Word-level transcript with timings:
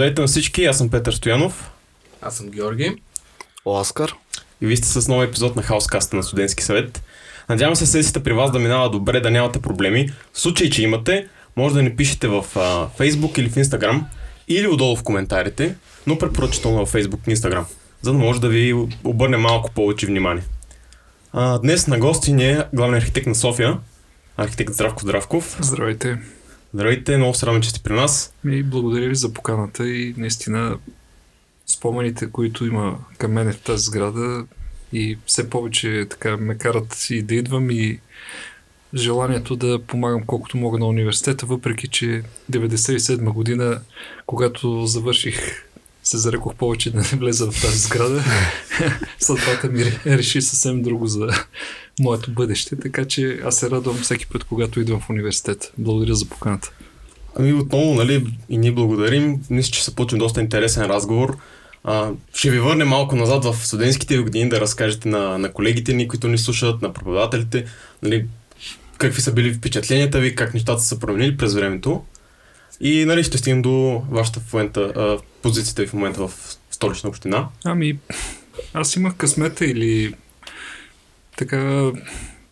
Здравейте 0.00 0.20
на 0.20 0.26
всички, 0.26 0.64
аз 0.64 0.78
съм 0.78 0.90
Петър 0.90 1.12
Стоянов. 1.12 1.70
Аз 2.22 2.36
съм 2.36 2.48
Георги. 2.48 3.02
Оскар. 3.64 4.14
И 4.60 4.66
вие 4.66 4.76
сте 4.76 4.88
с 4.88 5.08
нов 5.08 5.24
епизод 5.24 5.56
на 5.56 5.62
Хаускаста 5.62 6.16
на 6.16 6.22
Студентски 6.22 6.62
съвет. 6.62 7.02
Надявам 7.48 7.76
се 7.76 7.86
сесията 7.86 8.22
при 8.22 8.32
вас 8.32 8.50
да 8.50 8.58
минава 8.58 8.90
добре, 8.90 9.20
да 9.20 9.30
нямате 9.30 9.62
проблеми. 9.62 10.10
В 10.32 10.40
случай, 10.40 10.70
че 10.70 10.82
имате, 10.82 11.28
може 11.56 11.74
да 11.74 11.82
ни 11.82 11.96
пишете 11.96 12.28
в 12.28 12.44
а, 12.56 12.88
Facebook 12.98 13.38
или 13.38 13.48
в 13.48 13.54
Instagram, 13.54 14.02
или 14.48 14.66
отдолу 14.66 14.96
в 14.96 15.02
коментарите, 15.02 15.74
но 16.06 16.18
препоръчително 16.18 16.86
в 16.86 16.92
Facebook 16.92 17.28
и 17.28 17.36
Instagram, 17.36 17.64
за 18.02 18.12
да 18.12 18.18
може 18.18 18.40
да 18.40 18.48
ви 18.48 18.74
обърне 19.04 19.36
малко 19.36 19.70
повече 19.70 20.06
внимание. 20.06 20.42
А, 21.32 21.58
днес 21.58 21.86
на 21.86 21.98
гости 21.98 22.32
ни 22.32 22.44
е 22.44 22.64
главният 22.72 23.02
архитект 23.02 23.26
на 23.26 23.34
София, 23.34 23.78
архитект 24.36 24.72
Здравко 24.72 25.02
Здравков. 25.02 25.56
Здравейте. 25.60 26.18
Здравейте, 26.74 27.16
много 27.16 27.34
се 27.34 27.46
радвам, 27.46 27.62
че 27.62 27.70
сте 27.70 27.80
при 27.80 27.92
нас. 27.92 28.34
И 28.50 28.62
благодаря 28.62 29.08
ви 29.08 29.14
за 29.14 29.32
поканата 29.32 29.88
и 29.88 30.14
наистина 30.16 30.78
спомените, 31.66 32.30
които 32.30 32.66
има 32.66 32.98
към 33.18 33.32
мене 33.32 33.52
в 33.52 33.60
тази 33.60 33.84
сграда 33.84 34.46
и 34.92 35.18
все 35.26 35.50
повече 35.50 36.06
така 36.10 36.36
ме 36.36 36.58
карат 36.58 37.06
и 37.10 37.22
да 37.22 37.34
идвам 37.34 37.70
и 37.70 38.00
желанието 38.94 39.56
да 39.56 39.82
помагам 39.86 40.22
колкото 40.26 40.56
мога 40.56 40.78
на 40.78 40.86
университета, 40.86 41.46
въпреки 41.46 41.88
че 41.88 42.22
97 42.52 43.32
година, 43.32 43.80
когато 44.26 44.86
завърших 44.86 45.64
се 46.02 46.18
зарекох 46.18 46.54
повече 46.54 46.90
да 46.90 46.98
не 46.98 47.18
влеза 47.18 47.50
в 47.50 47.62
тази 47.62 47.78
сграда. 47.78 48.24
Съдбата 49.18 49.68
ми 49.68 49.84
реши 50.06 50.42
съвсем 50.42 50.82
друго 50.82 51.06
за 51.06 51.28
моето 52.00 52.30
бъдеще, 52.30 52.76
така 52.76 53.04
че 53.04 53.40
аз 53.44 53.56
се 53.56 53.70
радвам 53.70 53.96
всеки 53.96 54.26
път, 54.26 54.44
когато 54.44 54.80
идвам 54.80 55.00
в 55.00 55.10
университет. 55.10 55.72
Благодаря 55.78 56.14
за 56.14 56.26
поканата. 56.28 56.72
Ами 57.36 57.52
отново, 57.52 57.94
нали, 57.94 58.26
и 58.48 58.58
ние 58.58 58.72
благодарим. 58.72 59.40
Мисля, 59.50 59.70
че 59.70 59.84
се 59.84 59.94
получим 59.94 60.18
доста 60.18 60.40
интересен 60.40 60.84
разговор. 60.84 61.36
А, 61.84 62.10
ще 62.34 62.50
ви 62.50 62.60
върнем 62.60 62.88
малко 62.88 63.16
назад 63.16 63.44
в 63.44 63.66
студентските 63.66 64.18
години 64.18 64.48
да 64.48 64.60
разкажете 64.60 65.08
на, 65.08 65.38
на 65.38 65.52
колегите 65.52 65.92
ни, 65.92 66.08
които 66.08 66.28
ни 66.28 66.38
слушат, 66.38 66.82
на 66.82 66.92
преподавателите, 66.92 67.64
нали, 68.02 68.26
какви 68.98 69.22
са 69.22 69.32
били 69.32 69.54
впечатленията 69.54 70.20
ви, 70.20 70.34
как 70.34 70.54
нещата 70.54 70.82
са 70.82 70.98
променили 70.98 71.36
през 71.36 71.54
времето. 71.54 72.04
И 72.80 73.04
нали, 73.04 73.24
ще 73.24 73.38
стигнем 73.38 73.62
до 73.62 74.02
вашата 74.10 74.40
в 74.40 74.52
момента, 74.52 74.80
а, 74.80 75.18
позицията 75.42 75.82
ви 75.82 75.88
в 75.88 75.92
момента 75.92 76.28
в 76.28 76.58
столична 76.70 77.08
община. 77.08 77.48
Ами, 77.64 77.98
аз 78.74 78.96
имах 78.96 79.14
късмета 79.16 79.66
или 79.66 80.14
така 81.40 81.92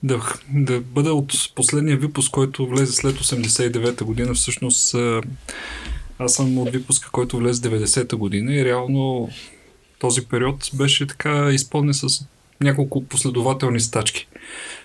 да, 0.02 0.22
да 0.54 0.80
бъда 0.80 1.12
от 1.14 1.32
последния 1.54 1.96
випуск, 1.96 2.30
който 2.30 2.66
влезе 2.66 2.92
след 2.92 3.16
89-та 3.16 4.04
година. 4.04 4.34
Всъщност 4.34 4.94
аз 6.18 6.34
съм 6.34 6.58
от 6.58 6.70
випуска, 6.70 7.10
който 7.12 7.36
влезе 7.36 7.62
90-та 7.62 8.16
година 8.16 8.54
и 8.54 8.64
реално 8.64 9.30
този 9.98 10.26
период 10.26 10.70
беше 10.74 11.06
така 11.06 11.50
изпълнен 11.52 11.94
с 11.94 12.24
няколко 12.60 13.04
последователни 13.04 13.80
стачки. 13.80 14.28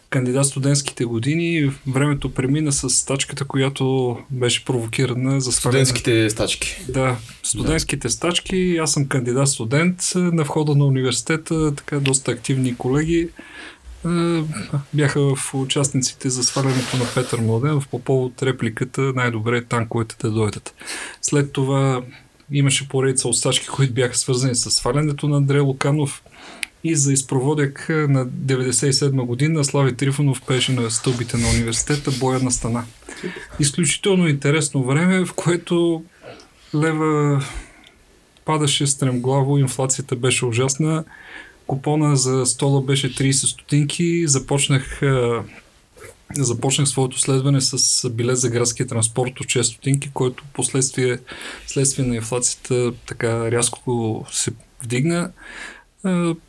Кандидат 0.10 0.46
студентските 0.46 1.06
години 1.06 1.72
времето 1.88 2.34
премина 2.34 2.72
с 2.72 2.90
стачката, 2.90 3.46
която 3.46 4.18
беше 4.30 4.66
провокирана 4.66 5.42
за 5.42 5.52
сваляне. 5.52 5.86
Студентските 5.86 6.30
стачки. 6.30 6.82
Да, 6.90 7.18
студентските 7.44 8.08
да. 8.08 8.12
стачки. 8.12 8.78
Аз 8.82 8.92
съм 8.92 9.08
кандидат 9.08 9.50
студент 9.50 10.12
на 10.16 10.44
входа 10.44 10.76
на 10.76 10.86
университета, 10.86 11.76
така 11.76 12.00
доста 12.00 12.32
активни 12.32 12.76
колеги 12.76 13.30
бяха 14.94 15.36
в 15.36 15.54
участниците 15.54 16.30
за 16.30 16.44
свалянето 16.44 16.98
на 16.98 17.06
Петър 17.16 17.40
Младенов 17.40 17.88
по 17.88 18.00
повод 18.00 18.44
репликата 18.44 19.02
най-добре 19.02 19.58
е 19.58 19.64
танковете 19.64 20.16
да 20.22 20.32
дойдат. 20.32 20.76
След 21.22 21.52
това 21.52 22.02
имаше 22.52 22.90
поредица 22.90 23.28
от 23.28 23.38
стачки, 23.38 23.68
които 23.68 23.94
бяха 23.94 24.18
свързани 24.18 24.56
с 24.56 24.72
свалянето 24.72 25.28
на 25.28 25.38
Андрея 25.38 25.64
Луканов 25.64 26.24
и 26.84 26.96
за 26.96 27.14
изпроводек 27.14 27.86
на 27.90 28.28
97 28.28 29.26
година 29.26 29.64
Слави 29.64 29.96
Трифонов 29.96 30.42
пеше 30.42 30.72
на 30.72 30.92
стълбите 30.92 31.38
на 31.38 31.50
университета 31.50 32.12
Боя 32.20 32.40
на 32.40 32.52
стана. 32.52 32.84
Изключително 33.60 34.28
интересно 34.28 34.84
време, 34.84 35.26
в 35.26 35.34
което 35.34 36.04
лева 36.76 37.42
падаше 38.46 38.88
стремглаво, 38.88 39.58
инфлацията 39.58 40.16
беше 40.16 40.46
ужасна, 40.46 41.04
Купона 41.74 42.16
за 42.16 42.46
стола 42.46 42.82
беше 42.82 43.16
30 43.16 43.32
стотинки. 43.32 44.28
Започнах 44.28 45.02
започнах 46.36 46.88
своето 46.88 47.20
следване 47.20 47.62
с 47.62 48.10
билет 48.10 48.38
за 48.38 48.50
градския 48.50 48.88
транспорт 48.88 49.40
от 49.40 49.46
6 49.46 49.62
стотинки, 49.62 50.10
който 50.14 50.44
последствие, 50.54 51.18
следствие 51.68 52.06
на 52.06 52.16
инфлацията 52.16 52.94
така 53.06 53.52
рязко 53.52 54.26
се 54.32 54.52
вдигна. 54.84 55.32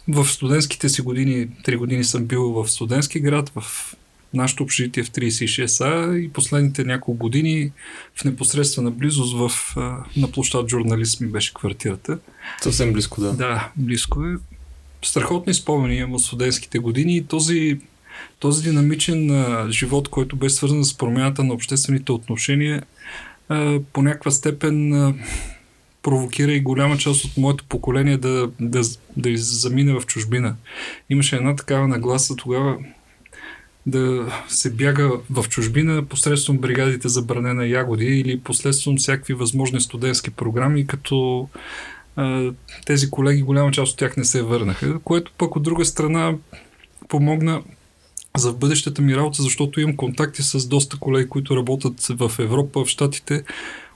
В 0.09 0.27
студентските 0.27 0.89
си 0.89 1.03
години, 1.03 1.49
3 1.49 1.77
години 1.77 2.05
съм 2.05 2.25
бил 2.25 2.43
в 2.43 2.69
студентски 2.69 3.21
град, 3.21 3.53
в 3.55 3.95
нашето 4.35 4.63
общежитие 4.63 5.03
в 5.03 5.11
36А 5.11 6.17
и 6.17 6.29
последните 6.29 6.85
няколко 6.85 7.19
години 7.19 7.73
в 8.21 8.25
непосредствена 8.25 8.91
близост 8.91 9.37
в, 9.37 9.77
на 10.17 10.31
площад 10.33 10.71
журналист 10.71 11.21
ми 11.21 11.27
беше 11.27 11.55
квартирата. 11.55 12.19
Съвсем 12.63 12.93
близко, 12.93 13.21
да. 13.21 13.33
Да, 13.33 13.71
близко 13.77 14.25
е 14.25 14.37
страхотни 15.05 15.55
спомени 15.55 15.97
имам 15.97 16.15
от 16.15 16.23
студентските 16.23 16.79
години 16.79 17.17
и 17.17 17.25
този, 17.25 17.79
този 18.39 18.63
динамичен 18.63 19.31
а, 19.31 19.67
живот, 19.71 20.09
който 20.09 20.37
беше 20.37 20.55
свързан 20.55 20.85
с 20.85 20.95
промяната 20.95 21.45
на 21.45 21.55
обществените 21.55 22.13
отношения, 22.13 22.83
а, 23.49 23.81
по 23.93 24.03
някаква 24.03 24.31
степен 24.31 24.93
а, 24.93 25.15
провокира 26.03 26.53
и 26.53 26.61
голяма 26.61 26.99
част 26.99 27.25
от 27.25 27.37
моето 27.37 27.65
поколение 27.65 28.17
да, 28.17 28.51
да, 28.61 28.81
да 29.17 29.31
замине 29.37 29.93
в 29.93 30.07
чужбина. 30.07 30.57
Имаше 31.11 31.37
една 31.37 31.57
такава 31.57 31.89
нагласа 31.89 32.37
тогава 32.37 32.79
да 33.87 34.33
се 34.49 34.71
бяга 34.71 35.11
в 35.31 35.49
чужбина 35.49 36.05
посредством 36.05 36.59
бригадите 36.59 37.09
за 37.09 37.23
бране 37.23 37.55
на 37.55 37.67
ягоди 37.67 38.05
или 38.05 38.41
посредством 38.41 38.97
всякакви 38.97 39.35
възможни 39.35 39.81
студентски 39.81 40.31
програми, 40.31 40.87
като 40.87 41.49
тези 42.87 43.11
колеги, 43.11 43.43
голяма 43.43 43.71
част 43.71 43.93
от 43.93 43.99
тях 43.99 44.17
не 44.17 44.25
се 44.25 44.43
върнаха, 44.43 44.99
което 45.05 45.33
пък 45.39 45.57
от 45.57 45.63
друга 45.63 45.85
страна 45.85 46.35
помогна 47.09 47.63
за 48.37 48.53
бъдещата 48.53 49.03
ми 49.03 49.17
работа, 49.17 49.43
защото 49.43 49.81
имам 49.81 49.97
контакти 49.97 50.43
с 50.43 50.67
доста 50.69 50.99
колеги, 50.99 51.29
които 51.29 51.57
работят 51.57 52.07
в 52.09 52.33
Европа, 52.39 52.85
в 52.85 52.89
Штатите, 52.89 53.45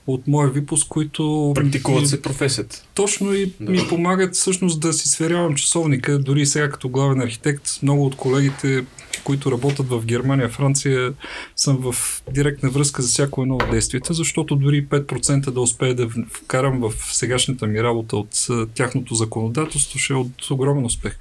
от 0.09 0.27
моя 0.27 0.51
випуск, 0.51 0.89
които... 0.89 1.53
Практикуват 1.55 2.01
ми, 2.01 2.07
се 2.07 2.23
професията. 2.23 2.83
Точно 2.95 3.35
и 3.35 3.53
да. 3.61 3.73
ми 3.73 3.79
помагат 3.89 4.35
всъщност 4.35 4.81
да 4.81 4.93
си 4.93 5.09
сверявам 5.09 5.55
часовника. 5.55 6.19
Дори 6.19 6.47
сега 6.47 6.71
като 6.71 6.89
главен 6.89 7.21
архитект, 7.21 7.71
много 7.83 8.07
от 8.07 8.17
колегите, 8.17 8.85
които 9.25 9.53
работят 9.53 9.89
в 9.89 10.05
Германия, 10.05 10.49
Франция, 10.49 11.13
съм 11.57 11.77
в 11.77 12.23
директна 12.33 12.71
връзка 12.71 13.03
за 13.03 13.09
всяко 13.09 13.43
едно 13.43 13.55
от 13.55 13.71
действията, 13.71 14.15
защото 14.15 14.57
дори 14.57 14.87
5% 14.87 15.51
да 15.51 15.61
успея 15.61 15.95
да 15.95 16.09
вкарам 16.31 16.81
в 16.81 16.93
сегашната 17.17 17.67
ми 17.67 17.83
работа 17.83 18.17
от 18.17 18.47
тяхното 18.75 19.15
законодателство, 19.15 19.99
ще 19.99 20.13
е 20.13 20.17
от 20.17 20.51
огромен 20.51 20.85
успех. 20.85 21.19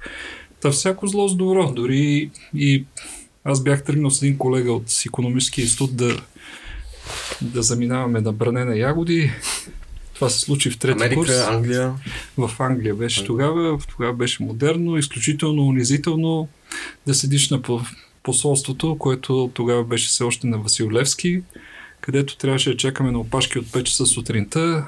Та 0.60 0.70
всяко 0.70 1.06
зло 1.06 1.28
с 1.28 1.36
добро. 1.36 1.72
Дори 1.72 2.30
и 2.54 2.84
аз 3.44 3.62
бях 3.62 3.84
тръгнал 3.84 4.10
с 4.10 4.22
един 4.22 4.38
колега 4.38 4.72
от 4.72 5.02
економическия 5.06 5.62
институт 5.62 5.96
да 5.96 6.16
да 7.42 7.62
заминаваме 7.62 8.20
на 8.20 8.32
бране 8.32 8.64
на 8.64 8.76
ягоди. 8.76 9.32
Това 10.14 10.28
се 10.28 10.40
случи 10.40 10.70
в 10.70 10.78
трети 10.78 10.92
Америка, 10.92 11.14
курс. 11.14 11.30
Англия. 11.30 11.94
В 12.36 12.50
Англия 12.58 12.94
беше 12.94 13.24
тогава. 13.24 13.78
Тогава 13.88 14.12
беше 14.12 14.42
модерно, 14.42 14.98
изключително 14.98 15.66
унизително 15.66 16.48
да 17.06 17.14
седиш 17.14 17.50
на 17.50 17.62
посолството, 18.22 18.96
което 18.98 19.50
тогава 19.54 19.84
беше 19.84 20.08
все 20.08 20.24
още 20.24 20.46
на 20.46 20.58
Василевски, 20.58 21.42
където 22.00 22.36
трябваше 22.36 22.70
да 22.70 22.76
чакаме 22.76 23.10
на 23.10 23.18
опашки 23.18 23.58
от 23.58 23.66
5 23.66 23.82
часа 23.82 24.06
сутринта. 24.06 24.84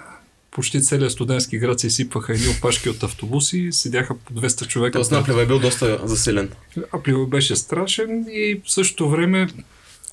Почти 0.51 0.83
целият 0.83 1.13
студентски 1.13 1.59
град 1.59 1.81
се 1.81 1.87
изсипваха 1.87 2.33
едни 2.33 2.49
опашки 2.59 2.89
от 2.89 3.03
автобуси, 3.03 3.69
седяха 3.73 4.19
по 4.19 4.35
200 4.35 4.67
човека. 4.67 4.93
Тоест 4.93 5.11
Наплева 5.11 5.43
е 5.43 5.47
бил 5.47 5.59
доста 5.59 6.01
заселен. 6.05 6.51
Аплива 6.93 7.27
беше 7.27 7.57
страшен 7.57 8.27
и 8.31 8.61
в 8.65 8.73
същото 8.73 9.11
време, 9.11 9.47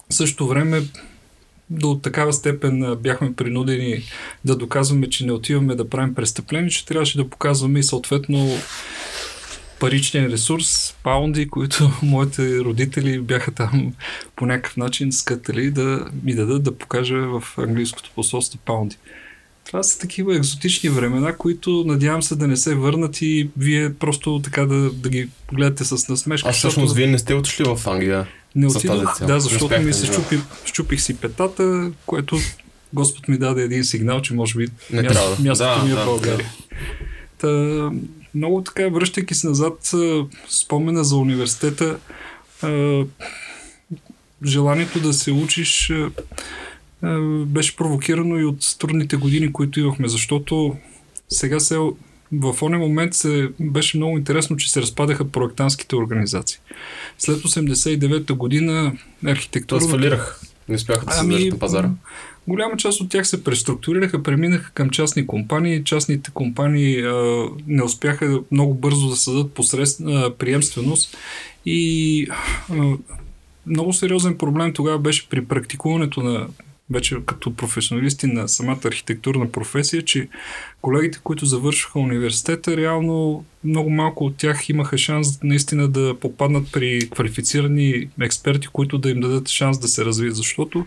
в 0.09 0.13
същото 0.13 0.47
време 0.47 0.83
до 1.69 1.99
такава 1.99 2.33
степен 2.33 2.95
бяхме 2.99 3.33
принудени 3.33 4.03
да 4.45 4.55
доказваме, 4.55 5.09
че 5.09 5.25
не 5.25 5.31
отиваме 5.31 5.75
да 5.75 5.89
правим 5.89 6.15
престъпление, 6.15 6.69
че 6.69 6.85
трябваше 6.85 7.17
да 7.17 7.29
показваме 7.29 7.79
и 7.79 7.83
съответно 7.83 8.57
паричен 9.79 10.25
ресурс, 10.25 10.95
паунди, 11.03 11.47
които 11.47 11.91
моите 12.03 12.59
родители 12.59 13.19
бяха 13.19 13.51
там 13.51 13.93
по 14.35 14.45
някакъв 14.45 14.77
начин 14.77 15.11
скътали 15.11 15.71
да 15.71 16.07
ми 16.23 16.35
дадат 16.35 16.63
да 16.63 16.77
покажа 16.77 17.17
в 17.17 17.43
английското 17.57 18.11
посолство 18.15 18.59
паунди. 18.65 18.97
Това 19.65 19.83
са 19.83 19.99
такива 19.99 20.35
екзотични 20.35 20.89
времена, 20.89 21.35
които 21.37 21.83
надявам 21.87 22.23
се 22.23 22.35
да 22.35 22.47
не 22.47 22.57
се 22.57 22.75
върнат 22.75 23.21
и 23.21 23.49
вие 23.57 23.93
просто 23.93 24.41
така 24.43 24.65
да, 24.65 24.91
да 24.91 25.09
ги 25.09 25.29
гледате 25.53 25.85
с 25.85 26.09
насмешка. 26.09 26.49
А 26.49 26.51
всъщност 26.51 26.75
защото... 26.75 26.93
вие 26.93 27.07
не 27.07 27.19
сте 27.19 27.33
отишли 27.33 27.63
в 27.63 27.87
Англия? 27.87 28.27
Не 28.57 28.67
отидох, 28.67 29.19
да, 29.19 29.39
защото 29.39 29.81
ми 29.81 29.93
се 29.93 30.05
щупи, 30.05 30.39
щупих 30.65 31.01
си 31.01 31.17
петата, 31.17 31.91
което 32.05 32.37
Господ 32.93 33.27
ми 33.27 33.37
даде 33.37 33.63
един 33.63 33.83
сигнал, 33.83 34.21
че 34.21 34.33
може 34.33 34.57
би 34.57 34.67
Не 34.91 35.01
място, 35.01 35.13
трябва 35.13 35.35
да. 35.35 35.49
мястото 35.49 35.79
Да, 35.79 35.85
ми 35.85 35.91
е 35.91 35.95
да, 35.95 36.01
в 36.01 36.05
България. 36.05 36.51
Та, 37.37 37.47
много 38.35 38.63
така, 38.63 38.89
връщайки 38.89 39.35
се 39.35 39.47
назад, 39.47 39.91
спомена 40.49 41.03
за 41.03 41.17
университета, 41.17 41.97
а, 42.61 43.03
желанието 44.45 44.99
да 44.99 45.13
се 45.13 45.31
учиш 45.31 45.93
а, 47.01 47.19
беше 47.45 47.75
провокирано 47.75 48.39
и 48.39 48.45
от 48.45 48.77
трудните 48.79 49.15
години, 49.15 49.53
които 49.53 49.79
имахме, 49.79 50.07
защото 50.07 50.75
сега 51.29 51.59
се 51.59 51.77
в 52.31 52.55
ония 52.61 52.79
момент 52.79 53.13
се, 53.13 53.49
беше 53.59 53.97
много 53.97 54.17
интересно, 54.17 54.57
че 54.57 54.71
се 54.71 54.81
разпадаха 54.81 55.31
проектантските 55.31 55.95
организации. 55.95 56.59
След 57.17 57.37
89-та 57.37 58.33
година 58.33 58.93
архитектура... 59.25 59.79
Това 59.79 59.89
свалирах. 59.89 60.41
Не 60.69 60.75
успяха 60.75 61.05
да 61.05 61.11
се 61.11 61.19
Ами, 61.19 61.49
на 61.49 61.59
пазара. 61.59 61.89
Голяма 62.47 62.77
част 62.77 63.01
от 63.01 63.09
тях 63.09 63.27
се 63.27 63.43
преструктурираха, 63.43 64.23
преминаха 64.23 64.71
към 64.73 64.89
частни 64.89 65.27
компании. 65.27 65.83
Частните 65.83 66.31
компании 66.33 67.01
а, 67.01 67.45
не 67.67 67.83
успяха 67.83 68.39
много 68.51 68.73
бързо 68.73 69.09
да 69.09 69.15
създадат 69.15 69.53
посред, 69.53 69.87
а, 70.05 70.33
приемственост 70.37 71.17
и 71.65 72.27
а, 72.69 72.95
много 73.65 73.93
сериозен 73.93 74.37
проблем 74.37 74.73
тогава 74.73 74.99
беше 74.99 75.29
при 75.29 75.45
практикуването 75.45 76.23
на 76.23 76.47
вече 76.89 77.15
като 77.25 77.55
професионалисти 77.55 78.27
на 78.27 78.47
самата 78.47 78.79
архитектурна 78.85 79.51
професия, 79.51 80.05
че 80.05 80.27
колегите, 80.81 81.19
които 81.23 81.45
завършиха 81.45 81.99
университета, 81.99 82.77
реално 82.77 83.45
много 83.63 83.89
малко 83.89 84.25
от 84.25 84.37
тях 84.37 84.69
имаха 84.69 84.97
шанс 84.97 85.43
наистина 85.43 85.87
да 85.87 86.15
попаднат 86.19 86.71
при 86.71 87.09
квалифицирани 87.09 88.09
експерти, 88.21 88.67
които 88.67 88.97
да 88.97 89.09
им 89.09 89.19
дадат 89.19 89.49
шанс 89.49 89.79
да 89.79 89.87
се 89.87 90.05
развият, 90.05 90.35
защото 90.35 90.85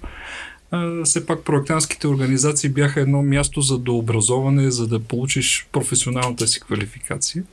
все 1.05 1.27
пак 1.27 1.45
проектантските 1.45 2.09
организации 2.09 2.71
бяха 2.71 3.01
едно 3.01 3.23
място 3.23 3.61
за 3.61 3.79
дообразоване, 3.79 4.71
за 4.71 4.89
да 4.89 5.01
получиш 5.01 5.69
професионалната 5.73 6.47
си 6.47 6.61
квалификация. 6.61 7.45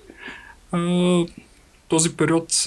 Този 1.88 2.18
период 2.18 2.66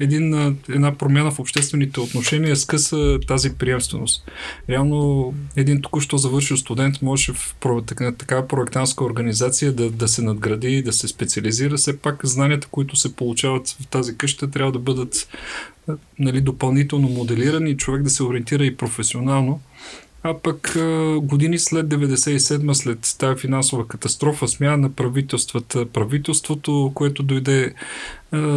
един, 0.00 0.56
една 0.68 0.94
промяна 0.94 1.30
в 1.30 1.38
обществените 1.38 2.00
отношения 2.00 2.56
скъса 2.56 3.18
тази 3.26 3.54
приемственост. 3.54 4.30
Реално 4.70 5.34
един 5.56 5.82
току-що 5.82 6.16
завършил 6.16 6.56
студент 6.56 7.02
може 7.02 7.32
в 7.32 7.56
такава 8.18 8.48
проектантска 8.48 9.04
организация 9.04 9.72
да, 9.72 9.90
да 9.90 10.08
се 10.08 10.22
надгради, 10.22 10.82
да 10.82 10.92
се 10.92 11.08
специализира. 11.08 11.76
Все 11.76 11.98
пак 11.98 12.26
знанията, 12.26 12.68
които 12.70 12.96
се 12.96 13.16
получават 13.16 13.68
в 13.68 13.86
тази 13.86 14.16
къща, 14.16 14.50
трябва 14.50 14.72
да 14.72 14.78
бъдат 14.78 15.28
нали, 16.18 16.40
допълнително 16.40 17.08
моделирани 17.08 17.70
и 17.70 17.76
човек 17.76 18.02
да 18.02 18.10
се 18.10 18.22
ориентира 18.22 18.64
и 18.64 18.76
професионално. 18.76 19.60
А 20.22 20.38
пък 20.38 20.76
години 21.22 21.58
след 21.58 21.86
97 21.86 22.72
след 22.72 23.16
тази 23.18 23.40
финансова 23.40 23.88
катастрофа, 23.88 24.48
смяна 24.48 24.76
на 24.76 24.92
правителствата, 24.92 25.86
правителството, 25.86 26.92
което 26.94 27.22
дойде 27.22 27.74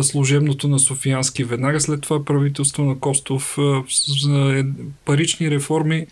служебното 0.02 0.68
на 0.68 0.80
Софиянски, 0.80 1.44
веднага 1.44 1.80
след 1.80 2.02
това 2.02 2.26
правителство 2.26 2.84
на 2.84 3.00
Костов, 3.00 3.58
е, 4.30 4.64
парични 5.06 5.52
реформи, 5.52 6.08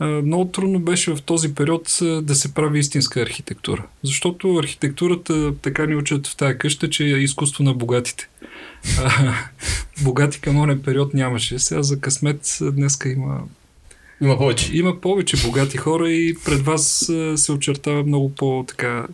много 0.00 0.44
трудно 0.44 0.80
беше 0.80 1.14
в 1.14 1.22
този 1.22 1.54
период 1.54 1.98
да 2.22 2.34
се 2.34 2.54
прави 2.54 2.78
истинска 2.78 3.20
архитектура. 3.20 3.86
Защото 4.02 4.56
архитектурата 4.56 5.54
така 5.62 5.86
ни 5.86 5.96
учат 5.96 6.26
в 6.26 6.36
тази 6.36 6.58
къща, 6.58 6.90
че 6.90 7.04
е 7.04 7.18
изкуство 7.18 7.64
на 7.64 7.74
богатите. 7.74 8.28
Богати 10.02 10.40
към 10.40 10.56
онен 10.56 10.82
период 10.82 11.14
нямаше. 11.14 11.58
Сега 11.58 11.82
за 11.82 12.00
късмет 12.00 12.58
днеска 12.60 13.08
има 13.08 13.40
Има 14.20 14.38
повече. 14.38 14.76
има 14.76 15.00
повече 15.00 15.36
богати 15.46 15.76
хора 15.76 16.10
и 16.10 16.34
пред 16.44 16.60
вас 16.60 17.12
се 17.36 17.52
очертава 17.52 18.02
много 18.02 18.34
по-така 18.34 19.06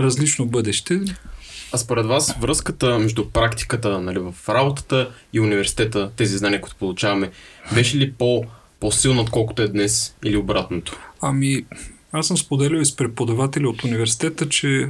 различно 0.00 0.46
бъдеще. 0.46 1.00
А 1.72 1.78
според 1.78 2.06
вас 2.06 2.34
връзката 2.40 2.98
между 2.98 3.30
практиката 3.30 4.00
нали, 4.00 4.18
в 4.18 4.34
работата 4.48 5.10
и 5.32 5.40
университета, 5.40 6.10
тези 6.16 6.38
знания, 6.38 6.60
които 6.60 6.76
получаваме, 6.76 7.30
беше 7.74 7.96
ли 7.96 8.12
по, 8.12 8.44
по-силна, 8.80 9.20
отколкото 9.20 9.62
е 9.62 9.68
днес 9.68 10.16
или 10.24 10.36
обратното? 10.36 10.98
Ами, 11.20 11.64
аз 12.12 12.26
съм 12.26 12.36
споделил 12.36 12.80
и 12.80 12.84
с 12.84 12.96
преподаватели 12.96 13.66
от 13.66 13.84
университета, 13.84 14.48
че 14.48 14.88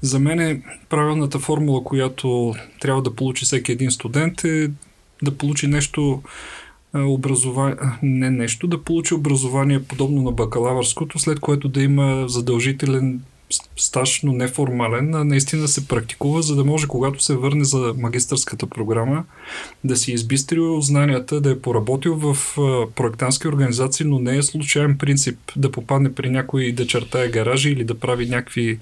за 0.00 0.18
мен 0.18 0.40
е 0.40 0.62
правилната 0.88 1.38
формула, 1.38 1.84
която 1.84 2.54
трябва 2.80 3.02
да 3.02 3.14
получи 3.14 3.44
всеки 3.44 3.72
един 3.72 3.90
студент 3.90 4.44
е 4.44 4.70
да 5.22 5.38
получи 5.38 5.66
нещо 5.66 6.22
образование, 6.94 7.76
не 8.02 8.30
нещо, 8.30 8.66
да 8.66 8.84
получи 8.84 9.14
образование 9.14 9.82
подобно 9.82 10.22
на 10.22 10.32
бакалавърското, 10.32 11.18
след 11.18 11.40
което 11.40 11.68
да 11.68 11.82
има 11.82 12.24
задължителен 12.28 13.20
стаж, 13.76 14.22
но 14.22 14.32
неформален, 14.32 15.14
а 15.14 15.24
наистина 15.24 15.68
се 15.68 15.88
практикува, 15.88 16.42
за 16.42 16.56
да 16.56 16.64
може, 16.64 16.86
когато 16.86 17.24
се 17.24 17.36
върне 17.36 17.64
за 17.64 17.94
магистърската 17.98 18.66
програма, 18.66 19.24
да 19.84 19.96
си 19.96 20.12
избистрил 20.12 20.80
знанията, 20.80 21.40
да 21.40 21.50
е 21.50 21.58
поработил 21.58 22.14
в 22.14 22.36
проектантски 22.94 23.48
организации, 23.48 24.06
но 24.06 24.18
не 24.18 24.36
е 24.36 24.42
случайен 24.42 24.98
принцип 24.98 25.38
да 25.56 25.72
попадне 25.72 26.14
при 26.14 26.30
някой 26.30 26.72
да 26.72 26.86
чертае 26.86 27.28
гаражи 27.28 27.70
или 27.70 27.84
да 27.84 27.94
прави 27.94 28.28
някакви 28.28 28.78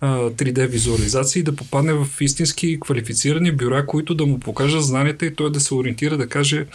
а, 0.00 0.30
3D 0.30 0.66
визуализации, 0.66 1.42
да 1.42 1.56
попадне 1.56 1.92
в 1.92 2.06
истински 2.20 2.80
квалифицирани 2.80 3.52
бюра, 3.52 3.86
които 3.86 4.14
да 4.14 4.26
му 4.26 4.40
покажат 4.40 4.84
знанията 4.84 5.26
и 5.26 5.34
той 5.34 5.52
да 5.52 5.60
се 5.60 5.74
ориентира 5.74 6.16
да 6.16 6.28
каже 6.28 6.66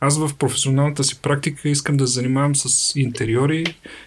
аз 0.00 0.18
в 0.18 0.30
професионалната 0.38 1.04
си 1.04 1.18
практика 1.22 1.68
искам 1.68 1.96
да 1.96 2.06
занимавам 2.06 2.56
с 2.56 2.96
интериори, 2.96 3.64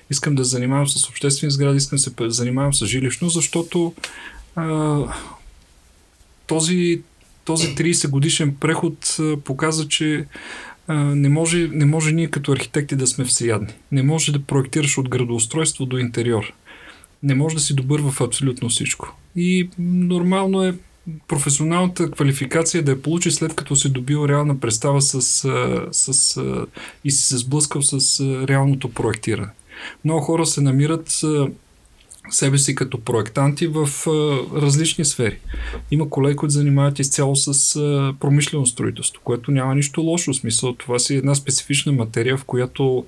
искам 0.09 0.35
да 0.35 0.43
занимавам 0.43 0.87
с 0.87 1.09
обществени 1.09 1.51
сгради, 1.51 1.77
искам 1.77 1.95
да 1.95 2.01
се 2.01 2.11
занимавам 2.19 2.73
с 2.73 2.85
жилищно, 2.85 3.29
защото 3.29 3.93
а, 4.55 4.99
този, 6.47 7.01
този 7.45 7.67
30 7.67 8.09
годишен 8.09 8.55
преход 8.55 9.17
а, 9.19 9.37
показа, 9.37 9.87
че 9.87 10.25
а, 10.87 10.95
не, 10.95 11.29
може, 11.29 11.67
не 11.71 11.85
може 11.85 12.11
ние 12.11 12.27
като 12.27 12.51
архитекти 12.51 12.95
да 12.95 13.07
сме 13.07 13.25
всеядни. 13.25 13.73
Не 13.91 14.03
може 14.03 14.31
да 14.31 14.39
проектираш 14.39 14.97
от 14.97 15.09
градоустройство 15.09 15.85
до 15.85 15.97
интериор. 15.97 16.53
Не 17.23 17.35
може 17.35 17.55
да 17.55 17.61
си 17.61 17.75
добър 17.75 18.01
в 18.01 18.21
абсолютно 18.21 18.69
всичко. 18.69 19.15
И 19.35 19.69
нормално 19.79 20.63
е 20.63 20.75
професионалната 21.27 22.11
квалификация 22.11 22.83
да 22.83 22.91
я 22.91 23.01
получи 23.01 23.31
след 23.31 23.55
като 23.55 23.75
си 23.75 23.89
добил 23.89 24.27
реална 24.27 24.59
представа 24.59 25.01
с, 25.01 25.21
с, 25.21 26.13
с, 26.13 26.41
и 27.03 27.11
си 27.11 27.21
се 27.21 27.37
сблъскал 27.37 27.81
с 27.81 28.19
реалното 28.47 28.89
проектиране. 28.89 29.49
Много 30.05 30.21
хора 30.21 30.45
се 30.45 30.61
намират 30.61 31.21
себе 32.29 32.57
си 32.57 32.75
като 32.75 32.99
проектанти 32.99 33.67
в 33.67 33.89
а, 34.07 34.11
различни 34.61 35.05
сфери. 35.05 35.37
Има 35.91 36.09
колеги, 36.09 36.35
които 36.35 36.51
занимават 36.51 36.99
изцяло 36.99 37.35
с 37.35 37.75
а, 37.75 38.13
промишлено 38.19 38.65
строителство, 38.65 39.21
което 39.23 39.51
няма 39.51 39.75
нищо 39.75 40.01
лошо. 40.01 40.33
В 40.33 40.35
смисъл, 40.35 40.73
това 40.73 40.99
си 40.99 41.15
една 41.15 41.35
специфична 41.35 41.91
материя, 41.91 42.37
в 42.37 42.45
която 42.45 43.05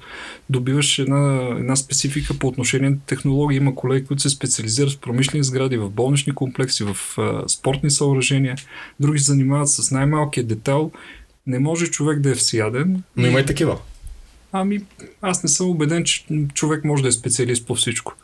добиваш 0.50 1.00
една, 1.00 1.50
една 1.60 1.76
специфика 1.76 2.34
по 2.40 2.48
отношение 2.48 2.90
на 2.90 3.00
технологии. 3.06 3.58
Има 3.58 3.76
колеги, 3.76 4.06
които 4.06 4.22
се 4.22 4.30
специализират 4.30 4.94
в 4.94 5.00
промишлени 5.00 5.44
сгради, 5.44 5.78
в 5.78 5.90
болнични 5.90 6.36
комплекси, 6.36 6.84
в 6.84 6.98
а, 7.18 7.50
спортни 7.50 7.92
съоръжения. 7.92 8.56
Други 9.00 9.20
се 9.20 9.26
занимават 9.26 9.70
с 9.70 9.92
най-малкия 9.92 10.44
детал. 10.44 10.92
Не 11.48 11.60
може 11.60 11.88
човек 11.88 12.20
да 12.20 12.32
е 12.32 12.36
всеяден. 12.36 13.04
Но 13.18 13.28
има 13.28 13.40
и 13.40 13.46
такива. 13.46 13.78
Ами, 14.52 14.82
аз 15.22 15.44
не 15.44 15.50
съм 15.50 15.70
убеден, 15.70 16.04
че 16.04 16.26
човек 16.54 16.84
може 16.84 17.04
да 17.04 17.10
е 17.10 17.12
специалист 17.12 17.68
по 17.68 17.76
всичко. 17.76 18.16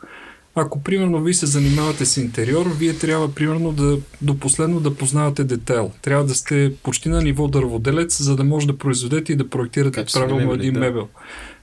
Ако, 0.60 0.82
примерно, 0.82 1.22
вие 1.22 1.34
се 1.34 1.46
занимавате 1.46 2.06
с 2.06 2.16
интериор, 2.16 2.66
вие 2.78 2.98
трябва, 2.98 3.34
примерно, 3.34 3.72
да 3.72 3.98
до 4.22 4.38
последно 4.38 4.80
да 4.80 4.94
познавате 4.94 5.44
детайл. 5.44 5.92
Трябва 6.02 6.24
да 6.24 6.34
сте 6.34 6.72
почти 6.82 7.08
на 7.08 7.22
ниво 7.22 7.48
дърводелец, 7.48 8.22
за 8.22 8.36
да 8.36 8.44
може 8.44 8.66
да 8.66 8.78
произведете 8.78 9.32
и 9.32 9.36
да 9.36 9.48
проектирате 9.48 10.00
Качествени 10.00 10.26
правилно 10.26 10.50
мебели, 10.50 10.66
един 10.66 10.74
да. 10.74 10.80
мебел. 10.80 11.08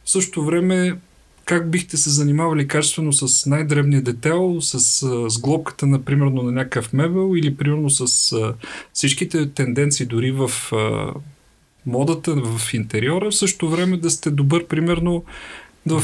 В 0.05 0.11
същото 0.11 0.45
време, 0.45 0.95
как 1.45 1.71
бихте 1.71 1.97
се 1.97 2.09
занимавали 2.09 2.67
качествено 2.67 3.13
с 3.13 3.45
най-дребния 3.45 4.01
детайл, 4.01 4.57
с 4.61 5.03
а, 5.03 5.29
сглобката, 5.29 5.87
на, 5.87 6.01
примерно, 6.01 6.43
на 6.43 6.51
някакъв 6.51 6.93
мебел 6.93 7.33
или, 7.35 7.55
примерно, 7.55 7.89
с 7.89 8.31
а, 8.31 8.53
всичките 8.93 9.49
тенденции 9.49 10.05
дори 10.05 10.31
в 10.31 10.51
а, 10.73 11.13
модата, 11.85 12.35
в 12.35 12.73
интериора, 12.73 13.31
в 13.31 13.35
същото 13.35 13.69
време 13.69 13.97
да 13.97 14.09
сте 14.09 14.31
добър, 14.31 14.65
примерно, 14.67 15.23
в, 15.85 15.99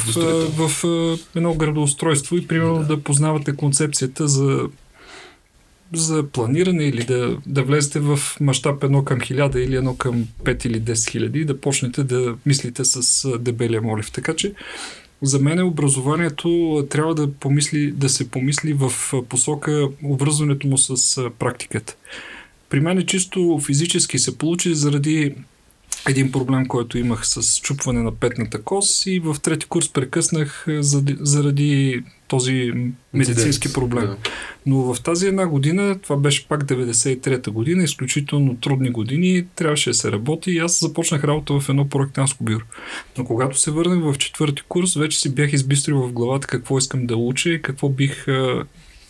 В 0.57 0.67
в, 0.67 1.17
едно 1.35 1.53
градоустройство 1.53 2.37
и 2.37 2.47
примерно 2.47 2.79
да. 2.79 2.85
Да. 2.85 3.03
познавате 3.03 3.55
концепцията 3.55 4.27
за 4.27 4.69
за 5.93 6.23
планиране 6.23 6.83
или 6.83 7.03
да, 7.03 7.37
да 7.45 7.63
влезете 7.63 7.99
в 7.99 8.19
мащаб 8.41 8.83
едно 8.83 9.03
към 9.03 9.19
1000 9.19 9.57
или 9.57 9.75
едно 9.75 9.95
към 9.95 10.27
5 10.43 10.65
или 10.65 10.81
10 10.81 11.09
хиляди 11.11 11.39
и 11.39 11.45
да 11.45 11.61
почнете 11.61 12.03
да 12.03 12.35
мислите 12.45 12.85
с 12.85 13.27
дебелия 13.39 13.81
молив. 13.81 14.11
Така 14.11 14.35
че 14.35 14.53
за 15.21 15.39
мен 15.39 15.63
образованието 15.63 16.87
трябва 16.89 17.15
да, 17.15 17.31
помисли, 17.31 17.91
да 17.91 18.09
се 18.09 18.31
помисли 18.31 18.73
в 18.73 18.91
посока 19.29 19.89
обвързването 20.03 20.67
му 20.67 20.77
с 20.77 21.29
практиката. 21.39 21.95
При 22.69 22.79
мен 22.79 22.97
е 22.97 23.05
чисто 23.05 23.59
физически 23.65 24.19
се 24.19 24.37
получи 24.37 24.75
заради 24.75 25.35
един 26.09 26.31
проблем, 26.31 26.67
който 26.67 26.97
имах 26.97 27.27
с 27.27 27.59
чупване 27.59 28.01
на 28.01 28.15
петната 28.15 28.61
кос 28.61 29.05
и 29.05 29.19
в 29.19 29.35
трети 29.41 29.65
курс 29.65 29.89
прекъснах 29.89 30.65
заради, 30.67 31.17
заради 31.19 32.03
този 32.27 32.71
медицински 33.13 33.73
проблем. 33.73 34.05
Да. 34.05 34.17
Но 34.65 34.93
в 34.93 35.01
тази 35.01 35.27
една 35.27 35.47
година, 35.47 35.99
това 35.99 36.17
беше 36.17 36.47
пак 36.47 36.63
93-та 36.63 37.51
година, 37.51 37.83
изключително 37.83 38.57
трудни 38.57 38.89
години, 38.89 39.45
трябваше 39.55 39.89
да 39.89 39.93
се 39.93 40.11
работи 40.11 40.51
и 40.51 40.57
аз 40.57 40.79
започнах 40.79 41.23
работа 41.23 41.59
в 41.59 41.69
едно 41.69 41.89
проектанско 41.89 42.43
бюро. 42.43 42.63
Но 43.17 43.25
когато 43.25 43.59
се 43.59 43.71
върнах 43.71 43.99
в 43.99 44.17
четвърти 44.17 44.61
курс, 44.67 44.95
вече 44.95 45.19
си 45.19 45.35
бях 45.35 45.53
избистрил 45.53 46.01
в 46.01 46.11
главата 46.11 46.47
какво 46.47 46.77
искам 46.77 47.05
да 47.05 47.17
уча 47.17 47.49
и 47.49 47.61
какво 47.61 47.89
бих 47.89 48.25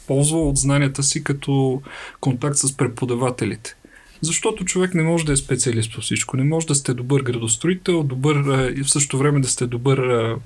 ползвал 0.07 0.49
от 0.49 0.57
знанията 0.57 1.03
си 1.03 1.23
като 1.23 1.81
контакт 2.19 2.57
с 2.57 2.77
преподавателите. 2.77 3.75
Защото 4.21 4.65
човек 4.65 4.93
не 4.93 5.03
може 5.03 5.25
да 5.25 5.31
е 5.31 5.37
специалист 5.37 5.93
по 5.93 6.01
всичко. 6.01 6.37
Не 6.37 6.43
може 6.43 6.67
да 6.67 6.75
сте 6.75 6.93
добър 6.93 7.21
градостроител, 7.21 8.03
добър 8.03 8.69
и 8.75 8.83
в 8.83 8.91
същото 8.91 9.17
време 9.17 9.39
да 9.39 9.47
сте 9.47 9.67
добър 9.67 9.97
а, 9.97 10.37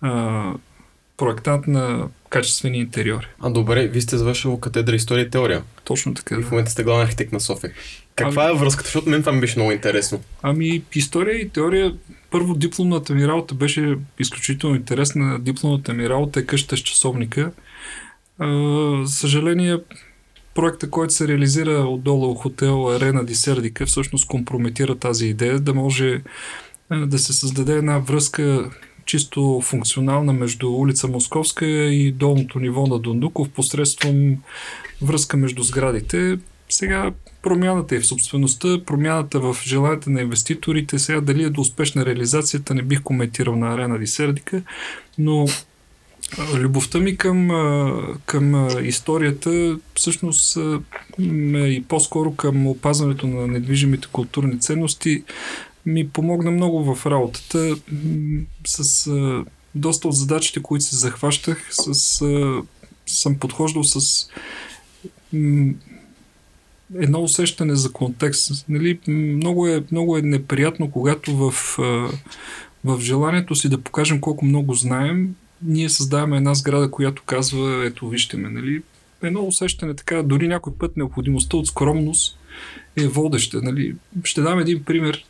а, 0.00 0.52
проектант 1.16 1.66
на 1.66 2.08
качествени 2.28 2.78
интериори. 2.78 3.26
А 3.40 3.50
добре, 3.50 3.86
вие 3.86 4.02
сте 4.02 4.16
завършил 4.16 4.60
катедра 4.60 4.94
история 4.94 5.26
и 5.26 5.30
теория. 5.30 5.62
Точно 5.84 6.14
така. 6.14 6.36
И 6.40 6.42
в 6.42 6.50
момента 6.50 6.70
сте 6.70 6.84
главен 6.84 7.04
архитект 7.04 7.32
на 7.32 7.40
София. 7.40 7.72
Каква 8.14 8.44
ами... 8.44 8.56
е 8.56 8.60
връзката? 8.60 8.86
Защото 8.86 9.10
мен 9.10 9.20
това 9.20 9.32
ми 9.32 9.40
беше 9.40 9.58
много 9.58 9.72
интересно. 9.72 10.20
Ами, 10.42 10.82
история 10.94 11.40
и 11.40 11.48
теория. 11.48 11.94
Първо, 12.30 12.54
дипломната 12.54 13.14
ми 13.14 13.28
работа 13.28 13.54
беше 13.54 13.96
изключително 14.18 14.76
интересна. 14.76 15.38
Дипломната 15.40 15.94
ми 15.94 16.08
работа 16.08 16.40
е 16.40 16.46
къща 16.46 16.76
с 16.76 16.80
часовника. 16.80 17.52
А, 18.38 19.02
съжаление, 19.06 19.78
проекта, 20.56 20.90
който 20.90 21.14
се 21.14 21.28
реализира 21.28 21.72
отдолу 21.72 22.34
хотел 22.34 22.90
Арена 22.90 23.24
Дисердика, 23.24 23.86
всъщност 23.86 24.28
компрометира 24.28 24.96
тази 24.96 25.26
идея 25.26 25.60
да 25.60 25.74
може 25.74 26.22
да 27.06 27.18
се 27.18 27.32
създаде 27.32 27.72
една 27.72 27.98
връзка 27.98 28.70
чисто 29.04 29.60
функционална 29.64 30.32
между 30.32 30.72
улица 30.72 31.08
Московска 31.08 31.66
и 31.66 32.12
долното 32.12 32.58
ниво 32.58 32.86
на 32.86 32.98
Дондуков 32.98 33.50
посредством 33.50 34.36
връзка 35.02 35.36
между 35.36 35.62
сградите. 35.62 36.38
Сега 36.68 37.12
промяната 37.42 37.96
е 37.96 38.00
в 38.00 38.06
собствеността, 38.06 38.84
промяната 38.86 39.40
в 39.40 39.56
желанията 39.62 40.10
на 40.10 40.20
инвеститорите, 40.20 40.98
сега 40.98 41.20
дали 41.20 41.42
е 41.42 41.50
до 41.50 41.60
успешна 41.60 42.06
реализацията, 42.06 42.74
не 42.74 42.82
бих 42.82 43.02
коментирал 43.02 43.56
на 43.56 43.74
Арена 43.74 43.98
Дисердика, 43.98 44.62
но 45.18 45.46
Любовта 46.54 46.98
ми 46.98 47.16
към, 47.16 47.48
към 48.26 48.68
историята 48.86 49.78
всъщност 49.94 50.58
и 51.18 51.84
по-скоро 51.88 52.34
към 52.34 52.66
опазването 52.66 53.26
на 53.26 53.46
недвижимите 53.46 54.08
културни 54.12 54.60
ценности 54.60 55.24
ми 55.86 56.08
помогна 56.08 56.50
много 56.50 56.94
в 56.94 57.06
работата 57.06 57.76
с 58.66 59.10
доста 59.74 60.08
от 60.08 60.16
задачите, 60.16 60.62
които 60.62 60.84
се 60.84 60.96
захващах, 60.96 61.68
с, 61.70 62.24
съм 63.06 63.38
подхождал 63.38 63.84
с 63.84 64.26
едно 66.94 67.22
усещане 67.22 67.74
за 67.74 67.92
контекст. 67.92 68.64
Нали, 68.68 68.98
много, 69.08 69.68
е, 69.68 69.84
много 69.92 70.18
е 70.18 70.22
неприятно, 70.22 70.90
когато 70.90 71.36
в, 71.36 71.54
в 72.84 73.00
желанието 73.00 73.54
си 73.54 73.68
да 73.68 73.80
покажем 73.80 74.20
колко 74.20 74.44
много 74.44 74.74
знаем, 74.74 75.34
ние 75.62 75.88
създаваме 75.88 76.36
една 76.36 76.54
сграда, 76.54 76.90
която 76.90 77.22
казва, 77.26 77.86
ето 77.86 78.08
вижте 78.08 78.36
ме, 78.36 78.48
нали? 78.48 78.82
Едно 79.22 79.46
усещане 79.46 79.94
така, 79.94 80.22
дори 80.22 80.48
някой 80.48 80.72
път 80.78 80.96
необходимостта 80.96 81.56
от 81.56 81.66
скромност 81.66 82.38
е 82.96 83.06
водеща, 83.06 83.62
нали? 83.62 83.96
Ще 84.24 84.40
дам 84.40 84.58
един 84.58 84.84
пример. 84.84 85.24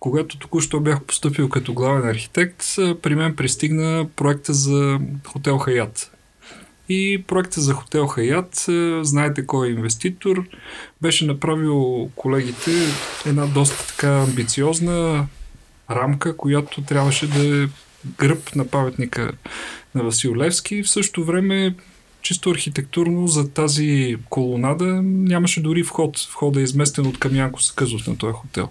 Когато 0.00 0.38
току-що 0.38 0.80
бях 0.80 1.04
поступил 1.04 1.48
като 1.48 1.74
главен 1.74 2.08
архитект, 2.08 2.64
при 2.76 3.14
мен 3.14 3.36
пристигна 3.36 4.06
проекта 4.16 4.54
за 4.54 5.00
хотел 5.26 5.58
Хаят. 5.58 6.12
И 6.88 7.24
проекта 7.26 7.60
за 7.60 7.72
хотел 7.72 8.06
Хаят, 8.06 8.66
знаете 9.02 9.46
кой 9.46 9.68
е 9.68 9.70
инвеститор, 9.70 10.44
беше 11.02 11.26
направил 11.26 12.10
колегите 12.16 12.70
една 13.26 13.46
доста 13.46 13.86
така 13.86 14.08
амбициозна 14.08 15.26
рамка, 15.90 16.36
която 16.36 16.82
трябваше 16.82 17.26
да 17.26 17.64
е 17.64 17.68
гръб 18.18 18.54
на 18.54 18.66
паметника 18.66 19.32
на 19.94 20.02
Васил 20.02 20.36
Левски. 20.36 20.82
В 20.82 20.90
същото 20.90 21.24
време 21.24 21.74
чисто 22.22 22.50
архитектурно 22.50 23.26
за 23.26 23.50
тази 23.50 24.16
колонада 24.30 25.02
нямаше 25.02 25.62
дори 25.62 25.82
вход. 25.82 26.28
Входът 26.30 26.60
е 26.60 26.64
изместен 26.64 27.06
от 27.06 27.18
Камянко 27.18 27.62
Съкъзов 27.62 28.06
на 28.06 28.16
този 28.18 28.32
хотел. 28.32 28.68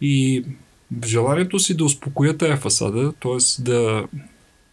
И 0.00 0.44
желанието 1.06 1.58
си 1.58 1.76
да 1.76 1.84
успокоя 1.84 2.38
тая 2.38 2.56
фасада, 2.56 3.12
т.е. 3.12 3.62
да 3.62 4.04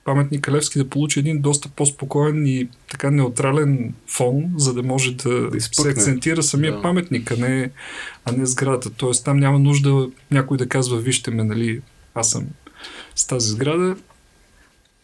паметник 0.03 0.49
Левски 0.49 0.77
да 0.77 0.89
получи 0.89 1.19
един 1.19 1.41
доста 1.41 1.69
по-спокоен 1.69 2.47
и 2.47 2.67
така 2.89 3.11
неутрален 3.11 3.93
фон, 4.07 4.53
за 4.57 4.73
да 4.73 4.83
може 4.83 5.15
да, 5.15 5.49
да 5.49 5.61
се 5.61 5.89
акцентира 5.89 6.43
самия 6.43 6.75
да. 6.75 6.81
паметник, 6.81 7.31
а 7.31 7.37
не, 7.37 7.71
а 8.25 8.31
не 8.31 8.45
сградата. 8.45 8.89
Тоест 8.89 9.25
там 9.25 9.39
няма 9.39 9.59
нужда 9.59 10.09
някой 10.31 10.57
да 10.57 10.69
казва, 10.69 10.97
вижте 10.97 11.31
ме, 11.31 11.43
нали, 11.43 11.81
аз 12.15 12.29
съм 12.29 12.47
с 13.15 13.27
тази 13.27 13.49
сграда, 13.49 13.95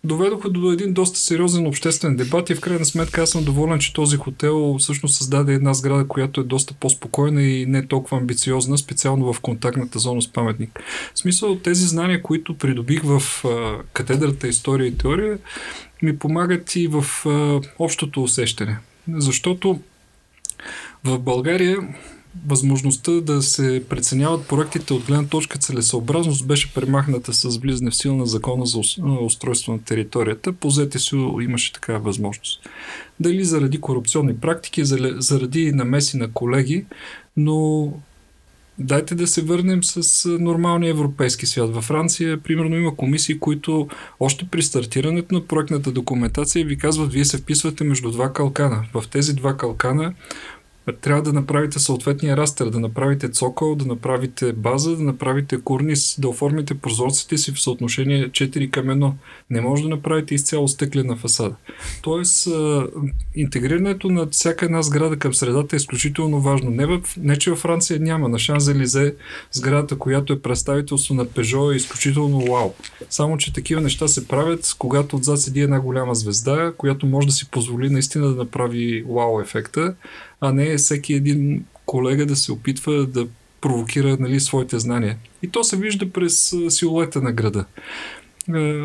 доведоха 0.03 0.49
до 0.49 0.71
един 0.71 0.93
доста 0.93 1.19
сериозен 1.19 1.67
обществен 1.67 2.15
дебат 2.15 2.49
и 2.49 2.55
в 2.55 2.61
крайна 2.61 2.85
сметка 2.85 3.21
аз 3.21 3.29
съм 3.29 3.43
доволен, 3.43 3.79
че 3.79 3.93
този 3.93 4.17
хотел 4.17 4.75
всъщност 4.79 5.17
създаде 5.17 5.53
една 5.53 5.73
сграда, 5.73 6.07
която 6.07 6.41
е 6.41 6.43
доста 6.43 6.73
по-спокойна 6.73 7.43
и 7.43 7.65
не 7.65 7.87
толкова 7.87 8.17
амбициозна, 8.17 8.77
специално 8.77 9.33
в 9.33 9.41
контактната 9.41 9.99
зона 9.99 10.21
с 10.21 10.27
паметник. 10.27 10.79
В 11.15 11.19
смисъл 11.19 11.55
тези 11.55 11.85
знания, 11.85 12.21
които 12.21 12.57
придобих 12.57 13.01
в 13.03 13.45
а, 13.45 13.83
катедрата 13.93 14.47
история 14.47 14.87
и 14.87 14.97
теория, 14.97 15.39
ми 16.01 16.19
помагат 16.19 16.75
и 16.75 16.87
в 16.87 17.05
а, 17.25 17.61
общото 17.79 18.23
усещане. 18.23 18.77
Защото 19.17 19.79
в 21.03 21.19
България 21.19 21.77
възможността 22.47 23.11
да 23.11 23.41
се 23.41 23.83
преценяват 23.89 24.47
проектите 24.47 24.93
от 24.93 25.03
гледна 25.03 25.27
точка 25.27 25.57
целесъобразност 25.57 26.47
беше 26.47 26.73
премахната 26.73 27.33
с 27.33 27.57
влизане 27.57 27.91
в 27.91 27.95
сила 27.95 28.15
на 28.15 28.25
закона 28.25 28.65
за 28.65 28.79
устройство 29.21 29.71
на 29.71 29.83
територията. 29.83 30.53
По 30.53 30.69
ЗТСУ 30.69 31.39
имаше 31.41 31.73
такава 31.73 31.99
възможност. 31.99 32.69
Дали 33.19 33.43
заради 33.43 33.81
корупционни 33.81 34.37
практики, 34.37 34.81
заради 35.17 35.71
намеси 35.71 36.17
на 36.17 36.31
колеги, 36.31 36.85
но 37.37 37.91
дайте 38.79 39.15
да 39.15 39.27
се 39.27 39.41
върнем 39.41 39.83
с 39.83 40.29
нормалния 40.39 40.89
европейски 40.89 41.45
свят. 41.45 41.73
Във 41.73 41.83
Франция, 41.83 42.37
примерно, 42.37 42.75
има 42.75 42.95
комисии, 42.95 43.39
които 43.39 43.87
още 44.19 44.47
при 44.51 44.61
стартирането 44.61 45.35
на 45.35 45.47
проектната 45.47 45.91
документация 45.91 46.65
ви 46.65 46.77
казват, 46.77 47.13
вие 47.13 47.25
се 47.25 47.37
вписвате 47.37 47.83
между 47.83 48.11
два 48.11 48.33
калкана. 48.33 48.85
В 48.93 49.03
тези 49.11 49.33
два 49.33 49.57
калкана 49.57 50.13
трябва 50.93 51.21
да 51.21 51.33
направите 51.33 51.79
съответния 51.79 52.37
растер, 52.37 52.65
да 52.65 52.79
направите 52.79 53.29
цокол, 53.29 53.75
да 53.75 53.85
направите 53.85 54.53
база, 54.53 54.95
да 54.95 55.03
направите 55.03 55.61
курнис, 55.61 56.15
да 56.19 56.29
оформите 56.29 56.73
прозорците 56.73 57.37
си 57.37 57.51
в 57.51 57.61
съотношение 57.61 58.29
4 58.29 58.69
към 58.69 58.85
1. 58.85 59.11
Не 59.49 59.61
може 59.61 59.83
да 59.83 59.89
направите 59.89 60.35
изцяло 60.35 60.67
стеклена 60.67 61.15
фасада. 61.15 61.55
Тоест, 62.01 62.47
интегрирането 63.35 64.09
на 64.09 64.27
всяка 64.31 64.65
една 64.65 64.81
сграда 64.81 65.19
към 65.19 65.33
средата 65.33 65.75
е 65.75 65.77
изключително 65.77 66.41
важно. 66.41 66.71
Не, 66.71 66.85
в, 66.85 67.01
не 67.17 67.35
че 67.37 67.49
във 67.49 67.59
Франция 67.59 67.99
няма. 67.99 68.29
На 68.29 68.39
Шанзелизе 68.39 69.15
сградата, 69.51 69.97
която 69.97 70.33
е 70.33 70.41
представителство 70.41 71.15
на 71.15 71.25
Пежо 71.25 71.71
е 71.71 71.75
изключително 71.75 72.39
вау. 72.39 72.73
Само, 73.09 73.37
че 73.37 73.53
такива 73.53 73.81
неща 73.81 74.07
се 74.07 74.27
правят, 74.27 74.75
когато 74.79 75.15
отзад 75.15 75.41
седи 75.41 75.61
една 75.61 75.79
голяма 75.79 76.15
звезда, 76.15 76.73
която 76.77 77.05
може 77.05 77.27
да 77.27 77.33
си 77.33 77.49
позволи 77.51 77.89
наистина 77.89 78.29
да 78.29 78.35
направи 78.35 79.05
вау 79.09 79.41
ефекта 79.41 79.95
а 80.41 80.53
не 80.53 80.77
всеки 80.77 81.13
един 81.13 81.65
колега 81.85 82.25
да 82.25 82.35
се 82.35 82.51
опитва 82.51 83.05
да 83.05 83.27
провокира 83.61 84.17
нали, 84.19 84.39
своите 84.39 84.79
знания. 84.79 85.17
И 85.43 85.47
то 85.47 85.63
се 85.63 85.77
вижда 85.77 86.09
през 86.09 86.55
силуета 86.69 87.21
на 87.21 87.31
града. 87.31 87.65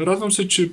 Радвам 0.07 0.33
се, 0.33 0.49
че 0.49 0.71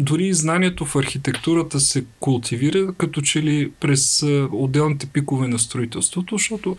дори 0.00 0.34
знанието 0.34 0.84
в 0.84 0.96
архитектурата 0.96 1.80
се 1.80 2.04
култивира, 2.20 2.92
като 2.92 3.20
че 3.20 3.42
ли 3.42 3.70
през 3.80 4.22
отделните 4.52 5.06
пикове 5.06 5.48
на 5.48 5.58
строителството, 5.58 6.38
защото 6.38 6.76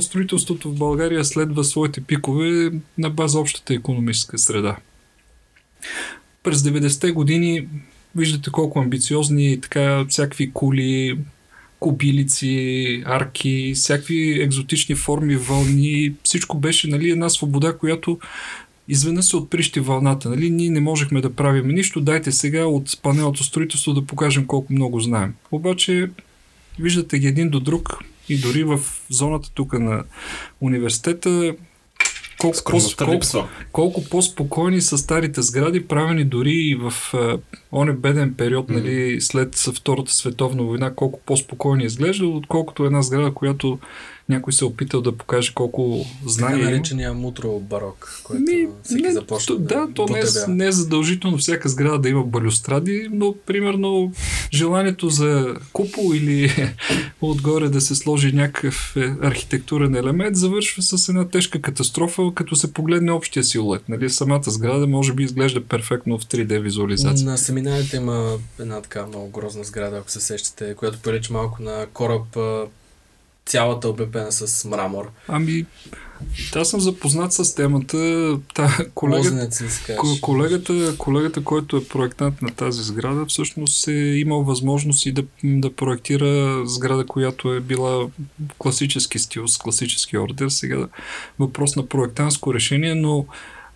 строителството 0.00 0.70
в 0.70 0.78
България 0.78 1.24
следва 1.24 1.64
своите 1.64 2.00
пикове 2.00 2.70
на 2.98 3.10
база 3.10 3.40
общата 3.40 3.74
економическа 3.74 4.38
среда. 4.38 4.76
През 6.42 6.62
90-те 6.62 7.12
години 7.12 7.68
виждате 8.16 8.50
колко 8.50 8.78
амбициозни 8.78 9.60
така 9.60 10.04
всякакви 10.08 10.52
кули, 10.52 11.18
кобилици, 11.82 13.02
арки, 13.06 13.72
всякакви 13.74 14.42
екзотични 14.42 14.94
форми, 14.94 15.36
вълни. 15.36 16.14
Всичко 16.24 16.58
беше 16.58 16.88
нали, 16.88 17.10
една 17.10 17.28
свобода, 17.28 17.76
която 17.78 18.18
изведнъж 18.88 19.24
се 19.24 19.36
отприщи 19.36 19.80
вълната. 19.80 20.28
Нали? 20.28 20.50
Ние 20.50 20.70
не 20.70 20.80
можехме 20.80 21.20
да 21.20 21.34
правим 21.34 21.68
нищо, 21.68 22.00
дайте 22.00 22.32
сега 22.32 22.64
от 22.64 23.02
панелното 23.02 23.44
строителство 23.44 23.94
да 23.94 24.06
покажем 24.06 24.46
колко 24.46 24.72
много 24.72 25.00
знаем. 25.00 25.34
Обаче, 25.50 26.10
виждате 26.78 27.18
ги 27.18 27.26
един 27.26 27.50
до 27.50 27.60
друг 27.60 27.98
и 28.28 28.38
дори 28.38 28.64
в 28.64 28.80
зоната 29.10 29.50
тук 29.54 29.72
на 29.72 30.04
университета 30.60 31.54
колко, 32.42 32.54
по, 32.54 32.58
Скромността 32.58 33.14
липсва. 33.14 33.48
колко 33.72 34.04
по-спокойни 34.04 34.80
са 34.80 34.98
старите 34.98 35.42
сгради, 35.42 35.88
правени 35.88 36.24
дори 36.24 36.50
и 36.52 36.74
в 36.74 36.92
а, 37.14 37.38
оне 37.72 37.92
беден 37.92 38.34
период, 38.34 38.68
Мгм. 38.70 38.78
нали, 38.78 39.20
след 39.20 39.54
Втората 39.54 40.12
световна 40.12 40.62
война, 40.62 40.94
колко 40.94 41.20
по-спокойни 41.26 41.84
изглежда, 41.84 42.26
отколкото 42.26 42.84
една 42.84 43.02
сграда, 43.02 43.34
която 43.34 43.78
някой 44.32 44.52
се 44.52 44.64
е 44.64 44.68
опитал 44.68 45.00
да 45.00 45.16
покаже 45.16 45.52
колко 45.54 46.04
Така 46.04 46.30
знания 46.32 46.62
има. 46.62 46.70
наречения 46.70 47.14
мутро 47.14 47.60
барок, 47.60 48.20
който 48.24 48.42
Ми, 48.42 48.68
всеки 48.82 49.02
не, 49.02 49.12
започва 49.12 49.56
то, 49.56 49.62
да, 49.62 49.88
то 49.94 50.06
не 50.06 50.18
е, 50.18 50.22
не 50.48 50.66
е 50.66 50.72
задължително 50.72 51.38
всяка 51.38 51.68
сграда 51.68 51.98
да 51.98 52.08
има 52.08 52.22
балюстради, 52.22 53.08
но 53.12 53.34
примерно 53.46 54.12
желанието 54.52 55.08
за 55.08 55.56
купол 55.72 56.14
или 56.14 56.52
отгоре 57.20 57.68
да 57.68 57.80
се 57.80 57.94
сложи 57.94 58.32
някакъв 58.32 58.96
е, 58.96 59.14
архитектурен 59.22 59.94
елемент 59.94 60.36
завършва 60.36 60.82
с 60.82 61.08
една 61.08 61.28
тежка 61.28 61.60
катастрофа, 61.60 62.22
като 62.34 62.56
се 62.56 62.72
погледне 62.72 63.12
общия 63.12 63.44
силует. 63.44 63.88
Нали? 63.88 64.10
Самата 64.10 64.42
сграда 64.46 64.86
може 64.86 65.12
би 65.12 65.22
изглежда 65.22 65.64
перфектно 65.64 66.18
в 66.18 66.24
3D 66.24 66.60
визуализация. 66.60 67.26
На 67.26 67.38
семинарите 67.38 67.96
има 67.96 68.38
една 68.60 68.80
така 68.80 69.06
много 69.06 69.30
грозна 69.30 69.64
сграда, 69.64 69.96
ако 69.96 70.10
се 70.10 70.20
сещате, 70.20 70.74
която 70.74 70.98
прилича 70.98 71.32
малко 71.32 71.62
на 71.62 71.86
кораб, 71.92 72.36
цялата 73.46 73.88
облепена 73.88 74.32
с 74.32 74.64
мрамор. 74.64 75.10
Ами, 75.28 75.66
аз 76.56 76.70
съм 76.70 76.80
запознат 76.80 77.32
с 77.32 77.54
темата. 77.54 77.98
Та, 78.54 78.78
колегата? 78.94 79.58
Колегата, 80.20 80.94
колегата, 80.98 81.44
който 81.44 81.76
е 81.76 81.84
проектант 81.84 82.42
на 82.42 82.50
тази 82.50 82.82
сграда, 82.82 83.26
всъщност 83.26 83.88
е 83.88 83.92
имал 83.92 84.42
възможност 84.42 85.06
и 85.06 85.12
да, 85.12 85.24
да 85.44 85.72
проектира 85.72 86.62
сграда, 86.66 87.06
която 87.06 87.54
е 87.54 87.60
била 87.60 88.06
класически 88.58 89.18
стил, 89.18 89.48
с 89.48 89.58
класически 89.58 90.18
ордер. 90.18 90.48
Сега 90.48 90.88
въпрос 91.38 91.76
на 91.76 91.86
проектантско 91.86 92.54
решение, 92.54 92.94
но 92.94 93.26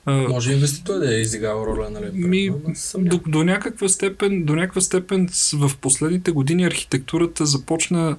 а, 0.08 0.12
Може 0.12 0.52
инвеститор 0.52 0.98
да 0.98 1.16
е 1.16 1.20
изиграл 1.20 1.64
роля, 1.66 1.90
нали? 1.90 2.10
ми, 2.12 2.50
до, 2.98 3.20
до, 3.26 3.44
някаква 3.44 3.88
степен, 3.88 4.44
до 4.44 4.54
някаква 4.54 4.80
степен 4.80 5.28
в 5.52 5.70
последните 5.80 6.30
години 6.30 6.64
архитектурата 6.64 7.46
започна 7.46 8.16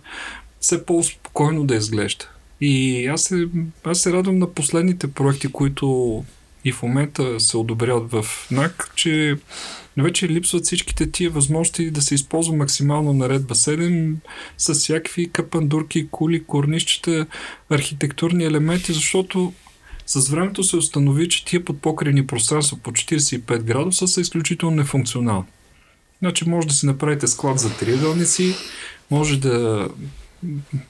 все 0.59 0.85
по-спокойно 0.85 1.65
да 1.65 1.75
изглежда. 1.75 2.29
И 2.61 3.05
аз 3.07 3.21
се, 3.21 3.47
аз 3.83 3.99
се 3.99 4.13
радвам 4.13 4.39
на 4.39 4.53
последните 4.53 5.07
проекти, 5.07 5.47
които 5.47 6.23
и 6.65 6.71
в 6.71 6.83
момента 6.83 7.39
се 7.39 7.57
одобряват 7.57 8.11
в 8.11 8.25
НАК, 8.51 8.91
че 8.95 9.37
вече 9.97 10.29
липсват 10.29 10.65
всичките 10.65 11.11
тия 11.11 11.29
възможности 11.29 11.91
да 11.91 12.01
се 12.01 12.15
използва 12.15 12.55
максимално 12.55 13.13
наредба 13.13 13.55
7 13.55 14.13
с 14.57 14.73
всякакви 14.73 15.29
капандурки, 15.29 16.07
кули, 16.11 16.43
корнищчета, 16.43 17.25
архитектурни 17.69 18.45
елементи, 18.45 18.93
защото 18.93 19.53
с 20.05 20.29
времето 20.29 20.63
се 20.63 20.77
установи, 20.77 21.29
че 21.29 21.45
тия 21.45 21.65
подпокрени 21.65 22.27
пространства 22.27 22.77
по 22.83 22.91
45 22.91 23.59
градуса 23.59 24.07
са 24.07 24.21
изключително 24.21 24.75
нефункционални. 24.75 25.47
Значи 26.19 26.49
може 26.49 26.67
да 26.67 26.73
си 26.73 26.85
направите 26.85 27.27
склад 27.27 27.59
за 27.59 27.77
триъгълници, 27.77 28.55
може 29.11 29.39
да 29.39 29.87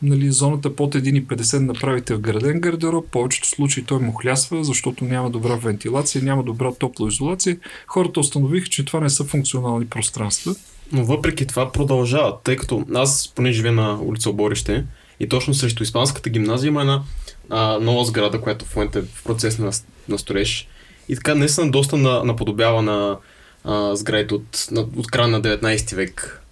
нали, 0.02 0.32
зоната 0.32 0.76
под 0.76 0.96
1,50 0.96 1.60
направите 1.60 2.16
в 2.16 2.20
граден 2.20 2.60
гардероб, 2.60 3.06
в 3.06 3.12
повечето 3.12 3.48
случаи 3.48 3.84
той 3.84 4.00
му 4.00 4.14
хлясва, 4.14 4.64
защото 4.64 5.06
няма 5.06 5.30
добра 5.30 5.56
вентилация, 5.56 6.24
няма 6.24 6.44
добра 6.44 6.72
топлоизолация. 6.74 7.58
Хората 7.88 8.20
установиха, 8.20 8.68
че 8.68 8.86
това 8.86 9.00
не 9.00 9.10
са 9.10 9.24
функционални 9.24 9.88
пространства. 9.88 10.56
Но 10.92 11.06
въпреки 11.06 11.48
това 11.48 11.72
продължават, 11.72 12.36
тъй 12.44 12.56
като 12.56 12.86
аз 12.96 13.34
поне 13.36 13.52
живея 13.52 13.74
на 13.74 14.02
улица 14.02 14.30
Оборище 14.30 14.86
и 15.20 15.30
точно 15.30 15.54
срещу 15.54 15.84
Испанската 15.84 16.30
гимназия 16.30 16.68
има 16.68 16.82
една 16.82 17.04
а, 17.50 17.80
нова 17.80 18.06
сграда, 18.06 18.42
която 18.42 18.66
в 18.66 18.76
момента 18.76 19.00
е 19.00 19.02
в 19.02 19.24
процес 19.24 19.60
на, 19.60 19.72
на 20.10 20.18
строеж. 20.18 20.68
И 21.10 21.16
така 21.16 21.36
наистина 21.36 21.72
доста 21.72 21.98
на, 21.98 22.24
наподобява 22.24 22.82
на 22.82 23.18
а, 23.64 23.96
сградите 23.96 24.34
от, 24.34 24.68
на, 24.72 24.82
от 24.82 25.12
края 25.12 25.28
на 25.28 25.42
19 25.42 25.96
век. 25.96 26.44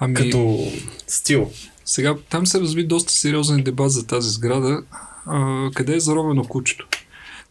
Ами, 0.00 0.14
Като 0.14 0.72
стил. 1.06 1.50
Сега 1.84 2.14
там 2.30 2.46
се 2.46 2.60
разви 2.60 2.86
доста 2.86 3.12
сериозен 3.12 3.62
дебат 3.62 3.90
за 3.90 4.06
тази 4.06 4.30
сграда. 4.30 4.82
А, 5.26 5.70
къде 5.74 5.96
е 5.96 6.00
заровено 6.00 6.44
кучето? 6.44 6.88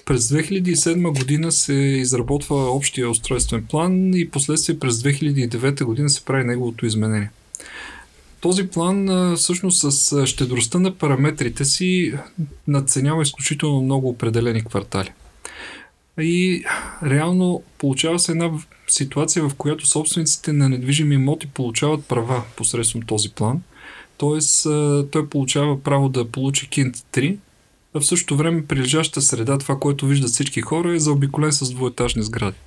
През 0.05 0.27
2007 0.27 1.19
година 1.19 1.51
се 1.51 1.73
изработва 1.73 2.55
общия 2.55 3.09
устройствен 3.09 3.65
план 3.69 4.13
и 4.13 4.29
последствие 4.29 4.79
през 4.79 4.95
2009 4.95 5.83
година 5.83 6.09
се 6.09 6.25
прави 6.25 6.43
неговото 6.43 6.85
изменение. 6.85 7.29
Този 8.41 8.67
план 8.67 9.09
всъщност 9.35 9.91
с 9.91 10.25
щедростта 10.27 10.79
на 10.79 10.95
параметрите 10.95 11.65
си 11.65 12.13
надценява 12.67 13.21
изключително 13.21 13.81
много 13.81 14.09
определени 14.09 14.63
квартали. 14.63 15.11
И 16.19 16.63
реално 17.03 17.63
получава 17.77 18.19
се 18.19 18.31
една 18.31 18.51
ситуация, 18.87 19.49
в 19.49 19.55
която 19.55 19.87
собствениците 19.87 20.53
на 20.53 20.69
недвижими 20.69 21.15
имоти 21.15 21.47
получават 21.47 22.05
права 22.05 22.43
посредством 22.57 23.01
този 23.01 23.29
план. 23.29 23.61
Тоест, 24.21 24.63
той 25.11 25.27
получава 25.29 25.83
право 25.83 26.09
да 26.09 26.31
получи 26.31 26.69
кинт 26.69 26.95
3, 26.95 27.37
а 27.93 27.99
в 27.99 28.05
същото 28.05 28.37
време 28.37 28.65
прилежаща 28.65 29.21
среда, 29.21 29.57
това, 29.57 29.79
което 29.79 30.07
виждат 30.07 30.29
всички 30.29 30.61
хора, 30.61 30.93
е 30.93 30.99
заобиколен 30.99 31.51
с 31.51 31.71
двуетажни 31.71 32.23
сгради. 32.23 32.57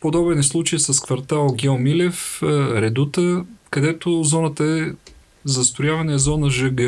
Подобен 0.00 0.38
е 0.38 0.42
случай 0.42 0.78
с 0.78 1.00
квартал 1.00 1.54
Гео 1.54 1.78
Милев, 1.78 2.42
Редута, 2.42 3.44
където 3.70 4.22
зоната 4.22 4.64
е 4.64 4.92
застрояване 5.44 6.14
е 6.14 6.18
зона 6.18 6.50
ЖГ. 6.50 6.80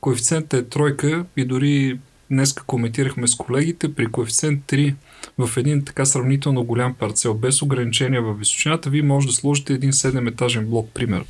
Коефициентът 0.00 0.60
е 0.60 0.68
тройка 0.68 1.24
и 1.36 1.44
дори 1.44 1.98
днеска 2.30 2.62
коментирахме 2.64 3.28
с 3.28 3.34
колегите, 3.34 3.94
при 3.94 4.06
коефициент 4.06 4.64
3 4.66 4.94
в 5.38 5.56
един 5.56 5.84
така 5.84 6.04
сравнително 6.04 6.64
голям 6.64 6.94
парцел, 6.94 7.34
без 7.34 7.62
ограничения 7.62 8.22
във 8.22 8.38
височината, 8.38 8.90
вие 8.90 9.02
може 9.02 9.26
да 9.26 9.32
сложите 9.32 9.72
един 9.72 9.92
7-етажен 9.92 10.66
блок, 10.66 10.90
примерно. 10.94 11.26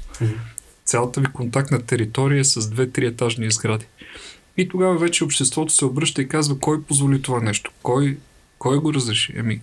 Цялата 0.86 1.20
ви 1.20 1.26
контактна 1.26 1.82
територия 1.82 2.44
с 2.44 2.62
2-3 2.62 3.08
етажни 3.08 3.50
сгради. 3.50 3.86
И 4.56 4.68
тогава 4.68 4.98
вече 4.98 5.24
обществото 5.24 5.72
се 5.72 5.84
обръща 5.84 6.22
и 6.22 6.28
казва 6.28 6.58
кой 6.58 6.82
позволи 6.82 7.22
това 7.22 7.40
нещо, 7.40 7.70
кой, 7.82 8.18
кой 8.58 8.78
го 8.78 8.94
разреши. 8.94 9.32
Еми, 9.36 9.60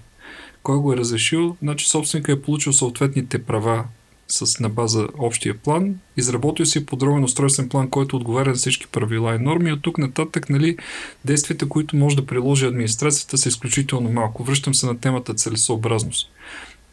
кой 0.64 0.78
го 0.78 0.94
е 0.94 0.98
разрешил, 0.98 1.58
значи 1.62 1.90
собственика 1.90 2.32
е 2.32 2.42
получил 2.42 2.74
съответните 2.74 3.44
права 3.44 3.86
с, 4.28 4.60
на 4.60 4.70
база 4.70 5.08
общия 5.18 5.58
план, 5.58 6.00
изработил 6.18 6.66
си 6.66 6.86
подробен 6.86 7.24
устройствен 7.24 7.70
план, 7.70 7.90
който 7.90 8.16
отговаря 8.16 8.50
на 8.50 8.56
всички 8.56 8.88
правила 8.88 9.36
и 9.36 9.40
норми. 9.40 9.72
От 9.72 9.82
тук 9.82 9.98
нататък, 9.98 10.50
нали, 10.50 10.78
действията, 11.26 11.70
които 11.70 11.96
може 11.96 12.16
да 12.16 12.26
приложи 12.26 12.66
администрацията, 12.66 13.38
са 13.38 13.50
изключително 13.50 14.10
малко. 14.10 14.44
Връщам 14.44 14.74
се 14.74 14.86
на 14.86 15.00
темата 15.00 15.34
целесообразност. 15.34 16.30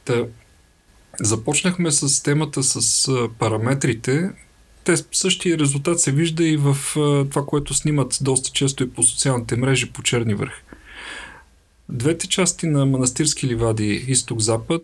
Та, 0.05 0.25
започнахме 1.21 1.91
с 1.91 2.23
темата 2.23 2.63
с 2.63 3.09
параметрите. 3.39 4.31
Те 4.85 4.95
същия 5.13 5.59
резултат 5.59 6.01
се 6.01 6.13
вижда 6.13 6.45
и 6.45 6.57
в 6.57 6.77
това, 7.31 7.47
което 7.47 7.75
снимат 7.75 8.19
доста 8.21 8.51
често 8.51 8.83
и 8.83 8.91
по 8.91 9.03
социалните 9.03 9.57
мрежи 9.57 9.91
по 9.91 10.03
Черни 10.03 10.35
върх. 10.35 10.53
Двете 11.89 12.29
части 12.29 12.67
на 12.67 12.87
Манастирски 12.87 13.47
ливади 13.47 14.05
изток-запад, 14.09 14.83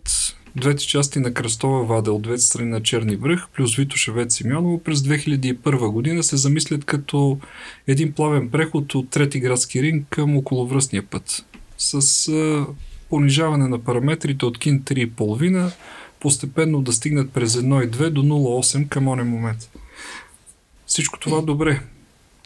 двете 0.55 0.87
части 0.87 1.19
на 1.19 1.33
Кръстова 1.33 1.83
вада 1.83 2.13
от 2.13 2.21
двете 2.21 2.41
страни 2.41 2.69
на 2.69 2.83
Черни 2.83 3.15
връх, 3.15 3.47
плюс 3.55 3.75
Витошевец 3.75 4.35
Симеоново 4.35 4.83
през 4.83 4.99
2001 4.99 5.91
година 5.91 6.23
се 6.23 6.37
замислят 6.37 6.85
като 6.85 7.39
един 7.87 8.13
плавен 8.13 8.49
преход 8.49 8.95
от 8.95 9.09
трети 9.09 9.39
градски 9.39 9.81
ринг 9.81 10.07
към 10.09 10.37
околовръстния 10.37 11.03
път. 11.03 11.45
С 11.77 12.29
понижаване 13.09 13.67
на 13.67 13.79
параметрите 13.79 14.45
от 14.45 14.57
кин 14.57 14.81
3,5 14.81 15.71
постепенно 16.27 16.81
да 16.81 16.93
стигнат 16.93 17.31
през 17.31 17.55
1,2 17.55 18.09
до 18.09 18.23
0,8 18.23 18.87
към 18.89 19.07
онен 19.07 19.27
момент. 19.27 19.69
Всичко 20.85 21.19
това 21.19 21.41
добре. 21.41 21.81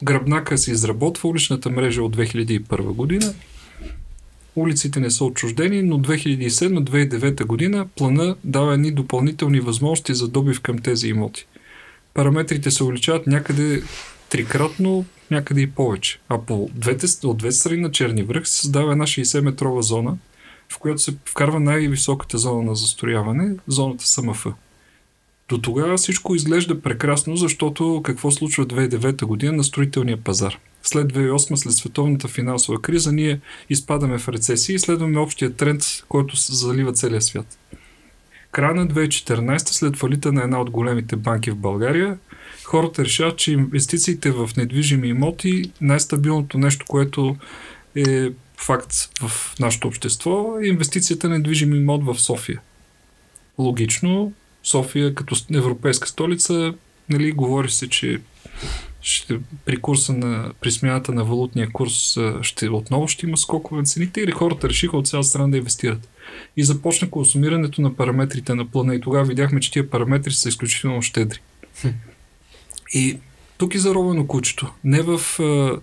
Гръбнака 0.02 0.58
се 0.58 0.70
изработва 0.70 1.28
уличната 1.28 1.70
мрежа 1.70 2.02
от 2.02 2.16
2001 2.16 2.82
година. 2.82 3.34
Улиците 4.56 5.00
не 5.00 5.10
са 5.10 5.24
отчуждени, 5.24 5.82
но 5.82 5.98
2007-2009 5.98 7.44
година 7.44 7.86
плана 7.96 8.36
дава 8.44 8.74
едни 8.74 8.90
допълнителни 8.90 9.60
възможности 9.60 10.14
за 10.14 10.28
добив 10.28 10.60
към 10.60 10.78
тези 10.78 11.08
имоти. 11.08 11.46
Параметрите 12.14 12.70
се 12.70 12.84
увеличават 12.84 13.26
някъде 13.26 13.82
трикратно, 14.28 15.04
някъде 15.30 15.60
и 15.60 15.70
повече. 15.70 16.20
А 16.28 16.38
по 16.38 16.70
двете, 16.74 17.06
от 17.26 17.36
двете 17.36 17.56
страни 17.56 17.80
на 17.80 17.90
Черни 17.90 18.22
връх 18.22 18.48
се 18.48 18.60
създава 18.60 18.92
една 18.92 19.04
60-метрова 19.04 19.80
зона, 19.80 20.16
в 20.72 20.78
която 20.78 20.98
се 20.98 21.14
вкарва 21.28 21.60
най-високата 21.60 22.38
зона 22.38 22.62
на 22.62 22.74
застрояване, 22.74 23.54
зоната 23.66 24.06
СМФ. 24.06 24.46
До 25.48 25.58
тогава 25.58 25.96
всичко 25.96 26.34
изглежда 26.34 26.82
прекрасно, 26.82 27.36
защото 27.36 28.00
какво 28.04 28.30
случва 28.30 28.66
2009 28.66 29.24
година 29.24 29.52
на 29.52 29.64
строителния 29.64 30.16
пазар. 30.16 30.58
След 30.82 31.12
2008, 31.12 31.54
след 31.54 31.74
световната 31.74 32.28
финансова 32.28 32.82
криза, 32.82 33.12
ние 33.12 33.40
изпадаме 33.70 34.18
в 34.18 34.28
рецесия 34.28 34.74
и 34.74 34.78
следваме 34.78 35.18
общия 35.18 35.52
тренд, 35.52 35.82
който 36.08 36.36
залива 36.36 36.92
целия 36.92 37.22
свят. 37.22 37.58
Края 38.52 38.74
на 38.74 38.88
2014, 38.88 39.58
след 39.58 39.96
фалита 39.96 40.32
на 40.32 40.42
една 40.42 40.60
от 40.60 40.70
големите 40.70 41.16
банки 41.16 41.50
в 41.50 41.56
България, 41.56 42.18
хората 42.64 43.04
решават, 43.04 43.36
че 43.36 43.52
инвестициите 43.52 44.30
в 44.30 44.50
недвижими 44.56 45.08
имоти 45.08 45.70
най-стабилното 45.80 46.58
нещо, 46.58 46.86
което 46.88 47.36
е 47.96 48.30
факт 48.62 48.94
в 49.20 49.54
нашето 49.60 49.88
общество 49.88 50.58
е 50.62 50.66
инвестицията 50.66 51.28
на 51.28 51.34
недвижим 51.34 51.74
имот 51.74 52.04
в 52.04 52.20
София. 52.20 52.60
Логично, 53.58 54.32
София 54.62 55.14
като 55.14 55.36
европейска 55.54 56.08
столица, 56.08 56.74
нали, 57.08 57.32
говори 57.32 57.70
се, 57.70 57.88
че 57.88 58.20
ще, 59.02 59.38
при 59.64 59.76
курса 59.76 60.12
на, 60.12 60.52
при 60.60 60.70
смяната 60.70 61.12
на 61.12 61.24
валутния 61.24 61.72
курс 61.72 62.18
ще, 62.42 62.68
отново 62.68 63.08
ще 63.08 63.26
има 63.26 63.36
скокове 63.36 63.80
на 63.80 63.86
цените 63.86 64.20
или 64.20 64.30
хората 64.30 64.68
решиха 64.68 64.96
от 64.96 65.08
цяла 65.08 65.24
страна 65.24 65.48
да 65.48 65.56
инвестират. 65.56 66.08
И 66.56 66.64
започна 66.64 67.10
консумирането 67.10 67.80
на 67.80 67.96
параметрите 67.96 68.54
на 68.54 68.68
плана 68.68 68.94
и 68.94 69.00
тогава 69.00 69.24
видяхме, 69.24 69.60
че 69.60 69.70
тия 69.70 69.90
параметри 69.90 70.32
са 70.32 70.48
изключително 70.48 71.02
щедри. 71.02 71.38
И 72.94 73.18
тук 73.62 73.74
е 73.74 73.78
заровено 73.78 74.26
кучето. 74.26 74.72
Не 74.84 75.02
в, 75.02 75.20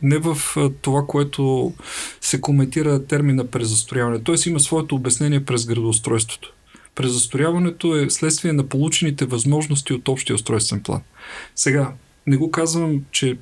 не 0.01 0.17
в 0.17 0.37
това, 0.81 1.05
което 1.07 1.73
се 2.21 2.41
коментира 2.41 3.05
термина 3.05 3.47
презастрояване. 3.47 4.23
Тоест 4.23 4.45
има 4.45 4.59
своето 4.59 4.95
обяснение 4.95 5.45
през 5.45 5.65
градоустройството. 5.65 6.53
Презастрояването 6.95 7.95
е 7.95 8.09
следствие 8.09 8.53
на 8.53 8.63
получените 8.63 9.25
възможности 9.25 9.93
от 9.93 10.07
общия 10.07 10.35
устройствен 10.35 10.83
план. 10.83 11.01
Сега, 11.55 11.93
не 12.27 12.37
го 12.37 12.51
казвам, 12.51 13.03
че 13.11 13.37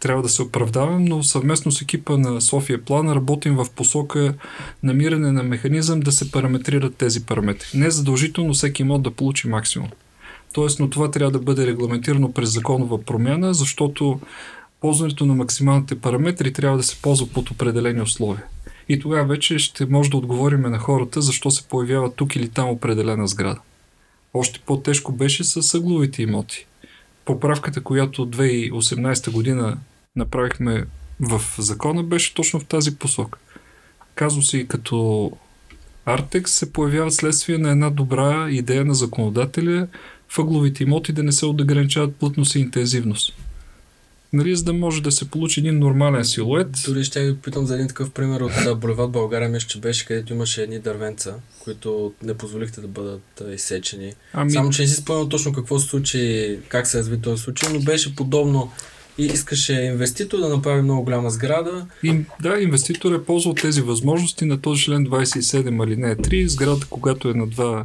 трябва 0.00 0.22
да 0.22 0.28
се 0.28 0.42
оправдавам, 0.42 1.04
но 1.04 1.22
съвместно 1.22 1.72
с 1.72 1.82
екипа 1.82 2.16
на 2.16 2.40
София 2.40 2.84
План 2.84 3.12
работим 3.12 3.56
в 3.56 3.66
посока 3.76 4.34
намиране 4.82 5.32
на 5.32 5.42
механизъм 5.42 6.00
да 6.00 6.12
се 6.12 6.30
параметрират 6.30 6.96
тези 6.96 7.26
параметри. 7.26 7.68
Не 7.74 7.86
е 7.86 7.90
задължително 7.90 8.54
всеки 8.54 8.82
имот 8.82 9.02
да 9.02 9.10
получи 9.10 9.48
максимум. 9.48 9.88
Тоест, 10.54 10.80
но 10.80 10.90
това 10.90 11.10
трябва 11.10 11.30
да 11.30 11.38
бъде 11.38 11.66
регламентирано 11.66 12.32
през 12.32 12.52
законова 12.52 13.04
промяна, 13.04 13.54
защото 13.54 14.20
ползването 14.80 15.26
на 15.26 15.34
максималните 15.34 16.00
параметри 16.00 16.52
трябва 16.52 16.76
да 16.76 16.82
се 16.82 17.02
ползва 17.02 17.26
под 17.26 17.50
определени 17.50 18.00
условия. 18.00 18.44
И 18.88 19.00
тогава 19.00 19.24
вече 19.24 19.58
ще 19.58 19.86
може 19.86 20.10
да 20.10 20.16
отговорим 20.16 20.60
на 20.60 20.78
хората 20.78 21.22
защо 21.22 21.50
се 21.50 21.68
появява 21.68 22.12
тук 22.12 22.36
или 22.36 22.48
там 22.48 22.68
определена 22.68 23.28
сграда. 23.28 23.60
Още 24.34 24.60
по-тежко 24.66 25.12
беше 25.12 25.44
с 25.44 25.62
съгловите 25.62 26.22
имоти. 26.22 26.66
Поправката, 27.24 27.80
която 27.80 28.26
2018 28.26 29.30
година 29.30 29.78
направихме 30.16 30.84
в 31.20 31.42
закона, 31.58 32.02
беше 32.02 32.34
точно 32.34 32.60
в 32.60 32.64
тази 32.64 32.98
посока. 32.98 33.38
Казуси 34.14 34.68
като 34.68 35.32
Артекс 36.06 36.52
се 36.52 36.72
появява 36.72 37.10
следствие 37.10 37.58
на 37.58 37.70
една 37.70 37.90
добра 37.90 38.50
идея 38.50 38.84
на 38.84 38.94
законодателя 38.94 39.88
въгловите 40.36 40.82
имоти 40.82 41.12
да 41.12 41.22
не 41.22 41.32
се 41.32 41.46
отграничават 41.46 42.16
плътност 42.16 42.54
и 42.54 42.58
интензивност. 42.58 43.32
Нали, 44.32 44.56
за 44.56 44.64
да 44.64 44.72
може 44.72 45.02
да 45.02 45.12
се 45.12 45.30
получи 45.30 45.60
един 45.60 45.78
нормален 45.78 46.24
силует. 46.24 46.68
Дори 46.86 47.04
ще 47.04 47.26
ви 47.26 47.36
питам 47.36 47.66
за 47.66 47.74
един 47.74 47.88
такъв 47.88 48.10
пример 48.10 48.40
от 48.40 48.80
Боливат 48.80 49.10
България, 49.10 49.48
мисля, 49.48 49.68
че 49.68 49.80
беше, 49.80 50.06
където 50.06 50.32
имаше 50.32 50.62
едни 50.62 50.78
дървенца, 50.78 51.34
които 51.64 52.12
не 52.22 52.34
позволихте 52.34 52.80
да 52.80 52.88
бъдат 52.88 53.42
изсечени. 53.54 54.12
Ами... 54.32 54.50
Само, 54.50 54.70
че 54.70 54.82
не 54.82 54.88
си 54.88 54.94
спомням 54.94 55.28
точно 55.28 55.52
какво 55.52 55.78
се 55.78 55.88
случи, 55.88 56.58
как 56.68 56.86
се 56.86 56.98
разви 56.98 57.20
този 57.20 57.42
случай, 57.42 57.68
но 57.72 57.80
беше 57.80 58.16
подобно 58.16 58.72
и 59.18 59.24
искаше 59.24 59.72
инвеститор 59.72 60.38
да 60.38 60.48
направи 60.48 60.82
много 60.82 61.04
голяма 61.04 61.30
сграда. 61.30 61.86
И, 62.02 62.20
да, 62.42 62.60
инвеститор 62.60 63.12
е 63.12 63.24
ползвал 63.24 63.54
тези 63.54 63.80
възможности 63.80 64.44
на 64.44 64.60
този 64.60 64.82
член 64.82 65.06
27 65.06 65.84
алинея 65.84 66.16
3, 66.16 66.46
сграда, 66.46 66.86
когато 66.90 67.28
е 67.28 67.34
на 67.34 67.46
два 67.46 67.84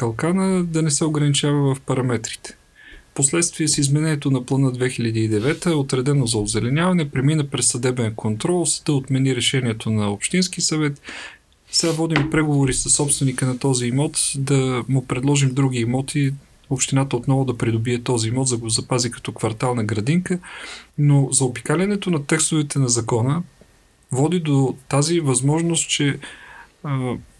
калкана, 0.00 0.64
да 0.64 0.82
не 0.82 0.90
се 0.90 1.04
ограничава 1.04 1.74
в 1.74 1.80
параметрите. 1.80 2.56
Последствие 3.14 3.68
с 3.68 3.78
изменението 3.78 4.30
на 4.30 4.44
плана 4.44 4.72
2009 4.72 5.66
е 5.66 5.74
отредено 5.74 6.26
за 6.26 6.38
озеленяване, 6.38 7.10
премина 7.10 7.44
през 7.44 7.66
съдебен 7.66 8.14
контрол, 8.14 8.66
съда 8.66 8.92
отмени 8.92 9.36
решението 9.36 9.90
на 9.90 10.10
Общински 10.10 10.60
съвет. 10.60 11.00
Сега 11.70 11.92
водим 11.92 12.30
преговори 12.30 12.74
с 12.74 12.90
собственика 12.90 13.46
на 13.46 13.58
този 13.58 13.86
имот 13.86 14.18
да 14.36 14.84
му 14.88 15.06
предложим 15.06 15.54
други 15.54 15.78
имоти, 15.78 16.32
общината 16.70 17.16
отново 17.16 17.44
да 17.44 17.58
придобие 17.58 18.02
този 18.02 18.28
имот, 18.28 18.48
за 18.48 18.56
да 18.56 18.60
го 18.60 18.68
запази 18.68 19.10
като 19.10 19.32
квартална 19.32 19.84
градинка, 19.84 20.38
но 20.98 21.28
за 21.32 21.44
опикалянето 21.44 22.10
на 22.10 22.26
текстовете 22.26 22.78
на 22.78 22.88
закона 22.88 23.42
води 24.12 24.40
до 24.40 24.76
тази 24.88 25.20
възможност, 25.20 25.90
че 25.90 26.18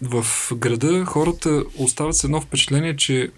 в 0.01 0.25
града 0.55 1.05
хората 1.05 1.63
остават 1.77 2.15
с 2.15 2.23
едно 2.23 2.41
впечатление, 2.41 2.95
че 2.95 3.31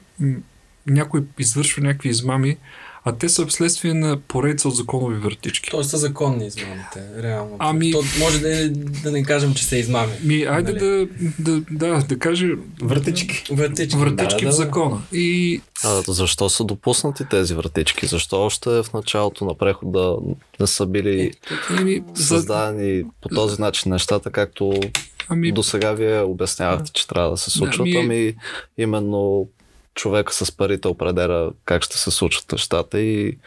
някой 0.87 1.23
извършва 1.39 1.83
някакви 1.83 2.09
измами, 2.09 2.57
а 3.05 3.15
те 3.15 3.29
са 3.29 3.45
вследствие 3.45 3.93
на 3.93 4.17
поредица 4.17 4.67
от 4.67 4.75
законови 4.75 5.15
въртички. 5.15 5.71
Тоест 5.71 5.89
са 5.89 5.97
законни 5.97 6.47
измамите, 6.47 7.23
реално. 7.23 7.55
Ами... 7.59 7.91
То, 7.91 8.03
може 8.19 8.39
да, 8.39 8.69
да 9.03 9.11
не 9.11 9.23
кажем, 9.23 9.53
че 9.53 9.65
са 9.65 9.77
измами. 9.77 10.11
Ми, 10.23 10.43
айде 10.43 10.71
нали? 10.71 10.79
да, 10.79 11.07
да, 11.39 11.61
да, 11.71 12.03
да 12.03 12.19
кажем... 12.19 12.59
Въртички. 12.81 13.43
Въртички, 13.51 13.97
въртички 13.97 14.45
да, 14.45 14.51
в 14.51 14.55
закона. 14.55 15.01
И... 15.11 15.61
А, 15.83 16.01
защо 16.07 16.49
са 16.49 16.63
допуснати 16.63 17.25
тези 17.29 17.53
въртички? 17.53 18.05
Защо 18.05 18.41
още 18.41 18.69
в 18.69 18.85
началото 18.93 19.45
на 19.45 19.57
прехода 19.57 20.17
не 20.59 20.67
са 20.67 20.85
били 20.85 21.31
е, 21.87 22.01
създадени 22.15 23.03
по 23.21 23.29
този 23.29 23.61
начин 23.61 23.91
нещата, 23.91 24.31
както 24.31 24.79
Ами... 25.29 25.51
До 25.51 25.63
сега 25.63 25.93
вие 25.93 26.19
обяснявахте, 26.19 26.91
че 26.91 27.07
трябва 27.07 27.29
да 27.29 27.37
се 27.37 27.51
случват, 27.51 27.87
ами... 27.87 27.97
ами 27.97 28.35
именно 28.77 29.47
човека 29.95 30.33
с 30.33 30.51
парите 30.51 30.87
определя 30.87 31.51
как 31.65 31.83
ще 31.83 31.97
се 31.97 32.11
случат 32.11 32.51
нещата 32.51 32.99
и 32.99 33.37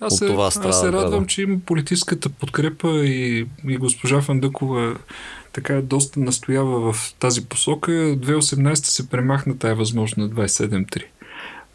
аз 0.00 0.16
се, 0.16 0.24
от 0.24 0.30
това 0.30 0.50
страда. 0.50 0.68
Аз 0.68 0.80
се 0.80 0.92
радвам, 0.92 1.20
да. 1.22 1.26
че 1.26 1.42
има 1.42 1.58
политическата 1.66 2.28
подкрепа 2.28 2.88
и, 3.04 3.46
и 3.68 3.76
госпожа 3.76 4.20
Фандъкова 4.22 4.96
така 5.52 5.82
доста 5.82 6.20
настоява 6.20 6.92
в 6.92 7.14
тази 7.18 7.44
посока. 7.44 7.90
2018 7.90 8.74
се 8.74 9.08
премахна 9.08 9.58
тая 9.58 9.74
възможност 9.74 10.16
на 10.16 10.30
27.3. 10.30 11.04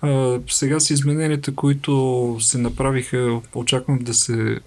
А, 0.01 0.39
сега 0.49 0.79
с 0.79 0.89
измененията, 0.89 1.55
които 1.55 2.37
се 2.39 2.57
направиха, 2.57 3.41
очаквам 3.55 3.99
да 3.99 4.13
се 4.13 4.59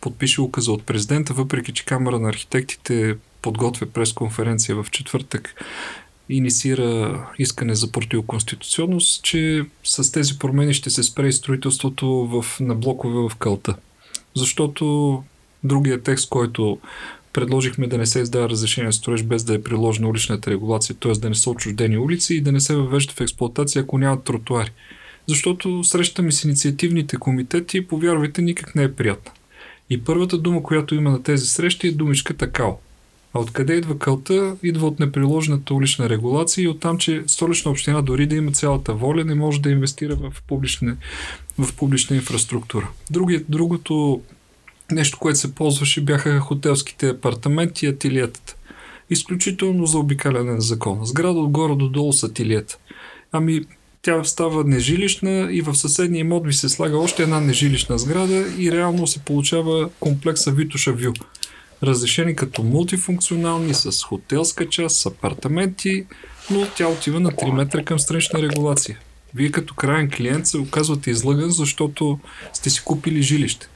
подпише 0.00 0.40
указа 0.40 0.72
от 0.72 0.82
президента, 0.82 1.34
въпреки 1.34 1.72
че 1.72 1.84
Камера 1.84 2.18
на 2.18 2.28
архитектите 2.28 3.16
подготвя 3.42 3.86
пресконференция 3.86 4.82
в 4.82 4.86
четвъртък 4.90 5.54
инициира 6.28 7.26
искане 7.38 7.74
за 7.74 7.92
противоконституционност, 7.92 9.22
че 9.22 9.64
с 9.84 10.12
тези 10.12 10.38
промени 10.38 10.74
ще 10.74 10.90
се 10.90 11.02
спре 11.02 11.32
строителството 11.32 12.06
в, 12.08 12.60
на 12.60 12.74
блокове 12.74 13.28
в 13.28 13.36
кълта. 13.36 13.76
Защото 14.34 15.24
другия 15.64 16.02
текст, 16.02 16.28
който 16.28 16.78
предложихме 17.32 17.86
да 17.86 17.98
не 17.98 18.06
се 18.06 18.20
издава 18.20 18.48
разрешение 18.48 18.92
строеж 18.92 19.22
без 19.22 19.44
да 19.44 19.54
е 19.54 19.62
приложена 19.62 20.08
уличната 20.08 20.50
регулация, 20.50 20.96
т.е. 20.96 21.12
да 21.12 21.28
не 21.28 21.34
са 21.34 21.50
отчуждени 21.50 21.98
улици 21.98 22.34
и 22.34 22.40
да 22.40 22.52
не 22.52 22.60
се 22.60 22.76
въвежда 22.76 23.12
в 23.12 23.20
експлуатация, 23.20 23.82
ако 23.82 23.98
нямат 23.98 24.24
тротуари. 24.24 24.70
Защото 25.26 25.84
срещаме 25.84 26.32
с 26.32 26.44
инициативните 26.44 27.16
комитети, 27.16 27.86
повярвайте, 27.86 28.42
никак 28.42 28.74
не 28.74 28.82
е 28.82 28.94
приятна. 28.94 29.32
И 29.90 30.04
първата 30.04 30.38
дума, 30.38 30.62
която 30.62 30.94
има 30.94 31.10
на 31.10 31.22
тези 31.22 31.46
срещи 31.46 31.88
е 31.88 31.92
думичката 31.92 32.50
КАО. 32.50 32.72
А 33.34 33.40
откъде 33.40 33.74
идва 33.74 33.98
кълта? 33.98 34.56
Идва 34.62 34.86
от 34.86 35.00
неприложената 35.00 35.74
улична 35.74 36.08
регулация 36.08 36.64
и 36.64 36.68
оттам, 36.68 36.98
че 36.98 37.24
столична 37.26 37.70
община 37.70 38.02
дори 38.02 38.26
да 38.26 38.36
има 38.36 38.52
цялата 38.52 38.94
воля, 38.94 39.24
не 39.24 39.34
може 39.34 39.60
да 39.60 39.70
инвестира 39.70 40.16
в 40.16 40.32
публична, 40.48 40.96
в 41.58 41.76
публична 41.76 42.16
инфраструктура. 42.16 42.88
Други, 43.10 43.44
другото 43.48 44.22
нещо, 44.90 45.18
което 45.18 45.38
се 45.38 45.54
ползваше, 45.54 46.00
бяха 46.00 46.40
хотелските 46.40 47.08
апартаменти 47.08 47.86
и 47.86 47.88
ателиетата. 47.88 48.56
Изключително 49.10 49.86
за 49.86 49.98
обикаляне 49.98 50.52
на 50.52 50.60
закона. 50.60 51.06
Сграда 51.06 51.38
отгоре 51.38 51.74
до 51.74 51.88
долу 51.88 52.12
с 52.12 52.22
ателиета. 52.22 52.78
Ами, 53.32 53.60
тя 54.02 54.24
става 54.24 54.64
нежилищна 54.64 55.48
и 55.50 55.60
в 55.60 55.74
съседния 55.74 56.20
имот 56.20 56.46
ви 56.46 56.52
се 56.52 56.68
слага 56.68 56.98
още 56.98 57.22
една 57.22 57.40
нежилищна 57.40 57.98
сграда 57.98 58.44
и 58.58 58.72
реално 58.72 59.06
се 59.06 59.18
получава 59.18 59.90
комплекса 60.00 60.50
Витоша 60.50 60.92
Вю 60.92 61.12
разрешени 61.82 62.36
като 62.36 62.62
мултифункционални, 62.62 63.74
с 63.74 64.04
хотелска 64.04 64.68
част, 64.68 64.96
с 64.96 65.06
апартаменти, 65.06 66.06
но 66.50 66.66
тя 66.76 66.88
отива 66.88 67.20
на 67.20 67.30
3 67.30 67.52
метра 67.52 67.84
към 67.84 67.98
странична 67.98 68.42
регулация. 68.42 68.98
Вие 69.34 69.50
като 69.50 69.74
крайен 69.74 70.10
клиент 70.10 70.46
се 70.46 70.58
оказвате 70.58 71.10
излъган, 71.10 71.50
защото 71.50 72.18
сте 72.52 72.70
си 72.70 72.82
купили 72.84 73.22
жилище. 73.22 73.68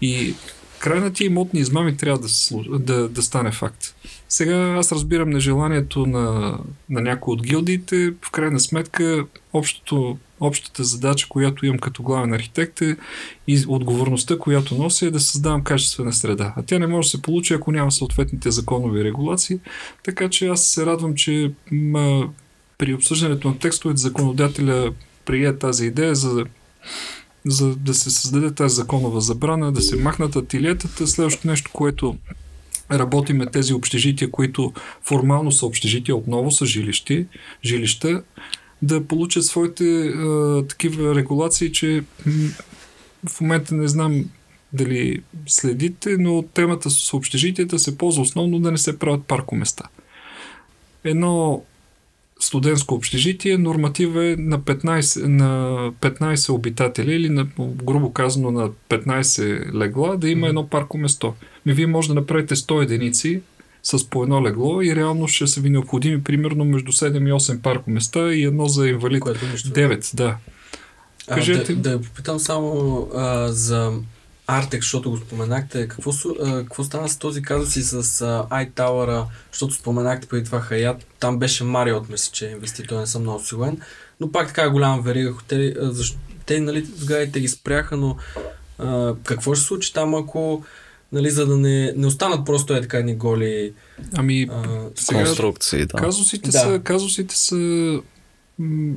И 0.00 0.34
край 0.78 1.00
на 1.00 1.12
тия 1.12 1.26
имотни 1.26 1.60
измами 1.60 1.96
трябва 1.96 2.18
да, 2.18 2.78
да, 2.78 3.08
да 3.08 3.22
стане 3.22 3.52
факт. 3.52 3.94
Сега 4.34 4.74
аз 4.78 4.92
разбирам 4.92 5.30
нежеланието 5.30 6.06
на, 6.06 6.58
на 6.90 7.00
някои 7.00 7.32
от 7.32 7.42
гилдиите. 7.42 8.14
В 8.22 8.30
крайна 8.30 8.60
сметка 8.60 9.26
общото 9.52 10.18
общата 10.40 10.84
задача, 10.84 11.26
която 11.28 11.66
имам 11.66 11.78
като 11.78 12.02
главен 12.02 12.32
архитект 12.32 12.80
е 12.82 12.96
и 13.46 13.64
отговорността, 13.68 14.38
която 14.38 14.74
нося 14.74 15.06
е 15.06 15.10
да 15.10 15.20
създавам 15.20 15.64
качествена 15.64 16.12
среда. 16.12 16.54
А 16.56 16.62
тя 16.62 16.78
не 16.78 16.86
може 16.86 17.06
да 17.06 17.10
се 17.10 17.22
получи, 17.22 17.54
ако 17.54 17.72
няма 17.72 17.92
съответните 17.92 18.50
законови 18.50 19.04
регулации. 19.04 19.58
Така 20.04 20.28
че 20.28 20.46
аз 20.46 20.66
се 20.66 20.86
радвам, 20.86 21.14
че 21.14 21.52
ма, 21.72 22.28
при 22.78 22.94
обсъждането 22.94 23.48
на 23.48 23.58
текстовете 23.58 24.00
законодателя 24.00 24.92
прие 25.24 25.58
тази 25.58 25.86
идея 25.86 26.14
за 26.14 26.44
за 27.46 27.76
да 27.76 27.94
се 27.94 28.10
създаде 28.10 28.54
тази 28.54 28.74
законова 28.74 29.20
забрана, 29.20 29.72
да 29.72 29.80
се 29.80 29.96
махнат 29.96 30.36
атилетата. 30.36 31.06
Следващото 31.06 31.48
нещо, 31.48 31.70
което 31.74 32.16
работиме 32.92 33.46
тези 33.46 33.74
общежития, 33.74 34.30
които 34.30 34.72
формално 35.02 35.52
са 35.52 35.66
общежития, 35.66 36.16
отново 36.16 36.50
са 36.50 36.66
жилищи, 36.66 37.26
жилища, 37.64 38.22
да 38.82 39.04
получат 39.04 39.44
своите 39.44 39.84
а, 39.84 40.64
такива 40.68 41.14
регулации, 41.14 41.72
че 41.72 42.04
в 43.28 43.40
момента 43.40 43.74
не 43.74 43.88
знам 43.88 44.24
дали 44.72 45.22
следите, 45.46 46.16
но 46.18 46.42
темата 46.42 46.90
с 46.90 47.14
общежитията 47.14 47.78
се 47.78 47.98
ползва 47.98 48.22
основно 48.22 48.58
да 48.58 48.72
не 48.72 48.78
се 48.78 48.98
правят 48.98 49.24
паркоместа. 49.24 49.88
Едно 51.04 51.62
студентско 52.44 52.94
общежитие, 52.94 53.58
норматив 53.58 54.16
е 54.16 54.36
на 54.38 54.60
15, 54.60 55.26
на 55.26 55.78
15 56.00 56.52
обитатели 56.52 57.14
или 57.14 57.28
на, 57.28 57.46
грубо 57.58 58.12
казано 58.12 58.50
на 58.50 58.70
15 58.88 59.74
легла 59.74 60.16
да 60.16 60.28
има 60.28 60.48
едно 60.48 60.68
парко 60.68 60.98
место. 60.98 61.34
Ми 61.66 61.72
вие 61.72 61.86
може 61.86 62.08
да 62.08 62.14
направите 62.14 62.56
100 62.56 62.82
единици 62.82 63.40
с 63.82 64.10
по 64.10 64.22
едно 64.22 64.42
легло 64.42 64.82
и 64.82 64.96
реално 64.96 65.28
ще 65.28 65.46
са 65.46 65.60
ви 65.60 65.70
необходими 65.70 66.24
примерно 66.24 66.64
между 66.64 66.92
7 66.92 67.28
и 67.28 67.32
8 67.32 67.60
парко 67.60 67.90
места 67.90 68.34
и 68.34 68.42
едно 68.42 68.68
за 68.68 68.88
инвалид. 68.88 69.20
Което 69.20 69.44
9, 69.44 70.16
да. 70.16 70.36
Кажете... 71.28 71.72
А, 71.72 71.76
да, 71.76 71.98
да 71.98 72.04
попитам 72.04 72.38
само 72.38 73.08
а, 73.14 73.48
за 73.48 73.92
Артек, 74.46 74.82
защото 74.82 75.10
го 75.10 75.16
споменахте. 75.16 75.88
Какво, 75.88 76.12
какво 76.38 76.84
стана 76.84 77.08
с 77.08 77.16
този 77.16 77.42
казус 77.42 77.76
и 77.76 77.82
с 77.82 78.02
iTower, 78.50 79.24
защото 79.52 79.74
споменахте 79.74 80.28
преди 80.28 80.44
това 80.44 80.60
Хаят. 80.60 81.06
Там 81.20 81.38
беше 81.38 81.64
Мариот, 81.64 82.08
мисля, 82.08 82.32
че 82.32 82.46
инвеститор, 82.46 83.00
не 83.00 83.06
съм 83.06 83.22
много 83.22 83.44
сигурен. 83.44 83.80
Но 84.20 84.32
пак 84.32 84.46
така 84.46 84.70
голяма 84.70 85.02
верига 85.02 85.32
хотели. 85.32 85.74
Защо, 85.78 86.18
те, 86.46 86.60
нали, 86.60 86.86
сградите 86.96 87.40
ги 87.40 87.48
спряха, 87.48 87.96
но 87.96 88.16
а, 88.78 89.14
какво 89.24 89.54
ще 89.54 89.60
се 89.60 89.66
случи 89.66 89.92
там, 89.92 90.14
ако 90.14 90.64
нали, 91.12 91.30
за 91.30 91.46
да 91.46 91.56
не, 91.56 91.92
не 91.96 92.06
останат 92.06 92.46
просто 92.46 92.74
е 92.74 92.80
така 92.80 92.98
едни 92.98 93.16
голи 93.16 93.72
ами, 94.14 94.48
а, 94.50 94.88
сега, 94.94 95.24
конструкции. 95.24 95.86
Да. 95.86 95.98
Казусите, 95.98 96.50
да. 96.50 96.58
Са, 96.58 96.80
казусите 96.84 97.36
са 97.36 97.56
м- 98.58 98.94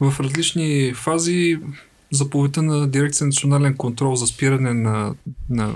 в 0.00 0.20
различни 0.20 0.92
фази 0.94 1.58
заповедта 2.10 2.62
на 2.62 2.88
Дирекция 2.88 3.26
национален 3.26 3.76
контрол 3.76 4.14
за 4.14 4.26
спиране 4.26 4.74
на, 4.74 5.14
на 5.50 5.74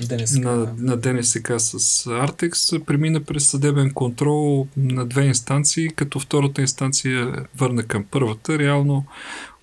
ДНСК. 0.00 0.38
На, 0.38 0.74
на 0.78 0.96
ДНСК 0.96 1.52
с 1.58 2.06
Артекс 2.06 2.70
премина 2.86 3.20
през 3.20 3.46
съдебен 3.46 3.90
контрол 3.90 4.66
на 4.76 5.06
две 5.06 5.24
инстанции, 5.24 5.88
като 5.88 6.20
втората 6.20 6.60
инстанция 6.60 7.46
върна 7.56 7.82
към 7.82 8.04
първата. 8.10 8.58
Реално 8.58 9.04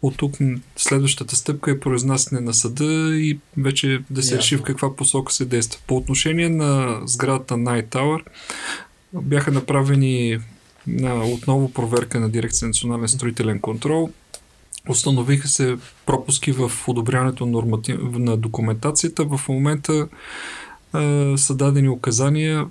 от 0.01 0.17
тук 0.17 0.35
следващата 0.75 1.35
стъпка 1.35 1.71
е 1.71 1.79
произнасяне 1.79 2.41
на 2.41 2.53
съда 2.53 3.15
и 3.15 3.39
вече 3.57 4.01
да 4.09 4.23
се 4.23 4.37
реши 4.37 4.57
в 4.57 4.63
каква 4.63 4.95
посока 4.95 5.33
се 5.33 5.45
действа. 5.45 5.81
По 5.87 5.97
отношение 5.97 6.49
на 6.49 7.01
сградата 7.05 7.53
Night 7.53 7.87
Tower 7.87 8.21
бяха 9.13 9.51
направени 9.51 10.39
на 10.87 11.25
отново 11.25 11.73
проверка 11.73 12.19
на 12.19 12.29
Дирекция 12.29 12.67
национален 12.67 13.07
строителен 13.07 13.59
контрол. 13.59 14.09
Установиха 14.89 15.47
се 15.47 15.77
пропуски 16.05 16.51
в 16.51 16.71
одобряването 16.87 17.45
на, 17.45 17.51
норматив... 17.51 17.97
на 18.01 18.37
документацията. 18.37 19.25
В 19.25 19.41
момента 19.49 20.07
е, 20.95 21.33
са 21.37 21.55
дадени 21.55 21.89
указания 21.89 22.67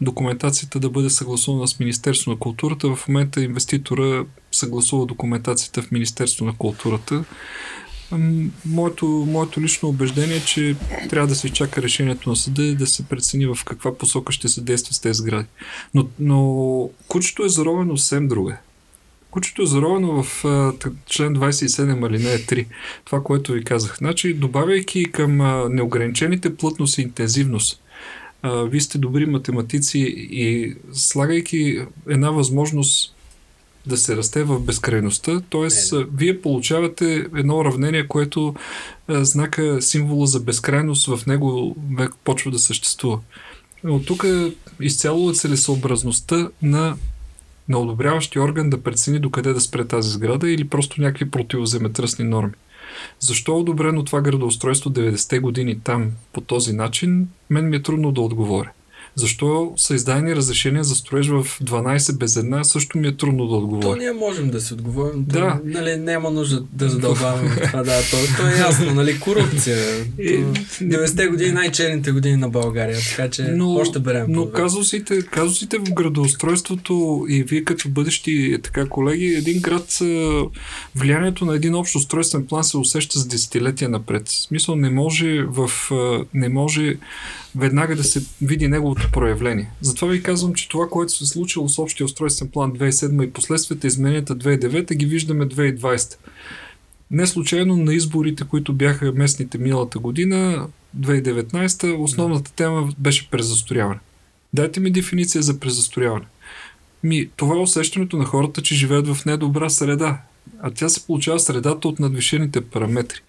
документацията 0.00 0.80
да 0.80 0.90
бъде 0.90 1.10
съгласувана 1.10 1.68
с 1.68 1.78
Министерство 1.78 2.30
на 2.30 2.38
културата. 2.38 2.96
В 2.96 3.08
момента 3.08 3.42
инвеститора 3.42 4.24
съгласува 4.52 5.06
документацията 5.06 5.82
в 5.82 5.90
Министерство 5.90 6.44
на 6.44 6.54
културата. 6.56 7.24
Моето, 8.66 9.06
моето 9.06 9.60
лично 9.60 9.88
убеждение 9.88 10.36
е, 10.36 10.44
че 10.44 10.76
трябва 11.10 11.28
да 11.28 11.34
се 11.34 11.46
изчака 11.46 11.82
решението 11.82 12.30
на 12.30 12.36
съда 12.36 12.62
и 12.62 12.74
да 12.74 12.86
се 12.86 13.02
прецени 13.02 13.46
в 13.46 13.58
каква 13.64 13.98
посока 13.98 14.32
ще 14.32 14.48
се 14.48 14.60
действа 14.60 14.94
с 14.94 15.00
тези 15.00 15.18
сгради. 15.18 15.48
Но, 15.94 16.06
но 16.18 16.90
кучето 17.08 17.44
е 17.44 17.48
заровено 17.48 17.96
съвсем 17.96 18.28
друга. 18.28 18.56
Кучето 19.30 19.62
е 19.62 19.66
заровено 19.66 20.22
в 20.22 20.44
а, 20.44 20.72
член 21.06 21.36
27 21.36 22.06
алинея 22.06 22.38
3. 22.38 22.66
Това, 23.04 23.22
което 23.22 23.52
ви 23.52 23.64
казах. 23.64 23.96
Значи, 23.98 24.34
добавяйки 24.34 25.04
към 25.04 25.40
а, 25.40 25.68
неограничените 25.68 26.56
плътност 26.56 26.98
и 26.98 27.02
интензивност, 27.02 27.82
а, 28.42 28.62
вие 28.62 28.80
сте 28.80 28.98
добри 28.98 29.26
математици 29.26 29.98
и 30.30 30.74
слагайки 30.92 31.80
една 32.08 32.30
възможност 32.30 33.14
да 33.86 33.96
се 33.96 34.16
расте 34.16 34.42
в 34.42 34.60
безкрайността, 34.60 35.40
т.е. 35.40 35.68
вие 36.14 36.40
получавате 36.40 37.26
едно 37.36 37.58
уравнение, 37.58 38.08
което 38.08 38.54
а, 39.08 39.24
знака 39.24 39.82
символа 39.82 40.26
за 40.26 40.40
безкрайност 40.40 41.06
в 41.06 41.26
него 41.26 41.76
почва 42.24 42.50
да 42.50 42.58
съществува. 42.58 43.20
От 43.84 44.06
тук 44.06 44.24
изцяло 44.80 45.30
е 45.30 45.34
целесообразността 45.34 46.48
на 46.62 46.96
на 47.70 47.78
одобряващия 47.78 48.42
орган 48.42 48.70
да 48.70 48.82
прецени 48.82 49.18
докъде 49.18 49.52
да 49.52 49.60
спре 49.60 49.84
тази 49.84 50.10
сграда 50.10 50.50
или 50.50 50.68
просто 50.68 51.00
някакви 51.00 51.30
противоземетръсни 51.30 52.24
норми. 52.24 52.52
Защо 53.20 53.52
е 53.52 53.54
одобрено 53.54 54.04
това 54.04 54.20
градоустройство 54.20 54.90
90-те 54.90 55.38
години 55.38 55.80
там 55.84 56.10
по 56.32 56.40
този 56.40 56.72
начин, 56.72 57.28
мен 57.50 57.68
ми 57.68 57.76
е 57.76 57.82
трудно 57.82 58.12
да 58.12 58.20
отговоря. 58.20 58.70
Защо 59.14 59.72
са 59.76 59.94
издадени 59.94 60.36
разрешения 60.36 60.84
за 60.84 60.94
строеж 60.94 61.28
в 61.28 61.44
12 61.62 62.18
без 62.18 62.36
една, 62.36 62.64
също 62.64 62.98
ми 62.98 63.08
е 63.08 63.16
трудно 63.16 63.46
да 63.46 63.54
отговоря. 63.56 63.86
То 63.86 63.96
ние 63.96 64.12
можем 64.12 64.50
да 64.50 64.60
си 64.60 64.74
отговорим. 64.74 65.24
Да. 65.24 65.38
То, 65.38 65.60
нали, 65.64 65.96
няма 65.96 66.30
нужда 66.30 66.62
да 66.72 66.88
задълбаваме 66.88 67.56
това. 67.66 67.82
Да, 67.82 68.00
то, 68.10 68.16
то 68.36 68.48
е 68.48 68.58
ясно, 68.58 68.94
нали, 68.94 69.20
корупция. 69.20 69.76
90-те 70.16 71.26
години 71.26 71.52
най-черните 71.52 72.12
години 72.12 72.36
на 72.36 72.48
България, 72.48 72.98
така 73.10 73.30
че 73.30 73.42
но, 73.42 73.74
още 73.74 73.98
берем. 73.98 74.26
Но 74.28 74.50
казусите, 74.50 75.22
казусите 75.22 75.78
в 75.78 75.94
градоустройството 75.94 77.26
и 77.28 77.42
вие 77.42 77.64
като 77.64 77.88
бъдещи 77.88 78.58
така 78.62 78.86
колеги, 78.86 79.26
един 79.26 79.60
град, 79.60 79.98
влиянието 80.96 81.44
на 81.44 81.54
един 81.54 81.74
общ 81.74 81.94
устройствен 81.94 82.46
план 82.46 82.64
се 82.64 82.76
усеща 82.76 83.18
с 83.18 83.26
десетилетия 83.26 83.88
напред. 83.88 84.28
В 84.28 84.32
смисъл 84.32 84.76
не 84.76 84.90
може 84.90 85.42
в, 85.42 85.70
не 86.34 86.48
може 86.48 86.96
веднага 87.54 87.96
да 87.96 88.04
се 88.04 88.22
види 88.42 88.68
неговото 88.68 89.08
проявление. 89.12 89.70
Затова 89.80 90.08
ви 90.08 90.22
казвам, 90.22 90.54
че 90.54 90.68
това, 90.68 90.88
което 90.88 91.12
се 91.12 91.24
е 91.24 91.26
случило 91.26 91.68
с 91.68 91.78
общия 91.78 92.04
устройствен 92.04 92.48
план 92.48 92.72
2007 92.72 93.24
и 93.24 93.32
последствията 93.32 93.86
измененията 93.86 94.36
2009, 94.36 94.94
ги 94.94 95.06
виждаме 95.06 95.46
2020. 95.46 96.16
Не 97.10 97.26
случайно 97.26 97.76
на 97.76 97.94
изборите, 97.94 98.44
които 98.44 98.72
бяха 98.72 99.12
местните 99.12 99.58
миналата 99.58 99.98
година, 99.98 100.68
2019, 100.98 102.00
основната 102.00 102.52
тема 102.52 102.92
беше 102.98 103.30
презасторяване. 103.30 104.00
Дайте 104.52 104.80
ми 104.80 104.90
дефиниция 104.90 105.42
за 105.42 105.60
презасторяване. 105.60 106.26
Ми, 107.02 107.30
това 107.36 107.56
е 107.56 107.58
усещането 107.58 108.16
на 108.16 108.24
хората, 108.24 108.62
че 108.62 108.74
живеят 108.74 109.08
в 109.08 109.24
недобра 109.24 109.70
среда. 109.70 110.20
А 110.62 110.70
тя 110.70 110.88
се 110.88 111.06
получава 111.06 111.40
средата 111.40 111.88
от 111.88 111.98
надвишените 111.98 112.60
параметри. 112.60 113.20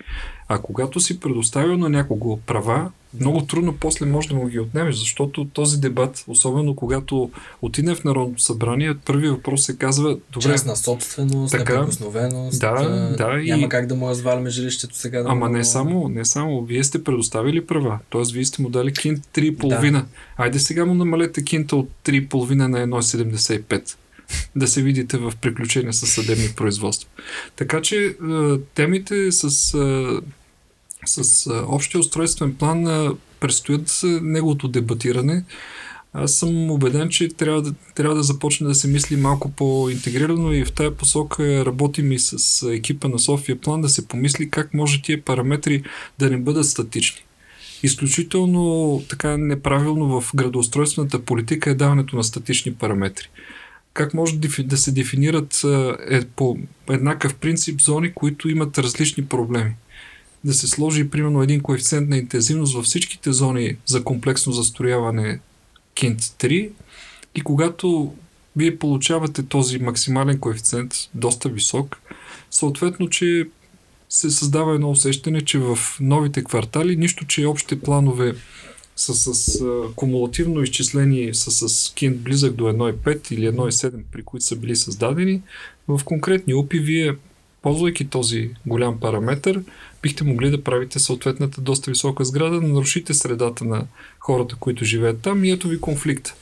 А 0.48 0.62
когато 0.62 1.00
си 1.00 1.20
предоставил 1.20 1.78
на 1.78 1.90
някого 1.90 2.38
права, 2.38 2.92
много 3.20 3.46
трудно 3.46 3.78
после 3.80 4.06
може 4.06 4.28
да 4.28 4.36
му 4.36 4.46
ги 4.46 4.60
отнемеш, 4.60 4.96
защото 4.96 5.46
този 5.46 5.82
дебат, 5.82 6.24
особено 6.28 6.76
когато 6.76 7.32
отиде 7.62 7.96
в 7.96 8.04
Народното 8.04 8.42
събрание, 8.42 8.96
първият 9.06 9.36
въпрос 9.36 9.66
се 9.66 9.78
казва 9.78 10.18
добре. 10.32 10.50
Частна 10.50 10.76
собственост, 10.76 11.52
така, 11.52 11.74
неприкосновеност. 11.74 12.60
Да, 12.60 12.74
да. 13.18 13.28
Няма 13.28 13.66
и... 13.66 13.70
как 13.70 13.88
да 13.88 13.96
му 13.96 14.10
разваляме 14.10 14.50
жилището 14.50 14.96
сега. 14.96 15.24
Да 15.24 15.30
Ама 15.30 15.48
му... 15.48 15.54
не 15.54 15.64
само, 15.64 16.10
не 16.10 16.26
само. 16.26 16.62
Вие 16.62 16.84
сте 16.84 17.04
предоставили 17.04 17.66
права. 17.66 18.00
Тоест, 18.10 18.32
вие 18.32 18.46
сте 18.46 18.62
му 18.62 18.70
дали 18.70 18.94
кинт 18.94 19.28
3,5. 19.34 19.92
Да. 19.92 20.06
Айде 20.38 20.60
сега 20.60 20.86
му 20.86 20.94
намалете 20.94 21.44
кинта 21.44 21.76
от 21.76 21.90
3,5 22.06 22.54
на 22.54 23.02
1,75 23.02 23.96
да 24.56 24.68
се 24.68 24.82
видите 24.82 25.18
в 25.18 25.34
приключения 25.42 25.94
с 25.94 26.08
съдебни 26.08 26.50
производства. 26.56 27.10
Така 27.56 27.82
че 27.82 28.16
темите 28.76 29.32
с 29.32 29.74
с 31.06 31.48
а, 31.48 31.66
общия 31.68 32.00
устройствен 32.00 32.56
план 32.56 32.88
а, 32.88 33.16
предстоят 33.40 34.02
неговото 34.04 34.68
дебатиране. 34.68 35.44
Аз 36.14 36.34
съм 36.34 36.72
убеден, 36.72 37.10
че 37.10 37.28
трябва 37.28 37.62
да, 37.62 37.74
трябва 37.96 38.16
да 38.16 38.24
започне 38.24 38.68
да 38.68 38.76
се 38.76 38.88
мисли 38.88 39.16
малко 39.16 39.52
по-интегрирано 39.52 40.54
и 40.54 40.66
в 40.66 40.72
тая 40.72 40.98
посока 40.98 41.66
работим 41.66 42.12
и 42.12 42.20
с 42.20 42.68
екипа 42.72 43.08
на 43.08 43.20
София 43.20 43.62
План 43.62 43.82
да 43.82 43.90
се 43.90 44.08
помисли 44.08 44.50
как 44.50 44.74
може 44.74 45.02
тия 45.02 45.22
параметри 45.22 45.84
да 46.20 46.30
не 46.30 46.38
бъдат 46.38 46.66
статични. 46.66 47.22
Изключително 47.84 49.04
така 49.10 49.38
неправилно 49.38 50.22
в 50.22 50.32
градоустройствената 50.36 51.22
политика 51.22 51.70
е 51.70 51.76
даването 51.76 52.16
на 52.16 52.24
статични 52.24 52.74
параметри. 52.74 53.30
Как 53.94 54.14
може 54.14 54.38
да 54.64 54.78
се 54.78 54.92
дефинират 54.92 55.62
е, 56.10 56.26
по 56.36 56.58
еднакъв 56.90 57.36
принцип 57.36 57.82
зони, 57.82 58.14
които 58.14 58.50
имат 58.50 58.78
различни 58.78 59.26
проблеми? 59.26 59.72
Да 60.44 60.54
се 60.54 60.68
сложи 60.68 61.10
примерно 61.10 61.44
един 61.44 61.62
коефициент 61.62 62.10
на 62.10 62.18
интензивност 62.18 62.76
във 62.76 62.86
всичките 62.86 63.32
зони 63.32 63.78
за 63.86 64.04
комплексно 64.04 64.54
застрояване 64.54 65.40
кинт 65.94 66.22
3 66.22 66.70
и 67.36 67.42
когато 67.42 68.14
вие 68.56 68.78
получавате 68.78 69.44
този 69.44 69.80
максимален 69.80 70.40
коефициент, 70.40 70.94
доста 71.14 71.50
висок, 71.50 71.98
съответно, 72.52 73.10
че 73.10 73.48
се 74.10 74.30
създава 74.30 74.76
едно 74.76 74.90
усещане, 74.90 75.42
че 75.42 75.60
в 75.60 75.80
новите 76.00 76.44
квартали, 76.44 76.96
нищо, 76.96 77.26
че 77.26 77.46
общите 77.46 77.80
планове 77.80 78.36
са 78.96 79.14
с 79.14 79.62
а, 79.62 79.94
кумулативно 79.96 80.62
изчисление, 80.62 81.34
са 81.34 81.70
с 81.70 81.94
кинт 81.94 82.18
близък 82.18 82.54
до 82.54 82.64
1,5 82.64 83.32
или 83.32 83.48
1,7, 83.48 84.02
при 84.12 84.24
които 84.24 84.46
са 84.46 84.56
били 84.56 84.76
създадени, 84.76 85.42
в 85.88 86.02
конкретни 86.06 86.54
упи 86.54 86.80
вие, 86.80 87.16
ползвайки 87.62 88.10
този 88.10 88.50
голям 88.66 89.00
параметр, 89.00 89.60
бихте 90.02 90.24
могли 90.24 90.50
да 90.50 90.64
правите 90.64 91.00
съответната 91.00 91.62
доста 91.62 91.92
висока 91.92 92.26
сграда, 92.26 92.62
да 92.62 92.68
нарушите 92.68 93.14
средата 93.14 93.66
на 93.66 93.88
хората, 94.20 94.56
които 94.56 94.86
живеят 94.86 95.22
там. 95.22 95.46
И 95.46 95.52
ето 95.52 95.68
ви 95.68 95.82
конфликт. 95.82 96.34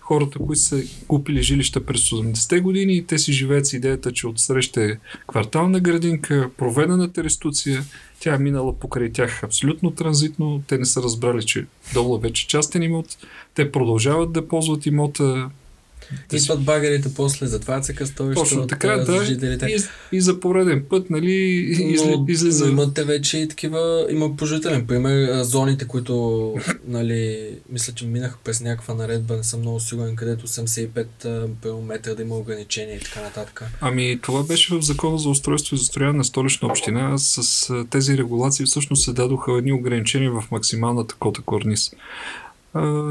Хората, 0.00 0.38
които 0.38 0.60
са 0.60 0.82
купили 1.08 1.42
жилища 1.42 1.86
през 1.86 2.10
80-те 2.10 2.60
години 2.60 3.06
те 3.06 3.18
си 3.18 3.32
живеят 3.32 3.66
с 3.66 3.72
идеята, 3.72 4.12
че 4.12 4.26
отсреща 4.26 4.84
е 4.84 4.98
квартална 5.26 5.80
градинка, 5.80 6.50
проведената 6.56 7.24
реституция, 7.24 7.84
тя 8.20 8.34
е 8.34 8.38
минала 8.38 8.78
покрай 8.78 9.12
тях 9.12 9.44
абсолютно 9.44 9.90
транзитно, 9.90 10.62
те 10.66 10.78
не 10.78 10.84
са 10.84 11.02
разбрали, 11.02 11.42
че 11.42 11.66
долу 11.94 12.18
вече 12.18 12.46
частен 12.46 12.82
имот, 12.82 13.06
те 13.54 13.72
продължават 13.72 14.32
да 14.32 14.48
ползват 14.48 14.86
имота 14.86 15.50
Идват 16.32 16.62
багерите 16.64 17.14
после, 17.14 17.46
затварят 17.46 17.84
се 17.84 17.94
къстовища 17.94 18.42
Точно 18.42 18.66
така, 18.66 18.96
да. 18.96 19.24
И, 19.68 19.78
и, 20.12 20.20
за 20.20 20.40
пореден 20.40 20.84
път, 20.90 21.10
нали, 21.10 21.32
изли, 21.32 22.24
излиза. 22.28 22.68
Имате 22.68 23.04
вече 23.04 23.38
и 23.38 23.48
такива, 23.48 24.06
има 24.10 24.36
положителен 24.36 24.86
пример, 24.86 25.42
зоните, 25.42 25.86
които, 25.86 26.54
нали, 26.86 27.48
мисля, 27.70 27.92
че 27.92 28.06
минаха 28.06 28.38
през 28.44 28.60
някаква 28.60 28.94
наредба, 28.94 29.36
не 29.36 29.44
съм 29.44 29.60
много 29.60 29.80
сигурен, 29.80 30.16
където 30.16 30.46
85 30.48 31.80
метра 31.86 32.14
да 32.14 32.22
има 32.22 32.36
ограничения 32.36 32.96
и 32.96 33.00
така 33.00 33.20
нататък. 33.20 33.62
Ами, 33.80 34.18
това 34.22 34.42
беше 34.42 34.74
в 34.74 34.80
закона 34.80 35.18
за 35.18 35.28
устройство 35.28 35.74
и 35.74 35.78
застрояване 35.78 36.18
на 36.18 36.24
столична 36.24 36.68
община. 36.68 37.18
С 37.18 37.86
тези 37.90 38.18
регулации 38.18 38.66
всъщност 38.66 39.04
се 39.04 39.12
дадоха 39.12 39.58
едни 39.58 39.72
ограничения 39.72 40.30
в 40.30 40.44
максималната 40.50 41.14
кота 41.14 41.42
корнис. 41.42 41.90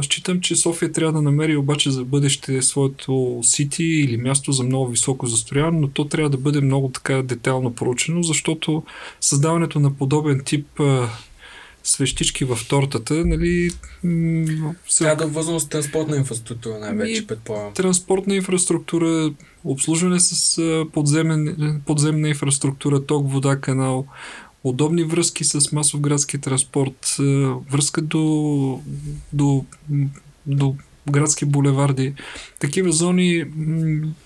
Считам, 0.02 0.41
че 0.41 0.56
София 0.56 0.91
трябва 0.91 1.13
да 1.13 1.21
намери 1.21 1.58
обаче 1.58 1.91
за 1.91 2.06
бъдеще 2.06 2.62
своето 2.62 3.39
сити 3.43 3.84
или 3.84 4.17
място 4.17 4.52
за 4.52 4.63
много 4.63 4.88
високо 4.88 5.28
застрояване, 5.28 5.80
но 5.80 5.88
то 5.88 6.06
трябва 6.06 6.30
да 6.30 6.38
бъде 6.38 6.62
много 6.62 6.89
така 6.89 7.21
детайлно 7.21 7.76
проучено, 7.76 8.23
защото 8.23 8.84
създаването 9.21 9.80
на 9.80 9.93
подобен 9.93 10.41
тип 10.45 10.80
а, 10.80 11.10
свещички 11.84 12.45
в 12.45 12.58
тортата, 12.69 13.26
нали... 13.26 13.69
Се... 14.89 15.04
Трябва 15.04 15.26
да 15.26 15.32
вързано 15.32 15.60
с 15.60 15.69
транспортна 15.69 16.17
инфраструктура 16.17 16.80
най-вече, 16.80 17.28
предполагам. 17.28 17.73
Транспортна 17.73 18.36
инфраструктура, 18.36 19.34
обслужване 19.63 20.19
с 20.19 20.62
подземен, 20.93 21.82
подземна 21.86 22.30
инфраструктура, 22.30 23.06
ток, 23.06 23.32
вода, 23.32 23.60
канал, 23.60 24.08
удобни 24.63 25.04
връзки 25.04 25.43
с 25.43 25.71
масов 25.71 25.99
градски 25.99 26.38
транспорт, 26.38 27.15
е, 27.19 27.23
връзка 27.71 28.02
до, 28.02 28.82
до, 29.34 29.65
до 30.45 30.76
градски 31.12 31.45
булеварди. 31.45 32.13
Такива 32.60 32.91
зони 32.91 33.45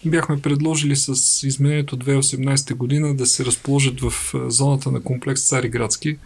бяхме 0.06 0.41
предложили 0.41 0.95
с 0.95 1.43
изменението 1.47 1.97
2018 1.97 2.73
година 2.73 3.15
да 3.15 3.26
се 3.26 3.45
разположат 3.45 4.02
в 4.02 4.34
е, 4.34 4.50
зоната 4.50 4.91
на 4.91 5.02
комплекс 5.02 5.47
Цари 5.47 5.69
градски, 5.69 6.17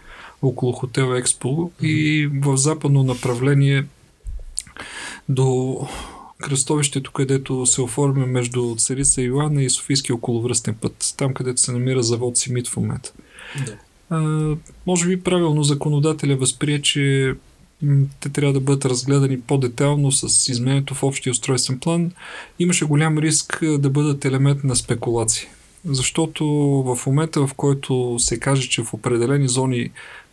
около 0.41 0.71
хотел 0.71 1.15
Експо 1.15 1.50
mm-hmm. 1.50 1.86
и 1.86 2.28
в 2.28 2.58
западно 2.58 3.04
направление 3.04 3.86
до 5.30 5.80
кръстовището, 6.41 7.12
където 7.12 7.65
се 7.65 7.82
оформя 7.82 8.26
между 8.26 8.76
Царица 8.78 9.21
Йоанна 9.21 9.63
и 9.63 9.69
Софийския 9.69 10.15
околовръстен 10.15 10.76
път, 10.76 11.13
там 11.17 11.34
където 11.34 11.62
се 11.62 11.71
намира 11.71 12.04
завод 12.04 12.38
Симит 12.38 12.67
в 12.67 12.78
момента. 12.78 13.13
Да 13.65 13.78
може 14.88 15.08
би 15.08 15.24
правилно 15.24 15.63
законодателя 15.63 16.36
възприе, 16.36 16.82
че 16.82 17.34
те 18.19 18.30
трябва 18.30 18.54
да 18.54 18.60
бъдат 18.60 18.86
разгледани 18.86 19.41
по-детално 19.41 20.12
с 20.12 20.50
изменението 20.50 20.95
в 20.95 21.04
общия 21.04 21.32
устройствен 21.32 21.80
план. 21.80 22.12
Имаше 22.60 22.86
голям 22.86 23.17
риск 23.17 23.63
да 23.80 23.89
бъдат 23.89 24.26
елемент 24.26 24.63
на 24.63 24.76
спекулации. 24.76 25.47
Защото 25.86 26.45
в 26.86 27.06
момента, 27.08 27.47
в 27.47 27.54
който 27.54 28.15
се 28.19 28.39
каже, 28.39 28.69
че 28.69 28.84
в 28.84 28.93
определени 28.93 29.47
зони 29.47 29.89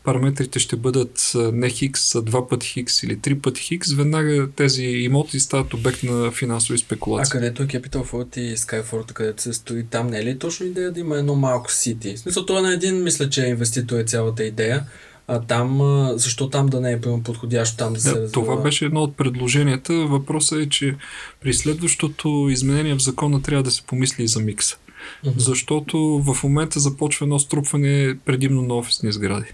параметрите 0.08 0.58
ще 0.58 0.76
бъдат 0.76 1.32
не 1.52 1.70
хикс, 1.70 2.14
а 2.14 2.22
два 2.22 2.48
пъти 2.48 2.66
хикс 2.66 3.02
или 3.02 3.18
три 3.18 3.38
пъти 3.38 3.62
хикс, 3.62 3.92
веднага 3.92 4.48
тези 4.56 4.84
имоти 4.84 5.40
стават 5.40 5.74
обект 5.74 6.02
на 6.02 6.30
финансови 6.30 6.78
спекулации. 6.78 7.30
А 7.30 7.32
където 7.32 7.62
е 7.62 7.66
Capital 7.66 8.04
Fort 8.04 8.38
и 8.38 8.56
Skyfort, 8.56 9.12
където 9.12 9.42
се 9.42 9.52
стои 9.52 9.84
там, 9.84 10.06
не 10.06 10.18
е 10.18 10.24
ли 10.24 10.38
точно 10.38 10.66
идея 10.66 10.92
да 10.92 11.00
има 11.00 11.18
едно 11.18 11.34
малко 11.34 11.72
сити? 11.72 12.16
В 12.16 12.18
смисъл, 12.18 12.46
това 12.46 12.60
на 12.60 12.72
един, 12.72 13.02
мисля, 13.02 13.30
че 13.30 13.46
инвеститор 13.46 13.98
е 13.98 14.04
цялата 14.04 14.44
идея. 14.44 14.84
А 15.26 15.40
там, 15.40 15.80
защо 16.16 16.50
там 16.50 16.66
да 16.66 16.80
не 16.80 16.92
е 16.92 17.00
подходящо 17.00 17.76
там 17.76 17.92
да, 17.92 17.94
да 17.94 18.00
се 18.00 18.10
развива? 18.10 18.32
Това 18.32 18.56
беше 18.56 18.84
едно 18.84 19.00
от 19.00 19.16
предложенията. 19.16 19.92
Въпросът 19.94 20.58
е, 20.60 20.68
че 20.68 20.96
при 21.40 21.54
следващото 21.54 22.48
изменение 22.50 22.94
в 22.94 23.02
закона 23.02 23.42
трябва 23.42 23.62
да 23.62 23.70
се 23.70 23.82
помисли 23.82 24.24
и 24.24 24.28
за 24.28 24.40
микса. 24.40 24.76
Uh-huh. 25.24 25.32
Защото 25.36 25.98
в 25.98 26.42
момента 26.42 26.80
започва 26.80 27.24
едно 27.24 27.38
струпване 27.38 28.16
предимно 28.24 28.62
на 28.62 28.74
офисни 28.74 29.12
сгради. 29.12 29.46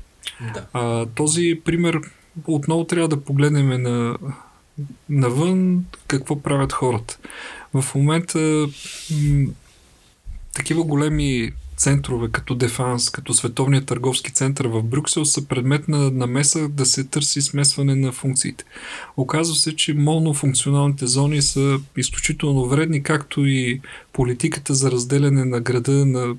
Да. 0.54 0.66
А, 0.72 1.06
този 1.06 1.60
пример 1.64 2.00
отново 2.46 2.84
трябва 2.84 3.08
да 3.08 3.24
погледнем 3.24 3.82
на, 3.82 4.16
навън 5.08 5.84
какво 6.06 6.42
правят 6.42 6.72
хората. 6.72 7.18
В 7.74 7.94
момента 7.94 8.68
м- 9.10 9.46
такива 10.54 10.84
големи 10.84 11.52
центрове, 11.76 12.28
като 12.32 12.54
Дефанс, 12.54 13.10
като 13.10 13.34
Световния 13.34 13.84
търговски 13.84 14.32
център 14.32 14.66
в 14.66 14.82
Брюксел 14.82 15.24
са 15.24 15.48
предмет 15.48 15.88
на 15.88 16.10
намеса 16.10 16.68
да 16.68 16.86
се 16.86 17.04
търси 17.04 17.40
смесване 17.40 17.94
на 17.94 18.12
функциите. 18.12 18.64
Оказва 19.16 19.54
се, 19.54 19.76
че 19.76 19.94
монофункционалните 19.94 21.06
зони 21.06 21.42
са 21.42 21.80
изключително 21.96 22.66
вредни, 22.66 23.02
както 23.02 23.46
и 23.46 23.80
политиката 24.12 24.74
за 24.74 24.90
разделяне 24.90 25.44
на 25.44 25.60
града 25.60 26.06
на 26.06 26.36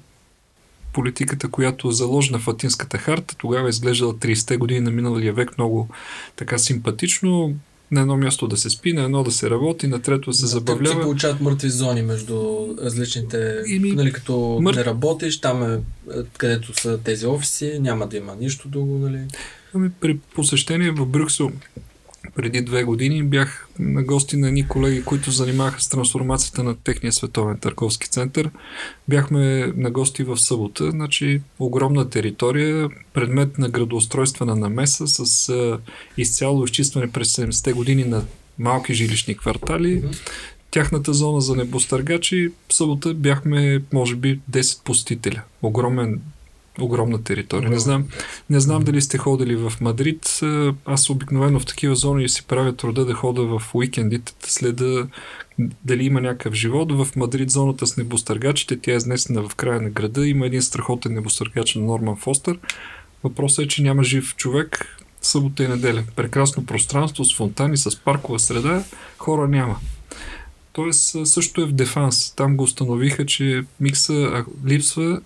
политиката, 0.96 1.48
която 1.48 1.88
е 1.88 1.92
заложена 1.92 2.40
в 2.40 2.48
Атинската 2.48 2.98
харта. 2.98 3.36
Тогава 3.38 3.68
е 3.68 3.70
изглеждала 3.70 4.14
30-те 4.14 4.58
години 4.58 4.80
на 4.80 4.92
миналия 4.92 5.34
век 5.34 5.58
много 5.58 5.90
така 6.36 6.58
симпатично. 6.58 7.54
На 7.92 8.02
едно 8.02 8.18
място 8.18 8.48
да 8.48 8.58
се 8.58 8.70
спи, 8.70 8.94
на 8.94 9.04
едно 9.04 9.24
да 9.24 9.32
се 9.32 9.50
работи, 9.50 9.88
на 9.88 10.02
трето 10.02 10.30
да 10.30 10.34
се 10.34 10.46
забавлява. 10.46 10.96
Те 10.96 11.02
получават 11.02 11.42
мъртви 11.42 11.70
зони 11.70 12.02
между 12.02 12.68
различните, 12.84 13.64
ми... 13.68 13.92
нали, 13.92 14.12
като 14.12 14.60
Мър... 14.62 14.76
не 14.76 14.86
работиш, 14.86 15.42
там 15.42 15.64
е, 15.64 15.80
където 16.38 16.82
са 16.82 17.00
тези 17.04 17.28
офиси, 17.28 17.78
няма 17.80 18.08
да 18.08 18.18
има 18.18 18.36
нищо 18.40 18.68
друго, 18.68 18.98
нали? 18.98 19.20
Ами, 19.74 19.90
при 20.02 20.18
посещение 20.18 20.92
в 20.92 21.06
Брюксел 21.06 21.52
преди 22.36 22.62
две 22.62 22.84
години 22.84 23.24
бях 23.24 23.68
на 23.80 24.04
гости 24.04 24.38
на 24.38 24.48
едни 24.48 24.68
колеги, 24.68 25.04
които 25.04 25.32
занимаваха 25.32 25.82
с 25.82 25.90
трансформацията 25.90 26.64
на 26.64 26.76
техния 26.76 27.14
световен 27.14 27.58
търговски 27.58 28.10
център. 28.10 28.50
Бяхме 29.08 29.74
на 29.76 29.92
гости 29.92 30.24
в 30.24 30.38
събота, 30.38 30.92
значи 30.92 31.42
огромна 31.60 32.10
територия, 32.10 32.90
предмет 33.14 33.58
на 33.58 33.70
градоустройствена 33.70 34.56
намеса 34.56 35.08
с 35.08 35.50
а, 35.50 35.80
изцяло 36.18 36.66
изчистване 36.66 37.12
през 37.12 37.36
70-те 37.36 37.74
години 37.74 38.04
на 38.04 38.24
малки 38.60 38.94
жилищни 38.94 39.38
квартали. 39.38 40.04
Тяхната 40.72 41.14
зона 41.14 41.42
за 41.42 41.56
небостъргачи, 41.56 42.52
в 42.70 42.74
събота 42.74 43.14
бяхме, 43.14 43.82
може 43.94 44.16
би, 44.16 44.40
10 44.52 44.84
посетителя. 44.84 45.42
Огромен 45.62 46.22
огромна 46.80 47.24
територия. 47.24 47.70
Не 47.70 47.80
знам, 47.80 48.06
не 48.50 48.60
знам 48.60 48.84
дали 48.84 49.02
сте 49.02 49.18
ходили 49.18 49.56
в 49.56 49.74
Мадрид. 49.82 50.40
Аз 50.86 51.10
обикновено 51.10 51.60
в 51.60 51.66
такива 51.66 51.96
зони 51.96 52.30
си 52.30 52.46
правя 52.48 52.76
труда 52.76 53.06
да 53.06 53.14
хода 53.14 53.44
в 53.44 53.62
уикендите, 53.74 54.34
да 54.42 54.50
следа 54.50 55.08
дали 55.60 56.06
има 56.06 56.22
някакъв 56.22 56.54
живот. 56.54 56.92
В 56.92 57.16
Мадрид 57.16 57.52
зоната 57.52 57.88
с 57.88 57.98
небостъргачите, 57.98 58.80
тя 58.80 58.92
е 58.92 58.96
изнесена 58.96 59.50
в 59.50 59.56
края 59.56 59.82
на 59.82 59.90
града. 59.90 60.28
Има 60.28 60.46
един 60.46 60.62
страхотен 60.62 61.14
небостъргач 61.14 61.76
на 61.76 61.82
Норман 61.82 62.16
Фостер. 62.16 62.60
Въпросът 63.24 63.66
е, 63.66 63.68
че 63.68 63.84
няма 63.84 64.04
жив 64.04 64.36
човек 64.36 64.98
събота 65.22 65.64
и 65.64 65.68
неделя. 65.68 66.04
Прекрасно 66.16 66.66
пространство 66.66 67.26
с 67.26 67.36
фонтани, 67.36 67.78
с 67.78 68.00
паркова 68.00 68.40
среда, 68.40 68.84
хора 69.18 69.48
няма. 69.48 69.76
Тоест 70.74 71.28
също 71.28 71.62
е 71.62 71.66
в 71.66 71.72
Дефанс. 71.72 72.36
Там 72.36 72.58
го 72.58 72.64
установиха, 72.64 73.26
че 73.26 73.64
микса 73.80 74.46
липсва 74.66 75.22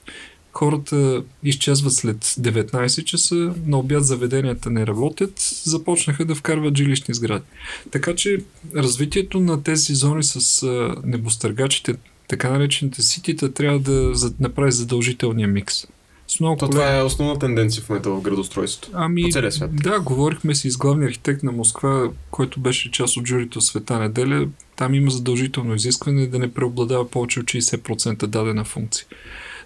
хората 0.54 1.24
изчезват 1.44 1.94
след 1.94 2.18
19 2.18 3.04
часа, 3.04 3.54
на 3.66 3.80
обяд 3.80 4.06
заведенията 4.06 4.70
не 4.70 4.88
работят, 4.88 5.34
започнаха 5.64 6.26
да 6.26 6.36
вкарват 6.36 6.78
жилищни 6.78 7.14
сгради. 7.14 7.46
Така 7.92 8.16
че 8.16 8.38
развитието 8.76 9.40
на 9.40 9.64
тези 9.64 9.96
зони 9.96 10.24
с 10.24 10.68
небостъргачите, 11.04 11.94
така 12.28 12.50
наречените 12.50 13.02
ситита, 13.02 13.54
трябва 13.54 13.80
да 13.80 14.14
направи 14.40 14.72
задължителния 14.72 15.48
микс. 15.48 15.88
С 16.28 16.40
много 16.40 16.58
То, 16.58 16.66
колег... 16.66 16.82
Това 16.82 16.98
е 16.98 17.04
основна 17.04 17.40
тенденция 17.40 17.84
в 17.84 17.90
момента 17.90 18.10
в 18.10 18.22
градостройството. 18.22 18.90
Ами, 18.94 19.24
по 19.24 19.30
целия 19.30 19.52
свят. 19.52 19.76
Да, 19.76 20.00
говорихме 20.00 20.56
си 20.56 20.72
с 20.72 20.78
главния 20.78 21.08
архитект 21.08 21.44
на 21.44 21.52
Москва, 21.52 22.12
който 22.32 22.60
беше 22.60 22.92
част 22.92 23.18
от 23.18 23.28
журито 23.28 23.62
Света 23.62 24.00
неделя. 24.00 24.48
Там 24.76 24.94
има 24.96 25.12
задължително 25.12 25.76
изискване 25.76 26.28
да 26.28 26.40
не 26.40 26.54
преобладава 26.54 27.10
повече 27.10 27.40
от 27.40 27.46
60% 27.46 28.28
дадена 28.28 28.64
функция. 28.64 29.06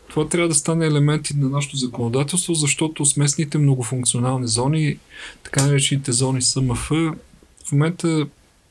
Това 0.10 0.28
трябва 0.28 0.48
да 0.48 0.56
стане 0.56 0.86
елемент 0.86 1.30
и 1.30 1.38
на 1.38 1.50
нашето 1.50 1.78
законодателство, 1.78 2.54
защото 2.54 3.06
смесните 3.06 3.58
многофункционални 3.58 4.48
зони, 4.48 5.00
така 5.44 5.66
наречените 5.66 6.12
зони 6.12 6.42
СМФ, 6.42 6.90
в 7.66 7.72
момента 7.72 8.28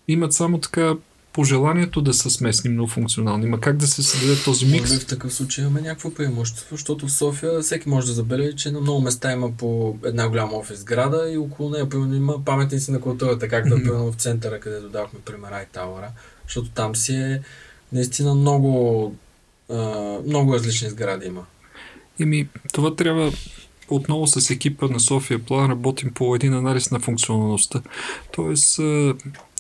имат 0.09 0.33
само 0.33 0.59
така 0.59 0.95
пожеланието 1.33 2.01
да 2.01 2.15
са 2.15 2.31
смесни 2.31 2.71
многофункционални. 2.71 3.47
Ма 3.47 3.61
как 3.61 3.77
да 3.77 3.87
се 3.87 4.03
създаде 4.03 4.43
този 4.45 4.67
микс? 4.67 4.91
Може 4.91 4.95
би 4.95 5.05
в 5.05 5.07
такъв 5.07 5.35
случай 5.35 5.65
имаме 5.65 5.81
някакво 5.81 6.15
преимущество, 6.15 6.77
защото 6.77 7.07
в 7.07 7.13
София 7.13 7.61
всеки 7.61 7.89
може 7.89 8.07
да 8.07 8.13
забележи, 8.13 8.57
че 8.57 8.71
на 8.71 8.81
много 8.81 9.01
места 9.01 9.33
има 9.33 9.53
по 9.53 9.97
една 10.05 10.29
голяма 10.29 10.57
офис 10.57 10.81
сграда 10.81 11.33
и 11.33 11.37
около 11.37 11.71
нея 11.71 11.89
примерно 11.89 12.15
има 12.15 12.45
паметници 12.45 12.91
на 12.91 13.01
културата, 13.01 13.49
както 13.49 13.75
mm-hmm. 13.75 13.83
примерно 13.83 14.13
в 14.13 14.17
центъра, 14.17 14.61
където 14.61 14.89
давахме 14.89 15.21
пример 15.25 15.53
Айтауъра, 15.53 16.09
защото 16.47 16.71
там 16.71 16.97
си 16.97 17.15
е 17.15 17.41
наистина 17.93 18.35
много, 18.35 19.15
много 20.27 20.55
различни 20.55 20.91
сгради 20.91 21.27
има. 21.27 21.45
Еми, 22.21 22.49
това 22.73 22.97
трябва 22.97 23.33
отново 23.89 24.27
с 24.27 24.51
екипа 24.51 24.89
на 24.89 25.01
София 25.01 25.39
План 25.39 25.71
работим 25.71 26.11
по 26.15 26.37
един 26.37 26.55
анализ 26.55 26.91
на 26.91 27.01
функционалността. 27.01 27.83
Тоест, 28.33 28.81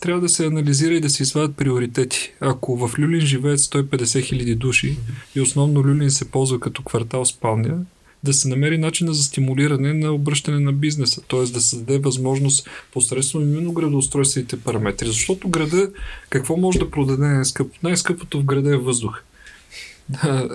трябва 0.01 0.21
да 0.21 0.29
се 0.29 0.47
анализира 0.47 0.95
и 0.95 1.01
да 1.01 1.11
се 1.11 1.23
извадят 1.23 1.57
приоритети. 1.57 2.33
Ако 2.41 2.77
в 2.77 2.99
Люлин 2.99 3.21
живеят 3.21 3.61
150 3.61 4.23
хиляди 4.25 4.55
души 4.55 4.97
и 5.35 5.41
основно 5.41 5.85
Люлин 5.85 6.11
се 6.11 6.31
ползва 6.31 6.61
като 6.61 6.83
квартал 6.83 7.25
спалня, 7.25 7.79
да 8.25 8.33
се 8.33 8.49
намери 8.49 8.79
начин 8.79 9.13
за 9.13 9.23
стимулиране 9.23 9.93
на 9.93 10.13
обръщане 10.13 10.61
на 10.61 10.73
бизнеса, 10.73 11.23
т.е. 11.29 11.41
да 11.41 11.61
се 11.61 11.77
даде 11.77 11.99
възможност 11.99 12.69
посредством 12.93 13.43
именно 13.43 13.73
градоустройствените 13.73 14.61
параметри. 14.61 15.07
Защото 15.07 15.49
града, 15.49 15.91
какво 16.31 16.57
може 16.57 16.79
да 16.79 16.91
продаде 16.91 17.27
най-скъпо? 17.27 17.79
Най-скъпото 17.83 18.41
в 18.41 18.45
града 18.45 18.75
е 18.75 18.77
въздух 18.77 19.23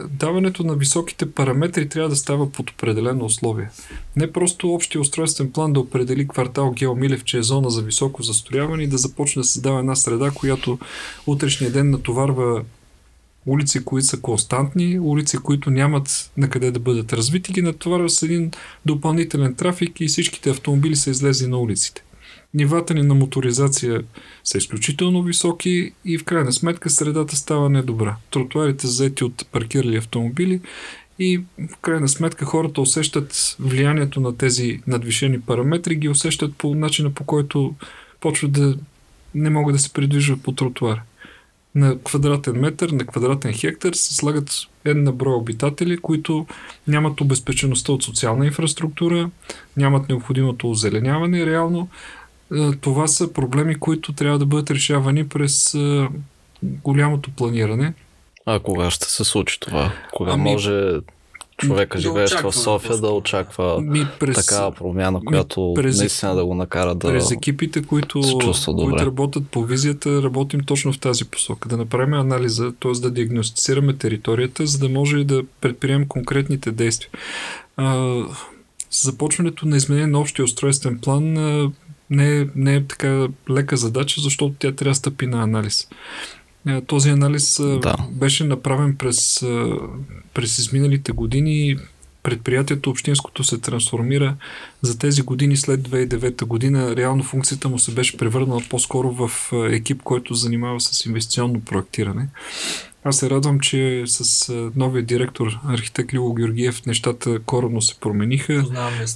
даването 0.10 0.64
на 0.64 0.76
високите 0.76 1.32
параметри 1.32 1.90
трябва 1.90 2.10
да 2.10 2.16
става 2.16 2.52
под 2.52 2.70
определено 2.70 3.26
условие. 3.26 3.70
Не 4.16 4.32
просто 4.32 4.74
общия 4.74 5.02
устройствен 5.02 5.52
план 5.52 5.74
да 5.74 5.80
определи 5.80 6.28
квартал 6.28 6.72
Геомилев, 6.72 7.24
че 7.24 7.38
е 7.38 7.44
зона 7.44 7.70
за 7.70 7.82
високо 7.82 8.24
застрояване 8.24 8.84
и 8.84 8.88
да 8.88 8.98
започне 8.98 9.40
да 9.40 9.48
създава 9.48 9.80
една 9.80 9.96
среда, 9.96 10.32
която 10.32 10.80
утрешния 11.28 11.72
ден 11.72 11.90
натоварва 11.90 12.64
улици, 13.46 13.86
които 13.86 14.08
са 14.08 14.22
константни, 14.22 15.00
улици, 15.00 15.38
които 15.38 15.70
нямат 15.72 16.32
на 16.38 16.50
къде 16.50 16.72
да 16.72 16.80
бъдат 16.80 17.14
развити, 17.14 17.54
ги 17.54 17.62
натоварва 17.62 18.10
с 18.10 18.24
един 18.24 18.52
допълнителен 18.86 19.56
трафик 19.56 20.02
и 20.02 20.08
всичките 20.08 20.50
автомобили 20.50 20.96
са 20.96 21.10
излезли 21.10 21.48
на 21.48 21.58
улиците. 21.58 22.04
Нивата 22.54 22.94
ни 22.94 23.02
на 23.02 23.14
моторизация 23.14 24.04
са 24.44 24.58
изключително 24.58 25.24
високи 25.24 25.94
и 26.06 26.18
в 26.18 26.24
крайна 26.24 26.54
сметка 26.54 26.90
средата 26.90 27.36
става 27.36 27.70
недобра. 27.70 28.16
Тротуарите 28.32 28.88
заети 28.88 29.24
от 29.24 29.48
паркирали 29.52 29.98
автомобили 29.98 30.62
и 31.20 31.38
в 31.72 31.78
крайна 31.82 32.08
сметка 32.08 32.46
хората 32.46 32.82
усещат 32.82 33.56
влиянието 33.60 34.20
на 34.20 34.38
тези 34.38 34.82
надвишени 34.88 35.42
параметри, 35.42 35.96
ги 35.96 36.10
усещат 36.10 36.56
по 36.56 36.76
начина 36.76 37.12
по 37.12 37.24
който 37.24 37.76
почват 38.22 38.52
да 38.52 38.78
не 39.36 39.50
могат 39.50 39.76
да 39.76 39.80
се 39.80 39.94
придвижват 39.94 40.44
по 40.44 40.52
тротуара. 40.52 41.02
На 41.76 42.00
квадратен 42.00 42.60
метър, 42.60 42.90
на 42.90 43.06
квадратен 43.06 43.54
хектар 43.54 43.94
се 43.94 44.16
слагат 44.16 44.52
една 44.86 45.12
брой 45.12 45.36
обитатели, 45.36 45.98
които 45.98 46.48
нямат 46.88 47.22
обезпечеността 47.22 47.92
от 47.92 48.04
социална 48.04 48.46
инфраструктура, 48.46 49.30
нямат 49.78 50.10
необходимото 50.10 50.72
озеленяване 50.72 51.46
реално, 51.46 51.90
това 52.82 53.08
са 53.08 53.34
проблеми, 53.34 53.76
които 53.76 54.14
трябва 54.14 54.40
да 54.40 54.46
бъдат 54.46 54.72
решавани 54.72 55.28
през 55.28 55.74
е, 55.74 56.08
голямото 56.64 57.32
планиране. 57.32 57.94
А 58.46 58.60
кога 58.60 58.92
ще 58.92 59.06
се 59.06 59.24
случи 59.24 59.60
това? 59.60 59.92
Кога 60.14 60.32
ами, 60.32 60.44
може 60.44 61.00
човека, 61.58 61.98
да 61.98 62.02
живеещ 62.02 62.40
в 62.40 62.54
София, 62.54 62.98
да 62.98 63.08
очаква 63.08 63.82
ми 63.82 64.08
през, 64.20 64.46
такава 64.46 64.72
промяна, 64.72 65.22
която 65.26 65.74
през, 65.76 66.00
наистина 66.00 66.36
да 66.36 66.46
го 66.46 66.56
накара 66.56 66.96
да 66.96 67.08
През 67.08 67.32
екипите, 67.32 67.82
които, 67.82 68.22
които 68.22 69.00
работят 69.00 69.48
по 69.48 69.64
визията, 69.64 70.24
работим 70.24 70.60
точно 70.60 70.94
в 70.94 71.00
тази 71.00 71.26
посока. 71.26 71.70
Да 71.70 71.78
направим 71.78 72.14
анализа, 72.14 72.74
т.е. 72.80 72.92
да 72.92 73.12
диагностицираме 73.12 73.94
територията, 73.94 74.66
за 74.66 74.80
да 74.80 74.90
може 74.90 75.24
да 75.24 75.44
предприемем 75.62 76.08
конкретните 76.08 76.72
действия. 76.72 77.10
А, 77.78 78.22
започването 78.92 79.68
на 79.68 79.78
изменение 79.78 80.08
на 80.08 80.20
общия 80.20 80.46
устройствен 80.46 81.00
план 81.00 81.38
не 82.10 82.40
е, 82.40 82.48
не 82.56 82.76
е 82.76 82.84
така 82.84 83.28
лека 83.50 83.78
задача, 83.78 84.22
защото 84.22 84.56
тя 84.60 84.72
трябва 84.72 84.92
да 84.92 84.96
стъпи 84.96 85.28
на 85.28 85.44
анализ. 85.44 85.88
Е, 86.68 86.82
този 86.82 87.10
анализ 87.10 87.62
да. 87.62 87.96
беше 88.12 88.44
направен 88.44 88.96
през, 88.96 89.46
през 90.34 90.58
изминалите 90.58 91.12
години. 91.12 91.78
Предприятието 92.24 92.90
общинското 92.90 93.44
се 93.44 93.58
трансформира 93.58 94.36
за 94.82 94.98
тези 94.98 95.22
години 95.22 95.58
след 95.58 95.90
2009 95.90 96.46
година. 96.46 96.96
Реално 96.96 97.24
функцията 97.24 97.70
му 97.70 97.80
се 97.80 97.92
беше 97.92 98.18
превърнала 98.18 98.62
по-скоро 98.70 99.12
в 99.12 99.32
екип, 99.72 100.04
който 100.04 100.34
занимава 100.34 100.82
с 100.82 101.06
инвестиционно 101.06 101.62
проектиране. 101.62 102.28
Аз 103.04 103.18
се 103.18 103.30
радвам, 103.30 103.60
че 103.60 104.04
с 104.06 104.54
новия 104.76 105.04
директор, 105.04 105.60
архитект 105.68 106.14
Лило 106.14 106.34
Георгиев, 106.34 106.86
нещата 106.86 107.40
коренно 107.40 107.82
се 107.82 108.00
промениха. 108.00 108.66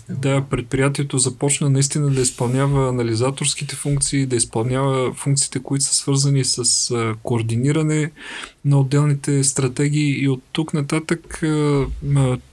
Да, 0.09 0.41
предприятието 0.49 1.17
започна 1.17 1.69
наистина 1.69 2.09
да 2.09 2.21
изпълнява 2.21 2.89
анализаторските 2.89 3.75
функции, 3.75 4.25
да 4.25 4.35
изпълнява 4.35 5.13
функциите, 5.13 5.59
които 5.59 5.85
са 5.85 5.93
свързани 5.95 6.45
с 6.45 7.15
координиране 7.23 8.11
на 8.65 8.79
отделните 8.79 9.43
стратегии 9.43 10.23
и 10.23 10.29
от 10.29 10.41
тук 10.51 10.73
нататък 10.73 11.43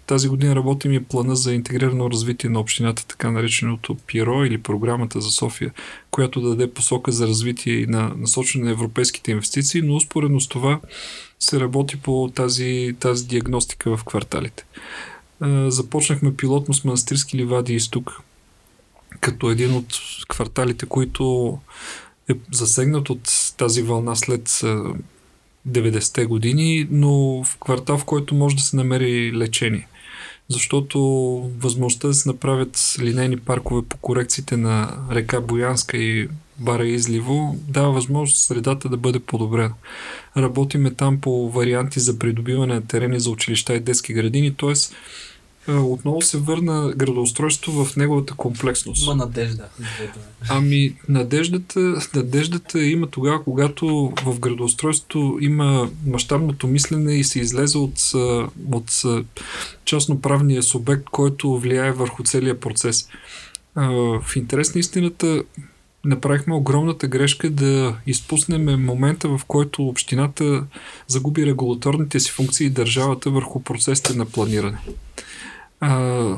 тази 0.07 0.29
година 0.29 0.57
работим 0.57 0.93
и 0.93 1.05
плана 1.05 1.37
за 1.37 1.55
интегрирано 1.55 2.11
развитие 2.11 2.51
на 2.51 2.61
общината, 2.61 3.07
така 3.09 3.31
нареченото 3.31 3.95
ПИРО 3.95 4.45
или 4.45 4.59
програмата 4.59 5.21
за 5.21 5.31
София, 5.31 5.73
която 6.11 6.41
да 6.41 6.49
даде 6.49 6.73
посока 6.73 7.13
за 7.13 7.27
развитие 7.27 7.75
и 7.75 7.87
на 7.87 8.13
насочване 8.17 8.65
на 8.65 8.71
европейските 8.71 9.31
инвестиции, 9.31 9.83
но 9.83 9.97
успоредно 9.97 10.41
с 10.41 10.49
това 10.49 10.81
се 11.41 11.61
работи 11.61 11.97
по 11.97 12.31
тази, 12.35 12.97
тази 13.01 13.27
диагностика 13.27 13.97
в 13.97 14.05
кварталите. 14.05 14.65
Започнахме 15.69 16.37
пилотно 16.37 16.75
с 16.75 16.85
манастирски 16.85 17.37
ливади 17.37 17.75
изток, 17.75 18.23
като 19.21 19.51
един 19.51 19.75
от 19.75 20.01
кварталите, 20.29 20.87
които 20.87 21.59
е 22.31 22.35
засегнат 22.53 23.11
от 23.11 23.53
тази 23.57 23.83
вълна 23.83 24.17
след 24.17 24.49
90-те 25.69 26.27
години, 26.27 26.89
но 26.91 27.45
в 27.45 27.59
квартал, 27.59 27.99
в 27.99 28.05
който 28.05 28.35
може 28.35 28.57
да 28.57 28.63
се 28.63 28.77
намери 28.77 29.33
лечение. 29.37 29.89
Защото 30.51 31.01
възможността 31.59 32.09
да 32.09 32.15
се 32.15 32.29
направят 32.29 32.95
линейни 33.01 33.37
паркове 33.37 33.83
по 33.89 33.97
корекциите 33.97 34.57
на 34.57 34.97
река 35.11 35.41
Боянска 35.41 35.97
и 35.97 36.29
Бара 36.59 36.87
Изливо 36.87 37.57
дава 37.69 37.93
възможност 37.93 38.37
средата 38.37 38.89
да 38.89 38.97
бъде 38.97 39.21
подобрена. 39.21 39.75
Работиме 40.37 40.95
там 40.95 41.21
по 41.21 41.51
варианти 41.51 42.01
за 42.01 42.19
придобиване 42.19 42.75
на 42.75 42.87
терени 42.87 43.21
за 43.21 43.31
училища 43.31 43.75
и 43.75 43.81
детски 43.81 44.13
градини, 44.13 44.55
т.е 44.55 44.75
отново 45.73 46.23
се 46.23 46.39
върна 46.39 46.93
градоустройство 46.97 47.85
в 47.85 47.97
неговата 47.97 48.35
комплексност. 48.35 49.07
Ма 49.07 49.15
надежда. 49.15 49.65
Ами, 50.49 50.95
надеждата, 51.09 51.81
надеждата 52.15 52.85
има 52.85 53.07
тогава, 53.07 53.45
когато 53.45 54.13
в 54.25 54.39
градоустройството 54.39 55.39
има 55.41 55.91
мащабното 56.07 56.67
мислене 56.67 57.15
и 57.15 57.25
се 57.25 57.41
излезе 57.41 57.79
от, 57.79 58.13
от 58.73 59.03
частноправния 59.85 60.63
субект, 60.63 61.05
който 61.05 61.59
влияе 61.59 61.93
върху 61.93 62.23
целия 62.23 62.61
процес. 62.61 63.09
В 63.77 64.37
интерес 64.37 64.75
на 64.75 64.79
истината, 64.79 65.43
направихме 66.05 66.55
огромната 66.55 67.09
грешка 67.09 67.51
да 67.51 67.97
изпуснем 68.07 68.85
момента, 68.85 69.29
в 69.29 69.41
който 69.49 69.87
общината 69.87 70.65
загуби 71.07 71.47
регулаторните 71.47 72.21
си 72.21 72.31
функции 72.31 72.67
и 72.67 72.71
държавата 72.71 73.31
върху 73.31 73.63
процесите 73.63 74.15
на 74.15 74.27
планиране. 74.27 74.79
А, 75.81 76.37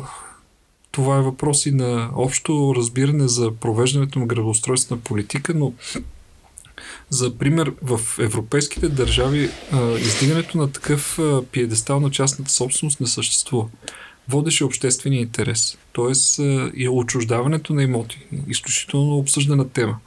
това 0.91 1.17
е 1.17 1.23
въпрос 1.23 1.67
и 1.67 1.71
на 1.71 2.11
общо 2.15 2.75
разбиране 2.77 3.29
за 3.29 3.53
провеждането 3.53 4.19
на 4.19 4.27
градоустройствена 4.27 5.01
политика, 5.01 5.55
но 5.55 5.73
за 7.11 7.39
пример, 7.39 7.73
в 7.83 8.01
европейските 8.19 8.89
държави 8.89 9.51
а, 9.73 9.93
издигането 9.99 10.59
на 10.59 10.73
такъв 10.73 11.19
пиедестал 11.53 12.01
на 12.01 12.11
частната 12.11 12.51
собственост 12.51 13.01
не 13.01 13.07
съществува. 13.07 13.69
Водеше 14.29 14.65
обществения 14.65 15.21
интерес, 15.21 15.79
т.е. 15.95 16.43
и 16.75 16.89
отчуждаването 16.89 17.73
на 17.73 17.83
имоти, 17.83 18.27
изключително 18.49 19.17
обсъждана 19.17 19.69
тема. 19.69 19.99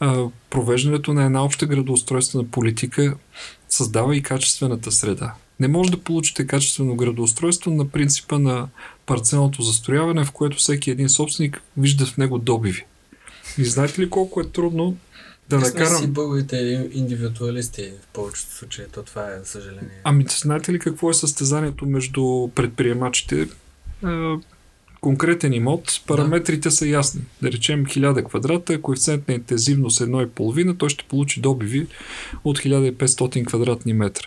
А, 0.00 0.24
провеждането 0.50 1.12
на 1.12 1.24
една 1.24 1.44
обща 1.44 1.66
градоустройствена 1.66 2.44
политика 2.50 3.16
създава 3.68 4.16
и 4.16 4.22
качествената 4.22 4.92
среда. 4.92 5.34
Не 5.60 5.68
може 5.68 5.90
да 5.90 6.00
получите 6.00 6.46
качествено 6.46 6.96
градоустройство 6.96 7.70
на 7.70 7.88
принципа 7.88 8.38
на 8.38 8.68
парцелното 9.06 9.62
застрояване, 9.62 10.24
в 10.24 10.32
което 10.32 10.56
всеки 10.56 10.90
един 10.90 11.08
собственик 11.08 11.62
вижда 11.76 12.06
в 12.06 12.16
него 12.16 12.38
добиви. 12.38 12.84
И 13.58 13.64
знаете 13.64 14.00
ли 14.00 14.10
колко 14.10 14.40
е 14.40 14.48
трудно 14.48 14.96
да 15.48 15.58
накарам... 15.58 16.02
си 16.02 16.06
българите 16.06 16.88
индивидуалисти 16.92 17.92
в 18.02 18.06
повечето 18.12 18.52
случаи, 18.52 18.84
то 18.92 19.02
това 19.02 19.22
е 19.22 19.44
съжаление. 19.44 20.00
Ами, 20.04 20.24
знаете 20.28 20.72
ли 20.72 20.78
какво 20.78 21.10
е 21.10 21.14
състезанието 21.14 21.86
между 21.86 22.48
предприемачите? 22.54 23.48
конкретен 25.00 25.52
имот, 25.52 26.02
параметрите 26.06 26.68
да. 26.68 26.74
са 26.74 26.86
ясни. 26.86 27.20
Да 27.42 27.52
речем 27.52 27.86
1000 27.86 28.24
квадрата, 28.24 28.82
коефициент 28.82 29.28
на 29.28 29.34
интензивност 29.34 30.00
1,5, 30.00 30.78
той 30.78 30.88
ще 30.88 31.04
получи 31.04 31.40
добиви 31.40 31.86
от 32.44 32.58
1500 32.58 33.46
квадратни 33.46 33.92
метра. 33.92 34.26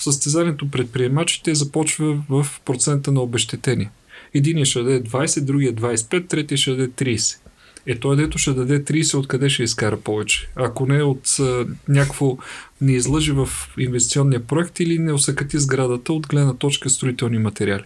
Състезанието 0.00 0.70
предприемачите 0.70 1.54
започва 1.54 2.22
в 2.28 2.46
процента 2.64 3.12
на 3.12 3.20
обещетение. 3.20 3.90
Единият 4.34 4.68
ще 4.68 4.82
даде 4.82 5.02
20, 5.02 5.40
другия 5.40 5.74
25, 5.74 6.28
третия 6.28 6.58
ще 6.58 6.70
даде 6.70 6.88
30. 6.88 7.38
Е, 7.86 7.98
той 7.98 8.16
дето 8.16 8.38
ще 8.38 8.52
даде 8.52 8.84
30, 8.84 9.18
откъде 9.18 9.50
ще 9.50 9.62
изкара 9.62 10.00
повече? 10.00 10.48
Ако 10.56 10.86
не 10.86 11.02
от 11.02 11.36
а, 11.40 11.66
някакво 11.88 12.38
не 12.80 12.92
излъжи 12.92 13.32
в 13.32 13.48
инвестиционния 13.78 14.46
проект 14.46 14.80
или 14.80 14.98
не 14.98 15.12
усъкати 15.12 15.58
сградата 15.58 16.12
от 16.12 16.26
гледна 16.26 16.54
точка 16.54 16.90
строителни 16.90 17.38
материали. 17.38 17.84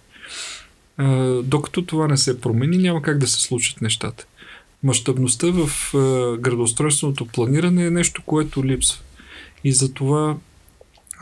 А, 0.96 1.06
докато 1.42 1.82
това 1.82 2.08
не 2.08 2.16
се 2.16 2.40
промени, 2.40 2.78
няма 2.78 3.02
как 3.02 3.18
да 3.18 3.26
се 3.26 3.40
случат 3.40 3.80
нещата. 3.80 4.26
Мащабността 4.82 5.46
в 5.50 5.94
а, 5.94 6.36
градоустройственото 6.36 7.26
планиране 7.26 7.86
е 7.86 7.90
нещо, 7.90 8.22
което 8.26 8.64
липсва. 8.64 9.02
И 9.64 9.72
затова 9.72 10.36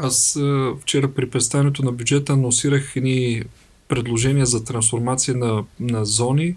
аз 0.02 0.36
а, 0.36 0.74
вчера 0.80 1.12
при 1.12 1.30
представянето 1.30 1.84
на 1.84 1.92
бюджета 1.92 2.32
анонсирах 2.32 2.96
едни 2.96 3.42
предложения 3.88 4.46
за 4.46 4.64
трансформация 4.64 5.36
на, 5.36 5.64
на 5.80 6.04
зони, 6.04 6.56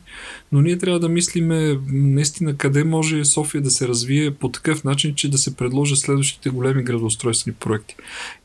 но 0.52 0.62
ние 0.62 0.78
трябва 0.78 1.00
да 1.00 1.10
мислиме 1.10 1.80
наистина 1.88 2.58
къде 2.58 2.84
може 2.84 3.26
София 3.26 3.62
да 3.62 3.72
се 3.72 3.88
развие 3.88 4.32
по 4.32 4.50
такъв 4.50 4.84
начин, 4.84 5.16
че 5.16 5.32
да 5.32 5.38
се 5.38 5.56
предложат 5.56 6.00
следващите 6.00 6.50
големи 6.50 6.84
градоустройствени 6.84 7.56
проекти. 7.56 7.96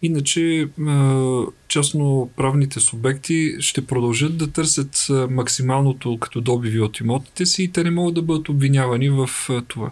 Иначе 0.02 0.68
частно 1.68 2.30
правните 2.36 2.80
субекти 2.80 3.54
ще 3.60 3.86
продължат 3.86 4.38
да 4.38 4.50
търсят 4.50 5.06
максималното 5.30 6.18
като 6.18 6.40
добиви 6.40 6.80
от 6.80 7.00
имотите 7.00 7.46
си 7.46 7.62
и 7.62 7.72
те 7.72 7.84
не 7.84 7.90
могат 7.90 8.14
да 8.14 8.22
бъдат 8.22 8.48
обвинявани 8.48 9.10
в 9.10 9.30
това. 9.68 9.90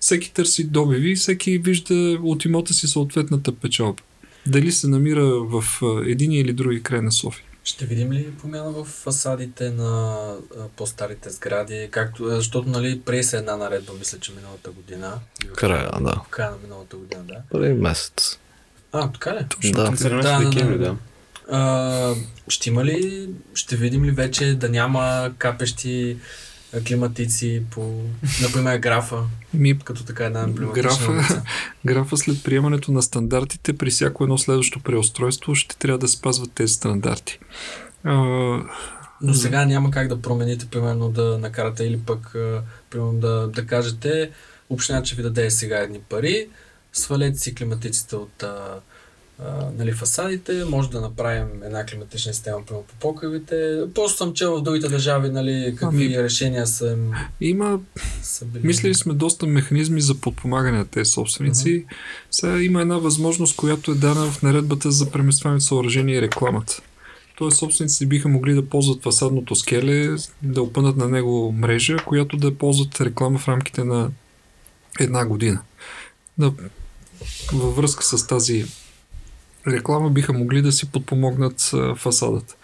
Всеки 0.00 0.32
търси 0.32 0.64
добиви, 0.64 1.14
всеки 1.14 1.58
вижда 1.58 2.18
от 2.22 2.44
имота 2.44 2.74
си 2.74 2.86
съответната 2.86 3.52
печалба. 3.52 4.02
Дали 4.46 4.72
се 4.72 4.88
намира 4.88 5.24
в 5.26 5.64
един 6.06 6.32
или 6.32 6.52
други 6.52 6.82
край 6.82 7.00
на 7.00 7.12
София. 7.12 7.44
Ще 7.64 7.86
видим 7.86 8.12
ли 8.12 8.30
промяна 8.42 8.70
в 8.70 8.84
фасадите 8.84 9.70
на 9.70 10.16
по-старите 10.76 11.30
сгради, 11.30 11.88
както, 11.90 12.28
защото 12.28 12.68
нали, 12.68 13.00
прие 13.00 13.22
се 13.22 13.36
една 13.36 13.56
наредба, 13.56 13.92
мисля, 13.98 14.18
че 14.18 14.32
миналата 14.32 14.70
година. 14.70 15.18
Края, 15.56 15.90
да. 16.00 16.20
Края 16.30 16.50
на 16.50 16.56
миналата 16.62 16.96
година, 16.96 17.22
да. 17.22 17.34
Преди 17.50 17.74
месец. 17.74 18.38
А, 18.92 19.12
така 19.12 19.34
ли? 19.34 19.46
Точно. 19.48 19.72
Да. 19.72 19.90
17 19.90 20.50
декември, 20.50 20.78
да. 20.78 20.96
А, 21.50 22.14
ще 22.48 22.68
има 22.68 22.84
ли, 22.84 23.28
ще 23.54 23.76
видим 23.76 24.04
ли 24.04 24.10
вече 24.10 24.54
да 24.54 24.68
няма 24.68 25.32
капещи 25.38 26.16
климатици 26.88 27.62
по, 27.70 28.00
например, 28.42 28.78
графа, 28.78 29.22
Ми, 29.54 29.78
като 29.78 30.04
така 30.04 30.24
една 30.24 30.46
графа, 30.48 31.42
графа 31.86 32.16
след 32.16 32.44
приемането 32.44 32.92
на 32.92 33.02
стандартите 33.02 33.72
при 33.72 33.90
всяко 33.90 34.24
едно 34.24 34.38
следващо 34.38 34.80
преустройство 34.80 35.54
ще 35.54 35.76
трябва 35.76 35.98
да 35.98 36.08
спазват 36.08 36.52
тези 36.52 36.72
стандарти. 36.72 37.38
Но 39.20 39.34
сега 39.34 39.64
няма 39.64 39.90
как 39.90 40.08
да 40.08 40.22
промените, 40.22 40.66
примерно 40.66 41.08
да 41.08 41.38
накарате 41.38 41.84
или 41.84 41.98
пък 41.98 42.32
примерно 42.90 43.12
да, 43.12 43.48
да 43.48 43.66
кажете 43.66 44.30
община, 44.70 45.02
че 45.02 45.16
ви 45.16 45.22
даде 45.22 45.50
сега 45.50 45.78
едни 45.78 45.98
пари, 45.98 46.48
свалете 46.92 47.38
си 47.38 47.54
климатиците 47.54 48.16
от 48.16 48.42
а, 48.42 48.80
нали, 49.78 49.92
фасадите, 49.92 50.64
може 50.64 50.90
да 50.90 51.00
направим 51.00 51.62
една 51.64 51.86
климатична 51.86 52.32
система 52.32 52.64
по 52.66 52.84
покривите. 53.00 53.80
Просто 53.94 54.18
съм 54.18 54.34
чел 54.34 54.58
в 54.58 54.62
другите 54.62 54.88
държави 54.88 55.28
нали, 55.28 55.76
какви 55.78 56.04
ами, 56.04 56.22
решения 56.22 56.66
са 56.66 56.96
Има, 57.40 57.80
са 58.22 58.44
били. 58.44 58.66
мислили 58.66 58.94
сме 58.94 59.14
доста 59.14 59.46
механизми 59.46 60.00
за 60.00 60.14
подпомагане 60.14 60.78
на 60.78 60.84
тези 60.84 61.10
собственици. 61.10 61.68
Uh-huh. 61.68 61.86
Сега 62.30 62.62
има 62.62 62.80
една 62.80 62.98
възможност, 62.98 63.56
която 63.56 63.90
е 63.90 63.94
дана 63.94 64.30
в 64.30 64.42
наредбата 64.42 64.90
за 64.90 65.10
преместване 65.10 65.60
съоръжение 65.60 66.16
и 66.16 66.22
рекламата. 66.22 66.82
Тоест 67.36 67.56
собственици 67.56 68.06
биха 68.06 68.28
могли 68.28 68.54
да 68.54 68.68
ползват 68.68 69.02
фасадното 69.02 69.54
скеле, 69.54 70.16
да 70.42 70.62
опънат 70.62 70.96
на 70.96 71.08
него 71.08 71.52
мрежа, 71.52 71.96
която 72.06 72.36
да 72.36 72.54
ползват 72.54 73.00
реклама 73.00 73.38
в 73.38 73.48
рамките 73.48 73.84
на 73.84 74.10
една 75.00 75.26
година. 75.26 75.60
Да, 76.38 76.52
във 77.52 77.76
връзка 77.76 78.04
с 78.04 78.26
тази 78.26 78.64
реклама 79.68 80.10
биха 80.10 80.32
могли 80.32 80.62
да 80.62 80.72
си 80.72 80.90
подпомогнат 80.90 81.72
фасадата. 81.96 82.56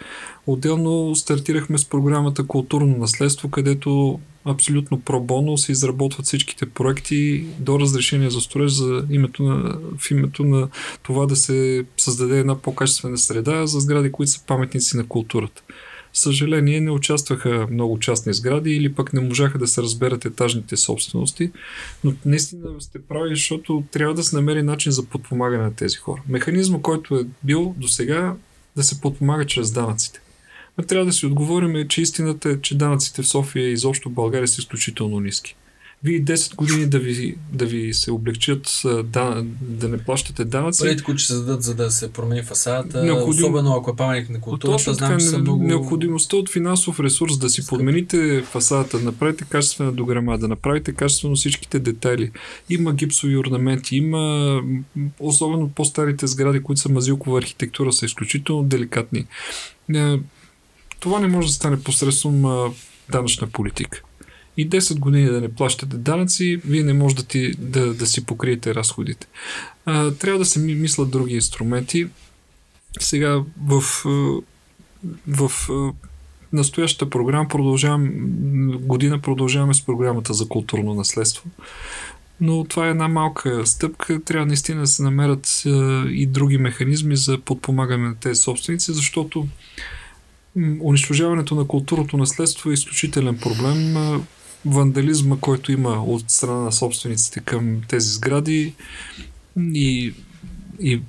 Отделно 0.47 1.15
стартирахме 1.15 1.77
с 1.77 1.85
програмата 1.85 2.47
Културно 2.47 2.97
наследство, 2.97 3.49
където 3.49 4.19
абсолютно 4.45 5.01
пробоно 5.01 5.57
се 5.57 5.71
изработват 5.71 6.25
всичките 6.25 6.65
проекти 6.65 7.45
до 7.59 7.79
разрешение 7.79 8.29
за 8.29 8.41
строеж 8.41 8.71
за 8.71 9.05
името 9.09 9.43
на, 9.43 9.77
в 9.97 10.11
името 10.11 10.43
на 10.43 10.69
това 11.03 11.25
да 11.25 11.35
се 11.35 11.85
създаде 11.97 12.39
една 12.39 12.55
по-качествена 12.55 13.17
среда 13.17 13.65
за 13.65 13.79
сгради, 13.79 14.11
които 14.11 14.31
са 14.31 14.45
паметници 14.45 14.97
на 14.97 15.07
културата 15.07 15.61
съжаление 16.13 16.81
не 16.81 16.91
участваха 16.91 17.67
много 17.71 17.99
частни 17.99 18.33
сгради 18.33 18.71
или 18.71 18.93
пък 18.93 19.13
не 19.13 19.21
можаха 19.21 19.57
да 19.57 19.67
се 19.67 19.81
разберат 19.81 20.25
етажните 20.25 20.77
собствености. 20.77 21.51
Но 22.03 22.13
наистина 22.25 22.81
сте 22.81 23.01
прави, 23.01 23.35
защото 23.35 23.83
трябва 23.91 24.13
да 24.13 24.23
се 24.23 24.35
намери 24.35 24.61
начин 24.61 24.91
за 24.91 25.05
подпомагане 25.05 25.63
на 25.63 25.75
тези 25.75 25.97
хора. 25.97 26.21
Механизма, 26.29 26.81
който 26.81 27.15
е 27.15 27.25
бил 27.43 27.75
до 27.77 27.87
сега, 27.87 28.35
да 28.75 28.83
се 28.83 29.01
подпомага 29.01 29.45
чрез 29.45 29.71
данъците. 29.71 30.21
Но 30.77 30.83
трябва 30.83 31.05
да 31.05 31.13
си 31.13 31.25
отговорим, 31.25 31.87
че 31.87 32.01
истината 32.01 32.49
е, 32.49 32.61
че 32.61 32.77
данъците 32.77 33.21
в 33.21 33.27
София 33.27 33.69
и 33.69 33.73
изобщо 33.73 34.09
в 34.09 34.13
България 34.13 34.47
са 34.47 34.61
изключително 34.61 35.19
ниски 35.19 35.55
вие 36.03 36.23
10 36.23 36.55
години 36.55 36.85
да 36.85 36.99
ви, 36.99 37.37
да 37.53 37.65
ви 37.65 37.93
се 37.93 38.11
облегчат 38.11 38.81
да, 39.03 39.45
да 39.61 39.89
не 39.89 39.97
плащате 39.97 40.45
данъци. 40.45 40.79
Парите, 40.79 41.03
които 41.03 41.21
ще 41.21 41.33
се 41.33 41.39
дадат, 41.39 41.63
за 41.63 41.75
да 41.75 41.91
се 41.91 42.13
промени 42.13 42.43
фасадата, 42.43 43.03
Необходим... 43.03 43.43
особено 43.43 43.75
ако 43.75 43.91
е 43.91 43.95
паметник 43.95 44.29
на 44.29 44.41
културата, 44.41 44.93
знам, 44.93 45.19
че 45.19 45.25
са 45.25 45.37
много... 45.37 45.63
Необходимостта 45.63 46.35
от 46.35 46.49
финансов 46.49 46.99
ресурс 46.99 47.37
да 47.37 47.49
си 47.49 47.67
подмените 47.67 48.41
фасадата, 48.41 48.99
да 48.99 49.05
направите 49.05 49.45
качествена 49.49 49.91
дограма, 49.91 50.37
да 50.37 50.47
направите 50.47 50.93
качествено 50.93 51.35
всичките 51.35 51.79
детайли. 51.79 52.31
Има 52.69 52.93
гипсови 52.93 53.37
орнаменти, 53.37 53.95
има 53.95 54.61
особено 55.19 55.69
по-старите 55.69 56.27
сгради, 56.27 56.63
които 56.63 56.81
са 56.81 56.89
мазилкова 56.89 57.39
архитектура, 57.39 57.93
са 57.93 58.05
изключително 58.05 58.63
деликатни. 58.63 59.25
Е, 59.95 60.19
това 60.99 61.19
не 61.19 61.27
може 61.27 61.47
да 61.47 61.53
стане 61.53 61.83
посредством 61.83 62.71
данъчна 63.09 63.47
политика 63.47 64.03
и 64.57 64.69
10 64.69 64.99
години 64.99 65.25
да 65.25 65.41
не 65.41 65.53
плащате 65.53 65.97
данъци, 65.97 66.61
вие 66.65 66.83
не 66.83 66.93
можете 66.93 67.21
да, 67.21 67.27
ти, 67.27 67.51
да, 67.57 67.93
да 67.93 68.05
си 68.05 68.25
покриете 68.25 68.75
разходите. 68.75 69.27
А, 69.85 70.11
трябва 70.11 70.39
да 70.39 70.45
се 70.45 70.59
мислят 70.59 71.11
други 71.11 71.35
инструменти. 71.35 72.07
Сега 72.99 73.43
в, 73.67 73.83
в 75.27 75.51
настоящата 76.53 77.09
програма 77.09 77.47
продължавам, 77.47 78.11
година 78.81 79.19
продължаваме 79.19 79.73
с 79.73 79.81
програмата 79.81 80.33
за 80.33 80.47
културно 80.47 80.93
наследство. 80.93 81.49
Но 82.41 82.63
това 82.63 82.87
е 82.87 82.89
една 82.89 83.07
малка 83.07 83.65
стъпка. 83.65 84.23
Трябва 84.23 84.45
наистина 84.45 84.81
да 84.81 84.87
се 84.87 85.03
намерят 85.03 85.63
и 86.09 86.25
други 86.25 86.57
механизми 86.57 87.15
за 87.15 87.37
подпомагане 87.37 88.07
на 88.07 88.15
тези 88.15 88.41
собственици, 88.41 88.93
защото 88.93 89.47
унищожаването 90.81 91.55
на 91.55 91.67
културното 91.67 92.17
наследство 92.17 92.69
е 92.69 92.73
изключителен 92.73 93.37
проблем 93.37 93.95
вандализма, 94.65 95.37
който 95.41 95.71
има 95.71 95.89
от 95.89 96.31
страна 96.31 96.59
на 96.59 96.71
собствениците 96.71 97.39
към 97.39 97.81
тези 97.87 98.09
сгради 98.09 98.73
и, 99.57 100.13
и 100.79 101.01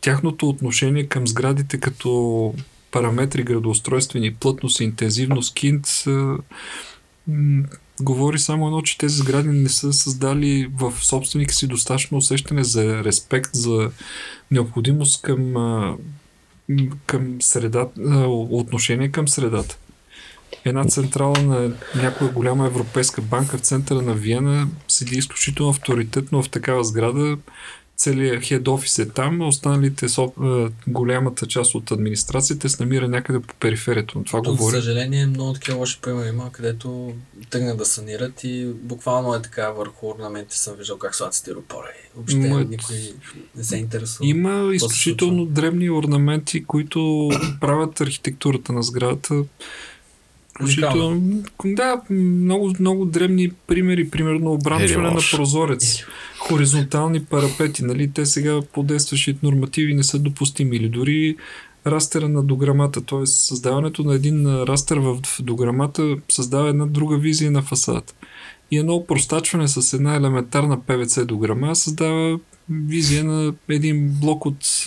тяхното 0.00 0.48
отношение 0.48 1.06
към 1.06 1.28
сградите 1.28 1.80
като 1.80 2.54
параметри 2.90 3.42
градоустройствени, 3.42 4.34
плътност, 4.34 4.80
интензивност, 4.80 5.54
кинт, 5.54 6.04
говори 8.00 8.38
само 8.38 8.66
едно, 8.66 8.82
че 8.82 8.98
тези 8.98 9.16
сгради 9.16 9.48
не 9.48 9.68
са 9.68 9.92
създали 9.92 10.70
в 10.74 10.92
собственика 11.00 11.54
си 11.54 11.66
достатъчно 11.66 12.18
усещане 12.18 12.64
за 12.64 13.04
респект, 13.04 13.50
за 13.52 13.90
необходимост 14.50 15.22
към, 15.22 15.54
към 17.06 17.42
средата, 17.42 18.00
отношение 18.50 19.08
към 19.08 19.28
средата 19.28 19.78
една 20.64 20.84
централа 20.84 21.42
на 21.42 21.72
някоя 21.96 22.30
голяма 22.30 22.66
европейска 22.66 23.22
банка 23.22 23.58
в 23.58 23.60
центъра 23.60 24.02
на 24.02 24.14
Виена 24.14 24.68
седи 24.88 25.18
изключително 25.18 25.70
авторитетно 25.70 26.42
в 26.42 26.50
такава 26.50 26.84
сграда. 26.84 27.36
целият 27.96 28.44
хед 28.44 28.68
офис 28.68 28.98
е 28.98 29.08
там, 29.08 29.40
останалите 29.40 30.06
голямата 30.86 31.46
част 31.46 31.74
от 31.74 31.90
администрацията 31.90 32.68
се 32.68 32.82
намира 32.82 33.08
някъде 33.08 33.40
по 33.40 33.54
периферията. 33.54 34.12
Но 34.16 34.24
това 34.24 34.42
Тук, 34.42 34.56
говори. 34.56 34.76
За 34.76 34.82
съжаление, 34.82 35.26
много 35.26 35.52
такива 35.52 35.78
лоши 35.78 35.98
примери 36.02 36.28
има, 36.28 36.52
където 36.52 37.12
тръгнат 37.50 37.78
да 37.78 37.84
санират 37.84 38.44
и 38.44 38.66
буквално 38.82 39.34
е 39.34 39.42
така 39.42 39.70
върху 39.70 40.06
орнаменти 40.06 40.58
съм 40.58 40.76
виждал 40.76 40.98
как 40.98 41.14
слагат 41.14 41.34
стиропора. 41.34 41.86
Въобще 42.16 42.36
Ма... 42.36 42.64
никой 42.64 42.96
не 43.56 43.64
се 43.64 43.76
интересува. 43.76 44.28
Има 44.28 44.74
изключително 44.74 45.46
древни 45.46 45.90
орнаменти, 45.90 46.64
които 46.64 47.30
правят 47.60 48.00
архитектурата 48.00 48.72
на 48.72 48.82
сградата 48.82 49.44
Включително, 50.54 51.42
да, 51.64 52.00
много, 52.10 52.72
много 52.80 53.04
древни 53.04 53.50
примери, 53.66 54.10
примерно 54.10 54.52
обранчване 54.52 55.10
на 55.10 55.20
прозорец, 55.32 56.04
хоризонтални 56.38 57.24
парапети, 57.24 57.84
нали, 57.84 58.10
те 58.12 58.26
сега 58.26 58.60
по 58.72 58.82
действащите 58.82 59.38
нормативи 59.42 59.94
не 59.94 60.02
са 60.02 60.18
допустими. 60.18 60.76
Или 60.76 60.88
дори 60.88 61.36
растера 61.86 62.28
на 62.28 62.42
дограмата, 62.42 63.00
т.е. 63.00 63.26
създаването 63.26 64.02
на 64.02 64.14
един 64.14 64.46
растер 64.46 64.96
в 64.96 65.18
дограмата 65.40 66.16
създава 66.28 66.68
една 66.68 66.86
друга 66.86 67.16
визия 67.16 67.50
на 67.50 67.62
фасадата. 67.62 68.14
И 68.70 68.78
едно 68.78 69.06
простачване 69.06 69.68
с 69.68 69.92
една 69.92 70.16
елементарна 70.16 70.80
ПВЦ 70.80 71.24
дограма 71.24 71.76
създава 71.76 72.38
визия 72.70 73.24
на 73.24 73.54
един 73.68 74.08
блок 74.20 74.46
от 74.46 74.84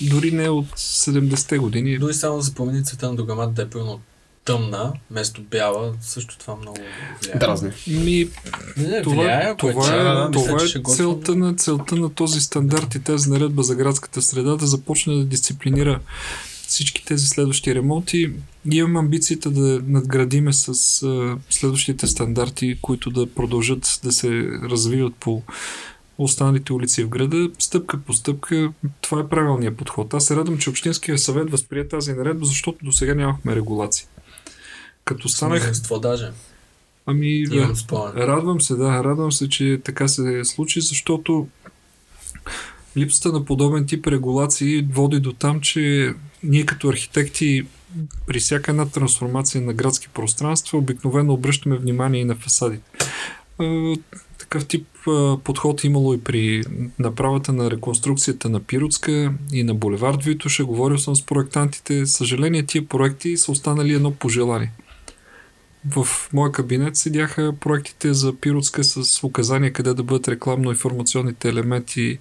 дори 0.00 0.30
не 0.30 0.48
от 0.48 0.66
70-те 0.66 1.58
години. 1.58 1.98
Дори 1.98 2.14
само 2.14 2.36
да 2.36 2.42
запомени 2.42 2.84
цвета 2.84 3.08
на 3.08 3.16
дограмата 3.16 3.52
да 3.52 3.62
е 3.62 3.70
пълно 3.70 4.00
тъмна, 4.44 4.92
вместо 5.10 5.42
бяла, 5.42 5.92
също 6.00 6.38
това 6.38 6.56
много 6.56 6.78
влияе. 7.22 7.38
Дразни. 7.38 7.70
Ми, 7.86 8.28
не, 8.76 9.02
това, 9.02 9.22
влияе, 9.22 9.56
това, 9.56 9.70
е, 9.70 9.74
това, 9.74 10.30
това 10.30 10.62
е 10.62 10.94
целта 10.94 11.34
на, 11.34 11.56
целта 11.56 11.96
на 11.96 12.14
този 12.14 12.40
стандарт 12.40 12.94
и 12.94 13.00
тази 13.00 13.30
наредба 13.30 13.62
за 13.62 13.74
градската 13.74 14.22
среда 14.22 14.56
да 14.56 14.66
започне 14.66 15.16
да 15.16 15.24
дисциплинира 15.24 16.00
всички 16.68 17.04
тези 17.04 17.26
следващи 17.26 17.74
ремонти. 17.74 18.30
И 18.72 18.76
имам 18.76 18.96
амбицията 18.96 19.50
да 19.50 19.80
надградиме 19.86 20.52
с 20.52 20.68
а, 21.02 21.36
следващите 21.50 22.06
стандарти, 22.06 22.78
които 22.82 23.10
да 23.10 23.26
продължат 23.26 24.00
да 24.04 24.12
се 24.12 24.28
развиват 24.62 25.14
по 25.20 25.42
останалите 26.18 26.72
улици 26.72 27.04
в 27.04 27.08
града, 27.08 27.50
стъпка 27.58 27.98
по 27.98 28.12
стъпка, 28.12 28.72
това 29.00 29.20
е 29.20 29.28
правилният 29.28 29.76
подход. 29.76 30.14
Аз 30.14 30.26
се 30.26 30.36
радвам, 30.36 30.58
че 30.58 30.70
Общинския 30.70 31.18
съвет 31.18 31.50
възприе 31.50 31.88
тази 31.88 32.12
наредба, 32.12 32.46
защото 32.46 32.84
до 32.84 32.92
сега 32.92 33.14
нямахме 33.14 33.56
регулации. 33.56 34.06
Като 35.04 35.28
станах... 35.28 35.72
Какво 35.72 35.98
даже? 35.98 36.32
Ами, 37.06 37.44
да, 37.44 37.74
радвам 38.16 38.60
се, 38.60 38.74
да, 38.74 39.04
радвам 39.04 39.32
се, 39.32 39.48
че 39.48 39.80
така 39.84 40.08
се 40.08 40.44
случи, 40.44 40.80
защото 40.80 41.48
липсата 42.96 43.32
на 43.32 43.44
подобен 43.44 43.86
тип 43.86 44.06
регулации 44.06 44.86
води 44.90 45.20
до 45.20 45.32
там, 45.32 45.60
че 45.60 46.14
ние 46.42 46.66
като 46.66 46.88
архитекти 46.88 47.66
при 48.26 48.40
всяка 48.40 48.70
една 48.70 48.86
трансформация 48.86 49.60
на 49.60 49.72
градски 49.72 50.08
пространства 50.08 50.78
обикновено 50.78 51.32
обръщаме 51.32 51.76
внимание 51.76 52.20
и 52.20 52.24
на 52.24 52.34
фасадите. 52.34 52.90
Такъв 54.38 54.66
тип 54.66 54.86
подход 55.44 55.84
имало 55.84 56.14
и 56.14 56.20
при 56.20 56.62
направата 56.98 57.52
на 57.52 57.70
реконструкцията 57.70 58.48
на 58.48 58.60
Пиротска 58.60 59.32
и 59.52 59.62
на 59.62 59.74
булевард 59.74 60.24
Витоша. 60.24 60.64
Говорил 60.64 60.98
съм 60.98 61.16
с 61.16 61.26
проектантите. 61.26 62.06
Съжаление, 62.06 62.62
тия 62.62 62.88
проекти 62.88 63.36
са 63.36 63.52
останали 63.52 63.94
едно 63.94 64.10
пожелание 64.10 64.72
в 65.90 66.06
моя 66.32 66.52
кабинет 66.52 66.96
седяха 66.96 67.54
проектите 67.60 68.14
за 68.14 68.34
Пиротска 68.40 68.84
с 68.84 69.24
указания 69.24 69.72
къде 69.72 69.94
да 69.94 70.02
бъдат 70.02 70.28
рекламно-информационните 70.28 71.48
елементи, 71.48 72.18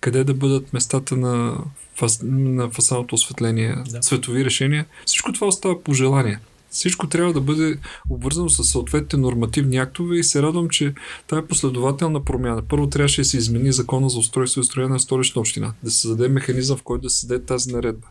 къде 0.00 0.24
да 0.24 0.34
бъдат 0.34 0.72
местата 0.72 1.16
на, 1.16 1.58
фас, 1.96 2.20
на 2.24 2.70
фасадното 2.70 3.14
осветление, 3.14 3.76
да. 3.90 4.00
цветови 4.00 4.44
решения. 4.44 4.86
Всичко 5.06 5.32
това 5.32 5.46
остава 5.46 5.82
по 5.82 5.94
желание. 5.94 6.38
Всичко 6.70 7.08
трябва 7.08 7.32
да 7.32 7.40
бъде 7.40 7.78
обвързано 8.10 8.48
с 8.48 8.64
съответните 8.64 9.16
нормативни 9.16 9.76
актове 9.76 10.16
и 10.16 10.24
се 10.24 10.42
радвам, 10.42 10.68
че 10.68 10.94
е 11.32 11.46
последователна 11.48 12.24
промяна. 12.24 12.62
Първо 12.68 12.86
трябваше 12.86 13.20
да 13.20 13.24
се 13.24 13.36
измени 13.36 13.72
закона 13.72 14.10
за 14.10 14.18
устройство 14.18 14.60
и 14.60 14.64
строение 14.64 14.92
на 14.92 15.00
столична 15.00 15.40
община, 15.40 15.72
да 15.82 15.90
се 15.90 16.08
даде 16.08 16.28
механизъм, 16.28 16.78
в 16.78 16.82
който 16.82 17.02
да 17.02 17.10
се 17.10 17.26
даде 17.26 17.44
тази 17.44 17.72
наредба. 17.72 18.06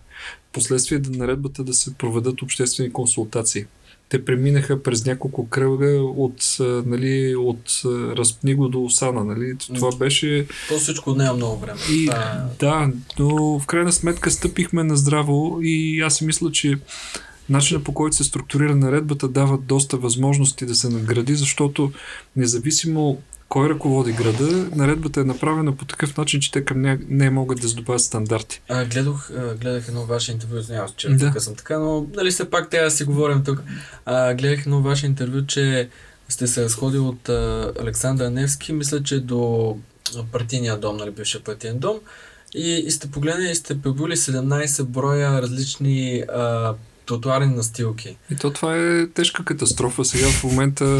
Последствие 0.53 0.99
да 0.99 1.17
наредбата 1.17 1.63
да 1.63 1.73
се 1.73 1.93
проведат 1.93 2.41
обществени 2.41 2.93
консултации 2.93 3.65
те 4.09 4.25
преминаха 4.25 4.83
през 4.83 5.05
няколко 5.05 5.49
кръга 5.49 6.01
от, 6.01 6.57
нали, 6.85 7.35
от 7.35 7.81
Разпниго 8.17 8.67
до 8.67 8.83
Осана. 8.83 9.23
Нали. 9.23 9.57
Това 9.75 9.95
беше... 9.95 10.47
То 10.69 10.77
всичко 10.77 11.15
не 11.15 11.25
е 11.25 11.31
много 11.31 11.59
време. 11.59 11.79
И, 11.91 12.05
Това... 12.05 12.47
Да, 12.59 12.91
но 13.19 13.59
в 13.59 13.65
крайна 13.65 13.91
сметка 13.91 14.31
стъпихме 14.31 14.83
на 14.83 14.97
здраво 14.97 15.59
и 15.61 16.01
аз 16.01 16.15
си 16.15 16.25
мисля, 16.25 16.51
че 16.51 16.79
начинът 17.49 17.83
по 17.83 17.93
който 17.93 18.15
се 18.15 18.23
структурира 18.23 18.75
наредбата 18.75 19.27
дава 19.27 19.57
доста 19.57 19.97
възможности 19.97 20.65
да 20.65 20.75
се 20.75 20.89
надгради, 20.89 21.35
защото 21.35 21.91
независимо 22.35 23.21
кой 23.49 23.69
ръководи 23.69 24.11
града, 24.11 24.69
наредбата 24.75 25.21
е 25.21 25.23
направена 25.23 25.75
по 25.75 25.85
такъв 25.85 26.17
начин, 26.17 26.39
че 26.39 26.51
те 26.51 26.65
към 26.65 26.81
нея 26.81 26.99
не 27.07 27.29
могат 27.29 27.61
да 27.61 27.67
задобавят 27.67 28.01
стандарти. 28.01 28.61
А, 28.69 28.85
гледах, 28.85 29.31
гледах 29.61 29.87
едно 29.87 30.05
ваше 30.05 30.31
интервю, 30.31 30.57
извинявам 30.57 30.89
че 30.97 31.09
да. 31.09 31.41
съм 31.41 31.55
така, 31.55 31.79
но 31.79 32.07
нали 32.15 32.31
все 32.31 32.49
пак 32.49 32.69
трябва 32.69 32.89
да 32.89 32.95
си 32.95 33.03
говорим 33.03 33.43
тук. 33.43 33.63
А, 34.05 34.33
гледах 34.33 34.59
едно 34.61 34.81
ваше 34.81 35.05
интервю, 35.05 35.45
че 35.45 35.89
сте 36.29 36.47
се 36.47 36.63
разходили 36.63 36.99
от 36.99 37.29
а, 37.29 37.73
Александър 37.81 38.29
Невски, 38.29 38.73
мисля, 38.73 39.03
че 39.03 39.19
до 39.19 39.77
партийния 40.31 40.77
дом, 40.77 40.97
нали, 40.97 41.11
бившия 41.11 41.43
партиен 41.43 41.79
дом. 41.79 41.99
И, 42.55 42.83
и 42.85 42.91
сте 42.91 43.11
погледнали 43.11 43.51
и 43.51 43.55
сте 43.55 43.81
прибули 43.81 44.15
17 44.15 44.83
броя 44.83 45.41
различни 45.41 46.23
а, 46.33 46.73
тротуарни 47.09 47.55
настилки. 47.55 48.17
И 48.31 48.35
то 48.35 48.53
това 48.53 48.75
е 48.75 49.07
тежка 49.07 49.45
катастрофа. 49.45 50.05
Сега 50.05 50.27
в 50.27 50.43
момента, 50.43 50.99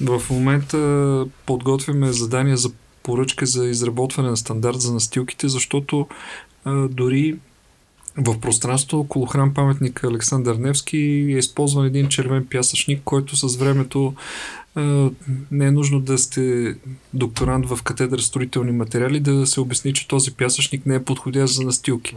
в 0.00 0.22
момента 0.30 1.26
подготвяме 1.46 2.12
задания 2.12 2.56
за 2.56 2.70
поръчка 3.02 3.46
за 3.46 3.66
изработване 3.66 4.30
на 4.30 4.36
стандарт 4.36 4.80
за 4.80 4.94
настилките, 4.94 5.48
защото 5.48 6.06
а, 6.64 6.88
дори 6.88 7.38
в 8.16 8.40
пространството 8.40 9.00
около 9.00 9.26
храм 9.26 9.54
паметника 9.54 10.06
Александър 10.06 10.54
Невски 10.54 10.96
е 10.96 11.38
използван 11.38 11.86
един 11.86 12.08
червен 12.08 12.46
пясъчник, 12.50 13.00
който 13.04 13.36
с 13.36 13.56
времето 13.56 14.14
не 15.50 15.66
е 15.66 15.70
нужно 15.70 16.00
да 16.00 16.18
сте 16.18 16.74
докторант 17.14 17.66
в 17.66 17.82
катедра 17.82 18.18
строителни 18.18 18.72
материали 18.72 19.20
да 19.20 19.46
се 19.46 19.60
обясни, 19.60 19.92
че 19.92 20.08
този 20.08 20.34
пясъчник 20.34 20.86
не 20.86 20.94
е 20.94 21.04
подходящ 21.04 21.54
за 21.54 21.62
настилки. 21.62 22.16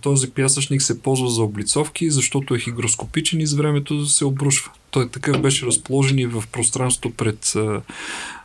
Този 0.00 0.30
пясъчник 0.30 0.82
се 0.82 1.02
ползва 1.02 1.28
за 1.28 1.42
облицовки, 1.42 2.10
защото 2.10 2.54
е 2.54 2.58
хигроскопичен 2.58 3.40
и 3.40 3.46
с 3.46 3.52
времето 3.52 4.06
се 4.06 4.24
обрушва. 4.24 4.70
Той 4.90 5.08
такъв 5.08 5.40
беше 5.40 5.66
разположен 5.66 6.18
и 6.18 6.26
в 6.26 6.44
пространството 6.52 7.16
пред, 7.16 7.52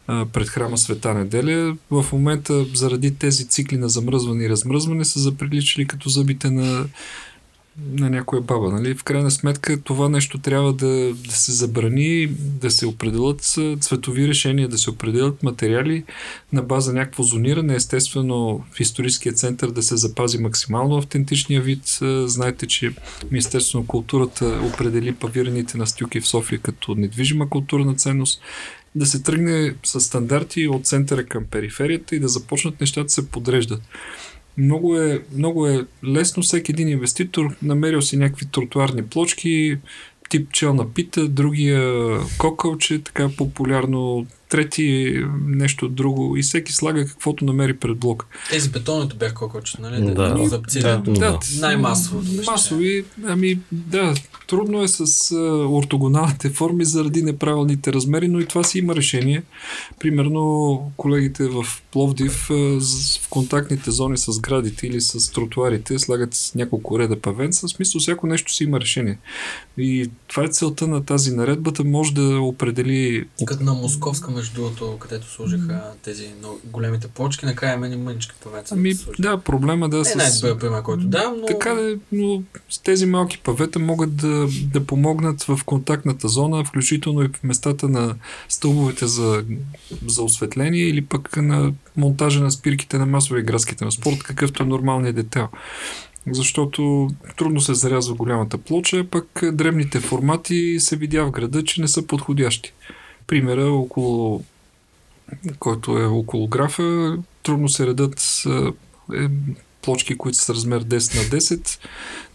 пред 0.08 0.50
храма 0.50 0.78
Света 0.78 1.14
неделя. 1.14 1.78
В 1.92 2.06
момента 2.14 2.66
заради 2.74 3.16
тези 3.16 3.48
цикли 3.48 3.78
на 3.78 3.90
замръзване 3.90 4.44
и 4.44 4.50
размръзване 4.50 5.06
са 5.06 5.20
заприличали 5.20 5.88
като 5.88 6.10
зъбите 6.10 6.50
на 6.50 6.86
на 7.92 8.10
някоя 8.10 8.42
баба. 8.42 8.72
Нали? 8.72 8.96
В 8.96 9.04
крайна 9.04 9.32
сметка 9.32 9.82
това 9.82 10.10
нещо 10.10 10.38
трябва 10.38 10.74
да, 10.74 11.14
да 11.14 11.32
се 11.32 11.52
забрани, 11.52 12.28
да 12.40 12.72
се 12.72 12.86
определят 12.86 13.42
цветови 13.80 14.28
решения, 14.28 14.68
да 14.68 14.78
се 14.78 14.90
определят 14.90 15.44
материали 15.44 16.04
на 16.54 16.62
база 16.62 16.94
някакво 16.94 17.24
зониране. 17.24 17.76
Естествено 17.76 18.64
в 18.72 18.80
историческия 18.80 19.34
център 19.34 19.72
да 19.72 19.84
се 19.84 19.98
запази 19.98 20.38
максимално 20.38 20.98
автентичния 20.98 21.62
вид. 21.62 22.00
Знаете, 22.26 22.68
че 22.68 22.94
Министерството 23.32 23.78
на 23.78 23.88
културата 23.88 24.62
определи 24.74 25.16
павираните 25.16 25.78
настилки 25.78 26.22
в 26.22 26.28
София 26.28 26.60
като 26.60 26.96
недвижима 26.96 27.50
културна 27.50 27.96
ценност 27.96 28.42
да 28.96 29.06
се 29.06 29.24
тръгне 29.24 29.76
с 29.84 30.00
стандарти 30.00 30.68
от 30.68 30.86
центъра 30.86 31.26
към 31.26 31.46
периферията 31.46 32.16
и 32.16 32.20
да 32.20 32.28
започнат 32.28 32.82
нещата 32.82 33.04
да 33.04 33.10
се 33.10 33.30
подреждат. 33.30 33.82
Много 34.58 34.98
е, 34.98 35.22
много 35.36 35.68
е 35.68 35.86
лесно 36.06 36.44
всеки 36.44 36.72
един 36.72 36.88
инвеститор, 36.88 37.56
намерил 37.62 38.02
си 38.02 38.18
някакви 38.18 38.46
тротуарни 38.46 39.04
плочки, 39.04 39.78
тип 40.30 40.52
челна 40.52 40.94
пита, 40.94 41.28
другия 41.28 42.20
кокълче, 42.38 43.04
така 43.04 43.30
популярно 43.38 44.26
трети 44.54 45.20
нещо 45.46 45.90
друго 45.90 46.38
и 46.38 46.42
всеки 46.42 46.74
слага 46.74 47.06
каквото 47.06 47.46
намери 47.46 47.74
пред 47.74 47.98
блок. 47.98 48.26
Тези 48.50 48.70
бетоните 48.70 49.16
бяха 49.16 49.36
колкото, 49.36 49.78
нали? 49.80 50.06
Да, 50.06 50.14
да, 50.14 50.60
да, 50.80 51.12
да, 51.14 51.40
най-масово. 51.60 52.22
Масови, 52.46 53.06
ами 53.26 53.60
да, 53.72 54.14
трудно 54.48 54.84
е 54.84 54.88
с 54.88 55.32
а, 55.32 55.36
ортогоналните 55.70 56.50
форми 56.50 56.86
заради 56.86 57.22
неправилните 57.22 57.94
размери, 57.94 58.28
но 58.28 58.40
и 58.40 58.46
това 58.46 58.64
си 58.64 58.80
има 58.80 58.96
решение. 58.96 59.44
Примерно 60.00 60.82
колегите 60.98 61.48
в 61.48 61.66
Пловдив 61.92 62.50
а, 62.50 62.54
в 63.22 63.30
контактните 63.30 63.92
зони 63.92 64.18
с 64.18 64.40
градите 64.40 64.88
или 64.88 65.02
с 65.02 65.32
тротуарите 65.32 66.00
слагат 66.00 66.52
няколко 66.56 67.00
реда 67.00 67.22
павен, 67.22 67.54
с 67.54 67.68
смисъл 67.68 68.02
всяко 68.02 68.28
нещо 68.28 68.54
си 68.54 68.64
има 68.64 68.80
решение. 68.80 69.18
И 69.78 70.10
това 70.28 70.44
е 70.44 70.48
целта 70.48 70.88
на 70.88 71.06
тази 71.06 71.32
наредбата, 71.32 71.84
може 71.84 72.14
да 72.14 72.40
определи... 72.40 73.26
Като 73.46 73.64
на 73.64 73.74
Московска 73.74 74.32
между 74.44 74.62
другото, 74.62 74.98
където 75.00 75.30
сложиха 75.30 75.82
тези 76.04 76.30
големите 76.64 77.08
плочки, 77.08 77.46
накрая 77.46 77.78
мен 77.78 77.94
и 77.94 77.96
мънички 77.96 78.36
павеца. 78.44 78.76
Ами, 78.76 78.94
да, 79.20 79.38
проблема 79.38 79.90
да 79.90 80.00
е 80.00 80.06
с... 80.06 80.16
най-добър 80.16 80.60
пример, 80.60 80.82
който 80.82 81.04
да, 81.04 81.34
но... 81.40 81.46
Така 81.46 81.74
да, 81.74 81.98
но 82.12 82.44
с 82.70 82.80
тези 82.80 83.06
малки 83.06 83.38
павета 83.38 83.80
могат 83.80 84.16
да, 84.16 84.48
да 84.74 84.86
помогнат 84.86 85.44
в 85.44 85.60
контактната 85.66 86.28
зона, 86.28 86.66
включително 86.66 87.24
и 87.24 87.28
в 87.28 87.44
местата 87.44 87.90
на 87.90 88.16
стълбовете 88.50 89.08
за, 89.08 89.44
за 90.08 90.24
осветление 90.24 90.84
или 90.84 91.06
пък 91.06 91.38
на 91.38 91.74
монтажа 91.98 92.44
на 92.44 92.52
спирките 92.52 92.98
на 92.98 93.06
масови 93.06 93.42
градски 93.42 93.76
транспорт, 93.76 94.24
какъвто 94.24 94.64
е 94.64 94.66
нормалният 94.66 95.16
детал 95.16 95.50
защото 96.32 97.10
трудно 97.38 97.62
се 97.62 97.74
зарязва 97.74 98.16
голямата 98.16 98.58
плоча, 98.58 99.06
пък 99.12 99.42
дребните 99.52 100.00
формати 100.00 100.76
се 100.80 100.96
видя 100.96 101.26
в 101.26 101.32
града, 101.32 101.64
че 101.64 101.82
не 101.82 101.88
са 101.88 102.08
подходящи. 102.08 102.74
Примера 103.28 103.72
около 103.72 104.44
който 105.60 105.98
е 105.98 106.06
около 106.06 106.48
графа, 106.48 107.18
трудно 107.44 107.70
се 107.70 107.88
редат 107.88 108.44
е, 109.14 109.28
плочки, 109.82 110.18
които 110.18 110.38
са 110.38 110.46
с 110.46 110.50
размер 110.50 110.84
10 110.84 110.94
на 110.94 111.40
10. 111.40 111.80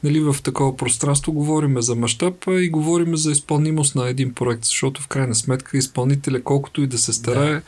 Нали, 0.05 0.20
в 0.20 0.36
такова 0.43 0.76
пространство 0.76 1.32
говорим 1.32 1.82
за 1.82 1.95
мащаб 1.95 2.45
и 2.49 2.68
говорим 2.68 3.16
за 3.16 3.30
изпълнимост 3.32 3.95
на 3.95 4.09
един 4.09 4.34
проект, 4.34 4.64
защото 4.64 5.03
в 5.03 5.09
крайна 5.09 5.34
сметка 5.34 5.78
изпълнителя, 5.78 6.43
колкото 6.43 6.82
и 6.82 6.86
да 6.86 6.99
се 6.99 7.12
старае, 7.12 7.53
да. 7.53 7.62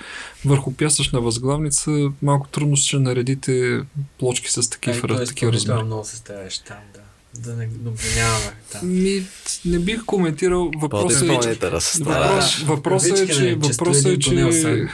върху 0.44 0.72
пясъчна 0.72 1.20
възглавница 1.20 2.10
малко 2.22 2.48
трудно 2.48 2.76
ще 2.76 2.98
наредите 2.98 3.80
плочки 4.18 4.50
с 4.50 4.70
такива, 4.70 5.24
такива 5.24 5.52
размери. 5.52 5.82
много 5.82 6.04
се 6.04 6.16
стараеш 6.16 6.58
там, 6.58 6.76
да. 7.34 7.50
Да 7.50 7.56
не 7.56 7.68
обвиняваме 7.86 8.52
там. 8.72 9.02
Ми, 9.02 9.26
не 9.64 9.78
бих 9.78 10.04
коментирал. 10.04 10.70
Въпросът 10.80 11.22
е, 11.22 11.38
че, 11.42 11.58
въпрос, 12.00 12.62
въпросът 12.66 13.18
е, 13.18 13.26
че, 13.26 13.54
въпросът 13.54 14.06
е, 14.06 14.18
че, 14.18 14.34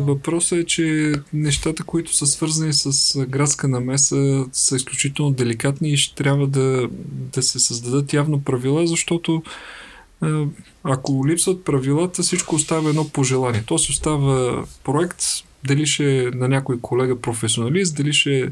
въпросът 0.00 0.58
е, 0.58 0.64
че 0.64 1.12
нещата, 1.32 1.84
които 1.84 2.14
са 2.14 2.26
свързани 2.26 2.72
с 2.72 3.18
градска 3.26 3.68
намеса, 3.68 4.44
са 4.52 4.76
изключително 4.76 5.32
деликатни 5.32 5.92
и 5.92 5.96
ще 5.96 6.14
трябва 6.14 6.46
да, 6.46 6.88
да 7.34 7.42
се 7.42 7.58
създадат 7.58 8.12
явно 8.12 8.42
правила, 8.42 8.86
защото 8.86 9.42
ако 10.84 11.26
липсват 11.28 11.64
правилата, 11.64 12.22
всичко 12.22 12.54
остава 12.54 12.88
едно 12.88 13.08
пожелание. 13.08 13.62
То 13.66 13.78
си 13.78 13.90
остава 13.90 14.64
проект, 14.84 15.24
дали 15.64 15.86
ще 15.86 16.18
е 16.18 16.30
на 16.30 16.48
някой 16.48 16.80
колега 16.80 17.20
професионалист, 17.20 17.96
дали 17.96 18.12
ще 18.12 18.40
е 18.40 18.48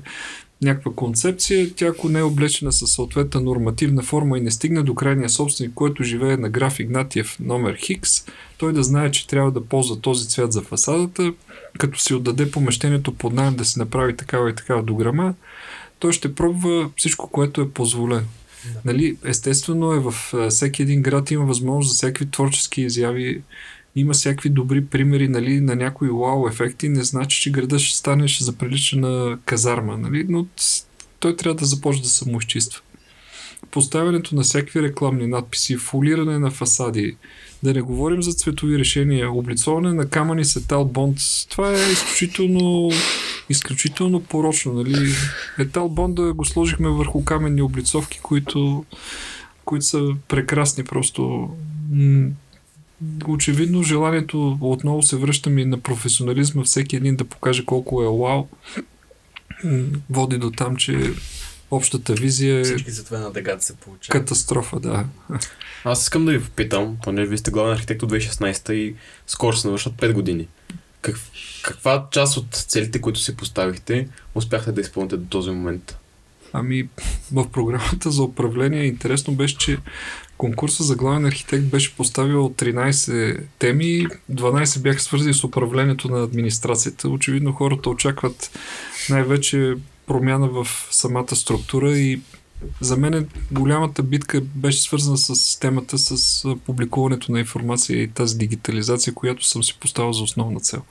някаква 0.62 0.92
концепция, 0.92 1.74
тя 1.74 1.86
ако 1.86 2.08
не 2.08 2.18
е 2.18 2.22
облечена 2.22 2.72
със 2.72 2.90
съответна 2.90 3.40
нормативна 3.40 4.02
форма 4.02 4.38
и 4.38 4.40
не 4.40 4.50
стигне 4.50 4.82
до 4.82 4.94
крайния 4.94 5.28
собственик, 5.28 5.72
който 5.74 6.04
живее 6.04 6.36
на 6.36 6.48
граф 6.48 6.80
Игнатиев 6.80 7.36
номер 7.40 7.76
Хикс, 7.76 8.24
той 8.58 8.72
да 8.72 8.82
знае, 8.82 9.10
че 9.10 9.26
трябва 9.26 9.50
да 9.50 9.64
ползва 9.64 10.00
този 10.00 10.28
цвят 10.28 10.52
за 10.52 10.62
фасадата, 10.62 11.32
като 11.78 11.98
си 11.98 12.14
отдаде 12.14 12.50
помещението 12.50 13.14
под 13.14 13.32
найем 13.32 13.56
да 13.56 13.64
си 13.64 13.78
направи 13.78 14.16
такава 14.16 14.50
и 14.50 14.54
такава 14.54 14.82
дограма, 14.82 15.34
той 15.98 16.12
ще 16.12 16.34
пробва 16.34 16.90
всичко, 16.96 17.30
което 17.30 17.60
е 17.60 17.70
позволено. 17.70 18.26
Да. 18.64 18.80
Нали, 18.84 19.16
естествено 19.24 19.92
е 19.92 19.98
в 20.00 20.14
всеки 20.50 20.82
един 20.82 21.02
град 21.02 21.30
има 21.30 21.44
възможност 21.44 21.90
за 21.90 21.96
всякакви 21.96 22.30
творчески 22.30 22.82
изяви 22.82 23.42
има 23.96 24.12
всякакви 24.12 24.48
добри 24.48 24.86
примери 24.86 25.28
нали, 25.28 25.60
на 25.60 25.76
някои 25.76 26.08
вау 26.08 26.48
ефекти, 26.48 26.88
не 26.88 27.04
значи, 27.04 27.40
че 27.40 27.50
града 27.50 27.78
ще 27.78 27.96
стане, 27.96 28.28
ще 28.28 28.44
заприлича 28.44 28.96
на 28.96 29.38
казарма, 29.44 29.96
нали, 29.98 30.26
но 30.28 30.46
той 31.20 31.36
трябва 31.36 31.54
да 31.54 31.64
започне 31.64 32.02
да 32.02 32.08
самоизчиства. 32.08 32.80
Поставянето 33.70 34.34
на 34.34 34.42
всякакви 34.42 34.82
рекламни 34.82 35.26
надписи, 35.26 35.76
фолиране 35.76 36.38
на 36.38 36.50
фасади, 36.50 37.16
да 37.62 37.74
не 37.74 37.80
говорим 37.80 38.22
за 38.22 38.32
цветови 38.32 38.78
решения, 38.78 39.32
облицоване 39.32 39.92
на 39.92 40.08
камъни 40.08 40.44
с 40.44 40.56
етал 40.56 40.84
бонд, 40.84 41.18
това 41.48 41.70
е 41.70 41.92
изключително, 41.92 42.90
изключително 43.48 44.20
порочно. 44.20 44.72
Нали? 44.72 45.12
Етал 45.58 45.88
бонда 45.88 46.32
го 46.32 46.44
сложихме 46.44 46.88
върху 46.88 47.24
каменни 47.24 47.62
облицовки, 47.62 48.20
които, 48.22 48.84
които 49.64 49.84
са 49.84 50.08
прекрасни 50.28 50.84
просто 50.84 51.50
очевидно 53.28 53.82
желанието 53.82 54.58
отново 54.60 55.02
се 55.02 55.16
връщам 55.16 55.58
и 55.58 55.64
на 55.64 55.80
професионализма, 55.80 56.64
всеки 56.64 56.96
един 56.96 57.16
да 57.16 57.24
покаже 57.24 57.64
колко 57.64 58.02
е 58.02 58.06
вау, 58.06 58.46
води 60.10 60.38
до 60.38 60.50
там, 60.50 60.76
че 60.76 61.12
общата 61.70 62.14
визия 62.14 62.60
е... 62.60 62.64
Всички 62.64 63.04
това 63.04 63.18
на 63.18 63.32
дъгата 63.32 63.64
се 63.64 63.76
получава. 63.76 64.20
Катастрофа, 64.20 64.80
да. 64.80 65.04
Аз 65.84 66.02
искам 66.02 66.24
да 66.24 66.32
ви 66.32 66.44
попитам, 66.44 66.96
понеже 67.02 67.28
вие 67.28 67.38
сте 67.38 67.50
главен 67.50 67.72
архитект 67.72 68.02
от 68.02 68.12
2016 68.12 68.72
и 68.72 68.94
скоро 69.26 69.56
се 69.56 69.66
навършат 69.66 69.92
5 69.92 70.12
години. 70.12 70.48
Как, 71.00 71.16
каква 71.62 72.06
част 72.10 72.36
от 72.36 72.54
целите, 72.54 73.00
които 73.00 73.20
си 73.20 73.36
поставихте, 73.36 74.08
успяхте 74.34 74.72
да 74.72 74.80
изпълните 74.80 75.16
до 75.16 75.26
този 75.26 75.50
момент? 75.50 75.96
Ами, 76.52 76.88
в 77.32 77.50
програмата 77.50 78.10
за 78.10 78.22
управление 78.22 78.84
интересно 78.84 79.34
беше, 79.34 79.58
че 79.58 79.78
конкурса 80.38 80.84
за 80.84 80.96
главен 80.96 81.24
архитект 81.26 81.64
беше 81.64 81.96
поставил 81.96 82.50
13 82.56 83.40
теми, 83.58 84.06
12 84.32 84.80
бяха 84.80 85.00
свързани 85.00 85.34
с 85.34 85.44
управлението 85.44 86.08
на 86.08 86.22
администрацията. 86.22 87.08
Очевидно 87.08 87.52
хората 87.52 87.90
очакват 87.90 88.58
най-вече 89.10 89.74
промяна 90.06 90.48
в 90.48 90.66
самата 90.90 91.36
структура 91.36 91.98
и 91.98 92.20
за 92.80 92.96
мен 92.96 93.28
голямата 93.52 94.02
битка 94.02 94.40
беше 94.40 94.82
свързана 94.82 95.18
с 95.18 95.58
темата 95.60 95.98
с 95.98 96.44
публикуването 96.66 97.32
на 97.32 97.40
информация 97.40 98.02
и 98.02 98.08
тази 98.08 98.38
дигитализация, 98.38 99.14
която 99.14 99.46
съм 99.46 99.64
си 99.64 99.76
поставил 99.80 100.12
за 100.12 100.22
основна 100.22 100.60
цел 100.60 100.82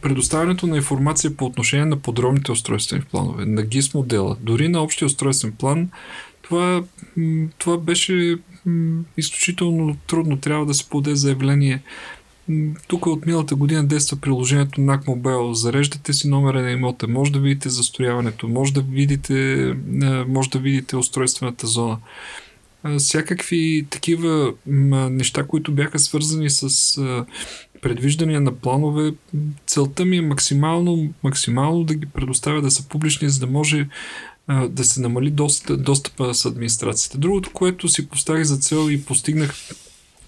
предоставянето 0.00 0.66
на 0.66 0.76
информация 0.76 1.36
по 1.36 1.44
отношение 1.44 1.86
на 1.86 1.96
подробните 1.96 2.52
устройствени 2.52 3.02
планове, 3.02 3.46
на 3.46 3.62
ГИС 3.62 3.94
модела, 3.94 4.36
дори 4.40 4.68
на 4.68 4.82
общия 4.82 5.06
устройствен 5.06 5.52
план, 5.52 5.90
това, 6.42 6.84
това 7.58 7.78
беше 7.78 8.36
изключително 9.16 9.96
трудно. 10.06 10.36
Трябва 10.36 10.66
да 10.66 10.74
се 10.74 10.88
поде 10.88 11.14
заявление. 11.14 11.82
Тук 12.88 13.06
от 13.06 13.26
миналата 13.26 13.54
година 13.54 13.86
действа 13.86 14.16
приложението 14.16 14.80
NAC 14.80 15.04
Mobile. 15.04 15.52
Зареждате 15.52 16.12
си 16.12 16.28
номера 16.28 16.62
на 16.62 16.70
имота, 16.70 17.08
може 17.08 17.32
да 17.32 17.38
видите 17.38 17.68
застрояването, 17.68 18.48
може 18.48 18.72
да 18.72 18.80
видите, 18.80 19.74
може 20.28 20.50
да 20.50 20.58
видите 20.58 20.96
устройствената 20.96 21.66
зона. 21.66 21.98
Всякакви 22.98 23.86
такива 23.90 24.52
неща, 25.10 25.46
които 25.46 25.72
бяха 25.72 25.98
свързани 25.98 26.50
с 26.50 26.98
предвиждания 27.82 28.40
на 28.40 28.52
планове, 28.52 29.14
целта 29.66 30.04
ми 30.04 30.16
е 30.16 30.22
максимално, 30.22 31.12
максимално 31.22 31.84
да 31.84 31.94
ги 31.94 32.06
предоставя 32.06 32.62
да 32.62 32.70
са 32.70 32.88
публични, 32.88 33.28
за 33.28 33.40
да 33.40 33.46
може 33.46 33.88
да 34.68 34.84
се 34.84 35.00
намали 35.00 35.30
доста, 35.30 35.76
достъпа 35.76 36.34
с 36.34 36.44
администрацията. 36.44 37.18
Другото, 37.18 37.50
което 37.52 37.88
си 37.88 38.08
поставих 38.08 38.44
за 38.44 38.56
цел 38.56 38.90
и 38.90 39.04
постигнах, 39.04 39.54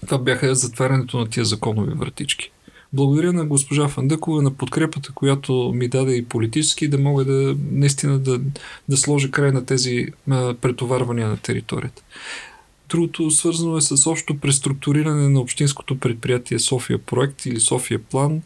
това 0.05 0.17
бяха 0.17 0.55
затварянето 0.55 1.17
на 1.17 1.29
тия 1.29 1.45
законови 1.45 1.93
вратички. 1.93 2.51
Благодаря 2.93 3.33
на 3.33 3.45
госпожа 3.45 3.87
Фандъкова 3.87 4.41
на 4.41 4.51
подкрепата, 4.51 5.11
която 5.15 5.71
ми 5.75 5.87
даде 5.87 6.15
и 6.15 6.25
политически, 6.25 6.87
да 6.87 6.97
мога 6.97 7.25
да 7.25 7.55
наистина 7.71 8.19
да, 8.19 8.41
да 8.89 8.97
сложа 8.97 9.31
край 9.31 9.51
на 9.51 9.65
тези 9.65 10.07
а, 10.29 10.53
претоварвания 10.53 11.27
на 11.27 11.37
територията. 11.37 12.03
Другото 12.89 13.31
свързано 13.31 13.77
е 13.77 13.81
с 13.81 14.07
общо 14.07 14.37
преструктуриране 14.37 15.29
на 15.29 15.39
общинското 15.39 15.99
предприятие 15.99 16.59
София 16.59 16.99
проект 16.99 17.45
или 17.45 17.59
София 17.59 17.99
план, 17.99 18.41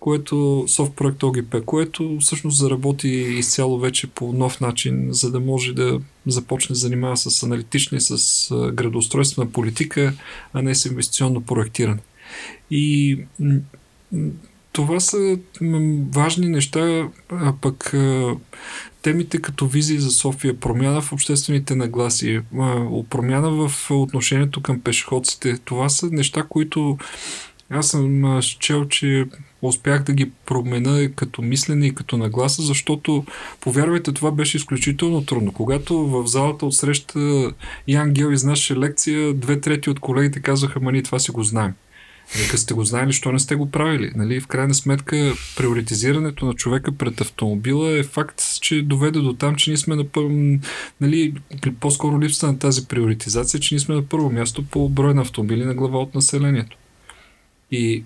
което 0.00 0.66
проект 0.96 1.22
ОГП, 1.22 1.64
което 1.66 2.16
всъщност 2.20 2.58
заработи 2.58 3.08
изцяло 3.08 3.78
вече 3.78 4.06
по 4.06 4.32
нов 4.32 4.60
начин, 4.60 5.08
за 5.10 5.30
да 5.30 5.40
може 5.40 5.72
да 5.72 6.00
започне 6.26 6.72
да 6.72 6.78
занимава 6.78 7.16
с 7.16 7.42
аналитична 7.42 7.98
и 7.98 8.00
с 8.00 8.48
градоустройствена 8.72 9.52
политика, 9.52 10.14
а 10.52 10.62
не 10.62 10.74
с 10.74 10.84
инвестиционно 10.84 11.40
проектиране. 11.40 12.00
И 12.70 13.18
това 14.72 15.00
са 15.00 15.38
важни 16.10 16.48
неща, 16.48 17.08
а 17.30 17.54
пък 17.60 17.94
темите 19.08 19.38
като 19.38 19.66
визии 19.66 19.98
за 19.98 20.10
София, 20.10 20.60
промяна 20.60 21.00
в 21.00 21.12
обществените 21.12 21.74
нагласи, 21.74 22.40
промяна 23.10 23.50
в 23.50 23.90
отношението 23.90 24.62
към 24.62 24.80
пешеходците, 24.80 25.58
това 25.64 25.88
са 25.88 26.08
неща, 26.10 26.42
които 26.48 26.98
аз 27.70 27.88
съм 27.88 28.40
чел, 28.58 28.84
че 28.84 29.26
успях 29.62 30.02
да 30.02 30.12
ги 30.12 30.30
променя 30.46 31.08
като 31.16 31.42
мислене 31.42 31.86
и 31.86 31.94
като 31.94 32.16
нагласа, 32.16 32.62
защото, 32.62 33.24
повярвайте, 33.60 34.12
това 34.12 34.30
беше 34.30 34.56
изключително 34.56 35.24
трудно. 35.24 35.52
Когато 35.52 36.06
в 36.06 36.26
залата 36.26 36.66
отсреща 36.66 37.52
Ян 37.88 38.10
Гел 38.10 38.32
изнасяше 38.32 38.76
лекция, 38.76 39.34
две 39.34 39.60
трети 39.60 39.90
от 39.90 40.00
колегите 40.00 40.40
казаха, 40.40 40.80
ма 40.80 40.92
ние 40.92 41.02
това 41.02 41.18
си 41.18 41.30
го 41.30 41.42
знаем. 41.42 41.74
Нека 42.36 42.58
сте 42.58 42.74
го 42.74 42.84
знаели, 42.84 43.12
що 43.12 43.32
не 43.32 43.38
сте 43.38 43.54
го 43.54 43.70
правили. 43.70 44.12
Нали? 44.16 44.40
В 44.40 44.46
крайна 44.46 44.74
сметка, 44.74 45.34
приоритизирането 45.56 46.46
на 46.46 46.54
човека 46.54 46.92
пред 46.92 47.20
автомобила 47.20 47.98
е 47.98 48.02
факт, 48.02 48.42
че 48.60 48.82
доведе 48.82 49.18
до 49.18 49.32
там, 49.32 49.56
че 49.56 49.70
ние 49.70 49.76
сме 49.76 49.96
на 49.96 50.04
първо, 50.04 50.58
нали, 51.00 51.34
по-скоро 51.80 52.20
липсата 52.20 52.52
на 52.52 52.58
тази 52.58 52.86
приоритизация, 52.86 53.60
че 53.60 53.74
ние 53.74 53.80
сме 53.80 53.94
на 53.94 54.02
първо 54.02 54.30
място 54.30 54.64
по 54.64 54.88
брой 54.88 55.14
на 55.14 55.22
автомобили 55.22 55.64
на 55.64 55.74
глава 55.74 55.98
от 55.98 56.14
населението. 56.14 56.76
И 57.70 58.04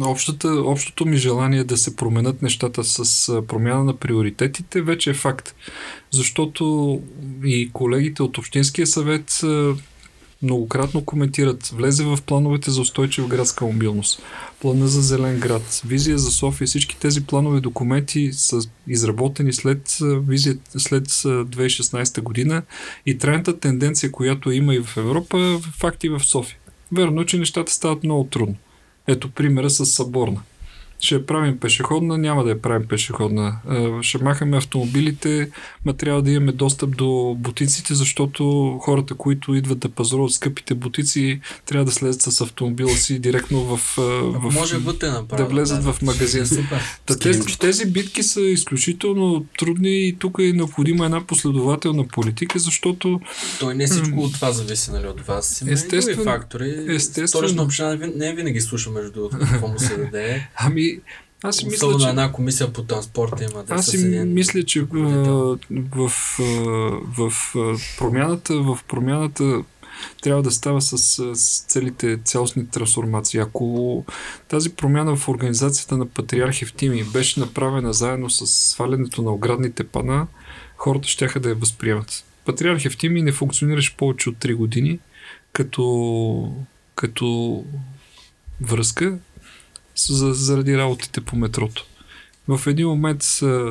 общата, 0.00 0.48
общото 0.48 1.06
ми 1.06 1.16
желание 1.16 1.64
да 1.64 1.76
се 1.76 1.96
променят 1.96 2.42
нещата 2.42 2.84
с 2.84 3.26
промяна 3.46 3.84
на 3.84 3.96
приоритетите 3.96 4.82
вече 4.82 5.10
е 5.10 5.14
факт. 5.14 5.54
Защото 6.10 7.02
и 7.44 7.70
колегите 7.72 8.22
от 8.22 8.38
Общинския 8.38 8.86
съвет 8.86 9.40
многократно 10.42 11.04
коментират, 11.04 11.66
влезе 11.66 12.04
в 12.04 12.18
плановете 12.26 12.70
за 12.70 12.80
устойчива 12.80 13.28
градска 13.28 13.64
мобилност, 13.64 14.22
плана 14.60 14.88
за 14.88 15.02
зелен 15.02 15.40
град, 15.40 15.82
визия 15.86 16.18
за 16.18 16.30
София, 16.30 16.66
всички 16.66 16.96
тези 16.98 17.26
планове 17.26 17.60
документи 17.60 18.32
са 18.32 18.60
изработени 18.88 19.52
след, 19.52 19.98
визия, 20.00 20.58
след 20.78 21.08
2016 21.08 22.20
година 22.20 22.62
и 23.06 23.18
трайната 23.18 23.58
тенденция, 23.58 24.12
която 24.12 24.50
има 24.50 24.74
и 24.74 24.82
в 24.82 24.96
Европа, 24.96 25.60
факти 25.78 26.08
в 26.08 26.20
София. 26.20 26.58
Верно, 26.92 27.24
че 27.24 27.38
нещата 27.38 27.72
стават 27.72 28.04
много 28.04 28.24
трудно. 28.24 28.56
Ето 29.06 29.30
примера 29.30 29.70
с 29.70 29.86
Съборна 29.86 30.40
ще 31.04 31.14
я 31.14 31.26
правим 31.26 31.58
пешеходна, 31.58 32.18
няма 32.18 32.44
да 32.44 32.50
я 32.50 32.62
правим 32.62 32.88
пешеходна. 32.88 33.56
Ще 34.02 34.18
махаме 34.18 34.56
автомобилите, 34.56 35.50
ма 35.84 35.92
трябва 35.92 36.22
да 36.22 36.30
имаме 36.30 36.52
достъп 36.52 36.96
до 36.96 37.36
бутиците, 37.38 37.94
защото 37.94 38.78
хората, 38.82 39.14
които 39.14 39.54
идват 39.54 39.78
да 39.78 39.88
пазаруват 39.88 40.32
скъпите 40.32 40.74
бутици, 40.74 41.40
трябва 41.66 41.84
да 41.84 41.92
слезат 41.92 42.22
с 42.22 42.40
автомобила 42.40 42.90
си 42.90 43.18
директно 43.18 43.76
в... 43.76 43.94
в 43.96 44.54
Може 44.54 44.78
бъде 44.78 45.10
направо, 45.10 45.42
да 45.42 45.48
влезат 45.48 45.84
да, 45.84 45.92
в 45.92 46.02
магазин. 46.02 46.44
Та, 47.06 47.18
тези, 47.18 47.58
тези 47.58 47.86
битки 47.90 48.22
са 48.22 48.40
изключително 48.40 49.46
трудни 49.58 50.08
и 50.08 50.16
тук 50.18 50.38
е 50.40 50.52
необходима 50.52 51.04
една 51.04 51.26
последователна 51.26 52.06
политика, 52.06 52.58
защото... 52.58 53.20
Той 53.60 53.74
не 53.74 53.86
всичко 53.86 54.20
от 54.20 54.34
това 54.34 54.52
зависи, 54.52 54.90
нали, 54.90 55.06
от 55.06 55.20
вас. 55.20 55.60
Има 55.60 55.70
естествено, 55.70 56.22
и 56.22 56.24
фактори. 56.24 56.84
Естествено. 56.88 57.28
Столична 57.28 57.62
община 57.62 57.98
не 58.16 58.34
винаги 58.34 58.60
слуша 58.60 58.90
между 58.90 59.12
другото 59.12 59.38
какво 59.38 59.68
му 59.68 59.78
се 59.78 59.96
даде. 59.96 60.48
Ами, 60.56 60.93
аз 61.42 61.56
си 61.56 61.66
мисля, 61.66 61.98
че... 62.00 62.08
една 62.08 62.32
комисия 62.32 62.72
по 62.72 62.82
транспорта 62.82 63.44
има 63.44 63.64
да 63.64 63.74
Аз 63.74 63.86
си 63.86 63.98
мисля, 64.26 64.62
че 64.62 64.82
в, 64.82 65.58
в, 65.70 66.08
в, 67.16 67.30
в 67.54 67.80
промяната, 67.98 68.54
в 68.54 68.78
промяната 68.88 69.64
трябва 70.22 70.42
да 70.42 70.50
става 70.50 70.82
с, 70.82 70.98
с 71.34 71.64
целите 71.68 72.18
цялостни 72.24 72.68
трансформации. 72.68 73.40
Ако 73.40 74.04
тази 74.48 74.70
промяна 74.70 75.16
в 75.16 75.28
организацията 75.28 75.96
на 75.96 76.06
Патриарх 76.06 76.62
Евтими 76.62 77.04
беше 77.04 77.40
направена 77.40 77.92
заедно 77.92 78.30
с 78.30 78.46
свалянето 78.46 79.22
на 79.22 79.30
оградните 79.32 79.84
пана, 79.84 80.26
хората 80.76 81.08
ще 81.08 81.38
да 81.40 81.48
я 81.48 81.54
възприемат. 81.54 82.24
Патриарх 82.44 82.84
Евтими 82.84 83.22
не 83.22 83.32
функционираше 83.32 83.96
повече 83.96 84.28
от 84.28 84.36
3 84.36 84.54
години 84.54 84.98
като, 85.52 86.56
като 86.94 87.64
връзка 88.60 89.18
заради 89.96 90.78
работите 90.78 91.20
по 91.20 91.36
метрото. 91.36 91.86
В 92.48 92.60
един 92.66 92.88
момент 92.88 93.22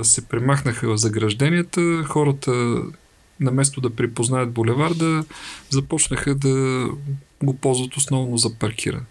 се 0.04 0.28
премахнаха 0.30 0.98
загражденията, 0.98 2.04
хората 2.04 2.82
наместо 3.40 3.82
да 3.82 3.90
припознаят 3.90 4.52
булеварда, 4.52 5.24
започнаха 5.70 6.36
да 6.36 6.88
го 7.44 7.54
ползват 7.54 7.98
основно 7.98 8.38
за 8.38 8.54
паркиране. 8.54 9.06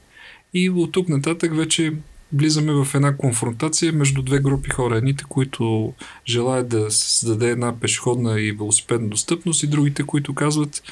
И 0.54 0.70
от 0.70 0.92
тук 0.92 1.08
нататък 1.08 1.56
вече 1.56 1.92
влизаме 2.32 2.72
в 2.72 2.94
една 2.94 3.16
конфронтация 3.16 3.92
между 3.92 4.22
две 4.22 4.38
групи 4.38 4.70
хора. 4.70 4.96
Едните, 4.96 5.24
които 5.28 5.92
желаят 6.28 6.68
да 6.68 6.90
създаде 6.90 7.50
една 7.50 7.80
пешеходна 7.80 8.40
и 8.40 8.52
велосипедна 8.52 9.08
достъпност 9.08 9.62
и 9.62 9.66
другите, 9.66 10.02
които 10.02 10.34
казват 10.34 10.82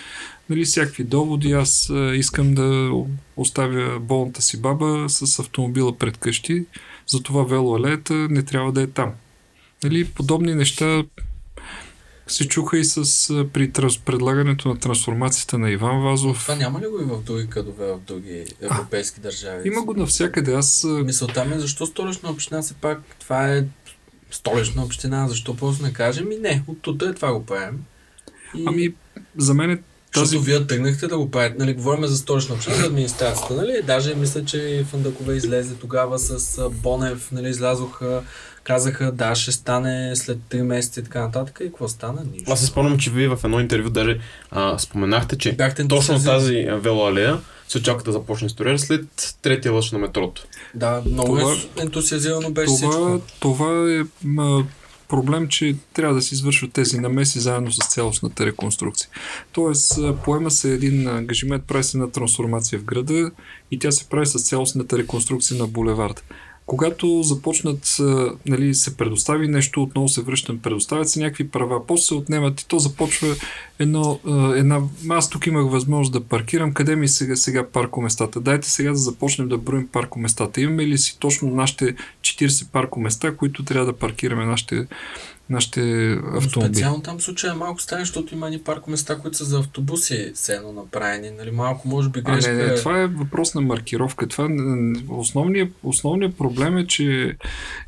нали, 0.50 0.64
всякакви 0.64 1.04
доводи. 1.04 1.52
Аз 1.52 1.92
искам 2.14 2.54
да 2.54 2.90
оставя 3.36 4.00
болната 4.00 4.42
си 4.42 4.60
баба 4.60 5.04
с 5.08 5.38
автомобила 5.38 5.98
пред 5.98 6.16
къщи, 6.16 6.66
затова 7.06 7.42
велоалеята 7.42 8.14
не 8.14 8.42
трябва 8.42 8.72
да 8.72 8.82
е 8.82 8.86
там. 8.86 9.12
Нали, 9.84 10.04
подобни 10.04 10.54
неща 10.54 11.04
се 12.26 12.48
чуха 12.48 12.78
и 12.78 12.84
с, 12.84 13.04
при 13.52 13.72
трans, 13.72 14.00
предлагането 14.04 14.68
на 14.68 14.78
трансформацията 14.78 15.58
на 15.58 15.70
Иван 15.70 16.02
Вазов. 16.02 16.42
Това 16.42 16.54
няма 16.54 16.80
ли 16.80 16.86
го 16.86 17.00
и 17.00 17.04
в 17.04 17.22
други 17.22 17.46
къдове, 17.46 17.86
в 17.92 18.00
други 18.06 18.44
европейски 18.60 19.20
а, 19.20 19.22
държави? 19.22 19.68
Има 19.68 19.82
го 19.82 19.94
навсякъде. 19.94 20.54
Аз... 20.54 20.86
Мисълта 21.04 21.44
ми 21.44 21.54
е 21.54 21.58
защо 21.58 21.86
столична 21.86 22.30
община 22.30 22.62
се 22.62 22.74
пак, 22.74 23.00
това 23.20 23.54
е 23.54 23.64
столична 24.30 24.84
община, 24.84 25.28
защо 25.28 25.56
просто 25.56 25.82
не 25.82 25.92
кажем 25.92 26.32
и 26.32 26.36
не, 26.36 26.62
от 26.66 26.82
тук 26.82 27.02
е 27.02 27.14
това 27.14 27.32
го 27.32 27.46
правим. 27.46 27.84
И... 28.56 28.64
Ами, 28.66 28.94
за 29.36 29.54
мен 29.54 29.70
е 29.70 29.82
тази... 30.12 30.24
Защото 30.24 30.44
вие 30.44 30.66
тръгнахте 30.66 31.06
да 31.06 31.18
го 31.18 31.30
правите, 31.30 31.56
нали, 31.58 31.74
говорим 31.74 32.06
за 32.06 32.16
столична 32.16 32.54
община, 32.54 32.76
за 32.76 32.86
администрацията, 32.86 33.54
нали, 33.54 33.80
даже 33.86 34.14
мисля, 34.14 34.44
че 34.44 34.84
Фандакове 34.90 35.34
излезе 35.34 35.74
тогава 35.74 36.18
с 36.18 36.60
Бонев, 36.70 37.32
нали, 37.32 37.48
излязоха 37.48 38.22
казаха 38.64 39.12
да, 39.12 39.34
ще 39.34 39.52
стане 39.52 40.16
след 40.16 40.38
3 40.50 40.62
месеца 40.62 41.00
и 41.00 41.02
така 41.02 41.20
нататък. 41.20 41.58
И 41.60 41.66
какво 41.66 41.88
стана? 41.88 42.22
Нищо. 42.32 42.52
Аз 42.52 42.60
се 42.60 42.66
спомням, 42.66 42.98
че 42.98 43.10
вие 43.10 43.28
в 43.28 43.38
едно 43.44 43.60
интервю 43.60 43.90
даже 43.90 44.18
а, 44.50 44.78
споменахте, 44.78 45.38
че 45.38 45.52
Бяхте 45.52 45.88
точно 45.88 46.22
тази 46.22 46.66
велоалея 46.70 47.38
се 47.68 47.78
очаква 47.78 48.04
да 48.04 48.12
започне 48.12 48.48
строеж 48.48 48.80
след 48.80 49.36
третия 49.42 49.72
лъж 49.72 49.92
на 49.92 49.98
метрото. 49.98 50.44
Да, 50.74 51.02
много 51.06 51.38
това, 51.38 51.54
ентусиазирано 51.80 52.50
беше 52.50 52.66
това, 52.66 52.90
всичко. 52.90 53.20
Това 53.40 53.92
е 53.92 54.02
ма, 54.24 54.66
проблем, 55.10 55.48
че 55.48 55.76
трябва 55.92 56.14
да 56.14 56.22
се 56.22 56.34
извършват 56.34 56.72
тези 56.72 57.00
намеси 57.00 57.40
заедно 57.40 57.72
с 57.72 57.88
цялостната 57.88 58.46
реконструкция. 58.46 59.08
Тоест, 59.52 59.98
поема 60.24 60.50
се 60.50 60.72
един 60.72 61.08
ангажимент, 61.08 61.64
прави 61.64 61.84
се 61.84 61.98
на 61.98 62.10
трансформация 62.10 62.78
в 62.78 62.84
града 62.84 63.30
и 63.70 63.78
тя 63.78 63.90
се 63.90 64.08
прави 64.08 64.26
с 64.26 64.48
цялостната 64.48 64.98
реконструкция 64.98 65.58
на 65.58 65.66
булеварда 65.66 66.22
когато 66.70 67.22
започнат, 67.22 67.96
нали, 68.46 68.74
се 68.74 68.96
предостави 68.96 69.48
нещо, 69.48 69.82
отново 69.82 70.08
се 70.08 70.22
връщам, 70.22 70.58
предоставят 70.58 71.08
се 71.08 71.20
някакви 71.20 71.48
права, 71.48 71.86
после 71.86 72.04
се 72.04 72.14
отнемат 72.14 72.60
и 72.60 72.68
то 72.68 72.78
започва 72.78 73.36
едно, 73.78 74.20
една... 74.56 74.80
Аз 75.08 75.30
тук 75.30 75.46
имах 75.46 75.70
възможност 75.70 76.12
да 76.12 76.20
паркирам, 76.20 76.72
къде 76.72 76.96
ми 76.96 77.08
сега, 77.08 77.36
сега 77.36 77.68
паркоместата? 77.68 78.40
Дайте 78.40 78.70
сега 78.70 78.90
да 78.90 78.96
започнем 78.96 79.48
да 79.48 79.58
броим 79.58 79.88
паркоместата. 79.92 80.60
Имаме 80.60 80.86
ли 80.86 80.98
си 80.98 81.16
точно 81.18 81.54
нашите 81.54 81.94
40 82.20 82.70
паркоместа, 82.70 83.36
които 83.36 83.64
трябва 83.64 83.86
да 83.86 83.98
паркираме 83.98 84.44
нашите 84.44 84.86
нашите 85.50 86.12
автомобили. 86.12 86.74
Специално 86.74 87.02
там 87.02 87.20
случая 87.20 87.52
е 87.52 87.56
малко 87.56 87.80
странен, 87.80 88.04
защото 88.04 88.34
има 88.34 88.50
ни 88.50 88.58
паркоместа, 88.58 89.18
които 89.18 89.36
са 89.36 89.44
за 89.44 89.58
автобуси 89.58 90.32
все 90.34 90.54
едно 90.54 90.72
направени. 90.72 91.30
Нали? 91.30 91.50
Малко 91.50 91.88
може 91.88 92.08
би 92.08 92.20
грешка. 92.20 92.50
А, 92.50 92.54
не, 92.54 92.66
не, 92.66 92.74
това 92.74 93.00
е 93.00 93.06
въпрос 93.06 93.54
на 93.54 93.60
маркировка. 93.60 94.28
Това, 94.28 94.48
основният, 95.08 95.72
основният 95.82 96.38
проблем 96.38 96.76
е, 96.78 96.86
че 96.86 97.36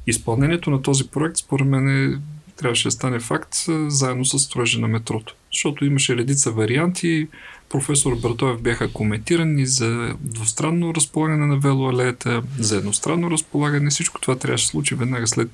изпълнението 0.06 0.70
на 0.70 0.82
този 0.82 1.08
проект 1.08 1.36
според 1.36 1.66
мен 1.66 1.88
е, 1.88 2.18
трябваше 2.56 2.88
да 2.88 2.92
стане 2.92 3.20
факт 3.20 3.54
заедно 3.88 4.24
с 4.24 4.38
строежа 4.38 4.80
на 4.80 4.88
метрото. 4.88 5.34
Защото 5.52 5.84
имаше 5.84 6.16
редица 6.16 6.50
варианти, 6.50 7.28
професор 7.72 8.16
Бартоев 8.16 8.62
бяха 8.62 8.92
коментирани 8.92 9.66
за 9.66 10.14
двустранно 10.20 10.94
разполагане 10.94 11.46
на 11.46 11.58
велоалеята, 11.58 12.42
за 12.58 12.76
едностранно 12.76 13.30
разполагане. 13.30 13.90
Всичко 13.90 14.20
това 14.20 14.36
трябваше 14.36 14.64
да 14.66 14.70
случи 14.70 14.94
веднага 14.94 15.26
след 15.26 15.48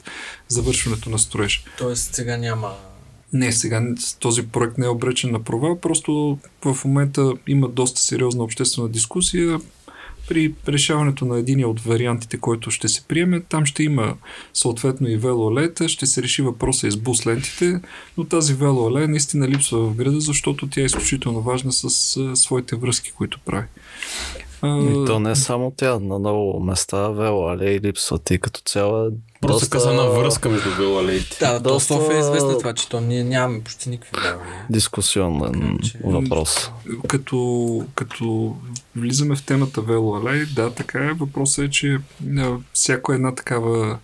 завършването 0.48 1.10
на 1.10 1.18
строеж. 1.18 1.64
Тоест 1.78 2.14
сега 2.14 2.36
няма 2.36 2.72
не, 3.32 3.52
сега 3.52 3.82
този 4.20 4.46
проект 4.46 4.78
не 4.78 4.86
е 4.86 4.88
обречен 4.88 5.32
на 5.32 5.42
провал, 5.42 5.80
просто 5.80 6.38
в 6.64 6.84
момента 6.84 7.32
има 7.46 7.68
доста 7.68 8.00
сериозна 8.00 8.44
обществена 8.44 8.88
дискусия 8.88 9.60
при 10.28 10.54
решаването 10.68 11.24
на 11.24 11.38
един 11.38 11.64
от 11.64 11.80
вариантите, 11.80 12.38
който 12.38 12.70
ще 12.70 12.88
се 12.88 13.04
приеме, 13.08 13.40
там 13.40 13.66
ще 13.66 13.82
има 13.82 14.14
съответно 14.54 15.08
и 15.08 15.16
велолета, 15.16 15.88
ще 15.88 16.06
се 16.06 16.22
реши 16.22 16.42
въпроса 16.42 16.86
и 16.86 16.90
с 16.90 16.96
бус 16.96 17.26
лентите, 17.26 17.80
но 18.18 18.24
тази 18.24 18.54
велоле 18.54 19.06
наистина 19.06 19.48
липсва 19.48 19.78
в 19.78 19.94
града, 19.94 20.20
защото 20.20 20.68
тя 20.70 20.80
е 20.80 20.84
изключително 20.84 21.40
важна 21.40 21.72
с 21.72 21.90
своите 22.34 22.76
връзки, 22.76 23.12
които 23.12 23.40
прави. 23.44 23.66
И 24.64 25.04
то 25.06 25.20
не 25.20 25.30
е 25.30 25.36
само 25.36 25.72
тя, 25.76 25.98
на 25.98 26.18
много 26.18 26.60
места 26.60 27.08
велоалеи 27.08 27.80
липсват 27.80 28.30
и 28.30 28.38
като 28.38 28.60
цяло 28.60 29.10
Просто 29.40 29.54
доста... 29.54 29.70
казана 29.70 30.10
връзка 30.10 30.48
между 30.48 30.70
велоалеите. 30.70 31.36
Да, 31.40 31.60
доста... 31.60 31.94
София 31.94 32.16
е 32.16 32.20
известна 32.20 32.58
това, 32.58 32.74
че 32.74 32.88
то 32.88 33.00
ние 33.00 33.24
нямаме 33.24 33.60
почти 33.60 33.90
никакви 33.90 34.20
велоалеи. 34.22 34.52
Дискусионен 34.70 35.78
че... 35.82 35.98
въпрос. 36.04 36.70
Като, 37.08 37.82
като 37.94 38.56
влизаме 38.98 39.36
в 39.36 39.42
темата 39.42 39.82
велоалей, 39.82 40.46
да, 40.46 40.74
така 40.74 41.04
е. 41.04 41.12
Въпросът 41.12 41.64
е, 41.64 41.70
че 41.70 41.98
всяка 42.72 43.14
една 43.14 43.34
такава 43.34 43.98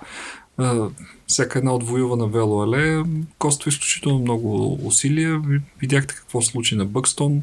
всяка 1.27 1.59
една 1.59 1.75
отвоювана 1.75 2.27
велоалея 2.27 3.05
коства 3.39 3.69
изключително 3.69 4.19
много 4.19 4.79
усилия. 4.87 5.43
Видяхте 5.81 6.15
какво 6.15 6.43
случи 6.43 6.77
на 6.77 6.85
Бъкстон. 6.85 7.43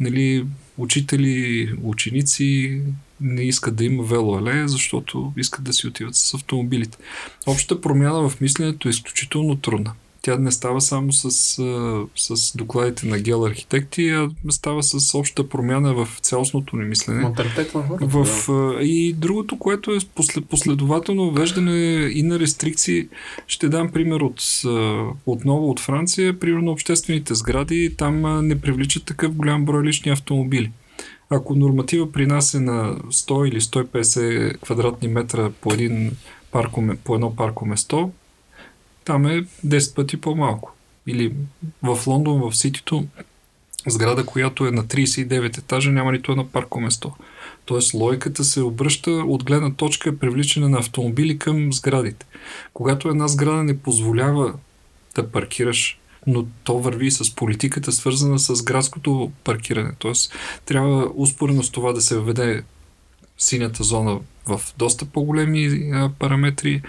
Нали, 0.00 0.46
учители, 0.78 1.72
ученици 1.82 2.80
не 3.20 3.42
искат 3.42 3.76
да 3.76 3.84
има 3.84 4.02
велоалея, 4.02 4.68
защото 4.68 5.32
искат 5.36 5.64
да 5.64 5.72
си 5.72 5.86
отиват 5.86 6.14
с 6.14 6.34
автомобилите. 6.34 6.98
Общата 7.46 7.80
промяна 7.80 8.28
в 8.28 8.40
мисленето 8.40 8.88
е 8.88 8.90
изключително 8.90 9.56
трудна. 9.56 9.92
Тя 10.22 10.36
не 10.36 10.50
става 10.50 10.80
само 10.80 11.12
с, 11.12 11.30
с 12.16 12.56
докладите 12.56 13.06
на 13.06 13.18
гел 13.18 13.44
архитекти, 13.44 14.08
а 14.08 14.30
става 14.50 14.82
с 14.82 15.18
обща 15.18 15.48
промяна 15.48 15.94
в 15.94 16.08
цялостното 16.20 16.76
ни 16.76 16.84
мислене. 16.84 17.24
В, 18.00 18.26
и 18.82 19.12
другото, 19.12 19.58
което 19.58 19.90
е 19.90 19.98
послед, 20.14 20.46
последователно 20.46 21.30
веждане 21.30 22.10
и 22.12 22.22
на 22.22 22.38
рестрикции, 22.38 23.08
ще 23.46 23.68
дам 23.68 23.92
пример 23.92 24.20
от, 24.20 24.42
отново 25.26 25.70
от 25.70 25.80
Франция, 25.80 26.38
примерно 26.38 26.72
обществените 26.72 27.34
сгради, 27.34 27.94
там 27.98 28.46
не 28.46 28.60
привличат 28.60 29.04
такъв 29.04 29.34
голям 29.34 29.64
брой 29.64 29.84
лични 29.84 30.12
автомобили. 30.12 30.70
Ако 31.30 31.54
норматива 31.54 32.12
при 32.12 32.26
нас 32.26 32.54
е 32.54 32.60
на 32.60 32.96
100 32.96 33.48
или 33.48 33.60
150 33.60 34.60
квадратни 34.60 35.08
метра 35.08 35.50
по, 35.60 35.72
един 35.72 36.16
парко, 36.50 36.84
по 37.04 37.14
едно 37.14 37.36
парко 37.36 37.66
место, 37.66 38.12
там 39.04 39.26
е 39.26 39.44
10 39.66 39.94
пъти 39.94 40.16
по-малко. 40.16 40.74
Или 41.06 41.34
в 41.82 41.98
Лондон, 42.06 42.40
в 42.40 42.56
Ситито, 42.56 43.06
сграда, 43.86 44.26
която 44.26 44.66
е 44.66 44.70
на 44.70 44.84
39 44.84 45.58
етажа, 45.58 45.90
няма 45.90 46.12
нито 46.12 46.32
едно 46.32 46.48
парко 46.48 46.80
место. 46.80 47.12
Тоест 47.64 47.94
логиката 47.94 48.44
се 48.44 48.62
обръща 48.62 49.10
от 49.10 49.44
гледна 49.44 49.74
точка 49.74 50.18
привличане 50.18 50.68
на 50.68 50.78
автомобили 50.78 51.38
към 51.38 51.72
сградите. 51.72 52.26
Когато 52.74 53.08
една 53.08 53.28
сграда 53.28 53.62
не 53.62 53.78
позволява 53.78 54.54
да 55.14 55.30
паркираш 55.30 56.00
но 56.26 56.46
то 56.64 56.78
върви 56.78 57.10
с 57.10 57.34
политиката, 57.34 57.92
свързана 57.92 58.38
с 58.38 58.62
градското 58.62 59.32
паркиране. 59.44 59.92
Тоест, 59.98 60.32
трябва 60.66 61.10
успорено 61.14 61.62
с 61.62 61.70
това 61.70 61.92
да 61.92 62.00
се 62.00 62.16
въведе 62.16 62.62
синята 63.38 63.84
зона 63.84 64.20
в 64.46 64.60
доста 64.78 65.04
по-големи 65.04 65.90
параметри. 66.18 66.82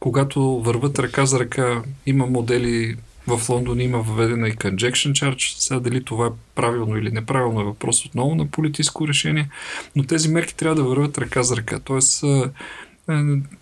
Когато 0.00 0.60
върват 0.60 0.98
ръка 0.98 1.26
за 1.26 1.40
ръка, 1.40 1.82
има 2.06 2.26
модели 2.26 2.96
в 3.26 3.48
Лондон 3.48 3.80
има 3.80 3.98
въведена 3.98 4.48
и 4.48 4.52
conjection 4.52 5.12
charge. 5.12 5.58
Сега 5.58 5.80
дали 5.80 6.04
това 6.04 6.26
е 6.26 6.30
правилно 6.54 6.96
или 6.96 7.10
неправилно 7.10 7.60
е 7.60 7.64
въпрос 7.64 8.04
отново 8.04 8.34
на 8.34 8.46
политическо 8.46 9.08
решение, 9.08 9.48
но 9.96 10.04
тези 10.04 10.28
мерки 10.28 10.56
трябва 10.56 10.74
да 10.74 10.84
върват 10.84 11.18
ръка 11.18 11.42
за 11.42 11.56
ръка. 11.56 11.78
Тоест, 11.78 12.24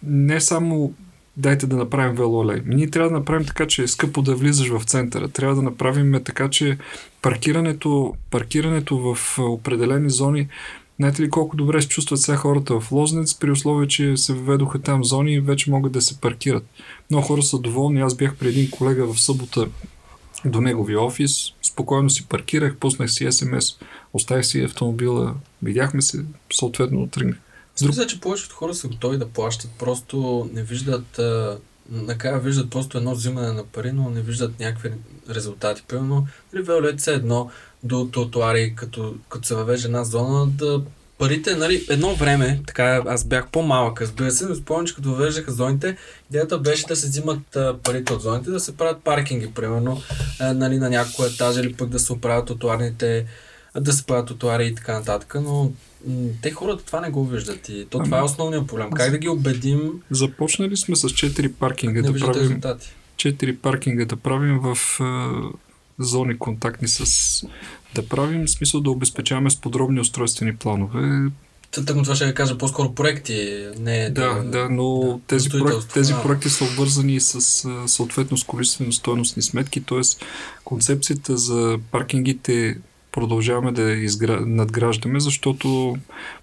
не 0.03 0.41
само 0.41 0.95
дайте 1.37 1.67
да 1.67 1.77
направим 1.77 2.17
велолей. 2.17 2.63
Ние 2.67 2.91
трябва 2.91 3.11
да 3.11 3.19
направим 3.19 3.47
така, 3.47 3.67
че 3.67 3.83
е 3.83 3.89
скъпо 3.89 4.23
да 4.23 4.35
влизаш 4.35 4.69
в 4.69 4.85
центъра. 4.85 5.29
Трябва 5.29 5.55
да 5.55 5.63
направим 5.63 6.23
така, 6.25 6.51
че 6.51 6.79
паркирането, 7.23 8.15
паркирането 8.31 8.99
в 8.99 9.39
определени 9.39 10.11
зони 10.11 10.49
Знаете 10.97 11.23
ли 11.23 11.31
колко 11.31 11.57
добре 11.57 11.83
се 11.83 11.89
чувстват 11.89 12.21
сега 12.21 12.37
хората 12.37 12.81
в 12.81 12.93
Лознец, 12.93 13.35
при 13.35 13.51
условие, 13.51 13.89
че 13.89 14.17
се 14.17 14.33
введоха 14.33 14.79
там 14.79 15.05
зони 15.05 15.35
и 15.35 15.41
вече 15.41 15.71
могат 15.71 15.93
да 15.93 16.01
се 16.01 16.21
паркират. 16.21 16.65
Много 17.11 17.27
хора 17.27 17.43
са 17.43 17.59
доволни. 17.59 18.01
Аз 18.01 18.15
бях 18.15 18.37
при 18.37 18.49
един 18.49 18.71
колега 18.71 19.07
в 19.07 19.21
събота 19.21 19.69
до 20.45 20.61
неговия 20.61 21.01
офис, 21.01 21.53
спокойно 21.63 22.11
си 22.11 22.27
паркирах, 22.29 22.77
пуснах 22.77 23.11
си 23.11 23.33
СМС, 23.33 23.77
оставих 24.13 24.47
си 24.47 24.61
автомобила, 24.61 25.35
видяхме 25.63 26.03
се, 26.03 26.25
съответно 26.53 27.07
тръгнах. 27.07 27.37
Друг... 27.81 27.89
Мисля, 27.89 28.07
че 28.07 28.21
повечето 28.21 28.55
хора 28.55 28.75
са 28.75 28.89
готови 28.89 29.19
да 29.19 29.29
плащат, 29.29 29.71
просто 29.79 30.49
не 30.55 30.63
виждат, 30.63 31.21
накрая 31.91 32.39
виждат 32.39 32.71
просто 32.71 32.99
едно 32.99 33.15
взимане 33.15 33.53
на 33.53 33.65
пари, 33.65 33.93
но 33.93 34.11
не 34.11 34.21
виждат 34.21 34.61
някакви 34.61 34.93
резултати. 35.31 35.83
Примерно, 35.89 36.27
нали, 36.53 36.65
Виолет 36.65 37.01
се 37.01 37.15
едно 37.15 37.51
до 37.83 38.09
тротуари, 38.13 38.75
като, 38.77 39.15
като 39.29 39.47
се 39.47 39.55
въвежда 39.55 39.89
една 39.89 40.05
зона, 40.05 40.47
да 40.47 40.83
парите, 41.19 41.57
нали, 41.57 41.87
едно 41.91 42.15
време, 42.15 42.61
така 42.67 43.03
аз 43.07 43.25
бях 43.25 43.49
по-малък, 43.51 44.01
разбира 44.01 44.31
се, 44.31 44.47
но 44.47 44.55
спомням, 44.55 44.87
че 44.87 44.95
като 44.95 45.11
въвеждаха 45.11 45.53
зоните, 45.53 45.97
идеята 46.31 46.59
беше 46.59 46.87
да 46.87 46.97
се 46.97 47.09
взимат 47.09 47.57
а, 47.57 47.79
парите 47.83 48.13
от 48.13 48.23
зоните, 48.23 48.51
да 48.51 48.61
се 48.61 48.77
правят 48.77 49.03
паркинги, 49.05 49.55
примерно, 49.55 50.03
а, 50.41 50.55
нали, 50.55 50.79
на 50.79 50.91
някоя 50.91 51.29
етажа 51.29 51.61
или 51.61 51.75
пък 51.75 51.89
да 51.89 51.99
се 51.99 52.13
оправят 52.13 52.47
тротуарните, 52.47 53.27
да 53.81 53.93
се 53.93 54.07
правят 54.07 54.27
тротуари 54.29 54.67
и 54.67 54.75
така 54.75 54.93
нататък, 54.99 55.37
но 55.43 55.73
те 56.43 56.51
хората 56.51 56.85
това 56.85 57.01
не 57.01 57.11
го 57.11 57.25
виждат 57.25 57.69
и 57.69 57.87
то 57.91 57.99
ами, 57.99 58.05
това 58.05 58.19
е 58.19 58.23
основният 58.23 58.67
проблем. 58.67 58.91
Как 58.91 59.11
да 59.11 59.19
ги 59.19 59.29
убедим? 59.29 59.93
Започнали 60.11 60.77
сме 60.77 60.97
с 60.97 61.09
4 61.09 61.53
паркинга 61.53 62.03
да 62.03 62.19
правим. 62.19 62.43
Резултати. 62.43 62.95
4 63.17 63.57
паркинга 63.57 64.05
да 64.05 64.17
правим 64.17 64.59
в 64.59 64.79
зони 65.99 66.39
контактни 66.39 66.89
с 66.89 67.47
да 67.95 68.09
правим, 68.09 68.47
в 68.47 68.51
смисъл 68.51 68.81
да 68.81 68.91
обезпечаваме 68.91 69.51
с 69.51 69.57
подробни 69.57 70.01
устройствени 70.01 70.57
планове. 70.57 71.31
Тъкмо 71.71 72.03
това 72.03 72.15
ще 72.15 72.25
я 72.25 72.35
кажа 72.35 72.59
по-скоро 72.59 72.95
проекти, 72.95 73.67
не 73.79 74.11
да, 74.11 74.35
да, 74.35 74.45
да 74.45 74.69
но 74.71 75.01
да, 75.01 75.19
тези, 75.27 75.49
проекти, 75.49 75.89
тези 75.89 76.15
проекти 76.23 76.51
са 76.51 76.65
обвързани 76.65 77.21
с 77.21 77.41
съответно 77.87 78.37
с 78.37 78.45
количествено-стойностни 78.45 79.43
сметки, 79.43 79.81
т.е. 79.81 80.01
концепцията 80.65 81.37
за 81.37 81.79
паркингите 81.91 82.79
продължаваме 83.15 83.73
да 83.73 83.93
изгра... 83.93 84.41
надграждаме, 84.47 85.21
защото 85.21 85.97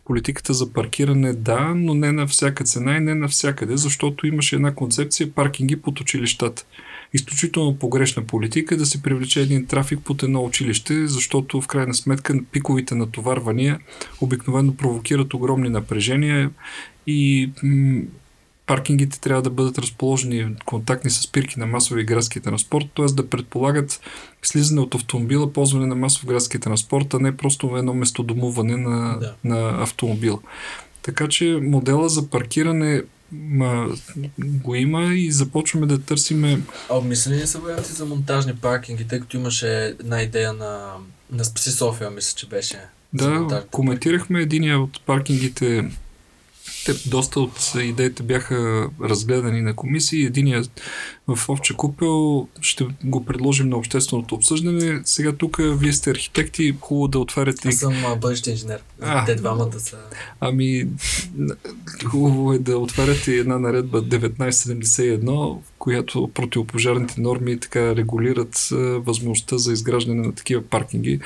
политиката 0.06 0.54
за 0.54 0.74
паркиране 0.74 1.34
да, 1.34 1.74
но 1.76 1.94
не 1.94 2.12
на 2.12 2.28
всяка 2.28 2.64
цена 2.64 2.98
и 2.98 3.00
не 3.00 3.16
навсякъде, 3.16 3.78
защото 3.78 4.28
имаше 4.28 4.56
една 4.56 4.76
концепция 4.76 5.32
паркинги 5.32 5.82
под 5.82 6.02
училищата. 6.02 6.66
Изключително 7.14 7.80
погрешна 7.80 8.24
политика 8.24 8.78
да 8.78 8.86
се 8.86 9.02
привлече 9.02 9.42
един 9.42 9.66
трафик 9.66 10.00
под 10.04 10.24
едно 10.24 10.44
училище, 10.44 11.08
защото 11.08 11.62
в 11.62 11.68
крайна 11.68 11.94
сметка 11.94 12.40
пиковите 12.52 12.96
натоварвания 12.96 13.80
обикновено 14.22 14.76
провокират 14.76 15.34
огромни 15.34 15.70
напрежения 15.70 16.52
и 17.08 17.52
м- 17.64 18.02
паркингите 18.66 19.20
трябва 19.20 19.42
да 19.42 19.50
бъдат 19.50 19.78
разположени 19.78 20.56
контактни 20.66 21.10
с 21.10 21.22
спирки 21.22 21.60
на 21.60 21.66
масови 21.66 22.04
градски 22.04 22.40
транспорт, 22.40 22.86
т.е. 22.96 23.06
да 23.06 23.30
предполагат 23.30 24.02
слизане 24.44 24.82
от 24.82 24.96
автомобила, 24.96 25.54
ползване 25.54 25.86
на 25.86 25.96
масов 25.96 26.26
градски 26.26 26.60
транспорт, 26.60 27.14
а 27.14 27.20
не 27.20 27.38
просто 27.38 27.78
едно 27.78 27.94
местодомуване 27.94 28.78
на, 28.78 29.18
да. 29.20 29.36
на 29.44 29.84
автомобил. 29.84 30.42
Така 31.02 31.28
че 31.28 31.60
модела 31.62 32.10
за 32.10 32.28
паркиране 32.28 33.04
ма, 33.32 33.88
го 34.40 34.76
има 34.76 35.14
и 35.14 35.32
започваме 35.32 35.86
да 35.86 36.02
търсиме... 36.02 36.62
А 36.90 36.98
обмислени 36.98 37.48
са 37.48 37.60
варианти 37.60 37.92
за 37.92 38.06
монтажни 38.06 38.56
паркинги, 38.56 39.08
тъй 39.08 39.20
като 39.20 39.38
имаше 39.38 39.96
една 40.00 40.22
идея 40.22 40.54
на, 40.54 40.94
на 41.32 41.46
Спаси 41.46 41.72
София, 41.72 42.12
мисля, 42.12 42.38
че 42.38 42.48
беше. 42.48 42.80
Да, 43.14 43.64
коментирахме 43.72 44.42
единия 44.42 44.80
от 44.80 45.02
паркингите 45.06 45.92
те, 46.86 46.94
доста 47.10 47.40
от 47.40 47.74
идеите 47.76 48.24
бяха 48.24 48.90
разгледани 49.02 49.62
на 49.62 49.76
комисии. 49.76 50.26
Единия 50.26 50.64
в 51.36 51.50
Овче 51.50 51.74
купел 51.74 52.48
ще 52.62 52.88
го 53.04 53.26
предложим 53.26 53.70
на 53.70 53.78
общественото 53.78 54.36
обсъждане. 54.36 55.02
Сега 55.06 55.32
тук 55.32 55.58
вие 55.62 55.94
сте 55.94 56.10
архитекти, 56.10 56.76
хубаво 56.82 57.08
да 57.08 57.20
отваряте... 57.20 57.68
Аз 57.68 57.76
съм 57.76 57.94
бъдещ 58.22 58.48
инженер. 58.48 58.84
А, 59.02 59.26
Те 59.26 59.36
двамата 59.36 59.80
са... 59.80 59.98
Ами, 60.40 60.88
хубаво 62.06 62.54
е 62.54 62.60
да 62.60 62.78
отваряте 62.78 63.34
една 63.34 63.60
наредба 63.60 64.04
1971, 64.04 65.26
в 65.62 65.72
която 65.80 66.30
противопожарните 66.34 67.22
норми 67.22 67.60
така 67.60 67.96
регулират 67.96 68.70
възможността 69.06 69.58
за 69.58 69.74
изграждане 69.74 70.28
на 70.28 70.36
такива 70.36 70.62
паркинги 70.62 71.20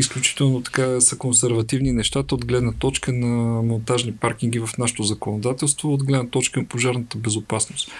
изключително 0.00 0.62
така 0.62 1.00
са 1.00 1.18
консервативни 1.18 1.92
нещата 1.92 2.34
от 2.34 2.46
гледна 2.46 2.72
точка 2.72 3.12
на 3.12 3.62
монтажни 3.62 4.12
паркинги 4.12 4.58
в 4.58 4.70
нашето 4.78 5.02
законодателство, 5.02 5.94
от 5.94 6.04
гледна 6.04 6.28
точка 6.28 6.60
на 6.60 6.66
пожарната 6.66 7.18
безопасност. 7.18 7.92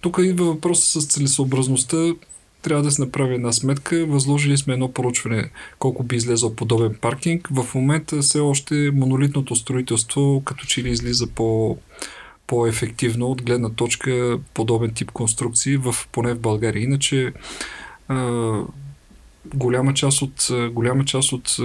А, 0.00 0.02
тук 0.02 0.18
идва 0.22 0.44
въпроса 0.44 1.00
с 1.00 1.06
целесообразността. 1.06 2.12
Трябва 2.62 2.82
да 2.82 2.90
се 2.90 3.02
направи 3.02 3.34
една 3.34 3.52
сметка. 3.52 4.06
Възложили 4.06 4.56
сме 4.56 4.72
едно 4.72 4.92
поручване 4.92 5.50
колко 5.78 6.02
би 6.02 6.16
излезъл 6.16 6.54
подобен 6.54 6.96
паркинг. 7.00 7.48
В 7.50 7.74
момента 7.74 8.20
все 8.20 8.40
още 8.40 8.90
монолитното 8.94 9.56
строителство 9.56 10.42
като 10.44 10.66
че 10.66 10.82
ли 10.82 10.90
излиза 10.90 11.26
по 11.26 11.78
по-ефективно 12.46 13.26
от 13.26 13.42
гледна 13.42 13.70
точка 13.70 14.38
подобен 14.54 14.94
тип 14.94 15.10
конструкции, 15.10 15.76
в, 15.76 15.94
поне 16.12 16.34
в 16.34 16.40
България. 16.40 16.82
Иначе 16.82 17.32
голяма 19.54 19.94
част 19.94 20.22
от, 20.22 20.50
голяма 20.72 21.04
част 21.04 21.32
от 21.32 21.56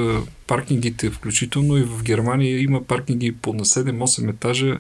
паркингите, 0.48 1.10
включително 1.10 1.78
и 1.78 1.84
в 1.84 2.04
Германия, 2.04 2.62
има 2.62 2.84
паркинги 2.84 3.32
по 3.32 3.54
на 3.54 3.66
7-8 3.66 4.30
етажа, 4.30 4.80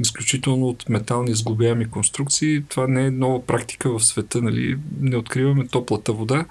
изключително 0.00 0.68
от 0.68 0.88
метални 0.88 1.34
сглобяеми 1.34 1.90
конструкции. 1.90 2.62
Това 2.68 2.86
не 2.86 3.06
е 3.06 3.10
нова 3.10 3.46
практика 3.46 3.98
в 3.98 4.04
света, 4.04 4.42
нали? 4.42 4.78
не 5.00 5.16
откриваме 5.16 5.66
топлата 5.66 6.12
вода, 6.12 6.44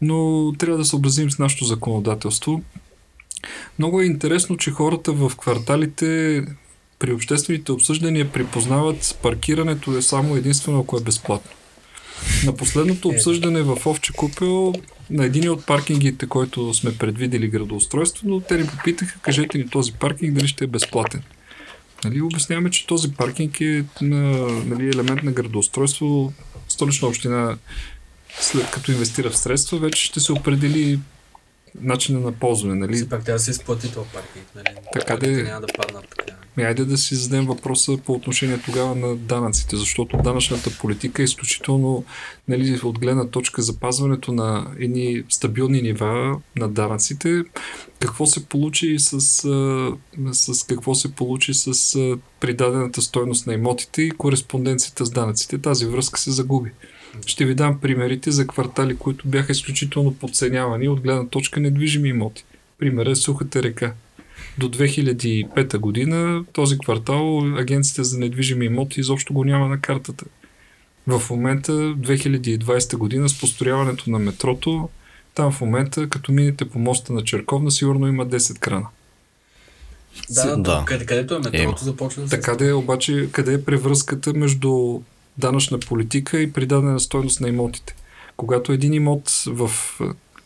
но 0.00 0.52
трябва 0.58 0.78
да 0.78 0.84
съобразим 0.84 1.30
с 1.30 1.38
нашето 1.38 1.64
законодателство. 1.64 2.62
Много 3.78 4.00
е 4.00 4.06
интересно, 4.06 4.56
че 4.56 4.70
хората 4.70 5.12
в 5.12 5.32
кварталите 5.36 6.42
при 6.98 7.12
обществените 7.12 7.72
обсъждания 7.72 8.32
припознават 8.32 9.18
паркирането 9.22 9.96
е 9.96 10.02
само 10.02 10.36
единствено 10.36 10.80
ако 10.80 10.96
е 10.96 11.00
безплатно. 11.00 11.50
На 12.46 12.56
последното 12.56 13.08
е. 13.08 13.14
обсъждане 13.14 13.62
в 13.62 13.86
Овче 13.86 14.12
Купел 14.12 14.74
на 15.10 15.24
един 15.24 15.50
от 15.50 15.66
паркингите, 15.66 16.26
който 16.26 16.74
сме 16.74 16.98
предвидели 16.98 17.48
градоустройство, 17.48 18.28
но 18.28 18.40
те 18.40 18.58
ни 18.58 18.66
попитаха, 18.66 19.18
кажете 19.18 19.58
ни 19.58 19.68
този 19.68 19.92
паркинг 19.92 20.34
дали 20.34 20.48
ще 20.48 20.64
е 20.64 20.66
безплатен. 20.66 21.22
Нали, 22.04 22.20
обясняваме, 22.20 22.70
че 22.70 22.86
този 22.86 23.12
паркинг 23.12 23.60
е 23.60 23.84
на, 24.00 24.20
нали, 24.66 24.88
елемент 24.88 25.22
на 25.22 25.32
градоустройство, 25.32 26.32
столична 26.68 27.08
община 27.08 27.56
след 28.40 28.70
като 28.70 28.92
инвестира 28.92 29.30
в 29.30 29.36
средства, 29.36 29.78
вече 29.78 30.04
ще 30.04 30.20
се 30.20 30.32
определи 30.32 30.98
начина 31.80 32.20
на 32.20 32.32
ползване. 32.32 32.74
Нали? 32.74 32.96
Все 32.96 33.08
пак 33.08 33.24
трябва 33.24 33.36
да 33.36 33.44
се 33.44 33.50
изплати 33.50 33.92
това 33.92 34.04
паркинг. 34.04 34.46
Нали? 34.54 34.76
Така 34.92 35.16
да 35.16 35.30
няма 35.30 35.60
да 35.60 35.66
паднат 35.76 36.04
така. 36.16 36.34
Ми, 36.56 36.62
айде 36.62 36.84
да 36.84 36.98
си 36.98 37.14
зададем 37.14 37.46
въпроса 37.46 37.98
по 38.06 38.12
отношение 38.12 38.60
тогава 38.64 38.94
на 38.94 39.16
данъците, 39.16 39.76
защото 39.76 40.16
данъчната 40.16 40.70
политика 40.80 41.22
е 41.22 41.24
изключително 41.24 42.04
нали, 42.48 42.80
от 42.84 42.98
гледна 42.98 43.26
точка 43.26 43.62
запазването 43.62 44.32
на 44.32 44.66
едни 44.78 45.22
стабилни 45.28 45.82
нива 45.82 46.40
на 46.56 46.68
данъците. 46.68 47.42
Какво 47.98 48.26
се 48.26 48.46
получи 48.46 48.98
с, 48.98 49.20
с 50.32 50.64
какво 50.66 50.94
се 50.94 51.12
получи 51.12 51.54
с 51.54 51.96
придадената 52.40 53.02
стойност 53.02 53.46
на 53.46 53.54
имотите 53.54 54.02
и 54.02 54.10
кореспонденцията 54.10 55.04
с 55.04 55.10
данъците. 55.10 55.58
Тази 55.58 55.86
връзка 55.86 56.20
се 56.20 56.30
загуби. 56.30 56.70
Ще 57.26 57.44
ви 57.44 57.54
дам 57.54 57.80
примерите 57.80 58.30
за 58.30 58.46
квартали, 58.46 58.96
които 58.96 59.28
бяха 59.28 59.52
изключително 59.52 60.14
подценявани 60.14 60.88
от 60.88 61.00
гледна 61.00 61.26
точка 61.26 61.60
недвижими 61.60 62.08
имоти. 62.08 62.44
Примерът 62.78 63.12
е 63.12 63.20
Сухата 63.20 63.62
река. 63.62 63.92
До 64.58 64.68
2005 64.68 65.78
година 65.78 66.44
този 66.52 66.78
квартал 66.78 67.38
агенците 67.58 68.04
за 68.04 68.18
недвижими 68.18 68.66
имоти 68.66 69.00
изобщо 69.00 69.32
го 69.32 69.44
няма 69.44 69.68
на 69.68 69.80
картата. 69.80 70.24
В 71.06 71.30
момента, 71.30 71.72
2020 71.72 72.96
година, 72.96 73.28
с 73.28 73.40
построяването 73.40 74.10
на 74.10 74.18
метрото, 74.18 74.88
там 75.34 75.52
в 75.52 75.60
момента, 75.60 76.08
като 76.08 76.32
минете 76.32 76.64
по 76.64 76.78
моста 76.78 77.12
на 77.12 77.24
Черковна, 77.24 77.70
сигурно 77.70 78.08
има 78.08 78.26
10 78.26 78.58
крана. 78.58 78.86
Да, 80.30 80.56
да. 80.56 80.84
Къде, 80.86 81.06
където 81.06 81.34
е 81.34 81.38
метрото, 81.38 81.84
започва 81.84 82.22
да 82.22 82.28
се... 82.28 82.36
Така 82.36 82.56
де, 82.56 82.68
е, 82.68 82.72
обаче, 82.72 83.28
къде 83.32 83.52
е 83.52 83.64
превръзката 83.64 84.32
между 84.32 85.00
данъчна 85.38 85.78
политика 85.78 86.40
и 86.40 86.52
придадена 86.52 87.00
стойност 87.00 87.40
на 87.40 87.48
имотите. 87.48 87.94
Когато 88.36 88.72
един 88.72 88.92
имот 88.92 89.44
в 89.46 89.70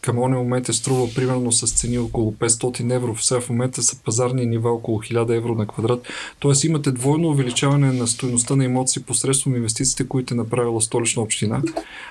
към 0.04 0.18
ония 0.18 0.38
момент 0.38 0.68
е 0.68 0.72
струва 0.72 1.14
примерно 1.14 1.52
с 1.52 1.72
цени 1.72 1.98
около 1.98 2.32
500 2.32 2.94
евро, 2.94 3.16
сега 3.16 3.40
в 3.40 3.48
момента 3.48 3.82
са 3.82 4.02
пазарни 4.02 4.46
нива 4.46 4.70
около 4.70 4.98
1000 4.98 5.36
евро 5.36 5.54
на 5.54 5.66
квадрат. 5.66 6.08
Тоест 6.38 6.64
имате 6.64 6.92
двойно 6.92 7.28
увеличаване 7.28 7.92
на 7.92 8.06
стоеността 8.06 8.56
на 8.56 8.64
имоти 8.64 9.02
посредством 9.02 9.56
инвестициите, 9.56 10.08
които 10.08 10.34
е 10.34 10.36
направила 10.36 10.80
столична 10.80 11.22
община, 11.22 11.62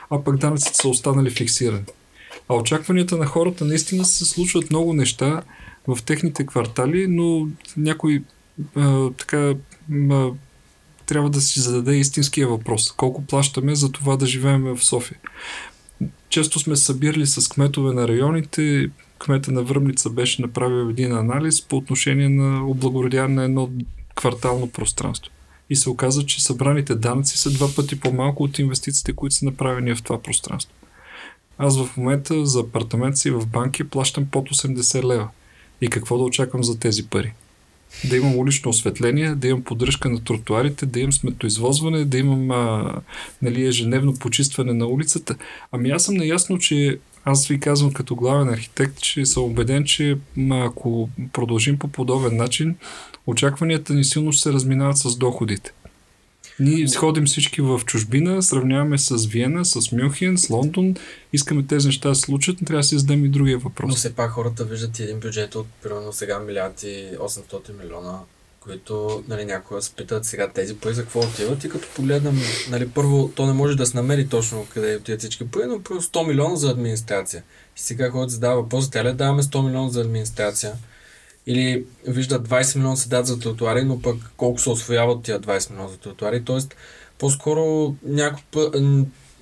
а 0.10 0.24
пък 0.24 0.38
данъците 0.38 0.74
са 0.74 0.88
останали 0.90 1.30
фиксирани. 1.30 1.86
А 2.50 2.56
очакванията 2.56 3.18
на 3.18 3.26
хората 3.26 3.66
наистина 3.66 4.06
се 4.06 4.26
случват 4.26 4.70
много 4.70 4.94
неща 4.94 5.42
в 5.88 6.04
техните 6.04 6.46
квартали, 6.46 7.08
но 7.08 7.48
някой 7.78 8.24
а, 8.76 9.10
така 9.12 9.56
а, 10.12 10.30
трябва 11.06 11.30
да 11.30 11.42
си 11.42 11.60
зададе 11.60 11.96
истинския 11.96 12.48
въпрос. 12.48 12.92
Колко 12.92 13.26
плащаме 13.26 13.76
за 13.76 13.92
това 13.92 14.18
да 14.18 14.26
живеем 14.26 14.64
в 14.64 14.84
София? 14.84 15.20
Често 16.30 16.60
сме 16.60 16.76
събирали 16.76 17.28
с 17.28 17.50
кметове 17.50 17.94
на 17.94 18.08
районите. 18.08 18.90
Кмета 19.20 19.52
на 19.52 19.64
Върмница 19.64 20.10
беше 20.10 20.42
направил 20.42 20.90
един 20.90 21.12
анализ 21.12 21.62
по 21.62 21.78
отношение 21.78 22.30
на 22.30 22.68
облагородяване 22.68 23.36
на 23.36 23.44
едно 23.44 23.70
квартално 24.16 24.70
пространство. 24.70 25.32
И 25.70 25.76
се 25.76 25.90
оказа, 25.90 26.26
че 26.26 26.44
събраните 26.44 26.96
данъци 26.96 27.38
са 27.38 27.52
два 27.52 27.68
пъти 27.76 28.00
по-малко 28.00 28.44
от 28.44 28.60
инвестициите, 28.60 29.14
които 29.14 29.36
са 29.36 29.46
направени 29.46 29.96
в 29.96 30.04
това 30.04 30.22
пространство. 30.22 30.74
Аз 31.58 31.78
в 31.78 31.98
момента 31.98 32.46
за 32.46 32.60
апартамент 32.60 33.18
си 33.18 33.32
в 33.32 33.48
банки 33.48 33.84
плащам 33.84 34.26
под 34.26 34.50
80 34.50 35.04
лева. 35.04 35.30
И 35.82 35.90
какво 35.90 36.18
да 36.18 36.24
очаквам 36.24 36.64
за 36.64 36.80
тези 36.80 37.08
пари? 37.08 37.34
Да 38.10 38.18
имам 38.18 38.36
улично 38.36 38.70
осветление, 38.70 39.36
да 39.36 39.48
имам 39.48 39.64
поддръжка 39.64 40.10
на 40.10 40.24
тротуарите, 40.24 40.86
да 40.86 41.00
имам 41.00 41.14
сметоизвозване, 41.14 42.06
да 42.06 42.18
имам 42.18 42.52
а, 42.52 42.94
нали, 43.42 43.66
ежедневно 43.66 44.14
почистване 44.14 44.74
на 44.74 44.86
улицата. 44.86 45.36
Ами 45.72 45.90
аз 45.90 46.04
съм 46.04 46.16
наясно, 46.16 46.60
че 46.60 47.00
аз 47.26 47.48
ви 47.48 47.60
казвам 47.60 47.94
като 47.94 48.16
главен 48.16 48.50
архитект, 48.50 49.00
че 49.00 49.26
съм 49.26 49.44
убеден, 49.44 49.84
че 49.84 50.18
ако 50.52 51.10
продължим 51.34 51.80
по 51.80 51.88
подобен 51.88 52.38
начин, 52.38 52.76
очакванията 53.28 53.94
ни 53.94 54.04
силно 54.04 54.32
ще 54.32 54.44
се 54.44 54.54
разминават 54.54 54.98
с 54.98 55.18
доходите. 55.18 55.72
Ние 56.60 56.88
ходим 56.88 57.26
всички 57.26 57.62
в 57.62 57.82
чужбина, 57.86 58.44
сравняваме 58.44 58.98
с 58.98 59.26
Виена, 59.26 59.66
с 59.66 59.92
Мюнхен, 59.92 60.38
с 60.38 60.50
Лондон, 60.50 60.96
искаме 61.34 61.64
тези 61.64 61.88
неща 61.88 62.10
да 62.10 62.16
се 62.16 62.22
случат, 62.22 62.62
но 62.62 62.66
трябва 62.66 62.80
да 62.80 62.84
си 62.84 62.98
зададем 62.98 63.26
и 63.26 63.30
другия 63.30 63.58
въпрос. 63.58 63.90
Но 63.90 63.96
все 63.96 64.14
пак 64.14 64.32
хората 64.32 64.66
виждат 64.66 65.00
един 65.00 65.20
бюджет 65.20 65.56
от 65.56 65.68
примерно 65.84 66.14
сега 66.14 66.40
милиарди 66.40 67.10
800 67.20 67.84
милиона, 67.84 68.20
които 68.60 69.24
нали, 69.28 69.46
някои 69.46 69.82
се 69.82 69.96
питат 69.96 70.26
сега 70.26 70.48
тези 70.48 70.76
пари 70.76 70.94
за 70.94 71.02
какво 71.02 71.20
отиват 71.20 71.64
и 71.64 71.70
като 71.70 71.88
погледнем, 71.96 72.40
нали, 72.70 72.90
първо 72.90 73.32
то 73.36 73.46
не 73.46 73.54
може 73.54 73.78
да 73.78 73.86
се 73.86 73.98
намери 73.98 74.28
точно 74.28 74.68
къде 74.74 74.96
отиват 74.96 75.20
всички 75.20 75.48
пари, 75.48 75.64
но 75.68 75.84
просто 75.84 76.20
100 76.20 76.28
милиона 76.28 76.56
за 76.56 76.70
администрация. 76.70 77.44
И 77.78 77.80
сега 77.80 78.10
хората 78.10 78.34
задава 78.34 78.62
въпрос, 78.62 78.90
тя 78.90 79.04
ли 79.04 79.14
даваме 79.14 79.44
100 79.44 79.66
милиона 79.66 79.90
за 79.90 80.02
администрация? 80.02 80.74
Или 81.48 81.86
виждат 82.08 82.50
20 82.50 82.76
милиона 82.76 82.96
се 82.96 83.10
дадат 83.10 83.28
за 83.28 83.40
тротуари, 83.40 83.84
но 83.84 84.02
пък 84.02 84.16
колко 84.38 84.60
се 84.60 84.70
освояват 84.70 85.24
тия 85.24 85.40
20 85.40 85.72
милиона 85.72 85.90
за 85.90 85.98
тротуари. 85.98 86.44
Тоест, 86.44 86.76
по-скоро 87.20 87.96
някой 88.04 88.44
път, 88.52 88.76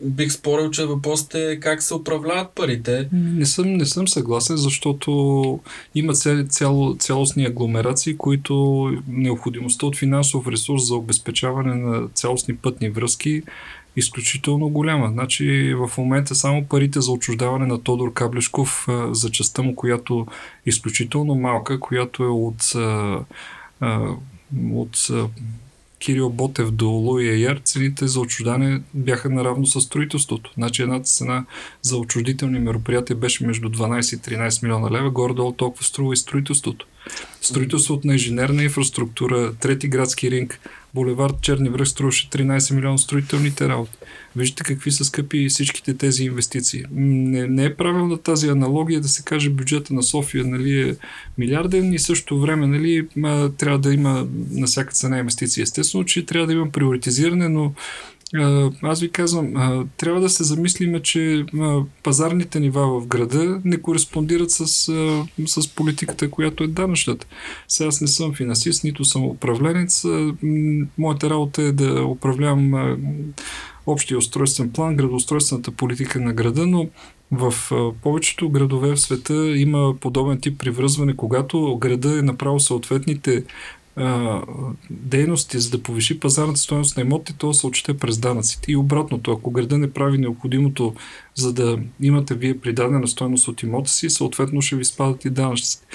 бих 0.02 0.32
спорил, 0.32 0.70
че 0.70 0.86
въпросът 0.86 1.36
е 1.36 1.60
как 1.60 1.84
се 1.84 1.94
управляват 1.94 2.52
парите. 2.56 3.10
Не 3.14 3.46
съм, 3.46 3.74
не 3.74 3.86
съм 3.86 4.08
съгласен, 4.08 4.58
защото 4.58 5.60
има 5.96 6.14
цял, 6.14 6.44
цяло, 6.50 6.96
цялостни 6.96 7.46
агломерации, 7.46 8.18
които 8.18 8.86
необходимостта 9.08 9.86
от 9.86 9.98
финансов 9.98 10.48
ресурс 10.48 10.88
за 10.88 10.96
обезпечаване 10.96 11.76
на 11.76 12.08
цялостни 12.08 12.56
пътни 12.56 12.90
връзки 12.90 13.42
изключително 13.96 14.70
голяма. 14.70 15.08
Значи 15.08 15.74
в 15.74 15.98
момента 15.98 16.36
само 16.36 16.66
парите 16.66 17.02
за 17.02 17.12
отчуждаване 17.12 17.66
на 17.66 17.82
Тодор 17.82 18.14
Каблешков 18.14 18.88
за 19.12 19.32
частта 19.32 19.62
му, 19.62 19.76
която 19.76 20.28
е 20.66 20.70
изключително 20.70 21.36
малка, 21.36 21.80
която 21.80 22.24
е 22.24 22.28
от, 22.28 22.74
от 24.72 25.08
Кирил 26.02 26.30
Ботев 26.30 26.72
до 26.72 26.88
Луия 26.88 27.40
Яр, 27.40 27.62
цените 27.64 28.08
за 28.08 28.20
отчуждане 28.20 28.82
бяха 28.94 29.30
наравно 29.30 29.66
с 29.66 29.82
строителството. 29.82 30.52
Значи 30.54 30.82
едната 30.82 31.04
цена 31.04 31.46
за 31.82 31.98
отчуждителни 31.98 32.60
мероприятия 32.60 33.16
беше 33.16 33.46
между 33.46 33.70
12 33.70 34.16
и 34.16 34.38
13 34.38 34.64
милиона 34.64 34.92
лева, 34.92 35.10
горе-долу 35.10 35.52
толкова 35.52 35.84
струва 35.84 36.14
и 36.14 36.18
строителството. 36.18 36.88
Строителството 37.42 38.08
на 38.08 38.14
инженерна 38.14 38.64
инфраструктура, 38.64 39.54
трети 39.54 39.88
градски 39.88 40.32
ринг, 40.32 40.60
булевард 40.94 41.42
Черни 41.42 41.70
връх 41.70 41.88
струваше 41.88 42.30
13 42.30 42.76
милиона 42.76 42.98
строителните 42.98 43.70
работи. 43.70 43.98
Вижте 44.36 44.64
какви 44.64 44.92
са 44.92 45.06
скъпи 45.06 45.50
всичките 45.50 45.98
тези 45.98 46.24
инвестиции. 46.24 46.84
Не, 46.92 47.48
не 47.48 47.66
е 47.66 47.76
правилна 47.76 48.18
тази 48.18 48.48
аналогия 48.48 49.02
да 49.02 49.08
се 49.08 49.24
каже 49.24 49.50
бюджета 49.50 49.94
на 49.94 50.04
София 50.04 50.46
нали, 50.46 50.90
е 50.90 50.96
милиарден 51.38 51.94
и 51.94 52.00
също 52.00 52.40
време 52.40 52.68
нали, 52.68 53.08
трябва 53.58 53.80
да 53.80 53.94
има 53.94 54.28
на 54.52 54.68
всяка 54.68 54.92
цена 54.92 55.20
инвестиции. 55.20 55.64
Естествено, 55.64 56.06
че 56.06 56.26
трябва 56.26 56.48
да 56.48 56.54
има 56.54 56.72
приоритизиране, 56.72 57.50
но 57.50 57.74
аз 58.82 59.02
ви 59.02 59.12
казвам, 59.12 59.54
трябва 59.98 60.22
да 60.22 60.30
се 60.30 60.44
замислиме, 60.44 61.02
че 61.02 61.46
пазарните 62.04 62.60
нива 62.60 63.00
в 63.00 63.08
града 63.08 63.62
не 63.66 63.82
кореспондират 63.82 64.52
с, 64.52 64.68
с 65.46 65.76
политиката, 65.76 66.32
която 66.32 66.64
е 66.64 66.68
данъчната. 66.68 67.28
Сега 67.68 67.88
аз 67.88 68.02
не 68.02 68.08
съм 68.08 68.34
финансист, 68.34 68.84
нито 68.84 69.06
съм 69.06 69.26
управленец. 69.26 70.06
Моята 70.98 71.30
работа 71.30 71.62
е 71.62 71.72
да 71.72 72.04
управлявам 72.04 72.98
общия 73.86 74.18
устройствен 74.18 74.72
план, 74.72 74.96
градоустройствената 74.96 75.72
политика 75.72 76.20
на 76.20 76.34
града, 76.34 76.68
но 76.68 76.88
в 77.32 77.54
повечето 78.04 78.50
градове 78.50 78.92
в 78.92 79.02
света 79.02 79.58
има 79.58 79.96
подобен 80.00 80.42
тип 80.42 80.60
привръзване, 80.60 81.16
когато 81.16 81.78
града 81.78 82.20
е 82.20 82.22
направил 82.22 82.60
съответните 82.60 83.44
дейности, 84.90 85.60
за 85.60 85.70
да 85.70 85.84
повиши 85.84 86.20
пазарната 86.20 86.60
стоеност 86.60 86.98
на 86.98 87.02
имотите, 87.04 87.34
то 87.38 87.54
се 87.54 87.68
отчете 87.68 87.98
през 87.98 88.18
данъците. 88.18 88.72
И 88.72 88.76
обратното, 88.76 89.32
ако 89.32 89.52
града 89.52 89.78
не 89.78 89.92
прави 89.92 90.18
необходимото, 90.18 90.96
за 91.36 91.54
да 91.54 91.80
имате 92.02 92.36
вие 92.36 92.60
придадена 92.60 93.08
стоеност 93.08 93.48
от 93.48 93.64
имота 93.64 93.90
си, 93.90 94.10
съответно 94.10 94.62
ще 94.62 94.76
ви 94.76 94.86
спадат 94.86 95.26
и 95.26 95.30
данъците. 95.30 95.86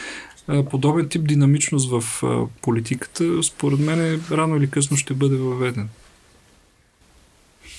Подобен 0.70 1.09
тип 1.09 1.28
динамичност 1.28 1.90
в 1.90 2.23
политиката, 2.62 3.43
според 3.43 3.78
мен, 3.78 4.23
рано 4.31 4.56
или 4.56 4.70
късно 4.70 4.97
ще 4.97 5.14
бъде 5.14 5.36
въведен. 5.36 5.89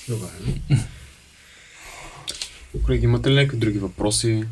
Добре. 0.10 0.28
Колеги, 2.86 3.04
имате 3.04 3.30
ли 3.30 3.36
някакви 3.36 3.58
други 3.58 3.80
въпроси? 3.80 4.44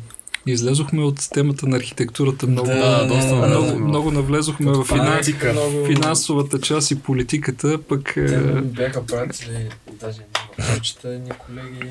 Излезохме 0.46 1.02
от 1.02 1.30
темата 1.30 1.66
на 1.66 1.76
архитектурата 1.76 2.46
много, 2.46 2.68
да, 2.68 3.06
доста 3.06 3.34
много, 3.34 3.66
много, 3.66 3.80
много 3.80 4.10
навлезохме 4.10 4.72
в 4.72 4.84
финанс, 4.84 5.28
много... 5.52 5.86
финансовата 5.86 6.60
част 6.60 6.90
и 6.90 7.02
политиката, 7.02 7.78
пък... 7.88 8.12
Те 8.14 8.34
е, 8.34 8.60
бяха 8.60 9.06
пратили 9.06 9.68
даже 10.00 10.20
прочета 10.56 11.08
ни 11.08 11.30
колеги. 11.30 11.90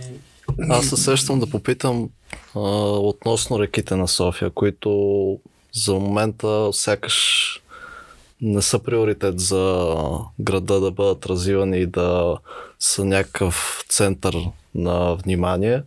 Аз 0.70 0.86
се 0.86 0.98
сещам 0.98 1.40
да 1.40 1.50
попитам 1.50 2.10
а, 2.56 2.60
относно 2.90 3.60
реките 3.60 3.96
на 3.96 4.08
София, 4.08 4.50
които 4.50 5.40
за 5.74 5.94
момента 5.94 6.70
сякаш 6.74 7.62
не 8.42 8.62
са 8.62 8.80
приоритет 8.80 9.40
за 9.40 9.88
града 10.40 10.80
да 10.80 10.92
бъдат 10.92 11.26
развивани 11.26 11.78
и 11.78 11.86
да 11.86 12.38
са 12.80 13.06
някакъв 13.06 13.86
център 13.90 14.36
на 14.76 15.16
внимание. 15.16 15.84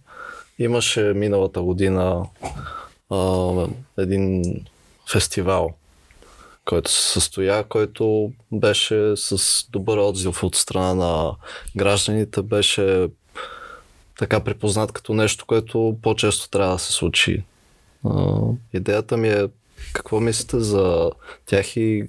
Имаше 0.58 1.00
миналата 1.00 1.62
година 1.62 2.26
а, 3.10 3.66
един 3.98 4.42
фестивал, 5.12 5.74
който 6.64 6.90
се 6.90 7.12
състоя, 7.12 7.64
който 7.64 8.32
беше 8.52 9.12
с 9.16 9.64
добър 9.70 9.98
отзив 9.98 10.42
от 10.42 10.54
страна 10.54 10.94
на 10.94 11.32
гражданите, 11.76 12.42
беше 12.42 13.08
така 14.18 14.40
припознат 14.40 14.92
като 14.92 15.14
нещо, 15.14 15.46
което 15.46 15.96
по-често 16.02 16.50
трябва 16.50 16.72
да 16.72 16.78
се 16.78 16.92
случи. 16.92 17.42
А, 18.04 18.40
идеята 18.72 19.16
ми 19.16 19.28
е 19.28 19.48
какво 19.92 20.20
мислите 20.20 20.60
за 20.60 21.10
тях 21.46 21.76
и 21.76 22.04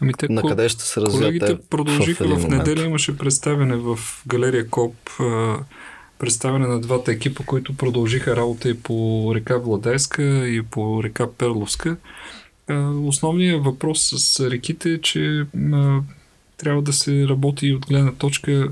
Ами 0.00 0.12
те, 0.14 0.28
на 0.28 0.42
къде 0.42 0.68
ще 0.68 0.84
се 0.84 1.00
развият 1.00 1.40
Колегите 1.40 1.68
продължиха 1.70 2.28
в, 2.28 2.38
в 2.38 2.48
неделя, 2.48 2.82
имаше 2.84 3.18
представяне 3.18 3.76
в 3.76 3.98
галерия 4.26 4.70
КОП, 4.70 4.96
представяне 6.24 6.66
на 6.66 6.80
двата 6.80 7.12
екипа, 7.12 7.42
които 7.46 7.76
продължиха 7.76 8.36
работа 8.36 8.68
и 8.68 8.78
по 8.78 9.30
река 9.34 9.58
Владайска 9.58 10.48
и 10.48 10.62
по 10.62 11.04
река 11.04 11.32
Перловска. 11.32 11.96
Основният 13.04 13.64
въпрос 13.64 14.12
с 14.16 14.50
реките 14.50 14.92
е, 14.92 15.00
че 15.00 15.44
трябва 16.56 16.82
да 16.82 16.92
се 16.92 17.28
работи 17.28 17.72
от 17.72 17.86
гледна 17.86 18.12
точка 18.12 18.68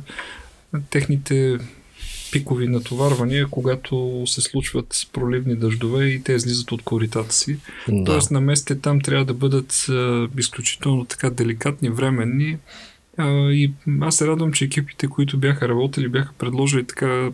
техните 0.90 1.58
пикови 2.32 2.68
натоварвания, 2.68 3.46
когато 3.50 4.22
се 4.26 4.40
случват 4.40 5.08
проливни 5.12 5.56
дъждове 5.56 6.06
и 6.06 6.22
те 6.22 6.32
излизат 6.32 6.72
от 6.72 6.82
коритата 6.82 7.34
си. 7.34 7.58
Да. 7.88 8.04
Тоест 8.04 8.30
на 8.30 8.40
местите 8.40 8.80
там 8.80 9.00
трябва 9.00 9.24
да 9.24 9.34
бъдат 9.34 9.86
а, 9.88 10.28
изключително 10.38 11.04
така 11.04 11.30
деликатни, 11.30 11.90
временни. 11.90 12.58
А, 13.23 13.53
и 13.53 13.73
аз 14.01 14.16
се 14.16 14.27
радвам, 14.27 14.53
че 14.53 14.65
екипите, 14.65 15.07
които 15.07 15.39
бяха 15.39 15.69
работили, 15.69 16.09
бяха 16.09 16.32
предложили 16.32 16.85
така 16.85 17.31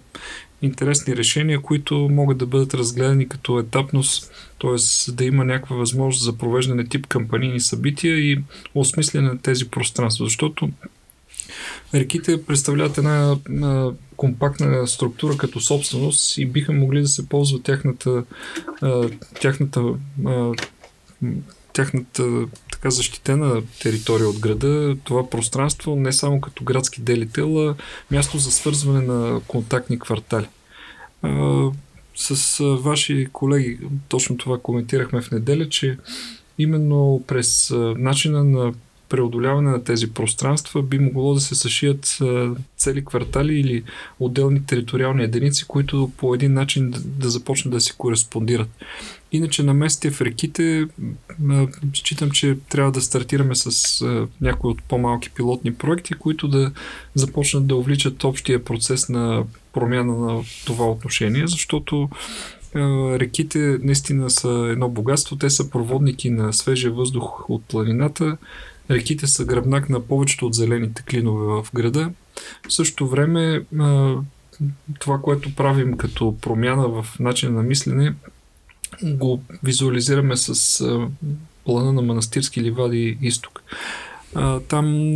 интересни 0.62 1.16
решения, 1.16 1.60
които 1.60 1.94
могат 1.94 2.38
да 2.38 2.46
бъдат 2.46 2.74
разгледани 2.74 3.28
като 3.28 3.58
етапност, 3.58 4.32
т.е. 4.60 5.12
да 5.12 5.24
има 5.24 5.44
някаква 5.44 5.76
възможност 5.76 6.24
за 6.24 6.38
провеждане 6.38 6.84
тип 6.84 7.06
кампанийни 7.06 7.60
събития 7.60 8.18
и 8.18 8.38
осмислене 8.74 9.28
на 9.28 9.38
тези 9.38 9.70
пространства, 9.70 10.26
защото 10.26 10.70
реките 11.94 12.44
представляват 12.44 12.98
една, 12.98 13.36
една 13.48 13.90
компактна 14.16 14.86
структура 14.86 15.36
като 15.36 15.60
собственост 15.60 16.38
и 16.38 16.46
биха 16.46 16.72
могли 16.72 17.00
да 17.00 17.08
се 17.08 17.28
ползва 17.28 17.62
тяхната, 17.62 18.24
тяхната, 19.40 19.82
тяхната 21.72 22.46
така 22.78 22.90
защитена 22.90 23.62
територия 23.82 24.28
от 24.28 24.38
града, 24.38 24.96
това 25.04 25.30
пространство 25.30 25.96
не 25.96 26.12
само 26.12 26.40
като 26.40 26.64
градски 26.64 27.00
делител, 27.00 27.68
а 27.68 27.74
място 28.10 28.38
за 28.38 28.50
свързване 28.50 29.00
на 29.00 29.40
контактни 29.48 29.98
квартали. 29.98 30.46
С 32.16 32.58
ваши 32.64 33.28
колеги 33.32 33.78
точно 34.08 34.36
това 34.36 34.58
коментирахме 34.58 35.20
в 35.20 35.30
неделя, 35.30 35.68
че 35.68 35.98
именно 36.58 37.24
през 37.26 37.70
начина 37.96 38.44
на 38.44 38.72
преодоляване 39.08 39.70
на 39.70 39.84
тези 39.84 40.12
пространства 40.12 40.82
би 40.82 40.98
могло 40.98 41.34
да 41.34 41.40
се 41.40 41.54
съшият 41.54 42.18
цели 42.76 43.04
квартали 43.04 43.60
или 43.60 43.82
отделни 44.20 44.66
териториални 44.66 45.22
единици, 45.22 45.64
които 45.64 46.10
по 46.16 46.34
един 46.34 46.52
начин 46.52 46.90
да, 46.90 47.00
да 47.00 47.30
започнат 47.30 47.74
да 47.74 47.80
си 47.80 47.92
кореспондират. 47.98 48.68
Иначе 49.32 49.62
на 49.62 49.74
местите 49.74 50.10
в 50.10 50.20
реките 50.20 50.88
считам, 51.94 52.30
че 52.30 52.58
трябва 52.68 52.92
да 52.92 53.00
стартираме 53.00 53.54
с 53.54 54.04
някои 54.40 54.70
от 54.70 54.82
по-малки 54.82 55.30
пилотни 55.30 55.74
проекти, 55.74 56.14
които 56.14 56.48
да 56.48 56.72
започнат 57.14 57.66
да 57.66 57.76
увличат 57.76 58.24
общия 58.24 58.64
процес 58.64 59.08
на 59.08 59.44
промяна 59.72 60.16
на 60.16 60.42
това 60.66 60.90
отношение, 60.90 61.46
защото 61.46 62.08
реките 63.20 63.78
наистина 63.82 64.30
са 64.30 64.68
едно 64.72 64.88
богатство. 64.88 65.36
Те 65.36 65.50
са 65.50 65.70
проводники 65.70 66.30
на 66.30 66.52
свежия 66.52 66.92
въздух 66.92 67.50
от 67.50 67.64
планината, 67.64 68.36
Реките 68.90 69.26
са 69.26 69.44
гръбнак 69.44 69.88
на 69.88 70.00
повечето 70.00 70.46
от 70.46 70.54
зелените 70.54 71.02
клинове 71.02 71.44
в 71.44 71.66
града. 71.74 72.10
В 72.68 72.72
същото 72.72 73.08
време 73.08 73.62
това, 74.98 75.18
което 75.22 75.54
правим 75.54 75.96
като 75.96 76.36
промяна 76.40 76.88
в 76.88 77.06
начина 77.20 77.52
на 77.52 77.62
мислене, 77.62 78.14
го 79.02 79.42
визуализираме 79.62 80.36
с 80.36 80.84
плана 81.64 81.92
на 81.92 82.02
манастирски 82.02 82.62
ливади 82.62 83.18
изток. 83.22 83.62
Там 84.68 85.14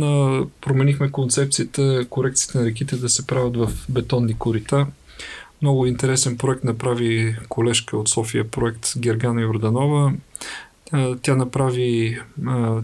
променихме 0.61 1.11
концепцията, 1.11 2.05
корекциите 2.09 2.57
на 2.57 2.65
реките 2.65 2.95
да 2.95 3.09
се 3.09 3.27
правят 3.27 3.57
в 3.57 3.71
бетонни 3.89 4.33
корита. 4.33 4.87
Много 5.61 5.85
интересен 5.85 6.37
проект 6.37 6.63
направи 6.63 7.37
колежка 7.49 7.97
от 7.97 8.09
София, 8.09 8.51
проект 8.51 8.93
Гергана 8.97 9.41
Йорданова. 9.41 10.13
Тя 11.21 11.35
направи 11.35 12.19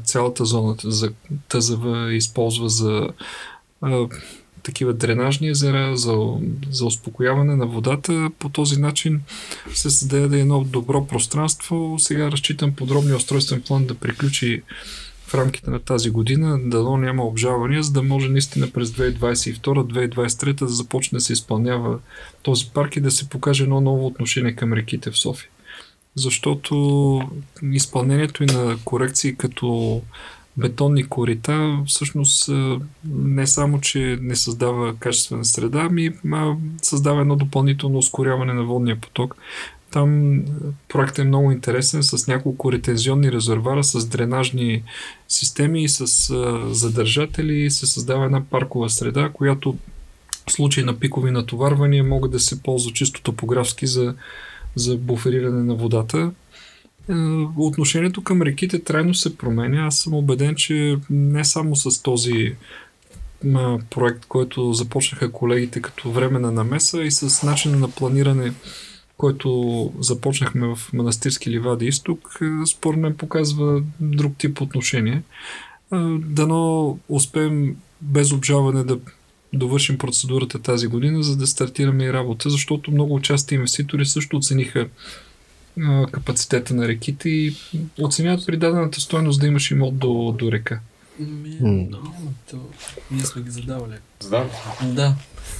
цялата 0.03 0.45
зона 0.45 0.75
за 0.83 1.11
ТЗВ, 1.49 2.11
използва 2.11 2.69
за 2.69 3.09
такива 4.63 4.93
дренажни 4.93 5.49
езера, 5.49 5.97
за, 5.97 6.17
за 6.71 6.85
успокояване 6.85 7.55
на 7.55 7.65
водата. 7.65 8.31
По 8.39 8.49
този 8.49 8.79
начин 8.79 9.21
се 9.73 9.89
създаде 9.89 10.39
едно 10.39 10.63
добро 10.63 11.07
пространство. 11.07 11.95
Сега 11.99 12.31
разчитам 12.31 12.73
подробния 12.75 13.15
устройствен 13.15 13.61
план 13.61 13.85
да 13.85 13.95
приключи 13.95 14.63
в 15.27 15.35
рамките 15.35 15.69
на 15.69 15.79
тази 15.79 16.09
година, 16.09 16.59
дано 16.65 16.97
няма 16.97 17.23
обжавания, 17.23 17.83
за 17.83 17.91
да 17.91 18.03
може 18.03 18.29
наистина 18.29 18.71
през 18.71 18.89
2022-2023 18.89 20.53
да 20.53 20.67
започне 20.67 21.15
да 21.15 21.21
се 21.21 21.33
изпълнява 21.33 21.99
този 22.43 22.71
парк 22.73 22.95
и 22.95 23.01
да 23.01 23.11
се 23.11 23.29
покаже 23.29 23.63
едно 23.63 23.81
ново 23.81 24.05
отношение 24.05 24.55
към 24.55 24.73
реките 24.73 25.11
в 25.11 25.19
София 25.19 25.49
защото 26.15 27.21
изпълнението 27.63 28.43
и 28.43 28.45
на 28.45 28.77
корекции 28.85 29.35
като 29.35 30.01
бетонни 30.57 31.07
корита 31.07 31.79
всъщност 31.87 32.49
не 33.13 33.47
само, 33.47 33.81
че 33.81 34.17
не 34.21 34.35
създава 34.35 34.95
качествена 34.95 35.45
среда, 35.45 35.87
ами 35.89 36.11
създава 36.81 37.21
едно 37.21 37.35
допълнително 37.35 37.97
ускоряване 37.97 38.53
на 38.53 38.63
водния 38.63 39.01
поток. 39.01 39.35
Там 39.91 40.41
проектът 40.87 41.19
е 41.19 41.27
много 41.27 41.51
интересен 41.51 42.03
с 42.03 42.27
няколко 42.27 42.71
ретензионни 42.71 43.31
резервара, 43.31 43.83
с 43.83 44.05
дренажни 44.05 44.83
системи 45.27 45.89
с 45.89 46.05
задържатели 46.71 47.71
се 47.71 47.85
създава 47.85 48.25
една 48.25 48.45
паркова 48.45 48.89
среда, 48.89 49.29
която 49.33 49.77
в 50.47 50.51
случай 50.51 50.83
на 50.83 50.99
пикови 50.99 51.31
натоварвания 51.31 52.03
могат 52.03 52.31
да 52.31 52.39
се 52.39 52.63
ползва 52.63 52.91
чисто 52.93 53.21
топографски 53.21 53.87
за 53.87 54.15
за 54.75 54.97
буфериране 54.97 55.63
на 55.63 55.75
водата. 55.75 56.31
Е, 57.09 57.13
отношението 57.57 58.23
към 58.23 58.41
реките 58.41 58.83
трайно 58.83 59.13
се 59.13 59.37
променя. 59.37 59.85
Аз 59.85 59.97
съм 59.97 60.13
убеден, 60.13 60.55
че 60.55 60.97
не 61.09 61.45
само 61.45 61.75
с 61.75 62.03
този 62.03 62.55
проект, 63.89 64.25
който 64.25 64.73
започнаха 64.73 65.31
колегите 65.31 65.81
като 65.81 66.11
време 66.11 66.39
на 66.39 66.51
намеса 66.51 67.01
и 67.01 67.11
с 67.11 67.43
начина 67.43 67.77
на 67.77 67.91
планиране, 67.91 68.53
който 69.17 69.93
започнахме 69.99 70.67
в 70.67 70.79
Манастирски 70.93 71.49
ливади 71.49 71.85
изток, 71.85 72.39
е, 72.41 72.65
според 72.65 72.99
мен 72.99 73.17
показва 73.17 73.83
друг 73.99 74.37
тип 74.37 74.61
отношение. 74.61 75.21
Е, 75.93 75.97
дано 76.19 76.97
успеем 77.09 77.75
без 78.01 78.31
обжаване 78.31 78.83
да 78.83 78.99
довършим 79.53 79.97
процедурата 79.97 80.59
тази 80.59 80.87
година, 80.87 81.23
за 81.23 81.37
да 81.37 81.47
стартираме 81.47 82.03
и 82.03 82.13
работа, 82.13 82.49
защото 82.49 82.91
много 82.91 83.21
части 83.21 83.55
инвеститори 83.55 84.05
също 84.05 84.37
оцениха 84.37 84.87
а, 85.81 86.07
капацитета 86.11 86.73
на 86.73 86.87
реките 86.87 87.29
и 87.29 87.55
оценяват 88.01 88.45
придадената 88.45 89.01
стоеност 89.01 89.39
да 89.39 89.47
имаш 89.47 89.71
имот 89.71 89.97
до, 89.97 90.35
до 90.39 90.51
река. 90.51 90.79
Ми, 91.19 91.89
то, 92.51 92.57
ние 93.11 93.25
сме 93.25 93.41
ги 93.41 93.51
задавали. 93.51 93.93
Задавали? 94.19 94.49
Да. 94.83 95.15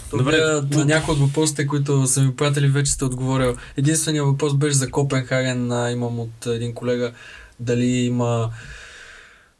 Добре, 0.09 0.37
на 0.71 0.85
някои 0.85 1.13
от 1.13 1.19
въпросите, 1.19 1.67
които 1.67 2.07
са 2.07 2.21
ми 2.21 2.35
пратили, 2.35 2.67
вече 2.67 2.91
сте 2.91 3.05
отговорил. 3.05 3.55
Единственият 3.77 4.27
въпрос 4.27 4.53
беше 4.53 4.75
за 4.75 4.91
Копенхаген. 4.91 5.71
А, 5.71 5.91
имам 5.91 6.19
от 6.19 6.45
един 6.45 6.73
колега 6.73 7.11
дали 7.59 7.85
има 7.85 8.49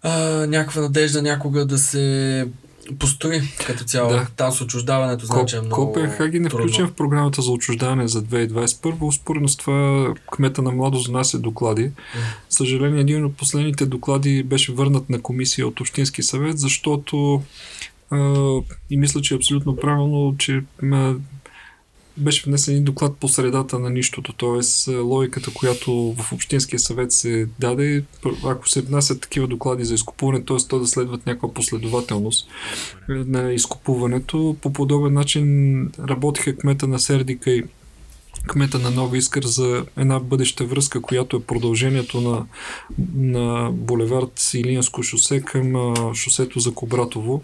а, 0.02 0.20
някаква 0.48 0.82
надежда 0.82 1.22
някога 1.22 1.66
да 1.66 1.78
се 1.78 2.48
построи 2.98 3.42
като 3.68 3.84
цяло. 3.84 4.10
Да. 4.10 4.28
Там 4.36 4.52
с 4.52 4.62
отчуждаването 4.62 5.26
значи 5.26 5.56
е 5.56 5.62
много 5.62 5.86
Копенхаген 5.86 6.46
е 6.46 6.50
включен 6.50 6.88
в 6.88 6.94
програмата 6.94 7.42
за 7.42 7.52
отчуждаване 7.52 8.08
за 8.08 8.24
2021. 8.24 9.02
Успорено 9.02 9.48
с 9.48 9.58
това 9.58 10.14
кмета 10.32 10.62
на 10.62 10.72
младост 10.72 11.08
внася 11.08 11.40
доклади. 11.40 11.84
Mm. 11.84 11.92
Съжаление, 12.50 13.02
един 13.02 13.26
от 13.26 13.38
последните 13.38 13.86
доклади 13.86 14.44
беше 14.44 14.72
върнат 14.72 15.10
на 15.10 15.22
комисия 15.22 15.68
от 15.68 15.80
Общински 15.80 16.24
съвет, 16.24 16.60
защото 16.60 17.42
а, 18.12 18.18
и 18.90 18.98
мисля, 18.98 19.22
че 19.22 19.34
е 19.34 19.38
абсолютно 19.38 19.76
правилно, 19.76 20.36
че 20.38 20.64
а, 20.84 21.16
беше 22.20 22.44
внесен 22.46 22.74
един 22.74 22.84
доклад 22.84 23.18
по 23.18 23.28
средата 23.28 23.80
на 23.80 23.90
нищото, 23.90 24.34
т.е. 24.34 24.92
логиката, 24.96 25.52
която 25.54 26.16
в 26.18 26.34
Общинския 26.34 26.80
съвет 26.80 27.12
се 27.12 27.48
даде, 27.60 28.04
ако 28.46 28.70
се 28.70 28.82
внасят 28.82 29.22
такива 29.22 29.48
доклади 29.48 29.86
за 29.86 29.94
изкупуване, 29.94 30.46
т.е. 30.46 30.58
то 30.70 30.80
да 30.80 30.88
следват 30.88 31.26
някаква 31.26 31.54
последователност 31.54 32.48
на 33.10 33.54
изкупуването, 33.54 34.56
по 34.62 34.74
подобен 34.74 35.14
начин 35.14 35.92
работиха 36.00 36.58
кмета 36.58 36.88
на 36.88 37.00
Сердика 37.00 37.52
и 37.52 37.64
кмета 38.48 38.80
на 38.80 38.92
Нова 38.92 39.18
Искър 39.18 39.44
за 39.44 39.86
една 39.98 40.20
бъдеща 40.20 40.66
връзка, 40.66 41.02
която 41.02 41.38
е 41.38 41.44
продължението 41.44 42.22
на, 42.22 42.46
на 43.16 43.72
булевард 43.72 44.52
Илианско 44.54 45.04
шосе 45.04 45.42
към 45.42 45.94
шосето 46.16 46.60
за 46.60 46.74
Кобратово. 46.74 47.44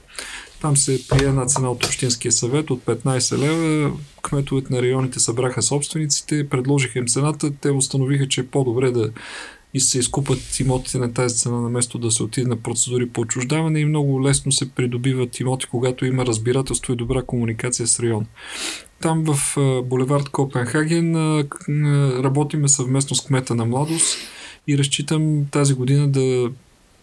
Там 0.61 0.77
се 0.77 1.07
прие 1.07 1.27
една 1.27 1.45
цена 1.45 1.71
от 1.71 1.85
Общинския 1.85 2.31
съвет 2.31 2.69
от 2.69 2.85
15 2.85 3.37
лева. 3.37 3.91
Кметовете 4.21 4.73
на 4.73 4.81
районите 4.81 5.19
събраха 5.19 5.61
собствениците, 5.61 6.49
предложиха 6.49 6.99
им 6.99 7.07
цената. 7.07 7.51
Те 7.61 7.71
установиха, 7.71 8.27
че 8.27 8.41
е 8.41 8.47
по-добре 8.47 8.91
да 8.91 9.09
и 9.73 9.79
се 9.79 9.99
изкупат 9.99 10.59
имотите 10.59 10.97
на 10.97 11.13
тази 11.13 11.35
цена, 11.35 11.61
на 11.61 11.69
место 11.69 11.97
да 11.97 12.11
се 12.11 12.23
отиде 12.23 12.47
на 12.47 12.55
процедури 12.55 13.09
по 13.09 13.21
отчуждаване 13.21 13.79
и 13.79 13.85
много 13.85 14.23
лесно 14.23 14.51
се 14.51 14.71
придобиват 14.71 15.39
имоти, 15.39 15.67
когато 15.67 16.05
има 16.05 16.25
разбирателство 16.25 16.93
и 16.93 16.95
добра 16.95 17.21
комуникация 17.21 17.87
с 17.87 17.99
район. 17.99 18.25
Там 19.01 19.23
в 19.23 19.57
булевард 19.83 20.29
Копенхаген 20.29 21.15
работиме 22.23 22.67
съвместно 22.67 23.15
с 23.15 23.21
кмета 23.21 23.55
на 23.55 23.65
Младост 23.65 24.17
и 24.67 24.77
разчитам 24.77 25.45
тази 25.51 25.73
година 25.73 26.07
да 26.07 26.51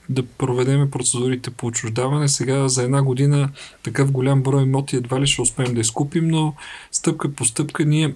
да 0.08 0.26
проведеме 0.26 0.90
процедурите 0.90 1.50
по 1.50 1.66
отчуждаване. 1.66 2.28
Сега 2.28 2.68
за 2.68 2.82
една 2.82 3.02
година 3.02 3.50
такъв 3.82 4.12
голям 4.12 4.42
брой 4.42 4.62
имоти 4.62 4.96
едва 4.96 5.20
ли 5.20 5.26
ще 5.26 5.42
успеем 5.42 5.74
да 5.74 5.80
изкупим, 5.80 6.28
но 6.28 6.54
стъпка 6.92 7.32
по 7.32 7.44
стъпка 7.44 7.84
ние 7.84 8.14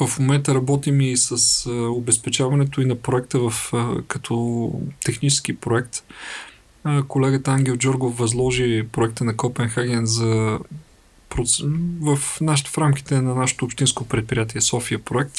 в 0.00 0.18
момента 0.18 0.54
работим 0.54 1.00
и 1.00 1.16
с 1.16 1.66
обезпечаването 1.70 2.80
и 2.80 2.84
на 2.84 2.94
проекта 2.94 3.38
в, 3.38 3.72
като 4.08 4.72
технически 5.04 5.56
проект. 5.56 6.02
Колегата 7.08 7.50
Ангел 7.50 7.76
Джоргов 7.76 8.18
възложи 8.18 8.86
проекта 8.92 9.24
на 9.24 9.36
Копенхаген 9.36 10.06
за 10.06 10.58
в, 12.00 12.18
нашите, 12.40 12.70
в 12.70 12.78
рамките 12.78 13.20
на 13.20 13.34
нашето 13.34 13.64
общинско 13.64 14.04
предприятие 14.04 14.60
София 14.60 14.98
проект. 14.98 15.34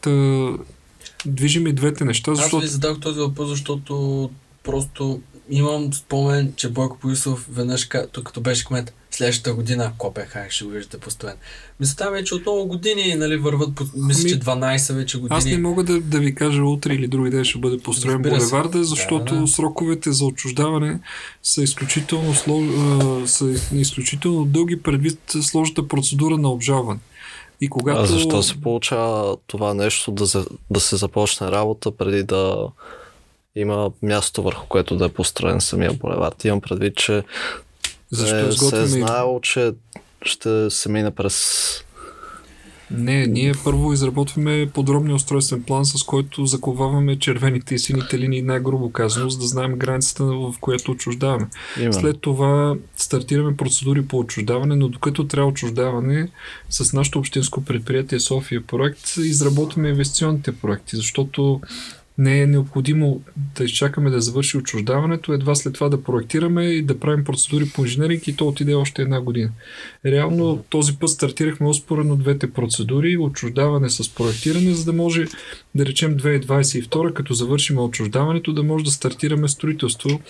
Та, 0.00 0.10
движим 1.26 1.66
и 1.66 1.72
двете 1.72 2.04
неща. 2.04 2.34
Защото... 2.34 2.56
Аз 2.56 2.62
ви 2.62 2.68
задах 2.68 3.00
този 3.00 3.20
въпрос, 3.20 3.48
защото 3.48 4.30
просто 4.68 5.20
имам 5.50 5.92
спомен, 5.92 6.52
че 6.56 6.70
Бойко 6.70 6.98
Борисов 7.02 7.46
веднъж, 7.50 7.84
като 7.84 8.40
беше 8.40 8.64
кмет, 8.64 8.94
следващата 9.10 9.54
година 9.54 9.92
Копенхаген 9.98 10.50
ще 10.50 10.64
го 10.64 10.70
виждате 10.70 10.98
постоянно. 10.98 11.38
Мисля, 11.80 12.10
вече 12.10 12.34
от 12.34 12.40
много 12.40 12.66
години 12.66 13.14
нали, 13.14 13.36
върват, 13.36 13.74
по, 13.74 13.84
мисля, 13.96 14.28
че 14.28 14.40
12 14.40 14.90
ами, 14.90 14.98
вече 15.00 15.18
години. 15.18 15.38
Аз 15.38 15.44
не 15.44 15.58
мога 15.58 15.84
да, 15.84 16.00
да 16.00 16.18
ви 16.18 16.34
кажа 16.34 16.64
утре 16.64 16.94
или 16.94 17.08
други 17.08 17.30
ден 17.30 17.44
ще 17.44 17.58
бъде 17.58 17.78
построен 17.78 18.22
булеварда, 18.22 18.84
защото 18.84 19.34
да, 19.34 19.40
да. 19.40 19.46
сроковете 19.46 20.12
за 20.12 20.24
отчуждаване 20.24 21.00
са 21.42 21.62
изключително, 21.62 22.34
слож... 22.34 22.64
са 23.30 23.54
изключително 23.72 24.44
дълги 24.44 24.82
предвид 24.82 25.20
сложната 25.42 25.88
процедура 25.88 26.38
на 26.38 26.48
обжалване. 26.48 27.00
И 27.60 27.68
когато... 27.68 28.00
А 28.00 28.06
защо 28.06 28.42
се 28.42 28.60
получава 28.60 29.36
това 29.46 29.74
нещо 29.74 30.10
да, 30.10 30.26
за, 30.26 30.46
да 30.70 30.80
се 30.80 30.96
започне 30.96 31.50
работа 31.50 31.90
преди 31.90 32.22
да 32.22 32.68
има 33.60 33.90
място 34.02 34.42
върху 34.42 34.66
което 34.66 34.96
да 34.96 35.04
е 35.04 35.08
построен 35.08 35.60
самия 35.60 35.92
булевард. 35.92 36.44
Имам 36.44 36.60
предвид, 36.60 36.96
че 36.96 37.22
Защо 38.10 38.36
е, 38.36 38.52
се 38.52 38.82
е 38.82 38.86
знаело, 38.86 39.40
че 39.40 39.72
ще 40.22 40.70
се 40.70 40.88
мине 40.88 41.10
през 41.10 41.44
не, 42.90 43.26
ние 43.26 43.52
първо 43.64 43.92
изработваме 43.92 44.70
подробния 44.74 45.14
устройствен 45.14 45.62
план, 45.62 45.84
с 45.84 46.02
който 46.02 46.46
заковаваме 46.46 47.18
червените 47.18 47.74
и 47.74 47.78
сините 47.78 48.18
линии, 48.18 48.42
най-грубо 48.42 48.90
казано, 48.92 49.30
за 49.30 49.38
да 49.38 49.46
знаем 49.46 49.76
границата, 49.76 50.24
в 50.24 50.54
която 50.60 50.92
отчуждаваме. 50.92 51.46
Именно. 51.76 51.92
След 51.92 52.20
това 52.20 52.76
стартираме 52.96 53.56
процедури 53.56 54.06
по 54.06 54.18
отчуждаване, 54.18 54.76
но 54.76 54.88
докато 54.88 55.26
трябва 55.26 55.48
отчуждаване, 55.48 56.28
с 56.70 56.92
нашето 56.92 57.18
общинско 57.18 57.64
предприятие 57.64 58.20
София 58.20 58.66
проект 58.66 59.16
изработваме 59.16 59.88
инвестиционните 59.88 60.52
проекти, 60.52 60.96
защото 60.96 61.60
не 62.18 62.40
е 62.40 62.46
необходимо 62.46 63.20
да 63.56 63.64
изчакаме 63.64 64.10
да 64.10 64.20
завърши 64.20 64.56
отчуждаването, 64.56 65.32
едва 65.32 65.54
след 65.54 65.74
това 65.74 65.88
да 65.88 66.02
проектираме 66.02 66.64
и 66.64 66.82
да 66.82 67.00
правим 67.00 67.24
процедури 67.24 67.70
по 67.74 67.82
инженеринг 67.82 68.28
и 68.28 68.36
то 68.36 68.48
отиде 68.48 68.74
още 68.74 69.02
една 69.02 69.20
година. 69.20 69.50
Реално 70.06 70.64
този 70.68 70.98
път 70.98 71.10
стартирахме 71.10 71.68
успоредно 71.68 72.16
двете 72.16 72.52
процедури, 72.52 73.16
отчуждаване 73.16 73.90
с 73.90 74.14
проектиране, 74.14 74.74
за 74.74 74.84
да 74.84 74.92
може 74.92 75.24
да 75.74 75.86
речем 75.86 76.16
2022, 76.16 77.12
като 77.12 77.34
завършим 77.34 77.78
отчуждаването, 77.78 78.52
да 78.52 78.62
може 78.62 78.84
да 78.84 78.90
стартираме 78.90 79.48
строителство. 79.48 80.20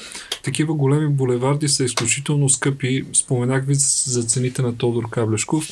Такива 0.44 0.74
големи 0.74 1.08
булеварди 1.08 1.68
са 1.68 1.84
изключително 1.84 2.48
скъпи. 2.48 3.04
Споменах 3.12 3.66
ви 3.66 3.74
за 3.74 4.22
цените 4.22 4.62
на 4.62 4.76
Тодор 4.76 5.10
Каблешков. 5.10 5.68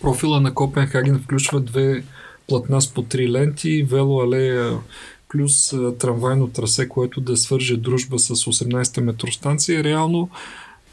Профила 0.00 0.40
на 0.40 0.54
Копенхаген 0.54 1.18
включва 1.18 1.60
две 1.60 2.04
платна 2.48 2.82
с 2.82 2.94
по 2.94 3.02
три 3.02 3.30
ленти, 3.30 3.82
вело 3.82 4.22
алея 4.22 4.78
плюс 5.28 5.74
трамвайно 5.98 6.48
трасе, 6.48 6.88
което 6.88 7.20
да 7.20 7.36
свърже 7.36 7.76
дружба 7.76 8.18
с 8.18 8.34
18-та 8.34 9.00
метростанция. 9.00 9.84
Реално 9.84 10.30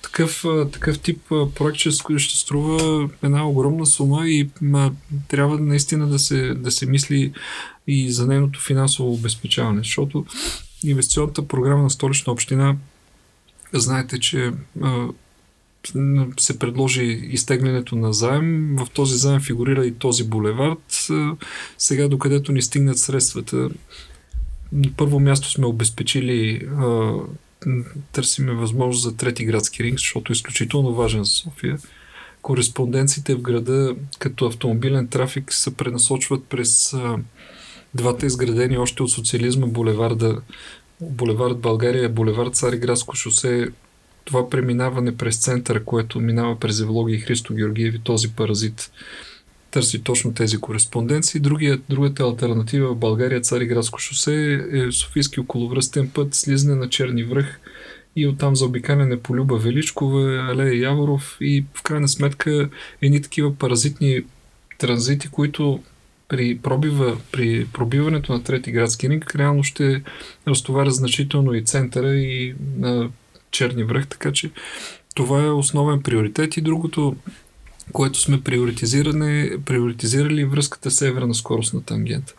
такъв, 0.02 0.46
такъв 0.72 1.00
тип 1.00 1.22
проект 1.30 1.78
ще, 1.78 1.92
струва 2.18 3.10
една 3.24 3.48
огромна 3.48 3.86
сума 3.86 4.30
и 4.30 4.50
ма, 4.62 4.92
трябва 5.28 5.60
наистина 5.60 6.08
да 6.08 6.20
се, 6.20 6.54
да 6.54 6.72
се 6.72 6.86
мисли 6.86 7.34
и 7.88 8.12
за 8.12 8.28
нейното 8.28 8.62
финансово 8.62 9.14
обезпечаване, 9.14 9.80
защото 9.80 10.26
инвестиционната 10.84 11.48
програма 11.48 11.84
на 11.84 11.90
столична 11.90 12.34
община 12.34 12.76
знаете, 13.74 14.20
че 14.20 14.52
се 16.40 16.60
предложи 16.60 17.04
изтеглянето 17.04 17.96
на 17.96 18.14
заем. 18.14 18.76
В 18.76 18.90
този 18.90 19.18
заем 19.18 19.42
фигурира 19.42 19.86
и 19.86 19.94
този 19.94 20.24
булевард. 20.24 21.08
Сега, 21.78 22.08
докъдето 22.08 22.52
ни 22.52 22.62
стигнат 22.62 22.98
средствата, 22.98 23.70
първо 24.98 25.20
място 25.20 25.52
сме 25.52 25.66
обезпечили 25.66 26.68
а, 26.78 27.14
търсиме 28.12 28.54
възможност 28.54 29.04
за 29.04 29.18
трети 29.18 29.46
градски 29.46 29.84
ринг, 29.84 29.98
защото 29.98 30.32
е 30.32 30.34
изключително 30.34 30.94
важен 30.94 31.24
за 31.24 31.32
София. 31.32 31.78
Кореспонденциите 32.42 33.36
в 33.36 33.42
града 33.42 33.96
като 34.20 34.46
автомобилен 34.46 35.08
трафик 35.08 35.54
се 35.54 35.78
пренасочват 35.78 36.44
през 36.46 36.94
а, 36.94 37.18
двата 37.96 38.26
изградени 38.26 38.78
още 38.78 39.04
от 39.04 39.12
социализма 39.12 39.68
булеварда 39.68 40.42
Булевард 41.02 41.58
България, 41.58 42.10
булевард 42.10 42.56
Цариградско 42.56 43.16
шосе, 43.16 43.68
това 44.26 44.50
преминаване 44.50 45.18
през 45.18 45.38
центъра, 45.38 45.84
което 45.84 46.20
минава 46.20 46.60
през 46.60 46.80
Евлоги 46.80 47.14
и 47.14 47.20
Христо 47.20 47.54
Георгиеви, 47.54 48.00
този 48.00 48.32
паразит 48.32 48.92
търси 49.74 50.04
точно 50.04 50.34
тези 50.34 50.58
кореспонденции. 50.58 51.40
Другият, 51.40 51.84
другата 51.90 52.24
альтернатива 52.24 52.94
в 52.94 52.98
България, 52.98 53.42
Цариградско 53.42 54.00
шосе, 54.00 54.66
е 54.72 54.92
Софийски 54.92 55.40
околовръстен 55.40 56.10
път, 56.10 56.36
слизане 56.36 56.76
на 56.76 56.90
Черни 56.90 57.24
връх 57.24 57.60
и 58.16 58.28
оттам 58.28 58.56
за 58.56 58.66
обикаляне 58.66 59.20
по 59.20 59.36
Люба 59.36 59.58
Величкова, 59.58 60.48
Алея 60.52 60.82
Яворов 60.82 61.38
и 61.42 61.66
в 61.74 61.84
крайна 61.84 62.08
сметка 62.08 62.70
едни 63.02 63.22
такива 63.22 63.56
паразитни 63.56 64.22
транзити, 64.78 65.28
които 65.28 65.84
при, 66.28 66.58
пробива, 66.58 67.18
при 67.32 67.68
пробиването 67.74 68.34
на 68.34 68.44
трети 68.44 68.72
градски 68.72 69.10
ринг 69.10 69.36
реално 69.36 69.64
ще 69.64 70.04
разтоваря 70.48 70.92
значително 70.92 71.54
и 71.54 71.64
центъра 71.64 72.16
и 72.16 72.56
на 72.78 73.10
Черни 73.52 73.84
връх, 73.84 74.08
така 74.08 74.32
че 74.32 74.52
това 75.16 75.44
е 75.44 75.50
основен 75.50 76.04
приоритет 76.04 76.58
и 76.58 76.62
другото 76.62 77.16
което 77.92 78.20
сме 78.20 78.42
приоритизирали 79.66 80.46
връзката 80.46 80.92
северна 80.92 81.36
скорост 81.36 81.74
на 81.74 81.84
тангента. 81.84 82.34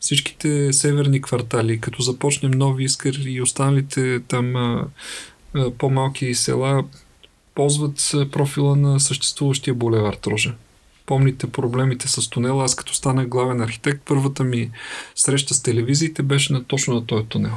Всичките 0.00 0.72
северни 0.72 1.22
квартали, 1.22 1.80
като 1.80 2.02
започнем 2.02 2.50
Нови 2.50 2.84
Искър 2.84 3.14
и 3.14 3.42
останалите 3.42 4.20
там 4.28 4.56
а, 4.56 4.86
а, 5.54 5.70
по-малки 5.70 6.34
села, 6.34 6.84
ползват 7.54 8.12
профила 8.32 8.76
на 8.76 9.00
съществуващия 9.00 9.74
булевард 9.74 10.26
Рожа. 10.26 10.54
Помните 11.06 11.46
проблемите 11.46 12.08
с 12.08 12.30
тунела. 12.30 12.64
Аз 12.64 12.74
като 12.74 12.94
станах 12.94 13.28
главен 13.28 13.60
архитект, 13.60 14.02
първата 14.04 14.44
ми 14.44 14.70
среща 15.14 15.54
с 15.54 15.62
телевизиите 15.62 16.22
беше 16.22 16.52
на 16.52 16.64
точно 16.64 16.94
на 16.94 17.06
този 17.06 17.26
тунел 17.26 17.56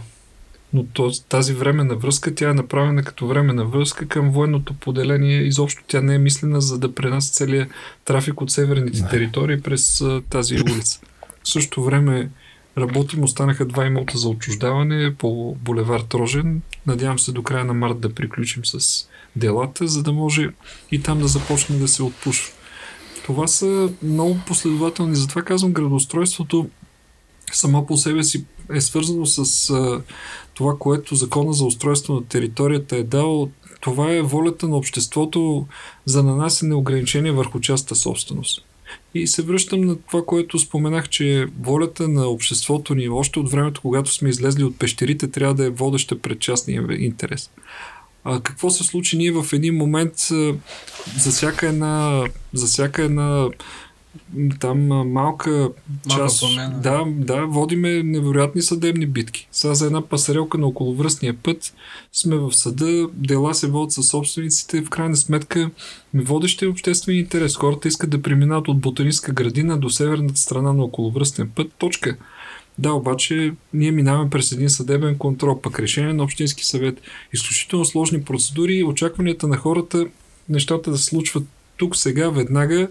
но 0.73 0.85
тази 1.29 1.53
временна 1.53 1.95
връзка, 1.95 2.35
тя 2.35 2.49
е 2.49 2.53
направена 2.53 3.03
като 3.03 3.27
временна 3.27 3.65
връзка 3.65 4.07
към 4.07 4.31
военното 4.31 4.73
поделение. 4.73 5.41
Изобщо 5.41 5.83
тя 5.87 6.01
не 6.01 6.15
е 6.15 6.17
мислена 6.17 6.61
за 6.61 6.79
да 6.79 6.95
пренася 6.95 7.33
целият 7.33 7.69
трафик 8.05 8.41
от 8.41 8.51
северните 8.51 9.01
не. 9.01 9.09
територии 9.09 9.61
през 9.61 10.03
тази 10.29 10.55
улица. 10.55 10.99
В 11.43 11.49
същото 11.49 11.83
време 11.83 12.29
работим, 12.77 13.23
останаха 13.23 13.65
два 13.65 13.85
имота 13.85 14.17
за 14.17 14.29
отчуждаване 14.29 15.15
по 15.15 15.57
булевард 15.61 16.13
Рожен. 16.13 16.61
Надявам 16.87 17.19
се 17.19 17.31
до 17.31 17.43
края 17.43 17.65
на 17.65 17.73
март 17.73 17.99
да 17.99 18.13
приключим 18.13 18.65
с 18.65 19.07
делата, 19.35 19.87
за 19.87 20.03
да 20.03 20.11
може 20.11 20.49
и 20.91 21.01
там 21.03 21.19
да 21.19 21.27
започне 21.27 21.77
да 21.77 21.87
се 21.87 22.03
отпушва. 22.03 22.53
Това 23.25 23.47
са 23.47 23.89
много 24.03 24.39
последователни. 24.47 25.15
Затова 25.15 25.41
казвам, 25.41 25.73
градоустройството 25.73 26.69
само 27.51 27.85
по 27.85 27.97
себе 27.97 28.23
си 28.23 28.45
е 28.73 28.81
свързано 28.81 29.25
с 29.25 29.69
а, 29.69 30.01
това, 30.57 30.75
което 30.79 31.15
закона 31.15 31.53
за 31.53 31.65
устройство 31.65 32.13
на 32.13 32.25
територията 32.25 32.97
е 32.97 33.03
дал. 33.03 33.49
Това 33.81 34.13
е 34.13 34.21
волята 34.21 34.67
на 34.67 34.77
обществото 34.77 35.67
за 36.05 36.23
нанасене 36.23 36.75
ограничения 36.75 37.33
върху 37.33 37.59
частта 37.59 37.95
собственост. 37.95 38.65
И 39.13 39.27
се 39.27 39.41
връщам 39.41 39.81
на 39.81 39.95
това, 39.95 40.25
което 40.25 40.59
споменах, 40.59 41.09
че 41.09 41.47
волята 41.61 42.07
на 42.07 42.27
обществото 42.27 42.95
ни 42.95 43.09
още 43.09 43.39
от 43.39 43.51
времето, 43.51 43.81
когато 43.81 44.13
сме 44.13 44.29
излезли 44.29 44.63
от 44.63 44.79
пещерите, 44.79 45.27
трябва 45.27 45.53
да 45.53 45.65
е 45.65 45.69
водеща 45.69 46.19
пред 46.19 46.39
частния 46.39 46.83
интерес. 46.97 47.49
А 48.23 48.41
какво 48.41 48.69
се 48.69 48.83
случи? 48.83 49.17
Ние 49.17 49.31
в 49.31 49.45
един 49.53 49.75
момент 49.75 50.13
за 51.17 51.31
всяка 51.31 51.67
една, 51.67 52.23
за 52.53 52.65
всяка 52.65 53.03
една 53.03 53.47
там 54.59 54.87
малка 55.11 55.69
част. 56.09 56.43
Малка 56.43 56.79
да, 56.79 57.03
да, 57.07 57.45
водиме 57.45 58.03
невероятни 58.03 58.61
съдебни 58.61 59.05
битки. 59.05 59.47
Сега 59.51 59.73
за 59.73 59.85
една 59.85 60.01
пасарелка 60.01 60.57
на 60.57 60.67
околовръстния 60.67 61.33
път 61.43 61.73
сме 62.13 62.35
в 62.35 62.53
съда, 62.53 63.07
дела 63.13 63.53
се 63.53 63.67
водят 63.67 63.91
със 63.91 64.07
собствениците, 64.07 64.81
в 64.81 64.89
крайна 64.89 65.15
сметка 65.15 65.71
водещи 66.13 66.65
е 66.65 66.67
обществен 66.67 67.17
интерес. 67.17 67.55
Хората 67.55 67.87
искат 67.87 68.09
да 68.09 68.21
преминат 68.21 68.67
от 68.67 68.79
ботанистка 68.79 69.31
градина 69.31 69.77
до 69.77 69.89
северната 69.89 70.39
страна 70.39 70.73
на 70.73 70.83
околовръстния 70.83 71.49
път. 71.55 71.67
Точка. 71.77 72.17
Да, 72.79 72.93
обаче 72.93 73.53
ние 73.73 73.91
минаваме 73.91 74.29
през 74.29 74.51
един 74.51 74.69
съдебен 74.69 75.17
контрол, 75.17 75.61
пък 75.61 75.79
решение 75.79 76.13
на 76.13 76.23
Общински 76.23 76.65
съвет. 76.65 77.01
Изключително 77.33 77.85
сложни 77.85 78.23
процедури, 78.23 78.83
очакванията 78.83 79.47
на 79.47 79.57
хората, 79.57 80.05
нещата 80.49 80.91
да 80.91 80.97
се 80.97 81.03
случват 81.03 81.43
тук, 81.77 81.95
сега, 81.95 82.29
веднага, 82.29 82.87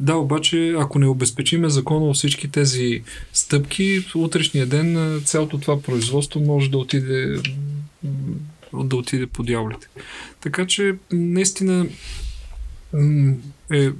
да, 0.00 0.16
обаче, 0.16 0.74
ако 0.78 0.98
не 0.98 1.06
обезпечиме 1.06 1.68
законово 1.68 2.14
всички 2.14 2.50
тези 2.50 3.02
стъпки, 3.32 4.00
в 4.00 4.16
утрешния 4.16 4.66
ден 4.66 5.20
цялото 5.24 5.58
това 5.58 5.82
производство 5.82 6.40
може 6.40 6.70
да 6.70 6.78
отиде 6.78 7.42
да 8.84 8.96
отиде 8.96 9.26
по 9.26 9.42
дяволите. 9.42 9.88
Така 10.40 10.66
че, 10.66 10.94
наистина 11.12 11.86
е 13.72 13.90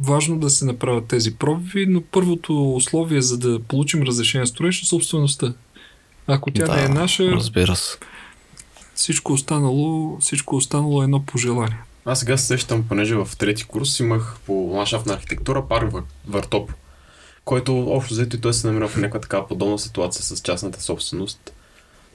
важно 0.00 0.38
да 0.38 0.50
се 0.50 0.64
направят 0.64 1.06
тези 1.06 1.34
пробиви, 1.34 1.86
но 1.86 2.02
първото 2.02 2.74
условие 2.74 3.22
за 3.22 3.38
да 3.38 3.60
получим 3.60 4.02
разрешение 4.02 4.46
строеж 4.46 4.82
е 4.82 4.86
собствеността. 4.86 5.54
Ако 6.26 6.50
тя 6.50 6.66
да, 6.66 6.76
не 6.76 6.84
е 6.84 6.88
наша, 6.88 7.30
разбира 7.30 7.76
се. 7.76 7.98
Всичко 8.94 9.32
останало, 9.32 10.18
всичко 10.20 10.56
останало 10.56 11.02
е 11.02 11.04
едно 11.04 11.22
пожелание. 11.22 11.78
Аз 12.08 12.20
сега 12.20 12.36
се 12.36 12.46
сещам, 12.46 12.84
понеже 12.88 13.14
в 13.14 13.28
трети 13.38 13.64
курс 13.64 14.00
имах 14.00 14.36
по 14.46 14.52
ландшафтна 14.52 15.14
архитектура 15.14 15.68
парк 15.68 15.94
Въртоп, 16.28 16.72
който 17.44 17.78
общо 17.78 18.14
взето 18.14 18.36
и 18.36 18.40
той 18.40 18.54
се 18.54 18.66
намира 18.66 18.88
в 18.88 18.96
някаква 18.96 19.20
така 19.20 19.46
подобна 19.46 19.78
ситуация 19.78 20.22
с 20.22 20.40
частната 20.40 20.82
собственост. 20.82 21.52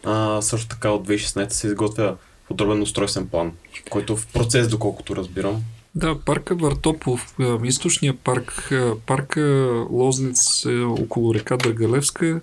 А, 0.03 0.41
също 0.41 0.67
така 0.67 0.89
от 0.89 1.07
2016 1.07 1.49
се 1.49 1.67
изготвя 1.67 2.15
подробен 2.47 2.81
устройствен 2.81 3.27
план, 3.27 3.51
който 3.89 4.17
в 4.17 4.27
процес, 4.27 4.67
доколкото 4.67 5.15
разбирам. 5.15 5.63
Да, 5.95 6.19
парка 6.19 6.55
Въртопов, 6.55 7.35
източния 7.63 8.17
парк, 8.17 8.71
парка 9.05 9.41
Лознец 9.89 10.65
е 10.65 10.79
около 10.79 11.33
река 11.33 11.57
Драгалевска 11.57 12.41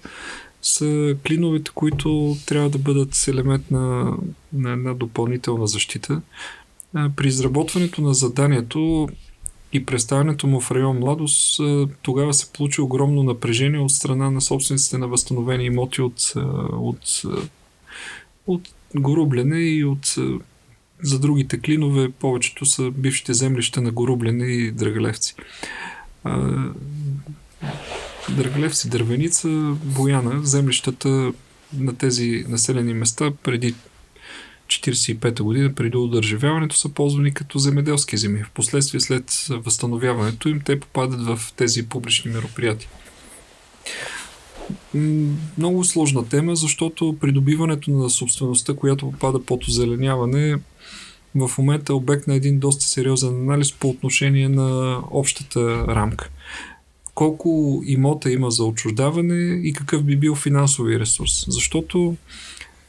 са 0.63 1.17
клиновете, 1.27 1.71
които 1.75 2.37
трябва 2.47 2.71
да 2.71 2.79
бъдат 2.79 3.29
елемент 3.29 3.71
на, 3.71 4.17
на 4.53 4.73
една 4.73 4.95
допълнителна 4.95 5.67
защита 5.67 6.21
при 7.17 7.29
изработването 7.29 8.03
на 8.03 8.15
заданието 8.15 9.09
и 9.73 9.87
представянето 9.87 10.47
му 10.47 10.61
в 10.61 10.71
район 10.71 10.99
Младост, 10.99 11.61
тогава 12.03 12.35
се 12.35 12.53
получи 12.53 12.81
огромно 12.81 13.23
напрежение 13.23 13.81
от 13.81 13.91
страна 13.91 14.31
на 14.31 14.41
собствениците 14.41 14.99
на 14.99 15.09
възстановени 15.09 15.65
имоти 15.65 16.03
от, 16.03 16.33
от, 16.73 17.23
от 18.47 18.69
Горублене 18.95 19.61
и 19.61 19.85
от 19.85 20.17
за 21.03 21.19
другите 21.19 21.61
клинове 21.61 22.09
повечето 22.09 22.67
са 22.67 22.91
бившите 22.91 23.35
землища 23.35 23.81
на 23.81 23.91
Горублене 23.91 24.47
и 24.47 24.71
Драгалевци. 24.71 25.35
Драгалевци, 28.31 28.89
Дървеница, 28.89 29.49
Бояна, 29.85 30.47
землищата 30.47 31.33
на 31.79 31.97
тези 31.99 32.45
населени 32.49 32.95
места 32.95 33.31
преди 33.43 33.75
1945 34.71 35.43
година, 35.43 35.75
преди 35.75 35.97
удържавяването, 35.97 36.77
са 36.77 36.89
ползвани 36.89 37.35
като 37.35 37.59
земеделски 37.59 38.17
земи. 38.17 38.43
Впоследствие 38.43 39.01
след 39.01 39.47
възстановяването 39.51 40.49
им 40.49 40.61
те 40.61 40.81
попадат 40.81 41.23
в 41.23 41.53
тези 41.57 41.89
публични 41.89 42.31
мероприятия. 42.31 42.91
Много 45.59 45.85
сложна 45.85 46.29
тема, 46.29 46.57
защото 46.57 47.17
придобиването 47.21 47.91
на 47.91 48.11
собствеността, 48.11 48.77
която 48.77 49.11
попада 49.11 49.45
под 49.45 49.65
озеленяване, 49.69 50.57
в 51.35 51.51
момента 51.59 51.93
е 51.93 51.97
обект 51.97 52.27
на 52.27 52.35
един 52.35 52.59
доста 52.59 52.85
сериозен 52.85 53.35
анализ 53.35 53.73
по 53.73 53.89
отношение 53.89 54.49
на 54.49 55.01
общата 55.11 55.87
рамка. 55.89 56.31
Колко 57.15 57.83
имота 57.87 58.31
има 58.31 58.51
за 58.51 58.65
отчуждаване 58.65 59.61
и 59.65 59.73
какъв 59.73 60.03
би 60.03 60.17
бил 60.17 60.35
финансови 60.35 61.01
ресурс. 61.01 61.45
Защото 61.49 62.17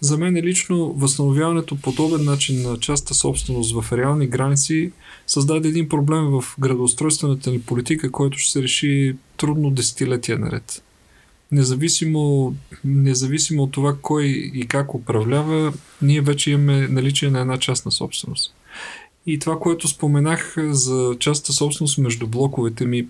за 0.02 0.18
мен 0.18 0.36
лично 0.36 0.94
възстановяването 0.94 1.76
по 1.76 1.82
подобен 1.82 2.26
начин 2.26 2.62
на 2.62 2.80
частта 2.80 3.14
собственост 3.14 3.82
в 3.82 3.98
реални 3.98 4.28
граници 4.28 4.92
създаде 5.28 5.70
един 5.70 5.90
проблем 5.90 6.24
в 6.26 6.44
градоустройствената 6.60 7.52
ни 7.52 7.62
политика, 7.62 8.12
който 8.12 8.38
ще 8.38 8.52
се 8.52 8.64
реши 8.64 9.16
трудно 9.38 9.72
десетилетия 9.72 10.40
наред. 10.40 10.84
Независимо, 11.52 12.54
независимо 12.86 13.64
от 13.64 13.72
това 13.72 13.96
кой 14.02 14.26
и 14.54 14.68
как 14.68 14.96
управлява, 14.96 15.74
ние 16.02 16.22
вече 16.22 16.52
имаме 16.52 16.88
наличие 16.88 17.30
на 17.30 17.40
една 17.40 17.58
частна 17.58 17.92
собственост. 17.92 18.54
И 19.26 19.40
това, 19.40 19.60
което 19.60 19.88
споменах 19.88 20.56
за 20.58 21.16
частта 21.20 21.54
собственост 21.54 21.98
между 21.98 22.28
блоковете 22.28 22.86
ми, 22.86 23.08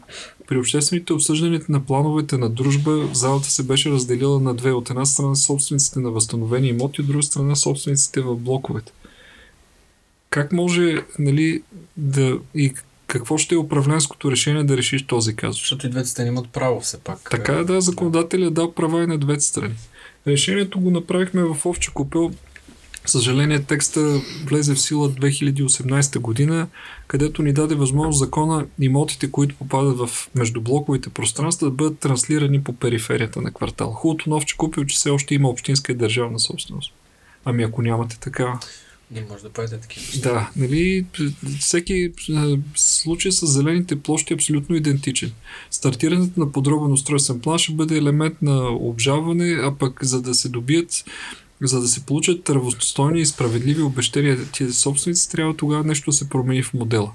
при 0.51 0.57
обществените 0.57 1.13
обсъждания 1.13 1.61
на 1.69 1.85
плановете 1.85 2.37
на 2.37 2.49
дружба, 2.49 3.09
залата 3.13 3.49
се 3.49 3.63
беше 3.63 3.91
разделила 3.91 4.39
на 4.39 4.53
две. 4.53 4.71
От 4.71 4.89
една 4.89 5.05
страна 5.05 5.35
собствениците 5.35 5.99
на 5.99 6.11
възстановени 6.11 6.67
имоти, 6.67 7.01
от 7.01 7.07
друга 7.07 7.23
страна 7.23 7.55
собствениците 7.55 8.21
в 8.21 8.35
блоковете. 8.35 8.91
Как 10.29 10.51
може 10.51 10.95
нали, 11.19 11.63
да 11.97 12.37
и 12.55 12.73
какво 13.07 13.37
ще 13.37 13.55
е 13.55 13.57
управленското 13.57 14.31
решение 14.31 14.63
да 14.63 14.77
решиш 14.77 15.07
този 15.07 15.35
казус? 15.35 15.61
Защото 15.61 15.87
и 15.87 15.89
двете 15.89 16.09
страни 16.09 16.27
имат 16.27 16.49
право 16.49 16.79
все 16.79 16.99
пак. 16.99 17.29
Така 17.31 17.53
е, 17.53 17.63
да, 17.63 17.81
законодателя 17.81 18.45
е 18.45 18.49
дал 18.49 18.71
права 18.71 19.03
и 19.03 19.07
на 19.07 19.17
двете 19.17 19.41
страни. 19.41 19.75
Решението 20.27 20.79
го 20.79 20.91
направихме 20.91 21.43
в 21.43 21.65
Овче 21.65 21.91
купел 21.93 22.31
съжаление 23.05 23.63
текста 23.63 24.21
влезе 24.45 24.75
в 24.75 24.81
сила 24.81 25.09
2018 25.09 26.19
година, 26.19 26.67
където 27.07 27.43
ни 27.43 27.53
даде 27.53 27.75
възможност 27.75 28.19
закона 28.19 28.65
имотите, 28.79 29.31
които 29.31 29.55
попадат 29.55 29.97
в 29.97 30.29
междублоковите 30.35 31.09
пространства, 31.09 31.67
да 31.67 31.71
бъдат 31.71 31.99
транслирани 31.99 32.63
по 32.63 32.73
периферията 32.73 33.41
на 33.41 33.51
квартал. 33.51 33.91
Хубавото 33.91 34.29
новче 34.29 34.57
купил, 34.57 34.85
че 34.85 34.95
все 34.95 35.09
още 35.09 35.35
има 35.35 35.49
общинска 35.49 35.91
и 35.91 35.95
държавна 35.95 36.39
собственост. 36.39 36.93
Ами 37.45 37.63
ако 37.63 37.81
нямате 37.81 38.19
така. 38.19 38.59
Не 39.11 39.25
може 39.29 39.43
да 39.43 39.49
правите 39.49 39.77
такива. 39.77 40.21
Да, 40.21 40.49
нали, 40.55 41.05
всеки 41.59 42.11
случай 42.75 43.31
с 43.31 43.45
зелените 43.45 44.01
площи 44.01 44.33
е 44.33 44.35
абсолютно 44.35 44.75
идентичен. 44.75 45.31
Стартирането 45.71 46.39
на 46.39 46.51
подробен 46.51 46.91
устройствен 46.91 47.39
план 47.39 47.57
ще 47.57 47.73
бъде 47.73 47.97
елемент 47.97 48.41
на 48.41 48.69
обжалване, 48.69 49.51
а 49.51 49.75
пък 49.75 50.03
за 50.03 50.21
да 50.21 50.33
се 50.33 50.49
добият 50.49 51.03
за 51.61 51.81
да 51.81 51.87
се 51.87 52.05
получат 52.05 52.49
равностойни 52.49 53.21
и 53.21 53.25
справедливи 53.25 53.81
обещания 53.81 54.37
тези 54.57 54.73
собственици, 54.73 55.31
трябва 55.31 55.55
тогава 55.57 55.83
нещо 55.83 56.11
да 56.11 56.17
се 56.17 56.29
промени 56.29 56.63
в 56.63 56.73
модела. 56.73 57.11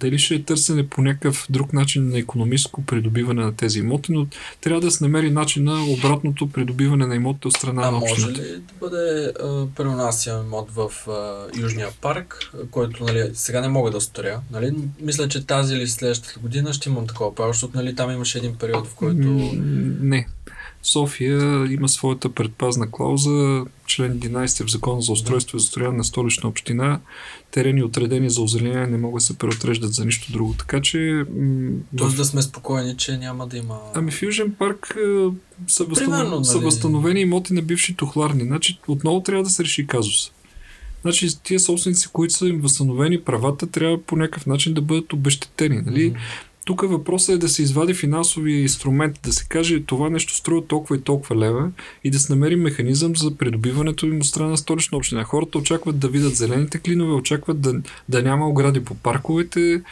Дали 0.00 0.18
ще 0.18 0.34
е 0.34 0.42
търсене 0.42 0.88
по 0.88 1.02
някакъв 1.02 1.46
друг 1.50 1.72
начин 1.72 2.08
на 2.08 2.18
економическо 2.18 2.82
придобиване 2.82 3.44
на 3.44 3.56
тези 3.56 3.78
имоти, 3.78 4.12
но 4.12 4.26
трябва 4.60 4.80
да 4.80 4.90
се 4.90 5.04
намери 5.04 5.30
начин 5.30 5.64
на 5.64 5.84
обратното 5.84 6.50
придобиване 6.50 7.06
на 7.06 7.14
имотите 7.14 7.48
от 7.48 7.54
страна 7.54 7.82
а 7.82 7.90
на 7.90 7.98
общината. 7.98 8.30
може 8.30 8.42
ли 8.42 8.56
да 8.56 8.60
бъде 8.80 9.32
пренасян 9.76 10.46
имот 10.46 10.70
в 10.70 10.90
а, 11.08 11.46
Южния 11.60 11.88
парк, 12.00 12.52
който 12.70 13.04
нали, 13.04 13.30
сега 13.34 13.60
не 13.60 13.68
мога 13.68 13.90
да 13.90 14.00
сторя? 14.00 14.40
Нали? 14.50 14.74
Мисля, 15.00 15.28
че 15.28 15.46
тази 15.46 15.74
или 15.74 15.88
следващата 15.88 16.40
година 16.40 16.72
ще 16.72 16.88
имам 16.88 17.06
такова 17.06 17.34
право, 17.34 17.52
защото 17.52 17.76
нали, 17.76 17.94
там 17.94 18.10
имаше 18.10 18.38
един 18.38 18.56
период, 18.56 18.86
в 18.86 18.94
който... 18.94 19.28
Не. 20.00 20.28
София 20.82 21.66
има 21.72 21.88
своята 21.88 22.28
предпазна 22.28 22.90
клауза, 22.90 23.64
член 23.86 24.20
11 24.20 24.66
в 24.66 24.70
Закона 24.70 25.02
за 25.02 25.12
устройство 25.12 25.56
и 25.56 25.60
застрояване 25.60 25.98
на 25.98 26.04
столична 26.04 26.48
община. 26.48 27.00
Терени 27.50 27.82
отредени 27.82 28.30
за 28.30 28.42
озеленяване 28.42 28.86
не 28.86 28.98
могат 28.98 29.20
да 29.20 29.24
се 29.24 29.38
преотреждат 29.38 29.94
за 29.94 30.04
нищо 30.04 30.32
друго. 30.32 30.54
Така 30.58 30.80
че... 30.80 31.24
Тоест 31.96 32.16
да 32.16 32.24
сме 32.24 32.42
спокойни, 32.42 32.96
че 32.96 33.18
няма 33.18 33.46
да 33.46 33.56
има... 33.56 33.78
Ами 33.94 34.10
в 34.10 34.22
Южен 34.22 34.54
парк 34.58 34.96
са, 35.68 35.84
възстанов... 35.84 35.98
Примерно, 35.98 36.30
нали... 36.30 36.44
са 36.44 36.58
възстановени 36.58 37.20
имоти 37.20 37.52
на 37.52 37.62
бивши 37.62 37.96
тухларни. 37.96 38.44
Значи 38.44 38.78
отново 38.88 39.22
трябва 39.22 39.44
да 39.44 39.50
се 39.50 39.64
реши 39.64 39.86
казус. 39.86 40.32
Значи 41.02 41.42
тия 41.42 41.60
собственици, 41.60 42.08
които 42.12 42.34
са 42.34 42.48
им 42.48 42.60
възстановени 42.60 43.20
правата, 43.20 43.66
трябва 43.66 44.02
по 44.02 44.16
някакъв 44.16 44.46
начин 44.46 44.74
да 44.74 44.80
бъдат 44.80 45.12
обещетени. 45.12 45.82
Нали? 45.86 46.12
Mm-hmm 46.12 46.18
Тук 46.70 46.82
въпросът 46.82 47.34
е 47.34 47.38
да 47.38 47.48
се 47.48 47.62
извади 47.62 47.94
финансови 47.94 48.52
инструмент, 48.52 49.18
да 49.22 49.32
се 49.32 49.46
каже 49.48 49.82
това 49.86 50.10
нещо 50.10 50.34
струва 50.34 50.66
толкова 50.66 50.96
и 50.96 51.00
толкова 51.00 51.36
лева 51.36 51.70
и 52.04 52.10
да 52.10 52.18
се 52.18 52.32
намери 52.32 52.56
механизъм 52.56 53.16
за 53.16 53.34
придобиването 53.34 54.06
им 54.06 54.18
от 54.18 54.26
страна 54.26 54.50
на 54.50 54.56
столична 54.58 54.98
община. 54.98 55.24
Хората 55.24 55.58
очакват 55.58 55.98
да 55.98 56.08
видят 56.08 56.36
зелените 56.36 56.78
клинове, 56.78 57.12
очакват 57.12 57.60
да, 57.60 57.74
да 58.08 58.22
няма 58.22 58.48
огради 58.48 58.84
по 58.84 58.94
парковете, 58.94 59.82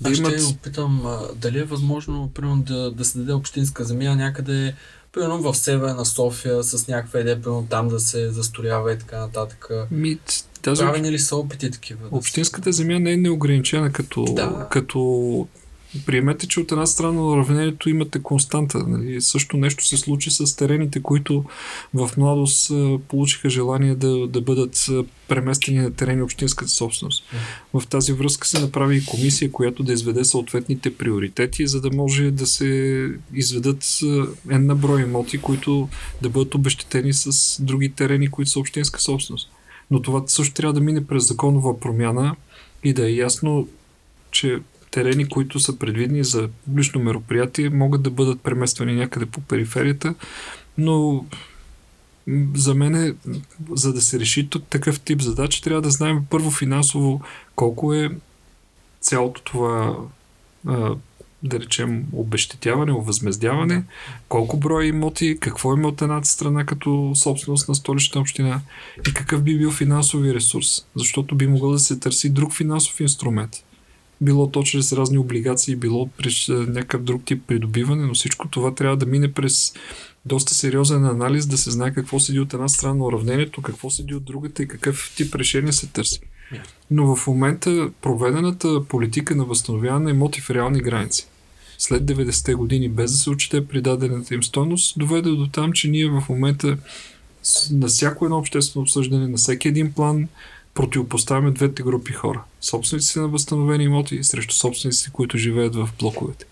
да 0.00 0.10
Аз 0.10 0.18
имат... 0.18 0.40
ще 0.40 0.54
опитам 0.54 1.06
а, 1.06 1.20
дали 1.36 1.58
е 1.58 1.64
възможно 1.64 2.30
примерно, 2.34 2.62
да, 2.62 2.90
да 2.90 3.04
се 3.04 3.18
даде 3.18 3.32
общинска 3.32 3.84
земя 3.84 4.14
някъде 4.14 4.74
примерно 5.12 5.38
в 5.42 5.54
северна 5.54 6.04
София 6.04 6.62
с 6.62 6.88
някаква 6.88 7.20
идея, 7.20 7.42
примерно 7.42 7.66
там 7.70 7.88
да 7.88 8.00
се 8.00 8.30
засторява 8.30 8.92
и 8.92 8.98
така 8.98 9.18
нататък. 9.18 9.68
Ми, 9.90 10.18
тази 10.62 10.82
Правени 10.82 11.12
ли 11.12 11.18
са 11.18 11.36
опити 11.36 11.70
такива? 11.70 12.08
Общинската 12.10 12.72
земя 12.72 12.98
не 12.98 13.12
е 13.12 13.16
неограничена 13.16 13.92
като, 13.92 14.24
да. 14.24 14.68
като 14.70 15.46
Приемете, 16.06 16.48
че 16.48 16.60
от 16.60 16.72
една 16.72 16.86
страна 16.86 17.12
на 17.12 17.26
уравнението 17.26 17.88
имате 17.88 18.22
константа. 18.22 18.78
Нали? 18.78 19.20
Също 19.20 19.56
нещо 19.56 19.86
се 19.86 19.96
случи 19.96 20.30
с 20.30 20.56
терените, 20.56 21.02
които 21.02 21.44
в 21.94 22.10
младост 22.16 22.72
получиха 23.08 23.50
желание 23.50 23.94
да, 23.94 24.26
да 24.26 24.40
бъдат 24.40 24.86
преместени 25.28 25.78
на 25.78 25.94
терени 25.94 26.22
общинската 26.22 26.70
собственост. 26.70 27.24
В 27.74 27.86
тази 27.86 28.12
връзка 28.12 28.46
се 28.46 28.60
направи 28.60 28.96
и 28.96 29.04
комисия, 29.04 29.52
която 29.52 29.82
да 29.82 29.92
изведе 29.92 30.24
съответните 30.24 30.96
приоритети, 30.96 31.66
за 31.66 31.80
да 31.80 31.90
може 31.90 32.30
да 32.30 32.46
се 32.46 33.10
изведат 33.34 34.00
една 34.50 34.74
брой 34.74 35.02
имоти, 35.02 35.38
които 35.38 35.88
да 36.22 36.28
бъдат 36.28 36.54
обещетени 36.54 37.12
с 37.12 37.56
други 37.62 37.92
терени, 37.92 38.30
които 38.30 38.50
са 38.50 38.60
общинска 38.60 39.00
собственост. 39.00 39.50
Но 39.90 40.02
това 40.02 40.22
също 40.26 40.54
трябва 40.54 40.72
да 40.72 40.80
мине 40.80 41.06
през 41.06 41.28
законова 41.28 41.80
промяна 41.80 42.36
и 42.84 42.92
да 42.92 43.08
е 43.08 43.14
ясно, 43.14 43.68
че 44.30 44.58
терени, 44.90 45.28
които 45.28 45.60
са 45.60 45.78
предвидени 45.78 46.24
за 46.24 46.48
публично 46.64 47.00
мероприятие, 47.00 47.70
могат 47.70 48.02
да 48.02 48.10
бъдат 48.10 48.40
премествани 48.40 48.94
някъде 48.94 49.26
по 49.26 49.40
периферията, 49.40 50.14
но 50.78 51.24
за 52.54 52.74
мен, 52.74 52.94
е, 52.94 53.14
за 53.70 53.92
да 53.92 54.00
се 54.00 54.20
реши 54.20 54.48
такъв 54.70 55.00
тип 55.00 55.20
задача, 55.20 55.62
трябва 55.62 55.82
да 55.82 55.90
знаем 55.90 56.20
първо 56.30 56.50
финансово 56.50 57.20
колко 57.56 57.94
е 57.94 58.10
цялото 59.00 59.42
това 59.42 59.96
да 61.42 61.60
речем 61.60 62.04
обещетяване, 62.12 62.92
овъзмездяване, 62.92 63.84
колко 64.28 64.56
броя 64.56 64.86
имоти, 64.86 65.38
какво 65.40 65.74
има 65.74 65.88
от 65.88 66.02
едната 66.02 66.28
страна 66.28 66.66
като 66.66 67.12
собственост 67.14 67.68
на 67.68 67.74
столична 67.74 68.20
община 68.20 68.60
и 69.08 69.14
какъв 69.14 69.42
би 69.42 69.58
бил 69.58 69.70
финансови 69.70 70.34
ресурс, 70.34 70.86
защото 70.96 71.34
би 71.34 71.46
могъл 71.46 71.70
да 71.70 71.78
се 71.78 71.98
търси 71.98 72.30
друг 72.30 72.54
финансов 72.54 73.00
инструмент 73.00 73.64
било 74.20 74.50
то 74.50 74.62
чрез 74.62 74.92
разни 74.92 75.18
облигации, 75.18 75.76
било 75.76 76.06
през 76.06 76.48
някакъв 76.48 77.02
друг 77.02 77.24
тип 77.24 77.42
придобиване, 77.46 78.06
но 78.06 78.14
всичко 78.14 78.48
това 78.48 78.74
трябва 78.74 78.96
да 78.96 79.06
мине 79.06 79.32
през 79.32 79.72
доста 80.24 80.54
сериозен 80.54 81.04
анализ, 81.04 81.46
да 81.46 81.58
се 81.58 81.70
знае 81.70 81.94
какво 81.94 82.20
седи 82.20 82.40
от 82.40 82.54
една 82.54 82.68
страна 82.68 82.94
на 82.94 83.04
уравнението, 83.04 83.62
какво 83.62 83.90
седи 83.90 84.14
от 84.14 84.24
другата 84.24 84.62
и 84.62 84.68
какъв 84.68 85.12
тип 85.16 85.34
решение 85.34 85.72
се 85.72 85.86
търси. 85.86 86.20
Но 86.90 87.16
в 87.16 87.26
момента 87.26 87.90
проведената 88.02 88.84
политика 88.84 89.36
на 89.36 89.44
възстановяване 89.44 90.04
на 90.04 90.10
имоти 90.10 90.40
в 90.40 90.50
реални 90.50 90.80
граници 90.80 91.26
след 91.78 92.02
90-те 92.02 92.54
години, 92.54 92.88
без 92.88 93.10
да 93.10 93.16
се 93.16 93.30
учите 93.30 93.66
придадената 93.66 94.34
им 94.34 94.42
стойност, 94.42 94.98
доведе 94.98 95.30
до 95.30 95.46
там, 95.46 95.72
че 95.72 95.88
ние 95.88 96.08
в 96.08 96.24
момента 96.28 96.76
на 97.70 97.86
всяко 97.86 98.24
едно 98.24 98.38
обществено 98.38 98.82
обсъждане, 98.82 99.28
на 99.28 99.36
всеки 99.36 99.68
един 99.68 99.92
план, 99.92 100.28
противопоставяме 100.78 101.50
двете 101.50 101.82
групи 101.82 102.12
хора. 102.12 102.42
Собствениците 102.60 103.20
на 103.20 103.28
възстановени 103.28 103.84
имоти 103.84 104.24
срещу 104.24 104.54
собствениците, 104.54 105.10
които 105.12 105.38
живеят 105.38 105.74
в 105.74 105.88
блоковете. 105.98 106.44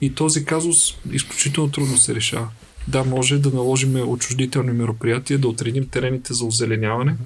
И 0.00 0.14
този 0.14 0.44
казус 0.44 0.94
изключително 1.12 1.70
трудно 1.70 1.96
се 1.96 2.14
решава. 2.14 2.48
Да, 2.88 3.04
може 3.04 3.38
да 3.38 3.50
наложим 3.50 4.08
отчуждителни 4.08 4.72
мероприятия, 4.72 5.38
да 5.38 5.48
отредим 5.48 5.88
терените 5.88 6.34
за 6.34 6.44
озеленяване, 6.44 7.16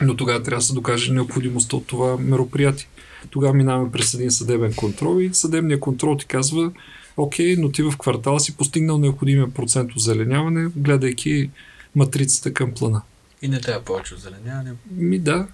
но 0.00 0.16
тогава 0.16 0.42
трябва 0.42 0.58
да 0.58 0.66
се 0.66 0.74
докаже 0.74 1.12
необходимостта 1.12 1.76
от 1.76 1.86
това 1.86 2.16
мероприятие. 2.16 2.88
Тогава 3.30 3.54
минаваме 3.54 3.90
през 3.90 4.14
един 4.14 4.30
съдебен 4.30 4.74
контрол 4.74 5.20
и 5.20 5.30
съдебният 5.32 5.80
контрол 5.80 6.16
ти 6.16 6.26
казва, 6.26 6.72
окей, 7.16 7.56
но 7.58 7.72
ти 7.72 7.82
в 7.82 7.94
квартала 7.98 8.40
си 8.40 8.56
постигнал 8.56 8.98
необходимия 8.98 9.50
процент 9.50 9.96
озеленяване, 9.96 10.70
гледайки 10.76 11.50
матрицата 11.94 12.54
към 12.54 12.72
плана. 12.72 13.02
И 13.42 13.48
не 13.48 13.60
трябва 13.60 13.84
повече 13.84 14.14
озеленяване. 14.14 14.72
Ми 14.90 15.18
да. 15.18 15.46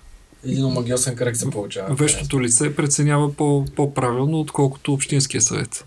Един 0.45 0.65
омагиосен 0.65 1.17
кръг 1.17 1.37
се 1.37 1.51
получава. 1.51 1.95
Вещото 1.95 2.41
лице 2.41 2.77
преценява 2.77 3.35
по, 3.35 3.65
по-правилно, 3.77 4.41
отколкото 4.41 4.93
Общинския 4.93 5.41
съвет. 5.41 5.85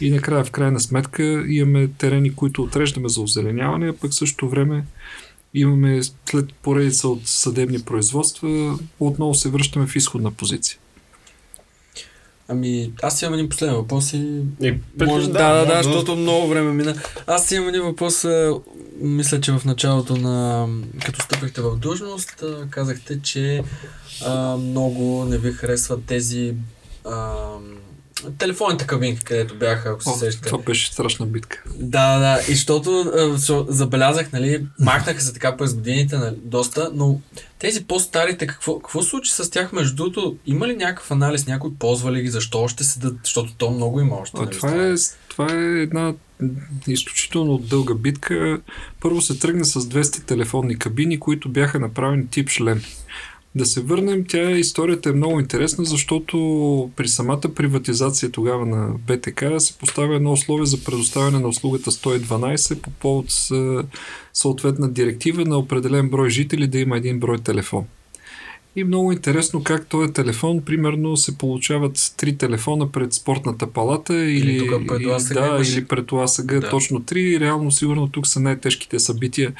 И 0.00 0.10
накрая, 0.10 0.44
в 0.44 0.50
крайна 0.50 0.80
сметка, 0.80 1.44
имаме 1.48 1.88
терени, 1.88 2.34
които 2.34 2.62
отреждаме 2.62 3.08
за 3.08 3.20
озеленяване, 3.20 3.88
а 3.88 3.92
пък 3.92 4.14
също 4.14 4.48
време 4.48 4.84
имаме 5.54 6.00
след 6.30 6.52
поредица 6.52 7.08
от 7.08 7.28
съдебни 7.28 7.82
производства, 7.82 8.78
отново 9.00 9.34
се 9.34 9.48
връщаме 9.48 9.86
в 9.86 9.96
изходна 9.96 10.30
позиция. 10.30 10.78
Ами, 12.48 12.92
аз 13.02 13.22
имам 13.22 13.34
един 13.34 13.48
последен 13.48 13.74
въпрос 13.74 14.12
и... 14.12 14.42
и 14.60 14.74
може, 15.06 15.26
да, 15.26 15.32
да, 15.32 15.66
да, 15.66 15.76
да, 15.76 15.82
защото 15.82 16.16
много 16.16 16.48
време 16.48 16.72
мина. 16.72 16.94
Аз 17.26 17.50
имам 17.50 17.68
един 17.68 17.82
въпрос, 17.82 18.26
мисля, 19.00 19.40
че 19.40 19.52
в 19.52 19.64
началото 19.64 20.16
на... 20.16 20.68
Като 21.04 21.22
стъпихте 21.22 21.60
в 21.60 21.76
длъжност, 21.76 22.44
казахте, 22.70 23.22
че 23.22 23.62
а, 24.26 24.56
много 24.56 25.24
не 25.24 25.38
ви 25.38 25.52
харесват 25.52 26.04
тези 26.04 26.54
а, 27.04 27.34
телефонните 28.38 28.86
кабинки, 28.86 29.24
където 29.24 29.54
бяха, 29.54 29.90
ако 29.90 30.02
се 30.02 30.18
сещате. 30.18 30.48
Това 30.48 30.62
беше 30.62 30.92
страшна 30.92 31.26
битка. 31.26 31.62
Да, 31.76 32.18
да, 32.18 32.40
и 32.48 32.54
защото 32.54 33.12
забелязах, 33.68 34.32
нали, 34.32 34.66
махнаха 34.80 35.20
се 35.20 35.32
така 35.32 35.56
през 35.56 35.74
годините 35.74 36.18
нали, 36.18 36.36
доста, 36.42 36.90
но 36.94 37.20
тези 37.58 37.84
по-старите, 37.84 38.46
какво, 38.46 38.78
какво 38.78 39.02
случи 39.02 39.30
с 39.30 39.50
тях 39.50 39.72
между 39.72 39.96
другото? 39.96 40.36
Има 40.46 40.68
ли 40.68 40.76
някакъв 40.76 41.10
анализ, 41.10 41.46
някой 41.46 41.70
ползва 41.78 42.12
ли 42.12 42.22
ги, 42.22 42.28
защо 42.28 42.58
още 42.62 42.84
седат, 42.84 43.16
защото 43.24 43.54
то 43.54 43.70
много 43.70 44.00
има 44.00 44.16
още. 44.16 44.40
Нали, 44.40 44.50
това, 44.50 44.86
е, 44.86 44.94
това 45.28 45.52
е 45.52 45.82
една 45.82 46.14
изключително 46.86 47.58
дълга 47.58 47.94
битка. 47.94 48.60
Първо 49.00 49.20
се 49.20 49.38
тръгна 49.38 49.64
с 49.64 49.80
200 49.80 50.24
телефонни 50.24 50.78
кабини, 50.78 51.20
които 51.20 51.48
бяха 51.48 51.80
направени 51.80 52.28
тип 52.28 52.48
шлем. 52.48 52.82
Да 53.56 53.66
се 53.66 53.80
върнем, 53.80 54.24
тя 54.28 54.50
историята 54.50 55.08
е 55.08 55.12
много 55.12 55.40
интересна, 55.40 55.84
защото 55.84 56.36
при 56.96 57.08
самата 57.08 57.40
приватизация 57.54 58.30
тогава 58.30 58.66
на 58.66 58.94
БТК 59.06 59.60
се 59.60 59.78
поставя 59.78 60.16
едно 60.16 60.32
условие 60.32 60.66
за 60.66 60.84
предоставяне 60.84 61.38
на 61.38 61.48
услугата 61.48 61.90
112 61.90 62.80
по 62.80 62.90
повод 62.90 63.26
съответна 64.32 64.92
директива 64.92 65.44
на 65.44 65.58
определен 65.58 66.08
брой 66.08 66.30
жители 66.30 66.66
да 66.66 66.78
има 66.78 66.96
един 66.96 67.20
брой 67.20 67.38
телефон. 67.38 67.84
И 68.76 68.84
много 68.84 69.12
интересно 69.12 69.62
как 69.62 69.86
този 69.86 70.12
телефон, 70.12 70.62
примерно, 70.62 71.16
се 71.16 71.38
получават 71.38 72.14
три 72.16 72.36
телефона 72.36 72.92
пред 72.92 73.12
спортната 73.12 73.66
палата 73.66 74.14
или, 74.14 74.52
или, 74.52 74.86
пред 74.86 75.02
да, 75.34 75.62
или 75.66 75.84
пред 75.84 76.12
ЛАСГ, 76.12 76.60
да. 76.60 76.70
точно 76.70 77.00
три. 77.00 77.40
Реално, 77.40 77.70
сигурно 77.70 78.08
тук 78.08 78.26
са 78.26 78.40
най-тежките 78.40 78.98
събития 78.98 79.52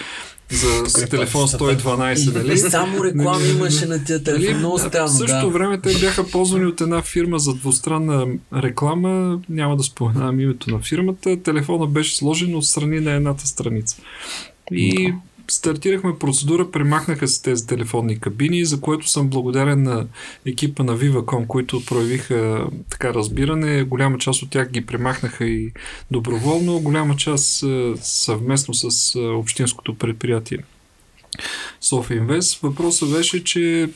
за 0.50 0.90
с 0.90 1.08
телефон 1.08 1.48
112, 1.48 2.34
нали? 2.34 2.58
Само 2.58 3.04
реклама 3.04 3.46
имаше 3.46 3.86
на 3.86 4.04
тия 4.04 4.22
телефон, 4.22 4.46
нали? 4.46 4.58
много 4.58 4.78
странно. 4.78 5.08
В 5.08 5.16
същото 5.16 5.46
да. 5.46 5.52
време 5.52 5.80
те 5.80 5.98
бяха 6.00 6.30
ползвани 6.30 6.66
от 6.66 6.80
една 6.80 7.02
фирма 7.02 7.38
за 7.38 7.54
двустранна 7.54 8.26
реклама, 8.54 9.40
няма 9.48 9.76
да 9.76 9.82
споменавам 9.82 10.40
името 10.40 10.70
на 10.70 10.78
фирмата, 10.78 11.42
телефона 11.42 11.86
беше 11.86 12.16
сложен 12.16 12.54
от 12.54 12.64
страни 12.64 13.00
на 13.00 13.12
едната 13.12 13.46
страница. 13.46 13.96
И 14.72 15.12
стартирахме 15.48 16.18
процедура, 16.18 16.70
премахнаха 16.70 17.28
се 17.28 17.42
тези 17.42 17.66
телефонни 17.66 18.20
кабини, 18.20 18.64
за 18.64 18.80
което 18.80 19.08
съм 19.08 19.28
благодарен 19.28 19.82
на 19.82 20.06
екипа 20.46 20.82
на 20.82 20.98
Viva.com, 20.98 21.46
които 21.46 21.84
проявиха 21.84 22.66
така 22.90 23.14
разбиране. 23.14 23.82
Голяма 23.82 24.18
част 24.18 24.42
от 24.42 24.50
тях 24.50 24.70
ги 24.70 24.86
премахнаха 24.86 25.44
и 25.44 25.72
доброволно, 26.10 26.80
голяма 26.80 27.16
част 27.16 27.62
е, 27.62 27.92
съвместно 28.02 28.74
с 28.74 29.14
е, 29.14 29.18
общинското 29.18 29.94
предприятие 29.94 30.58
София 31.80 32.16
Инвест. 32.16 32.60
Въпросът 32.62 33.10
беше, 33.10 33.44
че 33.44 33.88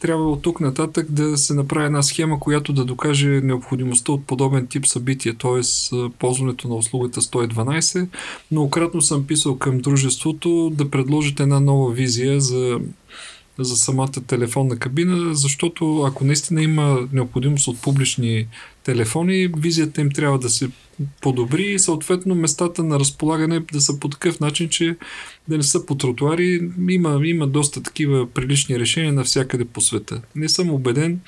трябва 0.00 0.30
от 0.30 0.42
тук 0.42 0.60
нататък 0.60 1.06
да 1.10 1.36
се 1.36 1.54
направи 1.54 1.86
една 1.86 2.02
схема, 2.02 2.40
която 2.40 2.72
да 2.72 2.84
докаже 2.84 3.28
необходимостта 3.28 4.12
от 4.12 4.26
подобен 4.26 4.66
тип 4.66 4.86
събитие, 4.86 5.34
т.е. 5.34 5.60
ползването 6.18 6.68
на 6.68 6.74
услугата 6.74 7.20
112. 7.20 8.08
Многократно 8.52 9.02
съм 9.02 9.26
писал 9.26 9.58
към 9.58 9.78
дружеството 9.78 10.70
да 10.74 10.90
предложите 10.90 11.42
една 11.42 11.60
нова 11.60 11.92
визия 11.92 12.40
за 12.40 12.80
за 13.58 13.76
самата 13.76 14.12
телефонна 14.26 14.78
кабина, 14.78 15.34
защото 15.34 16.02
ако 16.02 16.24
наистина 16.24 16.62
има 16.62 17.08
необходимост 17.12 17.68
от 17.68 17.80
публични 17.82 18.46
телефони, 18.84 19.48
визията 19.56 20.00
им 20.00 20.10
трябва 20.10 20.38
да 20.38 20.50
се 20.50 20.70
подобри 21.20 21.64
и 21.64 21.78
съответно 21.78 22.34
местата 22.34 22.84
на 22.84 23.00
разполагане 23.00 23.60
да 23.72 23.80
са 23.80 24.00
по 24.00 24.08
такъв 24.08 24.40
начин, 24.40 24.68
че 24.68 24.96
да 25.48 25.56
не 25.56 25.62
са 25.62 25.86
по 25.86 25.94
тротуари. 25.94 26.70
Има, 26.88 27.20
има 27.24 27.46
доста 27.46 27.82
такива 27.82 28.30
прилични 28.30 28.78
решения 28.78 29.12
навсякъде 29.12 29.64
по 29.64 29.80
света. 29.80 30.20
Не 30.34 30.48
съм 30.48 30.70
убеден, 30.70 31.20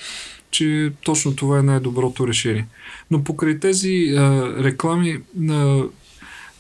че 0.51 0.93
точно 1.05 1.37
това 1.37 1.59
е 1.59 1.63
най-доброто 1.63 2.29
решение. 2.29 2.67
Но 3.11 3.25
покрай 3.25 3.59
тези 3.59 4.15
а, 4.17 4.55
реклами, 4.65 5.19
а, 5.51 5.83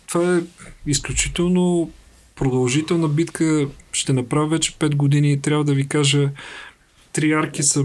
това 0.06 0.36
е 0.36 0.40
изключително 0.86 1.90
продължителна 2.36 3.08
битка. 3.08 3.68
Ще 3.92 4.12
направя 4.12 4.48
вече 4.48 4.72
5 4.72 4.94
години 4.94 5.32
и 5.32 5.40
трябва 5.40 5.64
да 5.64 5.74
ви 5.74 5.88
кажа, 5.88 6.30
три 7.12 7.32
арки 7.32 7.62
са, 7.62 7.84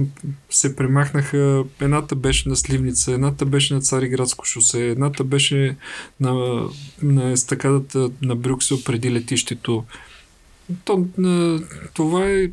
се 0.50 0.76
премахнаха. 0.76 1.64
Едната 1.82 2.16
беше 2.16 2.50
на 2.50 2.56
Сливница, 2.56 3.12
едната 3.12 3.46
беше 3.46 3.74
на 3.74 3.82
Цариградско 3.82 4.46
шосе, 4.46 4.88
едната 4.88 5.24
беше 5.24 5.76
на, 6.20 6.62
на 7.02 7.32
естакадата 7.32 8.10
на 8.22 8.36
Брюксел 8.36 8.78
преди 8.86 9.12
летището. 9.12 9.84
То, 10.86 11.06
това 11.94 12.30
е 12.30 12.50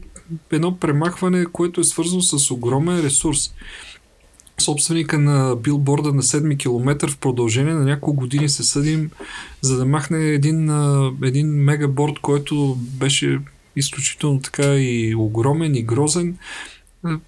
едно 0.51 0.79
премахване, 0.79 1.47
което 1.53 1.81
е 1.81 1.85
свързано 1.85 2.23
с 2.23 2.51
огромен 2.51 3.01
ресурс. 3.01 3.55
Собственика 4.63 5.19
на 5.19 5.57
билборда 5.57 6.13
на 6.13 6.23
7 6.23 6.59
км 6.59 7.09
в 7.09 7.19
продължение 7.19 7.75
на 7.75 7.85
няколко 7.85 8.21
години 8.21 8.49
се 8.49 8.63
съдим, 8.63 9.11
за 9.61 9.77
да 9.77 9.87
махне 9.87 10.27
един, 10.27 10.71
един 11.23 11.49
мегаборд, 11.49 12.19
който 12.19 12.79
беше 12.79 13.39
изключително 13.77 14.41
така 14.41 14.75
и 14.75 15.15
огромен 15.15 15.75
и 15.75 15.83
грозен. 15.83 16.37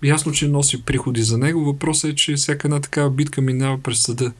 Ясно, 0.05 0.33
че 0.33 0.49
носи 0.49 0.83
приходи 0.83 1.23
за 1.23 1.39
него. 1.39 1.65
Въпросът 1.65 2.11
е, 2.11 2.15
че 2.15 2.35
всяка 2.35 2.69
една 2.69 2.81
такава 2.81 3.11
битка 3.11 3.41
минава 3.41 3.79
през 3.83 3.99
съда. 3.99 4.33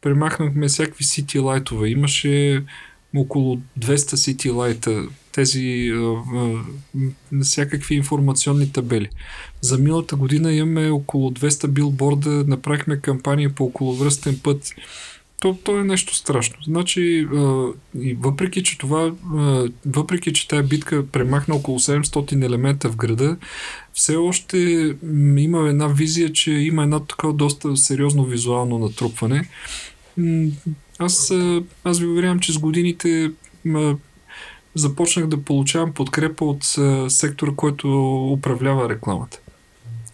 Премахнахме 0.00 0.68
всякакви 0.68 1.04
сити 1.04 1.38
лайтове. 1.38 1.88
Имаше 1.88 2.64
около 3.16 3.60
200 3.78 4.14
сити 4.14 4.50
лайта, 4.50 5.02
тези 5.32 5.92
а, 5.94 6.14
а, 6.36 7.42
всякакви 7.42 7.94
информационни 7.94 8.72
табели. 8.72 9.08
За 9.62 9.78
миналата 9.78 10.16
година 10.16 10.52
имаме 10.52 10.90
около 10.90 11.30
200 11.30 11.66
билборда, 11.66 12.44
направихме 12.46 13.00
кампания 13.00 13.54
по 13.54 13.64
околовръстен 13.64 14.40
път 14.42 14.74
то, 15.42 15.58
то 15.64 15.78
е 15.78 15.84
нещо 15.84 16.14
страшно. 16.14 16.56
Значи, 16.64 17.28
а, 17.34 17.66
въпреки, 18.18 18.62
че 18.62 18.78
това, 18.78 19.12
а, 19.34 19.68
въпреки, 19.86 20.32
че 20.32 20.48
тая 20.48 20.62
битка 20.62 21.06
премахна 21.06 21.54
около 21.54 21.78
700 21.78 22.44
елемента 22.44 22.90
в 22.90 22.96
града, 22.96 23.36
все 23.92 24.16
още 24.16 24.58
има 25.36 25.68
една 25.68 25.86
визия, 25.86 26.32
че 26.32 26.52
има 26.52 26.82
една 26.82 27.00
такова 27.00 27.32
доста 27.32 27.76
сериозно 27.76 28.24
визуално 28.24 28.78
натрупване. 28.78 29.48
Аз, 30.98 31.32
аз 31.84 32.00
ви 32.00 32.06
уверявам, 32.06 32.40
че 32.40 32.52
с 32.52 32.58
годините 32.58 33.30
започнах 34.74 35.26
да 35.26 35.42
получавам 35.42 35.92
подкрепа 35.92 36.44
от 36.44 36.64
сектора, 37.12 37.52
който 37.56 37.88
управлява 38.32 38.88
рекламата 38.88 39.41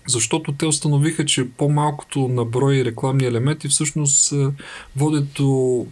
защото 0.08 0.52
те 0.52 0.66
установиха, 0.66 1.24
че 1.24 1.48
по-малкото 1.48 2.28
на 2.28 2.44
брой 2.44 2.84
рекламни 2.84 3.24
елементи 3.24 3.68
всъщност 3.68 4.34
водят 4.96 5.28
до 5.36 5.86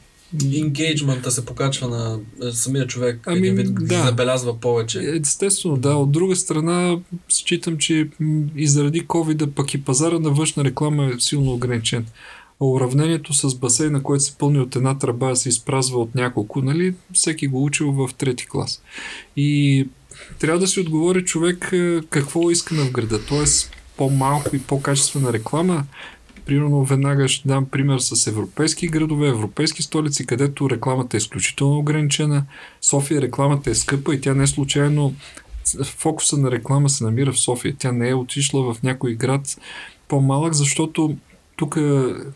Ингейджмента 0.53 1.31
се 1.31 1.45
покачва 1.45 1.89
на 1.89 2.19
самия 2.53 2.87
човек, 2.87 3.21
ами, 3.27 3.51
вид 3.51 3.75
да. 3.75 4.05
забелязва 4.05 4.61
повече. 4.61 5.01
Естествено, 5.01 5.77
да. 5.77 5.95
От 5.95 6.11
друга 6.11 6.37
страна, 6.37 6.99
считам, 7.29 7.79
че 7.79 8.09
и 8.57 8.67
заради 8.67 9.07
COVID, 9.07 9.51
пък 9.51 9.75
и 9.75 9.85
пазара 9.85 10.19
на 10.19 10.31
външна 10.31 10.65
реклама 10.65 11.07
е 11.07 11.21
силно 11.21 11.53
ограничен. 11.53 12.07
А 12.61 12.65
уравнението 12.65 13.35
с 13.35 13.55
басейна, 13.55 14.03
който 14.03 14.25
се 14.25 14.39
пълни 14.39 14.59
от 14.59 14.77
една 14.77 14.99
тръба, 14.99 15.37
се 15.37 15.49
изпразва 15.49 16.01
от 16.01 16.15
няколко, 16.15 16.63
нали? 16.63 16.95
Всеки 17.13 17.47
го 17.47 17.65
учил 17.65 17.93
в 17.93 18.11
трети 18.19 18.47
клас. 18.47 18.83
И 19.37 19.89
трябва 20.39 20.61
да 20.61 20.67
си 20.67 20.81
отговори 20.81 21.25
човек 21.25 21.73
какво 22.11 22.51
искаме 22.51 22.83
в 22.83 22.93
града. 22.93 23.21
Тоест, 23.29 23.71
по-малко 23.97 24.57
и 24.57 24.63
по-качествена 24.63 25.33
реклама. 25.33 25.85
Примерно 26.47 26.85
веднага 26.85 27.29
ще 27.29 27.49
дам 27.49 27.67
пример 27.67 27.99
с 27.99 28.27
европейски 28.27 28.87
градове, 28.87 29.29
европейски 29.29 29.83
столици, 29.83 30.27
където 30.27 30.71
рекламата 30.71 31.17
е 31.17 31.19
изключително 31.19 31.79
ограничена. 31.79 32.45
София 32.83 33.23
рекламата 33.23 33.71
е 33.71 33.75
скъпа 33.75 34.15
и 34.15 34.21
тя 34.21 34.35
не 34.35 34.43
е 34.43 34.47
случайно 34.47 35.15
фокуса 35.85 36.37
на 36.37 36.51
реклама 36.51 36.89
се 36.89 37.05
намира 37.05 37.33
в 37.33 37.41
София. 37.41 37.75
Тя 37.79 37.93
не 37.93 38.09
е 38.09 38.15
отишла 38.15 38.75
в 38.75 38.83
някой 38.83 39.15
град 39.15 39.59
по-малък, 40.09 40.55
защото 40.55 41.17
тук 41.57 41.77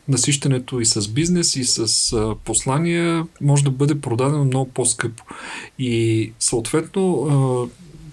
насищането 0.08 0.80
и 0.80 0.84
с 0.84 1.08
бизнес, 1.08 1.56
и 1.56 1.64
с 1.64 2.36
послания 2.44 3.26
може 3.40 3.64
да 3.64 3.70
бъде 3.70 4.00
продадено 4.00 4.44
много 4.44 4.70
по-скъпо. 4.70 5.24
И 5.78 6.32
съответно 6.38 7.70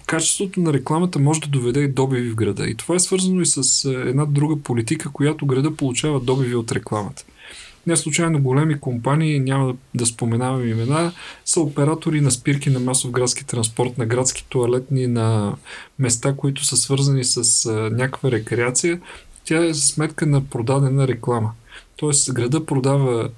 качеството 0.08 0.60
на 0.60 0.72
рекламата 0.72 1.18
може 1.18 1.40
да 1.40 1.48
доведе 1.48 1.80
и 1.80 1.88
добиви 1.88 2.30
в 2.30 2.34
града. 2.34 2.66
И 2.66 2.74
това 2.74 2.94
е 2.94 2.98
свързано 2.98 3.40
и 3.40 3.46
с 3.46 3.84
е, 3.84 3.92
една 3.92 4.24
друга 4.24 4.56
политика, 4.56 5.10
която 5.12 5.46
града 5.46 5.76
получава 5.76 6.20
добиви 6.20 6.54
от 6.54 6.72
рекламата. 6.72 7.24
Не 7.86 7.96
случайно 7.96 8.42
големи 8.42 8.80
компании, 8.80 9.40
няма 9.40 9.74
да 9.94 10.06
споменавам 10.06 10.68
имена, 10.68 11.12
са 11.44 11.60
оператори 11.60 12.20
на 12.20 12.30
спирки 12.30 12.70
на 12.70 12.80
масов 12.80 13.10
градски 13.10 13.46
транспорт, 13.46 13.98
на 13.98 14.06
градски 14.06 14.46
туалетни, 14.48 15.06
на 15.06 15.56
места, 15.98 16.34
които 16.36 16.64
са 16.64 16.76
свързани 16.76 17.24
с 17.24 17.66
е, 17.66 17.72
някаква 17.72 18.30
рекреация. 18.30 19.00
Тя 19.44 19.64
е 19.64 19.72
за 19.72 19.82
сметка 19.82 20.26
на 20.26 20.44
продадена 20.44 21.08
реклама. 21.08 21.52
Тоест 21.96 22.32
града 22.32 22.66
продава 22.66 23.30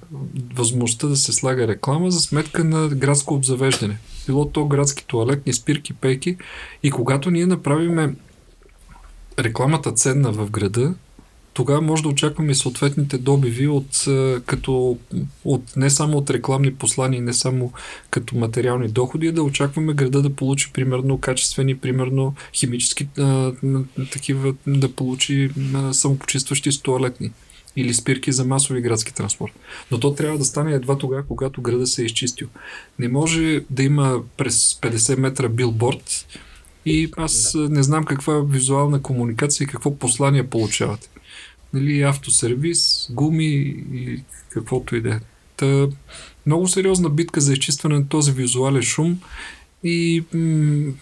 възможността 0.53 1.07
да 1.07 1.15
се 1.15 1.33
слага 1.33 1.67
реклама 1.67 2.11
за 2.11 2.19
сметка 2.19 2.63
на 2.63 2.87
градско 2.87 3.33
обзавеждане 3.33 3.97
било 4.25 4.49
то 4.49 4.65
градски 4.65 5.05
туалетни, 5.07 5.53
спирки, 5.53 5.93
пейки. 5.93 6.37
И 6.83 6.91
когато 6.91 7.31
ние 7.31 7.45
направиме 7.45 8.15
рекламата 9.39 9.91
ценна 9.91 10.31
в 10.31 10.49
града, 10.49 10.93
тогава 11.53 11.81
може 11.81 12.03
да 12.03 12.09
очакваме 12.09 12.55
съответните 12.55 13.17
добиви 13.17 13.67
от, 13.67 14.05
като, 14.45 14.97
от, 15.45 15.75
не 15.75 15.89
само 15.89 16.17
от 16.17 16.29
рекламни 16.29 16.73
послания, 16.73 17.21
не 17.21 17.33
само 17.33 17.73
като 18.09 18.37
материални 18.37 18.87
доходи, 18.87 19.31
да 19.31 19.43
очакваме 19.43 19.93
града 19.93 20.21
да 20.21 20.35
получи 20.35 20.71
примерно 20.73 21.17
качествени, 21.17 21.77
примерно 21.77 22.35
химически 22.53 23.07
а, 23.17 23.51
такива, 24.11 24.53
да 24.67 24.91
получи 24.91 25.49
а, 25.75 25.93
самопочистващи 25.93 26.83
туалетни 26.83 27.31
или 27.75 27.93
спирки 27.93 28.31
за 28.31 28.45
масови 28.45 28.81
градски 28.81 29.13
транспорт. 29.13 29.53
Но 29.91 29.99
то 29.99 30.13
трябва 30.13 30.37
да 30.37 30.45
стане 30.45 30.73
едва 30.73 30.97
тогава, 30.97 31.23
когато 31.27 31.61
града 31.61 31.87
се 31.87 32.01
е 32.01 32.05
изчистил. 32.05 32.47
Не 32.99 33.07
може 33.07 33.63
да 33.69 33.83
има 33.83 34.21
през 34.37 34.73
50 34.73 35.17
метра 35.17 35.49
билборд 35.49 36.25
и 36.85 37.11
аз 37.17 37.51
да. 37.51 37.69
не 37.69 37.83
знам 37.83 38.03
каква 38.05 38.41
визуална 38.41 39.01
комуникация 39.01 39.65
и 39.65 39.67
какво 39.67 39.95
послание 39.95 40.47
получавате. 40.47 41.09
Нали, 41.73 42.01
автосервис, 42.01 43.07
гуми 43.11 43.45
и 43.93 44.23
каквото 44.49 44.95
и 44.95 45.01
да 45.01 45.09
е. 45.09 45.19
Та, 45.57 45.87
много 46.45 46.67
сериозна 46.67 47.09
битка 47.09 47.41
за 47.41 47.53
изчистване 47.53 47.99
на 47.99 48.07
този 48.07 48.31
визуален 48.31 48.81
шум 48.81 49.19
и 49.83 50.23
м- 50.33 50.93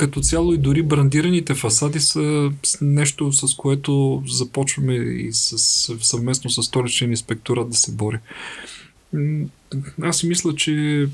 като 0.00 0.20
цяло 0.20 0.54
и 0.54 0.58
дори 0.58 0.82
брандираните 0.82 1.54
фасади 1.54 2.00
са 2.00 2.50
нещо, 2.80 3.32
с 3.32 3.54
което 3.54 4.22
започваме 4.26 4.94
и 4.94 5.32
с, 5.32 5.58
съвместно 6.00 6.50
с 6.50 6.62
столичен 6.62 7.10
инспекторат 7.10 7.70
да 7.70 7.76
се 7.76 7.92
бори. 7.92 8.18
Аз 10.02 10.18
си 10.18 10.26
мисля, 10.26 10.54
че 10.54 11.06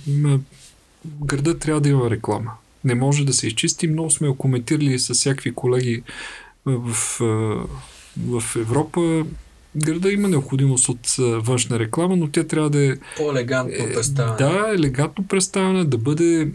града 1.25 1.59
трябва 1.59 1.81
да 1.81 1.89
има 1.89 2.11
реклама. 2.11 2.53
Не 2.85 2.95
може 2.95 3.25
да 3.25 3.33
се 3.33 3.47
изчисти. 3.47 3.89
Много 3.89 4.11
сме 4.11 4.37
коментирали 4.39 4.99
с 4.99 5.15
всякакви 5.15 5.55
колеги 5.55 6.03
в, 6.67 6.95
в 8.27 8.57
Европа. 8.57 9.27
Града 9.77 10.13
има 10.13 10.29
необходимост 10.29 10.89
от 10.89 11.17
външна 11.19 11.79
реклама, 11.79 12.17
но 12.17 12.29
тя 12.29 12.45
трябва 12.45 12.71
да 12.71 12.93
е... 12.93 12.97
По-елегантно 13.17 13.75
е, 13.75 13.93
представена. 13.95 14.37
Да, 14.37 14.75
елегантно 14.75 15.27
представена, 15.27 15.85
да 15.85 15.99
бъде 15.99 16.49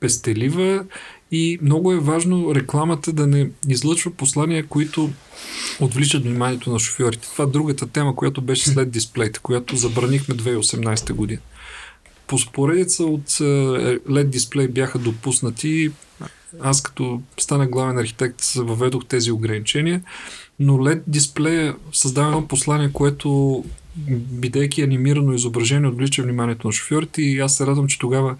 пестелива 0.00 0.84
и 1.32 1.58
много 1.62 1.92
е 1.92 2.00
важно 2.00 2.54
рекламата 2.54 3.12
да 3.12 3.26
не 3.26 3.50
излъчва 3.68 4.10
послания, 4.10 4.66
които 4.66 5.10
отвличат 5.80 6.22
вниманието 6.22 6.72
на 6.72 6.78
шофьорите. 6.78 7.28
Това 7.32 7.44
е 7.44 7.48
другата 7.48 7.86
тема, 7.86 8.16
която 8.16 8.42
беше 8.42 8.70
след 8.70 8.90
дисплейта, 8.90 9.40
която 9.40 9.76
забранихме 9.76 10.34
2018 10.34 11.12
година. 11.12 11.40
По 12.26 12.38
споредица 12.38 13.04
от 13.04 13.40
е, 13.40 13.44
LED 14.08 14.24
дисплей 14.24 14.68
бяха 14.68 14.98
допуснати. 14.98 15.90
Аз 16.60 16.82
като 16.82 17.22
стана 17.40 17.66
главен 17.66 17.98
архитект 17.98 18.44
въведох 18.44 19.06
тези 19.06 19.32
ограничения, 19.32 20.02
но 20.60 20.72
LED 20.72 21.02
дисплея 21.06 21.76
създава 21.92 22.28
едно 22.28 22.48
послание, 22.48 22.90
което 22.92 23.64
бидейки 24.32 24.82
анимирано 24.82 25.32
изображение, 25.32 25.88
отвлича 25.88 26.22
вниманието 26.22 26.66
на 26.66 26.72
шофьорите 26.72 27.22
и 27.22 27.38
аз 27.38 27.56
се 27.56 27.66
радвам, 27.66 27.88
че 27.88 27.98
тогава 27.98 28.36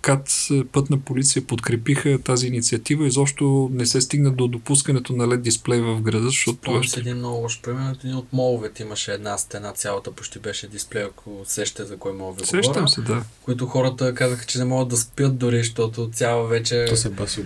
КАТ 0.00 0.30
пътна 0.72 0.98
полиция 0.98 1.46
подкрепиха 1.46 2.18
тази 2.24 2.46
инициатива 2.46 3.06
и 3.06 3.10
защо 3.10 3.70
не 3.72 3.86
се 3.86 4.00
стигна 4.00 4.30
до 4.30 4.48
допускането 4.48 5.12
на 5.12 5.26
LED 5.26 5.36
дисплей 5.36 5.80
в 5.80 6.00
града, 6.00 6.26
защото 6.26 6.58
това 6.58 6.82
ще... 6.82 7.00
един 7.00 7.16
много 7.16 7.36
лош 7.36 7.60
пример. 7.60 7.96
Един 8.04 8.16
от 8.16 8.32
моловете 8.32 8.82
имаше 8.82 9.12
една 9.12 9.38
стена, 9.38 9.72
цялата 9.72 10.12
почти 10.12 10.38
беше 10.38 10.68
дисплей, 10.68 11.04
ако 11.04 11.42
сещате 11.44 11.84
за 11.84 11.96
кой 11.96 12.12
мога 12.12 12.40
ви 12.40 12.46
Сещам 12.46 12.72
говоря, 12.72 12.88
се, 12.88 13.00
да. 13.00 13.22
Които 13.42 13.66
хората 13.66 14.14
казаха, 14.14 14.46
че 14.46 14.58
не 14.58 14.64
могат 14.64 14.88
да 14.88 14.96
спят 14.96 15.38
дори, 15.38 15.58
защото 15.58 16.10
цяла 16.12 16.48
вече... 16.48 16.84
То 16.88 16.96
се 16.96 17.10
баси 17.10 17.44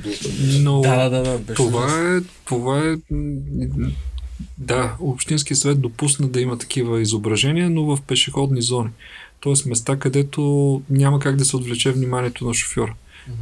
Но 0.63 0.81
да, 0.81 1.09
да, 1.09 1.23
да, 1.23 1.39
да 1.39 1.55
това, 1.55 2.17
е, 2.17 2.21
това 2.45 2.79
е 2.79 2.97
да, 4.59 4.97
Общински 5.01 5.55
съвет 5.55 5.81
допусна 5.81 6.29
да 6.29 6.41
има 6.41 6.59
такива 6.59 7.01
изображения, 7.01 7.71
но 7.71 7.97
в 7.97 8.03
пешеходни 8.03 8.63
зони. 8.63 8.91
Тоест 9.41 9.67
места, 9.67 9.97
където 9.97 10.83
няма 10.91 11.19
как 11.19 11.37
да 11.37 11.45
се 11.45 11.57
отвлече 11.57 11.93
вниманието 11.93 12.45
на 12.45 12.55
шофьора. 12.55 12.95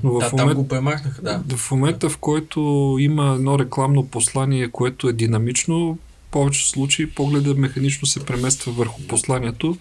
Но 0.05 0.12
в, 0.12 0.19
да, 0.19 0.43
момент, 0.43 0.57
го 0.57 0.69
премахнаха, 0.69 1.23
да. 1.23 1.57
В 1.57 1.70
момента, 1.70 2.09
в 2.09 2.19
който 2.19 2.61
има 3.01 3.35
едно 3.35 3.59
рекламно 3.59 4.07
послание, 4.07 4.69
което 4.69 5.09
е 5.09 5.12
динамично, 5.12 5.99
в 6.29 6.31
повечето 6.31 6.69
случаи 6.69 7.11
погледа 7.11 7.55
механично 7.55 8.07
се 8.07 8.25
премества 8.25 8.73
върху 8.73 9.03
посланието 9.03 9.77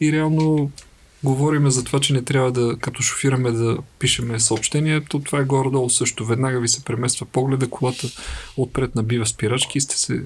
и 0.00 0.12
реално 0.12 0.70
говориме 1.24 1.70
за 1.70 1.84
това, 1.84 2.00
че 2.00 2.12
не 2.12 2.22
трябва 2.22 2.52
да, 2.52 2.76
като 2.80 3.02
шофираме 3.02 3.50
да 3.50 3.78
пишеме 3.98 4.40
съобщение, 4.40 5.00
то 5.00 5.20
това 5.20 5.38
е 5.38 5.44
горе-долу 5.44 5.90
също. 5.90 6.26
Веднага 6.26 6.60
ви 6.60 6.68
се 6.68 6.84
премества 6.84 7.26
погледа, 7.26 7.70
колата 7.70 8.06
отпред 8.56 8.94
набива 8.94 9.26
спирачки 9.26 9.78
и 9.78 9.80
сте, 9.80 9.98
се, 9.98 10.22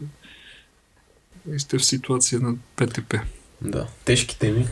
и 1.54 1.58
сте 1.58 1.78
в 1.78 1.84
ситуация 1.84 2.40
на 2.40 2.54
ПТП. 2.76 3.14
Да, 3.62 3.86
тежките 4.04 4.50
ми. 4.50 4.66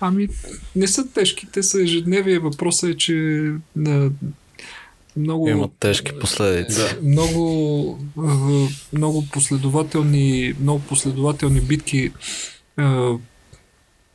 Ами, 0.00 0.28
не 0.76 0.88
са 0.88 1.08
тежки, 1.08 1.46
те 1.52 1.62
са 1.62 1.82
ежедневие. 1.82 2.38
Въпросът 2.38 2.90
е, 2.90 2.96
че 2.96 3.14
на 3.76 4.10
много... 5.16 5.48
Имат 5.48 5.70
тежки 5.80 6.18
последици. 6.20 6.76
Да. 6.76 6.98
Много, 7.02 7.98
много 8.92 9.26
последователни, 9.32 10.54
много 10.60 10.80
последователни 10.80 11.60
битки 11.60 12.12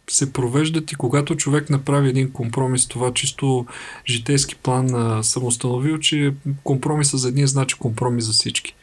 се 0.10 0.34
провеждат 0.34 0.92
и 0.92 0.96
когато 0.96 1.36
човек 1.36 1.70
направи 1.70 2.10
един 2.10 2.32
компромис, 2.32 2.88
това 2.88 3.14
чисто 3.14 3.66
житейски 4.10 4.56
план 4.56 5.20
съм 5.24 5.46
установил, 5.46 6.00
че 6.00 6.34
компромиса 6.64 7.18
за 7.18 7.28
един 7.30 7.48
значи 7.48 7.76
компромис 7.76 8.26
за 8.26 8.32
всички. 8.32 8.76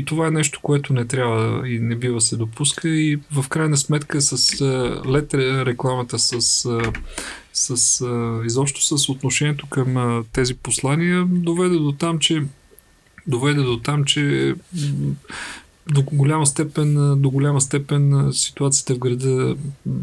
И 0.00 0.04
това 0.04 0.26
е 0.26 0.30
нещо, 0.30 0.60
което 0.62 0.92
не 0.92 1.04
трябва 1.04 1.68
и 1.68 1.78
не 1.78 1.96
бива 1.96 2.20
се 2.20 2.36
допуска 2.36 2.88
и 2.88 3.18
в 3.32 3.48
крайна 3.48 3.76
сметка 3.76 4.20
с 4.20 4.62
лед 5.06 5.34
рекламата, 5.34 6.18
с, 6.18 6.40
с 7.52 8.04
изобщо 8.46 8.98
с 8.98 9.08
отношението 9.08 9.66
към 9.66 10.24
тези 10.32 10.54
послания 10.54 11.24
доведе 11.28 11.76
до 11.76 11.92
там, 11.92 12.18
че 12.18 12.42
доведе 13.26 13.62
до 13.62 13.76
там, 13.76 14.04
че 14.04 14.54
до 15.92 16.02
голяма 16.02 16.46
степен, 16.46 17.20
до 17.22 17.30
голяма 17.30 17.60
степен 17.60 18.30
ситуацията 18.32 18.94
в 18.94 18.98
града 18.98 19.56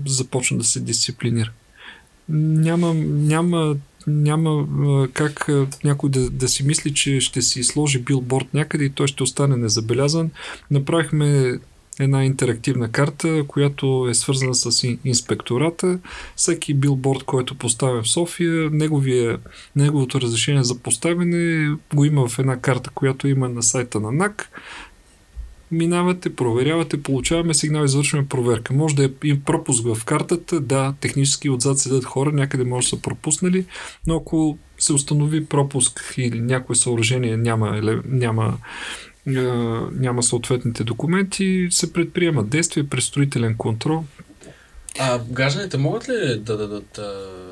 започна 0.05 0.57
да 0.57 0.63
се 0.63 0.79
дисциплинира. 0.79 1.51
Няма, 2.29 2.93
няма, 3.03 3.75
няма 4.07 4.67
как 5.13 5.49
някой 5.83 6.09
да, 6.09 6.29
да 6.29 6.47
си 6.47 6.63
мисли, 6.65 6.93
че 6.93 7.19
ще 7.19 7.41
си 7.41 7.63
сложи 7.63 7.99
билборд 7.99 8.53
някъде 8.53 8.83
и 8.83 8.89
той 8.89 9.07
ще 9.07 9.23
остане 9.23 9.57
незабелязан. 9.57 10.29
Направихме 10.71 11.59
една 11.99 12.25
интерактивна 12.25 12.91
карта, 12.91 13.43
която 13.47 14.07
е 14.09 14.13
свързана 14.13 14.55
с 14.55 14.97
инспектората. 15.05 15.99
Всеки 16.35 16.73
билборд, 16.73 17.23
който 17.23 17.55
поставя 17.55 18.01
в 18.03 18.09
София, 18.09 18.69
неговия, 18.71 19.37
неговото 19.75 20.21
разрешение 20.21 20.63
за 20.63 20.79
поставяне 20.79 21.75
го 21.93 22.05
има 22.05 22.27
в 22.27 22.39
една 22.39 22.59
карта, 22.59 22.89
която 22.93 23.27
има 23.27 23.49
на 23.49 23.63
сайта 23.63 23.99
на 23.99 24.11
НАК 24.11 24.49
минавате, 25.71 26.35
проверявате, 26.35 27.03
получаваме 27.03 27.53
сигнал, 27.53 27.83
извършваме 27.83 28.27
проверка. 28.27 28.73
Може 28.73 28.95
да 28.95 29.03
е 29.05 29.39
пропуск 29.45 29.85
в 29.85 30.05
картата, 30.05 30.59
да, 30.59 30.93
технически 30.99 31.49
отзад 31.49 31.79
седят 31.79 32.05
хора, 32.05 32.31
някъде 32.31 32.63
може 32.63 32.85
да 32.85 32.89
са 32.89 33.01
пропуснали, 33.01 33.65
но 34.07 34.15
ако 34.15 34.57
се 34.79 34.93
установи 34.93 35.45
пропуск 35.45 36.13
или 36.17 36.41
някое 36.41 36.75
съоръжение 36.75 37.37
няма, 37.37 38.01
няма, 38.05 38.57
няма 39.91 40.23
съответните 40.23 40.83
документи, 40.83 41.67
се 41.69 41.93
предприемат 41.93 42.49
действия 42.49 42.89
през 42.89 43.11
контрол, 43.57 44.03
а 44.99 45.19
гражданите 45.29 45.77
могат 45.77 46.09
ли 46.09 46.39
да 46.39 46.57
дадат 46.57 46.99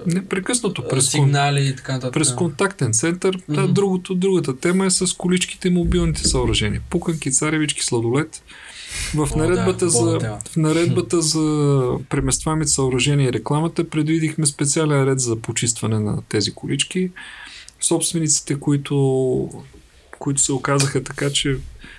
непрекъснато 0.08 0.88
през 0.88 1.12
сигнали 1.12 1.68
и 1.68 1.76
така 1.76 1.94
нататък? 1.94 2.14
През 2.14 2.36
контактен 2.36 2.94
център. 2.94 3.38
Mm-hmm. 3.38 3.56
Да, 3.56 3.68
другото, 3.68 4.16
другата 4.16 4.58
тема 4.58 4.86
е 4.86 4.90
с 4.90 5.14
количките 5.14 5.68
и 5.68 5.72
мобилните 5.72 6.24
съоръжения. 6.24 6.82
Пуканки, 6.90 7.32
царевички, 7.32 7.84
сладолет. 7.84 8.44
В 9.16 9.30
О, 9.34 9.38
наредбата, 9.38 9.86
да, 9.86 9.90
за, 9.90 10.20
в 10.52 10.58
наредбата 10.58 11.22
за 11.22 11.88
преместваемите 12.10 12.72
съоръжения 12.72 13.30
и 13.30 13.34
рекламата 13.34 13.90
предвидихме 13.90 14.46
специален 14.46 15.04
ред 15.04 15.20
за 15.20 15.36
почистване 15.36 16.00
на 16.00 16.22
тези 16.30 16.52
колички. 16.52 17.12
Собствениците, 17.82 18.60
които, 18.60 19.50
които 20.20 20.42
се 20.42 20.54
оказаха 20.54 21.04
така, 21.04 21.30
че 21.30 21.58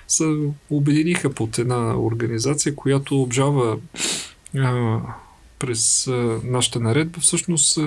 се 0.08 0.24
обединиха 0.70 1.30
под 1.30 1.58
една 1.58 1.98
организация, 1.98 2.74
която 2.74 3.22
обжава 3.22 3.76
а, 4.56 5.00
през 5.66 6.06
нашата 6.44 6.80
наредба, 6.80 7.20
всъщност 7.20 7.78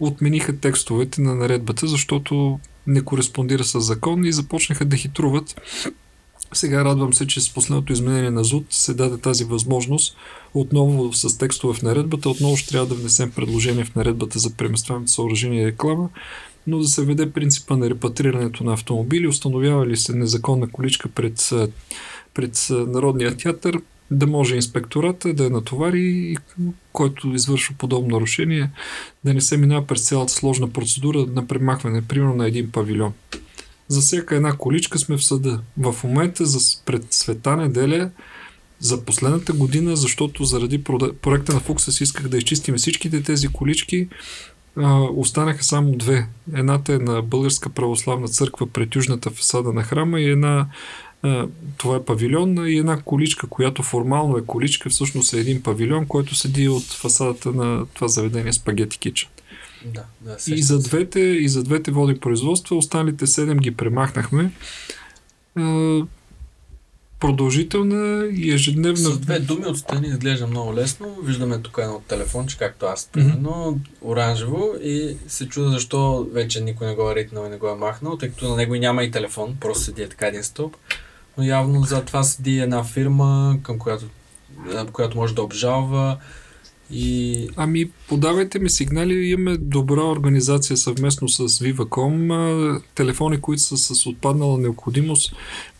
отмениха 0.00 0.56
текстовете 0.56 1.20
на 1.20 1.34
наредбата, 1.34 1.86
защото 1.86 2.60
не 2.86 3.04
кореспондира 3.04 3.64
с 3.64 3.80
закон 3.80 4.24
и 4.24 4.32
започнаха 4.32 4.84
да 4.84 4.96
хитруват. 4.96 5.60
Сега 6.52 6.84
радвам 6.84 7.14
се, 7.14 7.26
че 7.26 7.40
с 7.40 7.54
последното 7.54 7.92
изменение 7.92 8.30
на 8.30 8.44
ЗУД 8.44 8.66
се 8.70 8.94
даде 8.94 9.18
тази 9.18 9.44
възможност 9.44 10.16
отново 10.54 11.12
с 11.12 11.38
текстове 11.38 11.74
в 11.74 11.82
наредбата. 11.82 12.30
Отново 12.30 12.56
ще 12.56 12.68
трябва 12.68 12.86
да 12.86 12.94
внесем 12.94 13.30
предложение 13.30 13.84
в 13.84 13.94
наредбата 13.94 14.38
за 14.38 14.50
преместваемите 14.50 15.12
съоръжения 15.12 15.62
и 15.62 15.66
реклама, 15.66 16.08
но 16.66 16.78
да 16.78 16.88
се 16.88 17.04
веде 17.04 17.32
принципа 17.32 17.76
на 17.76 17.90
репатрирането 17.90 18.64
на 18.64 18.72
автомобили. 18.72 19.28
Установява 19.28 19.86
ли 19.86 19.96
се 19.96 20.14
незаконна 20.14 20.68
количка 20.68 21.08
пред, 21.08 21.50
пред 22.34 22.66
Народния 22.70 23.36
театър, 23.36 23.80
да 24.14 24.26
може 24.26 24.56
инспектората 24.56 25.34
да 25.34 25.44
я 25.44 25.50
натовари 25.50 26.00
и 26.02 26.36
който 26.92 27.34
извършва 27.34 27.74
подобно 27.78 28.08
нарушение 28.16 28.70
да 29.24 29.34
не 29.34 29.40
се 29.40 29.56
минава 29.56 29.86
през 29.86 30.08
цялата 30.08 30.32
сложна 30.32 30.70
процедура 30.70 31.26
на 31.34 31.46
премахване, 31.46 32.02
примерно 32.02 32.34
на 32.34 32.46
един 32.46 32.70
павилион. 32.70 33.12
За 33.88 34.00
всяка 34.00 34.36
една 34.36 34.52
количка 34.52 34.98
сме 34.98 35.16
в 35.16 35.24
съда. 35.24 35.60
В 35.78 35.94
момента 36.04 36.46
за 36.46 36.82
пред 36.84 37.12
света 37.12 37.56
неделя 37.56 38.10
за 38.78 39.04
последната 39.04 39.52
година, 39.52 39.96
защото 39.96 40.44
заради 40.44 40.84
проекта 41.22 41.54
на 41.54 41.60
Фуксас 41.60 42.00
исках 42.00 42.28
да 42.28 42.36
изчистим 42.38 42.74
всичките 42.74 43.22
тези 43.22 43.48
колички, 43.48 44.08
останаха 45.16 45.64
само 45.64 45.96
две. 45.96 46.26
Едната 46.54 46.94
е 46.94 46.98
на 46.98 47.22
Българска 47.22 47.70
православна 47.70 48.28
църква 48.28 48.66
пред 48.66 48.96
южната 48.96 49.30
фасада 49.30 49.72
на 49.72 49.82
храма 49.82 50.20
и 50.20 50.30
една 50.30 50.66
това 51.76 51.96
е 51.96 52.04
павилион 52.04 52.68
и 52.68 52.78
една 52.78 53.02
количка, 53.02 53.46
която 53.46 53.82
формално 53.82 54.36
е 54.36 54.44
количка, 54.46 54.90
всъщност 54.90 55.32
е 55.32 55.40
един 55.40 55.62
павилион, 55.62 56.06
който 56.06 56.34
седи 56.34 56.68
от 56.68 56.84
фасадата 56.84 57.52
на 57.52 57.86
това 57.94 58.08
заведение 58.08 58.52
Спагети 58.52 58.98
Кичен. 58.98 59.28
Да, 59.84 60.04
да, 60.20 60.36
и, 60.46 60.62
за 60.62 60.78
двете, 60.78 61.20
и 61.20 61.48
за 61.48 61.62
двете 61.62 61.90
води 61.90 62.20
производства, 62.20 62.76
останалите 62.76 63.26
седем 63.26 63.58
ги 63.58 63.70
премахнахме. 63.70 64.52
Продължителна 67.20 68.28
и 68.32 68.52
ежедневна. 68.52 68.96
С 68.96 69.18
две 69.18 69.38
думи 69.38 69.66
отстрани 69.66 70.08
изглежда 70.08 70.46
много 70.46 70.74
лесно. 70.74 71.16
Виждаме 71.22 71.58
тук 71.58 71.78
едно 71.82 72.02
телефонче, 72.08 72.58
както 72.58 72.86
аз, 72.86 73.08
примерно, 73.12 73.50
mm-hmm. 73.50 73.78
оранжево 74.02 74.74
и 74.82 75.16
се 75.28 75.48
чуда 75.48 75.70
защо 75.70 76.28
вече 76.32 76.60
никой 76.60 76.86
не 76.86 76.94
го 76.94 77.10
е 77.10 77.14
ритнал 77.14 77.46
и 77.46 77.50
не 77.50 77.56
го 77.56 77.68
е 77.68 77.74
махнал, 77.74 78.16
тъй 78.18 78.28
като 78.28 78.48
на 78.48 78.56
него 78.56 78.74
няма 78.74 79.04
и 79.04 79.10
телефон, 79.10 79.56
просто 79.60 79.84
седи 79.84 80.02
е 80.02 80.08
така 80.08 80.26
един 80.26 80.44
стълб 80.44 80.76
но 81.38 81.44
явно 81.44 81.82
за 81.82 82.04
това 82.04 82.22
седи 82.22 82.58
една 82.58 82.84
фирма, 82.84 83.58
към 83.62 83.78
която, 83.78 84.06
която 84.92 85.16
може 85.16 85.34
да 85.34 85.42
обжалва. 85.42 86.16
И... 86.90 87.48
Ами, 87.56 87.90
подавайте 88.08 88.58
ми 88.58 88.70
сигнали, 88.70 89.14
имаме 89.14 89.56
добра 89.56 90.04
организация 90.04 90.76
съвместно 90.76 91.28
с 91.28 91.48
Viva.com, 91.48 92.82
телефони, 92.94 93.40
които 93.40 93.62
са 93.62 93.76
с 93.76 94.06
отпаднала 94.06 94.58
необходимост, 94.58 95.36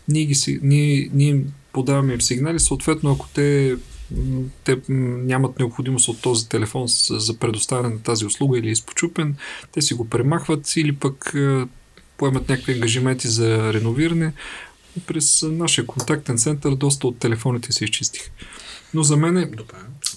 ние, 0.07 0.25
ги, 0.25 0.59
ние, 0.61 1.09
ние 1.13 1.41
подаваме 1.73 2.13
им 2.13 2.21
сигнали, 2.21 2.59
съответно 2.59 3.11
ако 3.11 3.27
те, 3.33 3.75
те 4.63 4.81
нямат 4.89 5.59
необходимост 5.59 6.07
от 6.07 6.21
този 6.21 6.49
телефон 6.49 6.83
за 7.09 7.37
предоставяне 7.37 7.93
на 7.93 8.01
тази 8.01 8.25
услуга 8.25 8.59
или 8.59 8.67
е 8.67 8.71
изпочупен, 8.71 9.35
те 9.71 9.81
си 9.81 9.93
го 9.93 10.09
премахват 10.09 10.75
или 10.75 10.95
пък 10.95 11.35
поемат 12.17 12.49
някакви 12.49 12.73
ангажименти 12.73 13.27
за 13.27 13.73
реновиране 13.73 14.33
през 15.07 15.45
нашия 15.51 15.85
контактен 15.85 16.37
център 16.37 16.75
доста 16.75 17.07
от 17.07 17.19
телефоните 17.19 17.71
се 17.71 17.83
изчистих. 17.83 18.31
Но 18.93 19.03
за 19.03 19.17
мен 19.17 19.53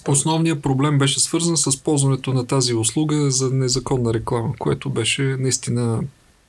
основният 0.07 0.61
проблем 0.61 0.97
беше 0.97 1.19
свързан 1.19 1.57
с 1.57 1.77
ползването 1.83 2.33
на 2.33 2.47
тази 2.47 2.73
услуга 2.73 3.31
за 3.31 3.49
незаконна 3.49 4.13
реклама, 4.13 4.53
което 4.59 4.89
беше 4.89 5.21
наистина 5.21 6.01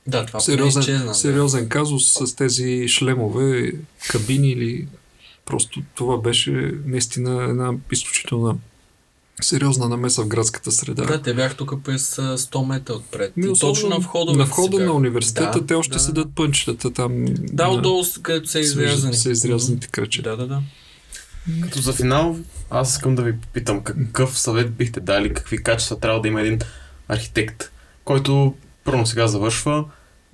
да, 0.07 0.25
това 0.25 0.39
сериозен, 0.39 0.81
изчезна, 0.81 1.15
сериозен 1.15 1.63
да. 1.63 1.69
казус 1.69 2.13
с 2.13 2.35
тези 2.35 2.87
шлемове, 2.87 3.71
кабини 4.09 4.49
или 4.49 4.87
просто 5.45 5.81
това 5.95 6.17
беше 6.17 6.73
наистина 6.85 7.43
една 7.43 7.73
изключителна 7.91 8.55
сериозна 9.43 9.89
намеса 9.89 10.23
в 10.23 10.27
градската 10.27 10.71
среда. 10.71 11.05
Да, 11.05 11.21
те 11.21 11.33
бях 11.33 11.55
тук 11.55 11.83
през 11.83 12.15
100 12.15 12.67
метра 12.67 12.93
отпред. 12.93 13.37
Ми, 13.37 13.59
точно 13.59 13.89
на 13.89 13.99
входа. 13.99 14.33
На 14.33 14.45
входа 14.45 14.79
на 14.79 14.93
университета 14.93 15.59
да, 15.59 15.65
те 15.65 15.73
още 15.73 15.93
да, 15.93 15.99
седат 15.99 16.27
да. 16.27 16.35
пънчетата 16.35 16.93
там. 16.93 17.25
Да, 17.39 17.67
отдолу, 17.67 18.03
където 18.21 18.49
са 18.49 18.59
изрязани. 18.59 19.13
Са 19.13 19.31
изрязаните 19.31 19.87
кръче. 19.87 20.21
Да, 20.21 20.37
да, 20.37 20.47
да. 20.47 20.61
Като 21.61 21.81
за 21.81 21.93
финал, 21.93 22.37
аз 22.69 22.91
искам 22.91 23.15
да 23.15 23.21
ви 23.21 23.37
попитам 23.37 23.83
какъв 23.83 24.39
съвет 24.39 24.71
бихте 24.71 24.99
дали, 24.99 25.33
какви 25.33 25.63
качества 25.63 25.99
трябва 25.99 26.21
да 26.21 26.27
има 26.27 26.41
един 26.41 26.59
архитект, 27.07 27.71
който 28.05 28.55
първо 28.83 29.05
сега 29.05 29.27
завършва 29.27 29.85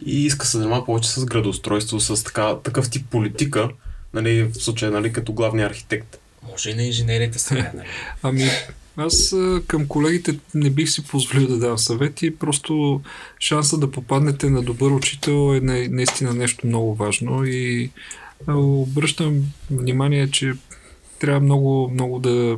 и 0.05 0.25
иска 0.25 0.45
се 0.45 0.57
занимава 0.57 0.85
повече 0.85 1.09
с 1.09 1.25
градоустройство, 1.25 1.99
с 1.99 2.23
така, 2.23 2.55
такъв 2.63 2.89
тип 2.89 3.09
политика, 3.09 3.69
нали, 4.13 4.43
в 4.43 4.55
случая 4.55 4.91
нали, 4.91 5.13
като 5.13 5.33
главния 5.33 5.67
архитект. 5.67 6.17
Може 6.49 6.69
и 6.69 6.73
на 6.73 6.83
инженерите 6.83 7.39
сега. 7.39 7.71
Нали? 7.75 7.87
ами, 8.23 8.49
аз 8.97 9.35
към 9.67 9.87
колегите 9.87 10.39
не 10.55 10.69
бих 10.69 10.89
си 10.89 11.03
позволил 11.03 11.47
да 11.47 11.59
дам 11.59 11.77
съвети, 11.77 12.35
просто 12.35 13.01
шанса 13.39 13.77
да 13.77 13.91
попаднете 13.91 14.49
на 14.49 14.61
добър 14.61 14.91
учител 14.91 15.55
е 15.55 15.61
наистина 15.89 16.33
нещо 16.33 16.67
много 16.67 16.95
важно 16.95 17.45
и 17.45 17.89
обръщам 18.47 19.43
внимание, 19.71 20.31
че 20.31 20.53
трябва 21.19 21.39
много, 21.39 21.89
много 21.93 22.19
да 22.19 22.57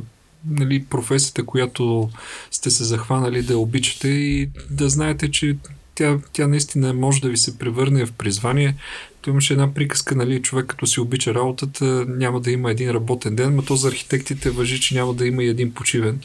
нали, 0.50 0.84
професията, 0.84 1.46
която 1.46 2.10
сте 2.50 2.70
се 2.70 2.84
захванали 2.84 3.42
да 3.42 3.58
обичате 3.58 4.08
и 4.08 4.50
да 4.70 4.88
знаете, 4.88 5.30
че 5.30 5.56
тя, 5.94 6.18
тя 6.32 6.46
наистина 6.46 6.94
може 6.94 7.20
да 7.20 7.28
ви 7.28 7.36
се 7.36 7.58
превърне 7.58 8.06
в 8.06 8.12
призвание. 8.12 8.76
То 9.20 9.30
имаше 9.30 9.52
една 9.52 9.74
приказка, 9.74 10.14
нали, 10.14 10.42
човек 10.42 10.66
като 10.66 10.86
си 10.86 11.00
обича 11.00 11.34
работата, 11.34 11.84
няма 12.08 12.40
да 12.40 12.50
има 12.50 12.70
един 12.70 12.90
работен 12.90 13.36
ден, 13.36 13.56
но 13.56 13.62
то 13.62 13.76
за 13.76 13.88
архитектите 13.88 14.50
въжи, 14.50 14.80
че 14.80 14.94
няма 14.94 15.14
да 15.14 15.26
има 15.26 15.44
и 15.44 15.48
един 15.48 15.74
почивен. 15.74 16.20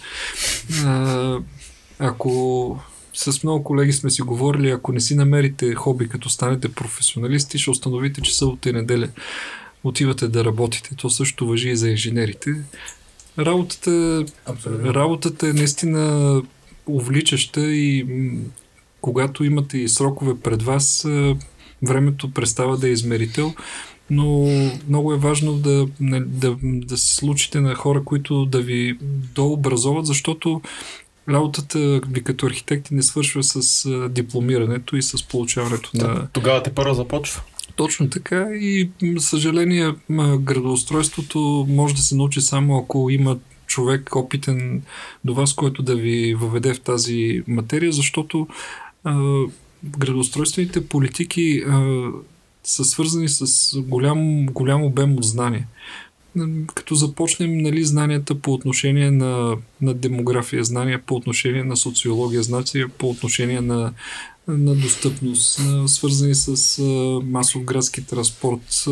А, 0.85 1.37
ако 1.99 2.79
с 3.13 3.43
много 3.43 3.63
колеги 3.63 3.93
сме 3.93 4.09
си 4.09 4.21
говорили, 4.21 4.69
ако 4.69 4.91
не 4.91 4.99
си 4.99 5.15
намерите 5.15 5.75
хоби, 5.75 6.09
като 6.09 6.29
станете 6.29 6.73
професионалисти, 6.73 7.59
ще 7.59 7.69
установите, 7.69 8.21
че 8.21 8.37
събота 8.37 8.69
и 8.69 8.73
неделя 8.73 9.09
отивате 9.83 10.27
да 10.27 10.45
работите. 10.45 10.95
То 10.95 11.09
също 11.09 11.47
въжи 11.47 11.69
и 11.69 11.75
за 11.75 11.89
инженерите. 11.89 12.55
Работата, 13.39 14.25
работата 14.85 15.47
е 15.47 15.53
наистина 15.53 16.41
увличаща 16.87 17.71
и 17.71 18.05
когато 19.01 19.43
имате 19.43 19.77
и 19.77 19.89
срокове 19.89 20.39
пред 20.39 20.63
вас, 20.63 21.07
времето 21.83 22.31
престава 22.31 22.77
да 22.77 22.87
е 22.87 22.91
измерител, 22.91 23.53
но 24.09 24.47
много 24.89 25.13
е 25.13 25.17
важно 25.17 25.53
да, 25.53 25.87
да, 26.25 26.55
да 26.61 26.97
се 26.97 27.15
случите 27.15 27.61
на 27.61 27.75
хора, 27.75 28.03
които 28.03 28.45
да 28.45 28.61
ви 28.61 28.97
дообразоват, 29.35 30.05
защото 30.05 30.61
работата 31.29 32.01
ви 32.09 32.23
като 32.23 32.45
архитекти 32.45 32.93
не 32.93 33.03
свършва 33.03 33.43
с 33.43 33.89
дипломирането 34.09 34.95
и 34.95 35.01
с 35.01 35.27
получаването 35.27 35.89
на... 35.93 36.27
Тогава 36.33 36.63
те 36.63 36.73
първо 36.73 36.93
започва. 36.93 37.41
Точно 37.75 38.09
така 38.09 38.47
и 38.53 38.89
съжаление 39.17 39.93
градоустройството 40.39 41.65
може 41.69 41.95
да 41.95 42.01
се 42.01 42.15
научи 42.15 42.41
само 42.41 42.77
ако 42.77 43.09
има 43.09 43.37
човек 43.67 44.15
опитен 44.15 44.81
до 45.23 45.33
вас, 45.33 45.53
който 45.53 45.83
да 45.83 45.95
ви 45.95 46.35
въведе 46.35 46.73
в 46.73 46.81
тази 46.81 47.43
материя, 47.47 47.91
защото 47.91 48.47
градоустройствените 49.97 50.87
политики 50.87 51.63
а, 51.67 52.07
са 52.63 52.85
свързани 52.85 53.29
с 53.29 53.45
голям, 53.81 54.45
голям 54.45 54.83
обем 54.83 55.17
от 55.17 55.23
знания. 55.23 55.67
Като 56.75 56.95
започнем 56.95 57.57
нали, 57.57 57.85
знанията 57.85 58.35
по 58.35 58.53
отношение 58.53 59.11
на, 59.11 59.57
на 59.81 59.93
демография, 59.93 60.63
знания 60.63 61.01
по 61.05 61.15
отношение 61.15 61.63
на 61.63 61.77
социология, 61.77 62.43
знания 62.43 62.89
по 62.97 63.09
отношение 63.09 63.61
на 63.61 63.93
на 64.47 64.75
достъпност, 64.75 65.61
свързани 65.87 66.35
с 66.35 66.81
масов 67.23 67.63
градски 67.63 68.05
транспорт, 68.05 68.85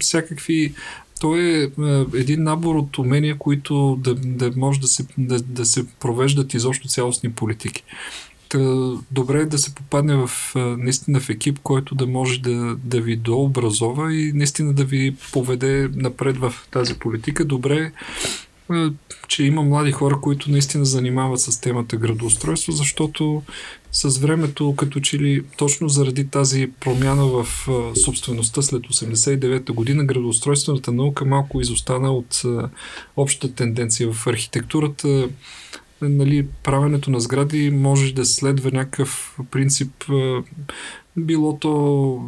всякакви 0.00 0.74
то 1.20 1.36
е 1.36 1.70
един 2.14 2.42
набор 2.42 2.74
от 2.74 2.98
умения, 2.98 3.38
които 3.38 3.98
да, 4.00 4.14
да 4.14 4.52
може 4.56 4.80
да 4.80 4.86
се, 4.86 5.06
да, 5.18 5.40
да 5.40 5.66
се 5.66 5.86
провеждат 6.00 6.54
изобщо 6.54 6.88
цялостни 6.88 7.32
политики. 7.32 7.84
Та, 8.48 8.58
добре 9.10 9.40
е 9.40 9.46
да 9.46 9.58
се 9.58 9.74
попадне 9.74 10.16
в, 10.16 10.30
наистина 10.54 11.20
в 11.20 11.30
екип, 11.30 11.58
който 11.62 11.94
да 11.94 12.06
може 12.06 12.40
да, 12.40 12.76
да 12.84 13.00
ви 13.00 13.16
дообразова 13.16 14.14
и 14.14 14.32
наистина 14.32 14.72
да 14.72 14.84
ви 14.84 15.16
поведе 15.32 15.90
напред 15.94 16.36
в 16.36 16.54
тази 16.70 16.94
политика. 16.94 17.44
Добре 17.44 17.76
е 17.76 17.92
че 19.28 19.44
има 19.44 19.62
млади 19.62 19.92
хора, 19.92 20.20
които 20.20 20.50
наистина 20.50 20.84
занимават 20.84 21.40
с 21.40 21.60
темата 21.60 21.96
градоустройство, 21.96 22.72
защото 22.72 23.42
с 23.92 24.18
времето, 24.18 24.74
като 24.76 25.00
че 25.00 25.18
ли 25.18 25.44
точно 25.56 25.88
заради 25.88 26.28
тази 26.28 26.70
промяна 26.80 27.26
в 27.26 27.46
собствеността 28.04 28.62
след 28.62 28.82
89-та 28.82 29.72
година, 29.72 30.04
градоустройствената 30.04 30.92
наука 30.92 31.24
малко 31.24 31.60
изостана 31.60 32.12
от 32.12 32.42
общата 33.16 33.54
тенденция 33.54 34.12
в 34.12 34.26
архитектурата. 34.26 35.28
Нали, 36.02 36.46
правенето 36.62 37.10
на 37.10 37.20
сгради 37.20 37.70
може 37.70 38.14
да 38.14 38.24
следва 38.24 38.70
някакъв 38.70 39.38
принцип, 39.50 40.04
било 41.16 41.58
то 41.58 42.22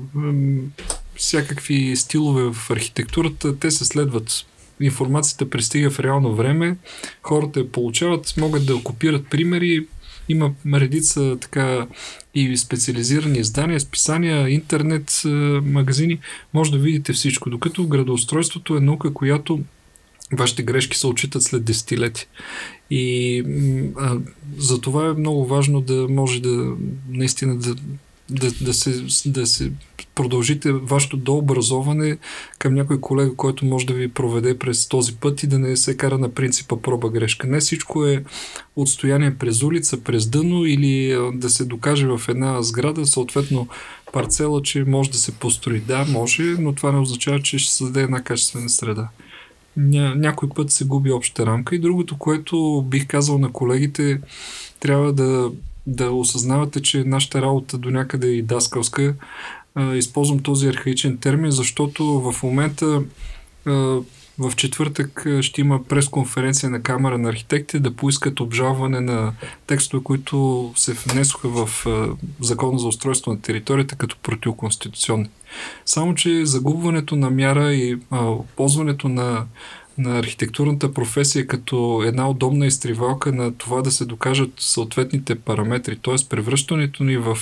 всякакви 1.16 1.96
стилове 1.96 2.52
в 2.52 2.70
архитектурата, 2.70 3.58
те 3.58 3.70
се 3.70 3.84
следват. 3.84 4.46
Информацията 4.80 5.50
пристига 5.50 5.90
в 5.90 6.00
реално 6.00 6.34
време, 6.34 6.76
хората 7.22 7.60
я 7.60 7.72
получават, 7.72 8.34
могат 8.36 8.66
да 8.66 8.82
копират 8.82 9.26
примери, 9.30 9.86
има 10.28 10.54
редица 10.74 11.36
така 11.40 11.86
и 12.34 12.56
специализирани 12.56 13.38
издания, 13.38 13.80
списания, 13.80 14.48
интернет, 14.48 15.22
магазини, 15.64 16.18
може 16.54 16.70
да 16.70 16.78
видите 16.78 17.12
всичко. 17.12 17.50
Докато 17.50 17.86
градоустройството 17.86 18.76
е 18.76 18.80
наука, 18.80 19.12
която 19.12 19.60
вашите 20.32 20.62
грешки 20.62 20.98
се 20.98 21.06
отчитат 21.06 21.42
след 21.42 21.64
десетилети. 21.64 22.26
И 22.90 23.44
а, 23.98 24.18
за 24.58 24.80
това 24.80 25.06
е 25.06 25.12
много 25.12 25.46
важно 25.46 25.80
да 25.80 26.06
може 26.08 26.42
да 26.42 26.76
наистина 27.08 27.56
да, 27.56 27.74
да, 28.30 28.50
да, 28.60 28.74
се, 28.74 29.04
да 29.26 29.46
се 29.46 29.72
продължите 30.14 30.72
вашето 30.72 31.16
дообразоване 31.16 32.18
към 32.58 32.74
някой 32.74 33.00
колега, 33.00 33.36
който 33.36 33.64
може 33.64 33.86
да 33.86 33.94
ви 33.94 34.08
проведе 34.08 34.58
през 34.58 34.88
този 34.88 35.16
път 35.16 35.42
и 35.42 35.46
да 35.46 35.58
не 35.58 35.76
се 35.76 35.96
кара 35.96 36.18
на 36.18 36.28
принципа 36.28 36.76
проба 36.76 37.08
грешка. 37.08 37.46
Не 37.46 37.60
всичко 37.60 38.06
е 38.06 38.24
отстояние 38.76 39.34
през 39.34 39.62
улица, 39.62 40.00
през 40.00 40.26
дъно 40.26 40.64
или 40.66 41.18
да 41.34 41.50
се 41.50 41.64
докаже 41.64 42.06
в 42.06 42.20
една 42.28 42.62
сграда, 42.62 43.06
съответно 43.06 43.68
парцела, 44.12 44.62
че 44.62 44.84
може 44.84 45.10
да 45.10 45.18
се 45.18 45.32
построи. 45.32 45.80
Да, 45.80 46.04
може, 46.04 46.42
но 46.42 46.72
това 46.72 46.92
не 46.92 46.98
означава, 46.98 47.42
че 47.42 47.58
ще 47.58 47.72
създаде 47.72 48.02
една 48.02 48.22
качествена 48.22 48.68
среда. 48.68 49.08
Ня, 49.80 50.14
някой 50.14 50.48
път 50.48 50.70
се 50.70 50.84
губи 50.84 51.12
обща 51.12 51.46
рамка. 51.46 51.74
И 51.74 51.78
другото, 51.78 52.18
което 52.18 52.84
бих 52.88 53.06
казал 53.06 53.38
на 53.38 53.52
колегите, 53.52 54.20
трябва 54.80 55.12
да 55.12 55.50
да 55.86 56.10
осъзнавате, 56.10 56.82
че 56.82 57.04
нашата 57.04 57.42
работа 57.42 57.78
до 57.78 57.90
някъде 57.90 58.28
е 58.28 58.30
и 58.30 58.42
даскалска. 58.42 59.14
използвам 59.94 60.38
този 60.38 60.68
архаичен 60.68 61.18
термин, 61.18 61.50
защото 61.50 62.04
в 62.04 62.42
момента 62.42 63.02
в 64.40 64.56
четвъртък 64.56 65.26
ще 65.40 65.60
има 65.60 65.84
пресконференция 65.84 66.70
на 66.70 66.82
Камера 66.82 67.18
на 67.18 67.28
архитекти 67.28 67.78
да 67.78 67.96
поискат 67.96 68.40
обжалване 68.40 69.00
на 69.00 69.32
текстове, 69.66 70.02
които 70.02 70.72
се 70.76 70.92
внесоха 70.92 71.48
в 71.48 71.86
Закона 72.40 72.78
за 72.78 72.88
устройство 72.88 73.32
на 73.32 73.40
територията 73.40 73.96
като 73.96 74.16
противоконституционни. 74.22 75.28
Само, 75.84 76.14
че 76.14 76.46
загубването 76.46 77.16
на 77.16 77.30
мяра 77.30 77.72
и 77.72 77.98
а, 78.10 78.34
ползването 78.56 79.08
на 79.08 79.44
на 80.00 80.18
архитектурната 80.18 80.94
професия 80.94 81.46
като 81.46 82.02
една 82.06 82.30
удобна 82.30 82.66
изтривалка 82.66 83.32
на 83.32 83.54
това 83.54 83.82
да 83.82 83.90
се 83.90 84.04
докажат 84.04 84.50
съответните 84.58 85.34
параметри, 85.34 85.98
т.е. 86.02 86.14
превръщането 86.28 87.04
ни 87.04 87.16
в 87.16 87.38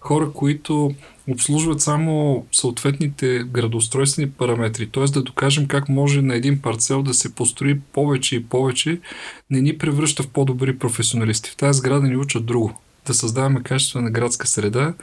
хора, 0.00 0.30
които 0.32 0.94
обслужват 1.28 1.80
само 1.80 2.46
съответните 2.52 3.38
градоустройствени 3.38 4.30
параметри, 4.30 4.88
т.е. 4.88 5.04
да 5.04 5.22
докажем 5.22 5.66
как 5.66 5.88
може 5.88 6.22
на 6.22 6.34
един 6.34 6.60
парцел 6.62 7.02
да 7.02 7.14
се 7.14 7.34
построи 7.34 7.80
повече 7.92 8.36
и 8.36 8.44
повече, 8.44 9.00
не 9.50 9.60
ни 9.60 9.78
превръща 9.78 10.22
в 10.22 10.28
по-добри 10.28 10.78
професионалисти. 10.78 11.50
В 11.50 11.56
тази 11.56 11.78
сграда 11.78 12.06
ни 12.06 12.16
учат 12.16 12.46
друго 12.46 12.83
да 13.06 13.14
създаваме 13.14 13.62
качествена 13.62 14.10
градска 14.10 14.46
среда. 14.46 14.94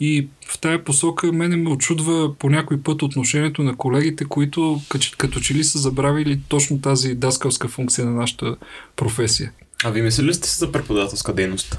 И 0.00 0.28
в 0.48 0.58
тая 0.58 0.84
посока 0.84 1.32
мене 1.32 1.56
ме 1.56 1.70
очудва 1.70 2.34
по 2.38 2.50
някой 2.50 2.82
път 2.82 3.02
отношението 3.02 3.62
на 3.62 3.76
колегите, 3.76 4.24
които 4.24 4.80
като, 5.18 5.40
че 5.40 5.54
ли 5.54 5.64
са 5.64 5.78
забравили 5.78 6.40
точно 6.48 6.80
тази 6.80 7.14
даскалска 7.14 7.68
функция 7.68 8.04
на 8.04 8.10
нашата 8.10 8.56
професия. 8.96 9.52
А 9.84 9.90
ви 9.90 10.02
мислили 10.02 10.34
сте 10.34 10.48
за 10.48 10.72
преподавателска 10.72 11.34
дейност? 11.34 11.78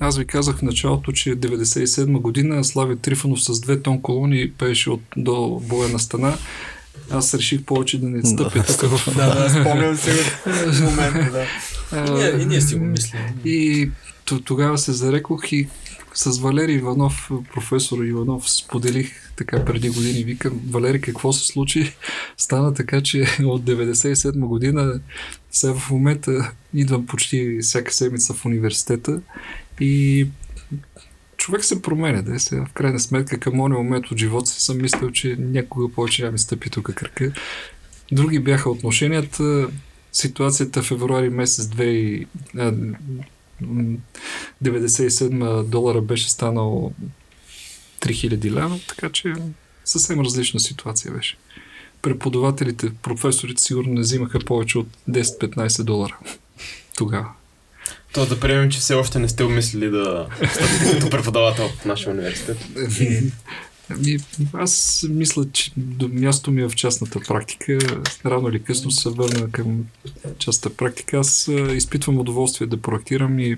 Аз 0.00 0.18
ви 0.18 0.26
казах 0.26 0.56
в 0.56 0.62
началото, 0.62 1.12
че 1.12 1.30
97 1.30 2.20
година 2.20 2.64
Слави 2.64 2.96
Трифонов 2.96 3.42
с 3.42 3.60
две 3.60 3.82
тон 3.82 4.02
колони 4.02 4.52
пееше 4.58 4.90
от, 4.90 5.00
до 5.16 5.60
боя 5.62 5.88
на 5.88 5.98
стена. 5.98 6.38
Аз 7.10 7.34
реших 7.34 7.62
повече 7.62 8.00
да 8.00 8.08
не 8.08 8.22
стъпя 8.22 8.58
да, 8.58 8.66
тук 8.66 8.90
в... 8.90 9.14
Да, 9.16 9.34
да, 9.34 9.50
спомням 9.50 9.96
се 9.96 10.12
в 10.46 10.80
момента, 10.80 11.46
да. 11.92 12.38
и, 12.38 12.42
и 12.42 12.46
ние 12.46 12.60
си 12.60 12.74
го 12.74 12.84
мислим. 12.84 13.20
И 13.44 13.90
тогава 14.26 14.78
се 14.78 14.92
зарекох 14.92 15.52
и 15.52 15.68
с 16.14 16.38
Валери 16.38 16.72
Иванов, 16.72 17.30
професор 17.54 18.04
Иванов, 18.04 18.50
споделих 18.50 19.32
така 19.36 19.64
преди 19.64 19.88
години. 19.88 20.24
Викам, 20.24 20.60
Валери, 20.70 21.00
какво 21.00 21.32
се 21.32 21.46
случи? 21.46 21.92
Стана 22.36 22.74
така, 22.74 23.02
че 23.02 23.20
от 23.44 23.62
97 23.62 24.38
година 24.38 25.00
сега 25.50 25.74
в 25.74 25.90
момента 25.90 26.52
идвам 26.74 27.06
почти 27.06 27.58
всяка 27.62 27.92
седмица 27.92 28.34
в 28.34 28.44
университета 28.44 29.20
и 29.80 30.26
човек 31.36 31.64
се 31.64 31.82
променя. 31.82 32.22
Да 32.22 32.40
сега, 32.40 32.66
в 32.66 32.72
крайна 32.72 33.00
сметка 33.00 33.40
към 33.40 33.56
моя 33.56 33.74
момент 33.74 34.10
от 34.10 34.18
живота 34.18 34.50
си 34.50 34.60
съм 34.60 34.82
мислил, 34.82 35.10
че 35.10 35.36
някога 35.38 35.88
повече 35.94 36.22
няма 36.22 36.32
ми 36.32 36.38
стъпи 36.38 36.70
тук 36.70 36.94
кръка. 36.94 37.32
Други 38.12 38.38
бяха 38.38 38.70
отношенията. 38.70 39.68
Ситуацията 40.12 40.82
в 40.82 40.86
февруари 40.86 41.30
месец 41.30 41.68
97 43.62 45.62
долара 45.62 46.00
беше 46.00 46.30
станал 46.30 46.92
3000 48.00 48.50
лева, 48.50 48.80
така 48.88 49.10
че 49.10 49.34
съвсем 49.84 50.20
различна 50.20 50.60
ситуация 50.60 51.12
беше. 51.12 51.36
Преподавателите, 52.02 52.92
професорите 53.02 53.62
сигурно 53.62 53.92
не 53.92 54.00
взимаха 54.00 54.38
повече 54.38 54.78
от 54.78 54.88
10-15 55.10 55.82
долара 55.82 56.18
тогава. 56.96 57.28
То 58.12 58.26
да 58.26 58.40
приемем, 58.40 58.70
че 58.70 58.78
все 58.78 58.94
още 58.94 59.18
не 59.18 59.28
сте 59.28 59.44
умислили 59.44 59.90
да 59.90 60.26
станете 60.54 60.92
като 60.92 61.10
преподавател 61.10 61.68
в 61.68 61.84
нашия 61.84 62.12
университет. 62.12 62.58
Ами, 63.90 64.16
аз 64.52 65.04
мисля, 65.10 65.44
че 65.52 65.72
до 65.76 66.08
място 66.08 66.50
ми 66.50 66.62
е 66.62 66.68
в 66.68 66.74
частната 66.74 67.20
практика. 67.20 67.78
Рано 68.26 68.48
или 68.48 68.62
късно 68.62 68.90
се 68.90 69.08
върна 69.08 69.50
към 69.50 69.84
частната 70.38 70.76
практика. 70.76 71.18
Аз 71.18 71.50
изпитвам 71.74 72.18
удоволствие 72.18 72.66
да 72.66 72.82
проектирам 72.82 73.38
и 73.38 73.56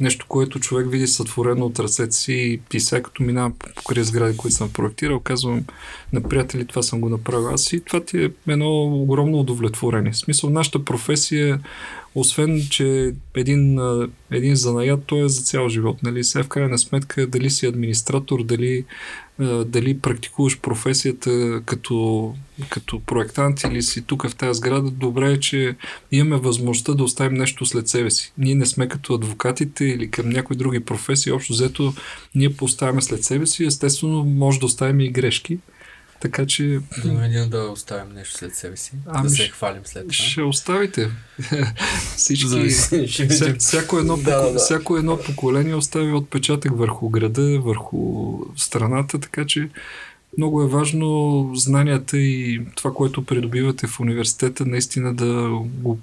нещо, 0.00 0.26
което 0.28 0.60
човек 0.60 0.90
види 0.90 1.06
сътворено 1.06 1.66
от 1.66 1.78
ръцете 1.78 2.12
си 2.12 2.60
и 2.72 2.80
сега 2.80 3.02
като 3.02 3.22
минавам 3.22 3.54
покрай 3.76 4.04
сгради, 4.04 4.36
които 4.36 4.56
съм 4.56 4.72
проектирал, 4.72 5.20
казвам 5.20 5.64
на 6.12 6.22
приятели, 6.22 6.66
това 6.66 6.82
съм 6.82 7.00
го 7.00 7.08
направил 7.08 7.48
аз 7.48 7.72
и 7.72 7.80
това 7.80 8.04
ти 8.04 8.24
е 8.24 8.30
едно 8.48 8.82
огромно 8.84 9.38
удовлетворение. 9.40 10.12
В 10.12 10.16
смисъл, 10.16 10.50
нашата 10.50 10.84
професия 10.84 11.60
освен, 12.14 12.62
че 12.70 13.14
един, 13.34 13.80
един 14.30 14.56
занаят, 14.56 15.04
той 15.06 15.24
е 15.24 15.28
за 15.28 15.42
цял 15.42 15.68
живот. 15.68 16.02
Нали? 16.02 16.24
Сега 16.24 16.44
в 16.44 16.48
крайна 16.48 16.78
сметка, 16.78 17.26
дали 17.26 17.50
си 17.50 17.66
администратор, 17.66 18.44
дали, 18.44 18.84
дали 19.66 19.98
практикуваш 19.98 20.60
професията 20.60 21.62
като, 21.66 22.34
като 22.70 23.00
проектант 23.00 23.62
или 23.62 23.82
си 23.82 24.02
тук 24.02 24.28
в 24.28 24.36
тази 24.36 24.58
сграда, 24.58 24.90
добре 24.90 25.32
е, 25.32 25.40
че 25.40 25.76
имаме 26.12 26.36
възможността 26.36 26.94
да 26.94 27.04
оставим 27.04 27.38
нещо 27.38 27.66
след 27.66 27.88
себе 27.88 28.10
си. 28.10 28.32
Ние 28.38 28.54
не 28.54 28.66
сме 28.66 28.88
като 28.88 29.14
адвокатите 29.14 29.84
или 29.84 30.10
към 30.10 30.28
някои 30.28 30.56
други 30.56 30.80
професии. 30.80 31.32
Общо 31.32 31.52
взето, 31.52 31.94
ние 32.34 32.56
поставяме 32.56 33.02
след 33.02 33.24
себе 33.24 33.46
си. 33.46 33.64
Естествено, 33.64 34.24
може 34.24 34.60
да 34.60 34.66
оставим 34.66 35.00
и 35.00 35.10
грешки. 35.10 35.58
Така 36.22 36.46
че... 36.46 36.80
Да, 37.04 37.46
да 37.46 37.58
оставим 37.58 38.14
нещо 38.14 38.38
след 38.38 38.54
себе 38.54 38.76
си, 38.76 38.92
ами, 39.06 39.28
да 39.28 39.30
се 39.30 39.48
хвалим 39.48 39.82
след 39.84 40.02
това. 40.02 40.12
Ще 40.12 40.42
оставите. 40.42 41.10
Всички... 42.16 42.68
Вся, 43.28 43.54
всяко, 43.58 43.98
едно, 43.98 44.16
да, 44.16 44.42
поко... 44.42 44.52
да. 44.52 44.58
всяко 44.58 44.96
едно 44.96 45.18
поколение 45.18 45.74
остави 45.74 46.12
отпечатък 46.12 46.78
върху 46.78 47.08
града, 47.08 47.60
върху 47.60 48.38
страната, 48.56 49.18
така 49.18 49.46
че 49.46 49.68
много 50.38 50.62
е 50.62 50.68
важно 50.68 51.50
знанията 51.54 52.18
и 52.18 52.60
това, 52.74 52.92
което 52.94 53.24
придобивате 53.24 53.86
в 53.86 54.00
университета, 54.00 54.66
наистина 54.66 55.14
да 55.14 55.48
го, 55.64 55.98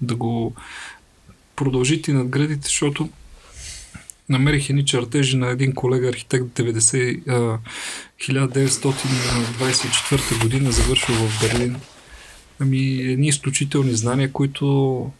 да 0.00 0.14
го 0.14 0.54
продължите 1.56 2.10
и 2.10 2.14
надградите, 2.14 2.62
защото 2.62 3.08
намерих 4.28 4.70
едни 4.70 4.84
чертежи 4.84 5.36
на 5.36 5.48
един 5.48 5.74
колега 5.74 6.08
архитект 6.08 6.44
90, 6.44 7.22
а, 7.28 7.58
1924 8.18 10.42
година, 10.42 10.72
завършил 10.72 11.14
в 11.14 11.40
Берлин. 11.40 11.76
Ами, 12.60 13.02
едни 13.02 13.28
изключителни 13.28 13.94
знания, 13.94 14.32
които 14.32 15.10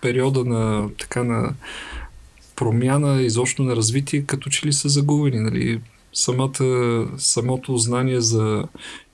периода 0.00 0.44
на 0.44 0.88
така 0.98 1.24
на 1.24 1.54
промяна, 2.56 3.22
изобщо 3.22 3.62
на 3.62 3.76
развитие, 3.76 4.24
като 4.24 4.50
че 4.50 4.66
ли 4.66 4.72
са 4.72 4.88
загубени. 4.88 5.40
Нали? 5.40 5.80
Самата, 6.14 7.06
самото 7.18 7.76
знание 7.76 8.20
за 8.20 8.64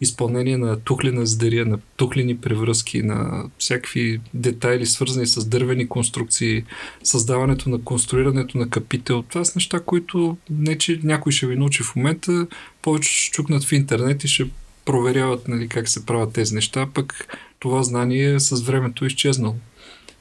изпълнение 0.01 0.57
на 0.57 0.81
тухлена 0.81 1.27
здария, 1.27 1.67
на 1.67 1.79
тухлени 1.97 2.37
превръзки, 2.37 3.03
на 3.03 3.45
всякакви 3.59 4.21
детайли, 4.35 4.87
свързани 4.87 5.27
с 5.27 5.45
дървени 5.45 5.89
конструкции, 5.89 6.65
създаването 7.03 7.71
на 7.71 7.83
конструирането 7.85 8.59
на 8.59 8.71
капител. 8.71 9.23
Това 9.23 9.45
са 9.45 9.53
неща, 9.57 9.81
които 9.81 10.37
не 10.51 10.79
че 10.79 11.01
някой 11.03 11.33
ще 11.33 11.47
ви 11.47 11.57
научи 11.57 11.83
в 11.83 11.97
момента, 11.97 12.47
повече 12.83 13.13
ще 13.13 13.31
чукнат 13.31 13.65
в 13.65 13.73
интернет 13.73 14.25
и 14.25 14.29
ще 14.29 14.51
проверяват 14.85 15.49
нали, 15.49 15.69
как 15.69 15.89
се 15.89 16.07
правят 16.07 16.33
тези 16.33 16.55
неща, 16.55 16.87
пък 16.95 17.39
това 17.59 17.83
знание 17.83 18.41
с 18.41 18.61
времето 18.61 19.05
е 19.05 19.07
изчезнало. 19.07 19.57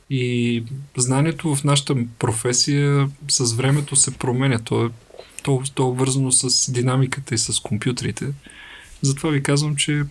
И 0.10 0.64
знанието 0.98 1.56
в 1.56 1.64
нашата 1.64 1.96
професия 2.20 3.10
с 3.28 3.54
времето 3.54 3.96
се 3.96 4.18
променя. 4.18 4.60
То 4.60 4.86
е 4.86 4.90
то, 5.50 5.72
то 5.74 5.84
е 5.84 5.86
обвързано 5.86 6.32
с 6.32 6.72
динамиката 6.72 7.36
и 7.36 7.38
с 7.38 7.60
компютрите. 7.60 8.26
Затова 9.02 9.30
ви 9.30 9.44
казвам, 9.44 9.76
че 9.76 10.04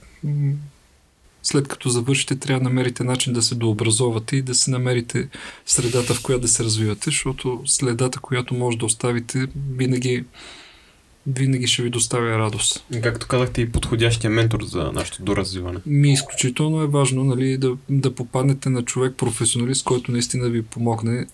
след 1.43 1.69
като 1.69 1.89
завършите, 1.89 2.37
трябва 2.37 2.61
да 2.61 2.65
намерите 2.65 3.05
начин 3.05 3.33
да 3.33 3.43
се 3.43 3.55
дообразовате 3.55 4.37
и 4.37 4.43
да 4.43 4.55
се 4.55 4.71
намерите 4.71 5.29
средата, 5.67 6.15
в 6.15 6.23
която 6.23 6.43
да 6.43 6.49
се 6.49 6.65
развивате, 6.65 7.03
защото 7.05 7.63
следата, 7.67 8.21
която 8.21 8.55
може 8.55 8.79
да 8.79 8.87
оставите, 8.87 9.47
винаги, 9.77 10.25
винаги 11.27 11.67
ще 11.67 11.83
ви 11.83 11.91
доставя 11.91 12.39
радост. 12.39 12.85
Както 13.03 13.27
казахте, 13.27 13.61
и 13.61 13.73
подходящия 13.73 14.31
ментор 14.31 14.63
за 14.63 14.93
нашето 14.93 15.23
доразвиване. 15.23 15.79
Ми 15.87 16.13
изключително 16.13 16.83
е 16.83 16.87
важно 16.87 17.25
нали, 17.25 17.59
да, 17.59 17.77
да 17.89 18.15
попаднете 18.15 18.69
на 18.69 18.83
човек 18.83 19.15
професионалист, 19.17 19.85
който 19.85 20.13
наистина 20.13 20.49
ви 20.49 20.63
помогне. 20.63 21.27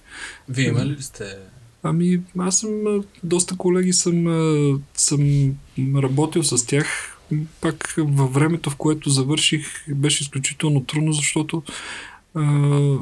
Вие 0.48 0.68
имали 0.68 0.90
ли 0.90 1.02
сте 1.02 1.36
Ами, 1.86 2.20
аз 2.39 2.59
съм, 2.59 3.05
доста 3.23 3.56
колеги 3.56 3.93
съм, 3.93 4.24
съм 4.94 5.55
работил 5.97 6.43
с 6.43 6.66
тях. 6.66 7.19
Пак 7.61 7.94
във 7.98 8.35
времето, 8.35 8.70
в 8.70 8.77
което 8.77 9.11
завърших, 9.11 9.66
беше 9.89 10.23
изключително 10.23 10.85
трудно, 10.85 11.12
защото 11.12 11.62
а, 12.35 12.97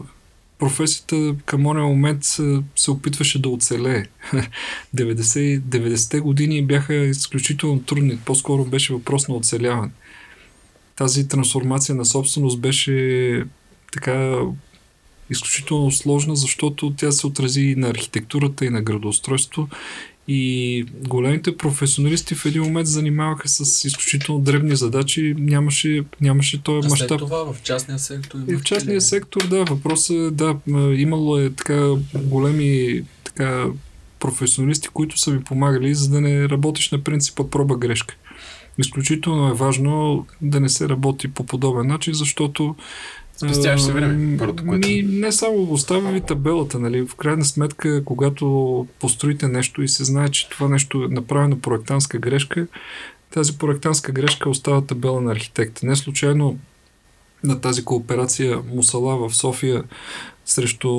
професията 0.59 1.35
към 1.45 1.67
ония 1.67 1.85
момент 1.85 2.25
се, 2.25 2.63
се 2.77 2.91
опитваше 2.91 3.43
да 3.43 3.49
оцелее. 3.49 4.05
90, 4.97 5.61
90-те 5.61 6.21
години 6.21 6.67
бяха 6.67 6.95
изключително 6.95 7.83
трудни. 7.83 8.19
По-скоро 8.25 8.65
беше 8.65 8.93
въпрос 8.93 9.29
на 9.29 9.35
оцеляване. 9.35 9.93
Тази 10.97 11.29
трансформация 11.29 11.95
на 11.95 12.05
собственост 12.05 12.61
беше 12.61 13.45
така 13.93 14.39
изключително 15.33 15.91
сложна, 15.91 16.37
защото 16.37 16.93
тя 16.97 17.13
се 17.13 17.27
отрази 17.27 17.61
и 17.61 17.77
на 17.77 17.89
архитектурата, 17.89 18.65
и 18.65 18.71
на 18.71 18.83
градоустройство. 18.83 19.69
И 20.29 20.85
големите 21.09 21.57
професионалисти 21.57 22.35
в 22.35 22.47
един 22.47 22.63
момент 22.63 22.87
занимаваха 22.87 23.49
с 23.49 23.85
изключително 23.85 24.41
дребни 24.41 24.77
задачи. 24.77 25.35
Нямаше, 25.39 26.05
нямаше 26.21 26.63
този 26.63 26.89
мащаб. 26.89 27.19
това 27.19 27.53
в 27.53 27.63
частния 27.63 27.99
сектор. 27.99 28.39
И 28.49 28.57
в 28.57 28.63
частния 28.63 28.97
ли? 28.97 29.01
сектор, 29.01 29.49
да. 29.49 29.65
Въпросът 29.65 30.17
е, 30.17 30.31
да, 30.31 30.57
имало 30.97 31.39
е 31.39 31.51
така 31.51 31.91
големи 32.15 33.03
така, 33.25 33.67
професионалисти, 34.19 34.89
които 34.89 35.19
са 35.19 35.31
ви 35.31 35.45
помагали, 35.45 35.95
за 35.95 36.11
да 36.11 36.21
не 36.21 36.49
работиш 36.49 36.91
на 36.91 37.05
принципа 37.05 37.45
проба 37.45 37.77
грешка. 37.77 38.17
Изключително 38.79 39.49
е 39.49 39.55
важно 39.55 40.27
да 40.43 40.61
не 40.61 40.69
се 40.69 40.89
работи 40.89 41.29
по 41.29 41.47
подобен 41.47 41.87
начин, 41.87 42.15
защото 42.15 42.77
Спестяваш 43.47 43.83
се 43.83 43.93
време, 43.93 44.37
първото, 44.39 44.67
което... 44.67 44.89
Ми, 44.89 45.03
не 45.03 45.33
само 45.33 45.73
оставя 45.73 46.13
ви 46.13 46.21
табелата, 46.21 46.79
нали? 46.79 47.07
В 47.07 47.15
крайна 47.15 47.45
сметка, 47.45 48.05
когато 48.05 48.87
построите 49.01 49.49
нещо 49.49 49.83
и 49.83 49.89
се 49.89 50.05
знае, 50.05 50.29
че 50.29 50.49
това 50.49 50.69
нещо 50.69 51.05
е 51.05 51.15
направено 51.15 51.61
проектантска 51.61 52.19
грешка, 52.19 52.67
тази 53.31 53.59
проектантска 53.59 54.13
грешка 54.13 54.51
остава 54.51 54.81
табела 54.81 55.21
на 55.21 55.33
архитекта. 55.33 55.87
Не 55.87 55.97
случайно 55.97 56.59
на 57.45 57.61
тази 57.61 57.85
кооперация 57.85 58.59
Мусала 58.75 59.29
в 59.29 59.35
София 59.35 59.85
срещу, 60.45 60.91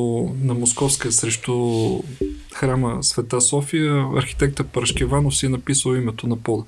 на 0.42 0.54
Московска 0.54 1.12
срещу 1.12 1.54
храма 2.54 2.98
Света 3.02 3.42
София, 3.42 4.08
архитекта 4.16 4.64
Парашкеванов 4.64 5.38
си 5.38 5.46
е 5.46 5.50
написал 5.50 5.96
името 5.96 6.28
на 6.28 6.38
пода 6.38 6.64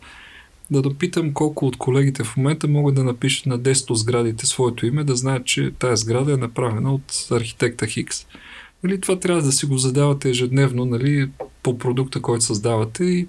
да 0.71 0.81
допитам 0.81 1.33
колко 1.33 1.65
от 1.65 1.77
колегите 1.77 2.23
в 2.23 2.37
момента 2.37 2.67
могат 2.67 2.95
да 2.95 3.03
напишат 3.03 3.45
на 3.45 3.59
10 3.59 3.89
от 3.89 3.99
сградите 3.99 4.45
своето 4.45 4.85
име, 4.85 5.03
да 5.03 5.15
знаят, 5.15 5.45
че 5.45 5.71
тая 5.79 5.97
сграда 5.97 6.33
е 6.33 6.37
направена 6.37 6.93
от 6.93 7.27
архитекта 7.31 7.87
Хикс. 7.87 8.25
Нали, 8.83 9.01
това 9.01 9.19
трябва 9.19 9.41
да 9.41 9.51
си 9.51 9.65
го 9.65 9.77
задавате 9.77 10.29
ежедневно 10.29 10.85
нали, 10.85 11.29
по 11.63 11.77
продукта, 11.77 12.21
който 12.21 12.43
създавате 12.43 13.03
и 13.03 13.27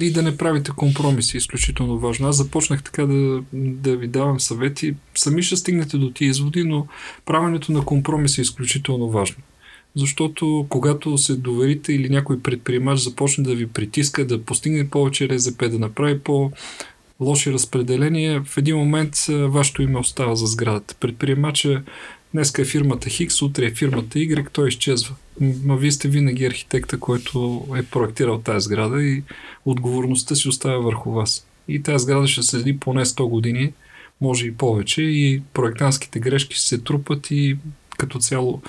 и 0.00 0.12
да 0.12 0.22
не 0.22 0.36
правите 0.36 0.70
компромиси, 0.76 1.36
изключително 1.36 1.98
важно. 1.98 2.28
Аз 2.28 2.36
започнах 2.36 2.82
така 2.82 3.06
да, 3.06 3.42
да 3.52 3.96
ви 3.96 4.08
давам 4.08 4.40
съвети. 4.40 4.94
Сами 5.14 5.42
ще 5.42 5.56
стигнете 5.56 5.96
до 5.96 6.10
тия 6.10 6.28
изводи, 6.28 6.64
но 6.64 6.86
правенето 7.26 7.72
на 7.72 7.84
компромиси 7.84 8.40
е 8.40 8.42
изключително 8.42 9.10
важно. 9.10 9.36
Защото 9.96 10.66
когато 10.68 11.18
се 11.18 11.36
доверите 11.36 11.92
или 11.92 12.08
някой 12.08 12.40
предприемач 12.40 13.00
започне 13.00 13.44
да 13.44 13.54
ви 13.54 13.66
притиска, 13.66 14.26
да 14.26 14.42
постигне 14.42 14.90
повече 14.90 15.28
РЗП, 15.28 15.68
да 15.70 15.78
направи 15.78 16.18
по 16.18 16.52
лоши 17.20 17.52
разпределения, 17.52 18.42
в 18.44 18.58
един 18.58 18.76
момент 18.76 19.16
вашето 19.28 19.82
име 19.82 19.98
остава 19.98 20.34
за 20.34 20.46
сградата. 20.46 20.94
Предприемача 21.00 21.82
днеска 22.34 22.62
е 22.62 22.64
фирмата 22.64 23.10
Хикс, 23.10 23.42
утре 23.42 23.66
е 23.66 23.74
фирмата 23.74 24.18
Y, 24.18 24.48
той 24.52 24.68
изчезва. 24.68 25.14
Но 25.40 25.76
вие 25.76 25.92
сте 25.92 26.08
винаги 26.08 26.46
архитекта, 26.46 26.98
който 26.98 27.66
е 27.76 27.82
проектирал 27.82 28.38
тази 28.38 28.64
сграда 28.64 29.02
и 29.02 29.22
отговорността 29.64 30.34
си 30.34 30.48
оставя 30.48 30.82
върху 30.82 31.12
вас. 31.12 31.46
И 31.68 31.82
тази 31.82 32.02
сграда 32.02 32.26
ще 32.28 32.42
седи 32.42 32.78
поне 32.78 33.04
100 33.04 33.28
години, 33.28 33.72
може 34.20 34.46
и 34.46 34.54
повече, 34.54 35.02
и 35.02 35.42
проектантските 35.54 36.20
грешки 36.20 36.60
се 36.60 36.78
трупат 36.78 37.30
и 37.30 37.56
като 37.98 38.18
цяло 38.18 38.62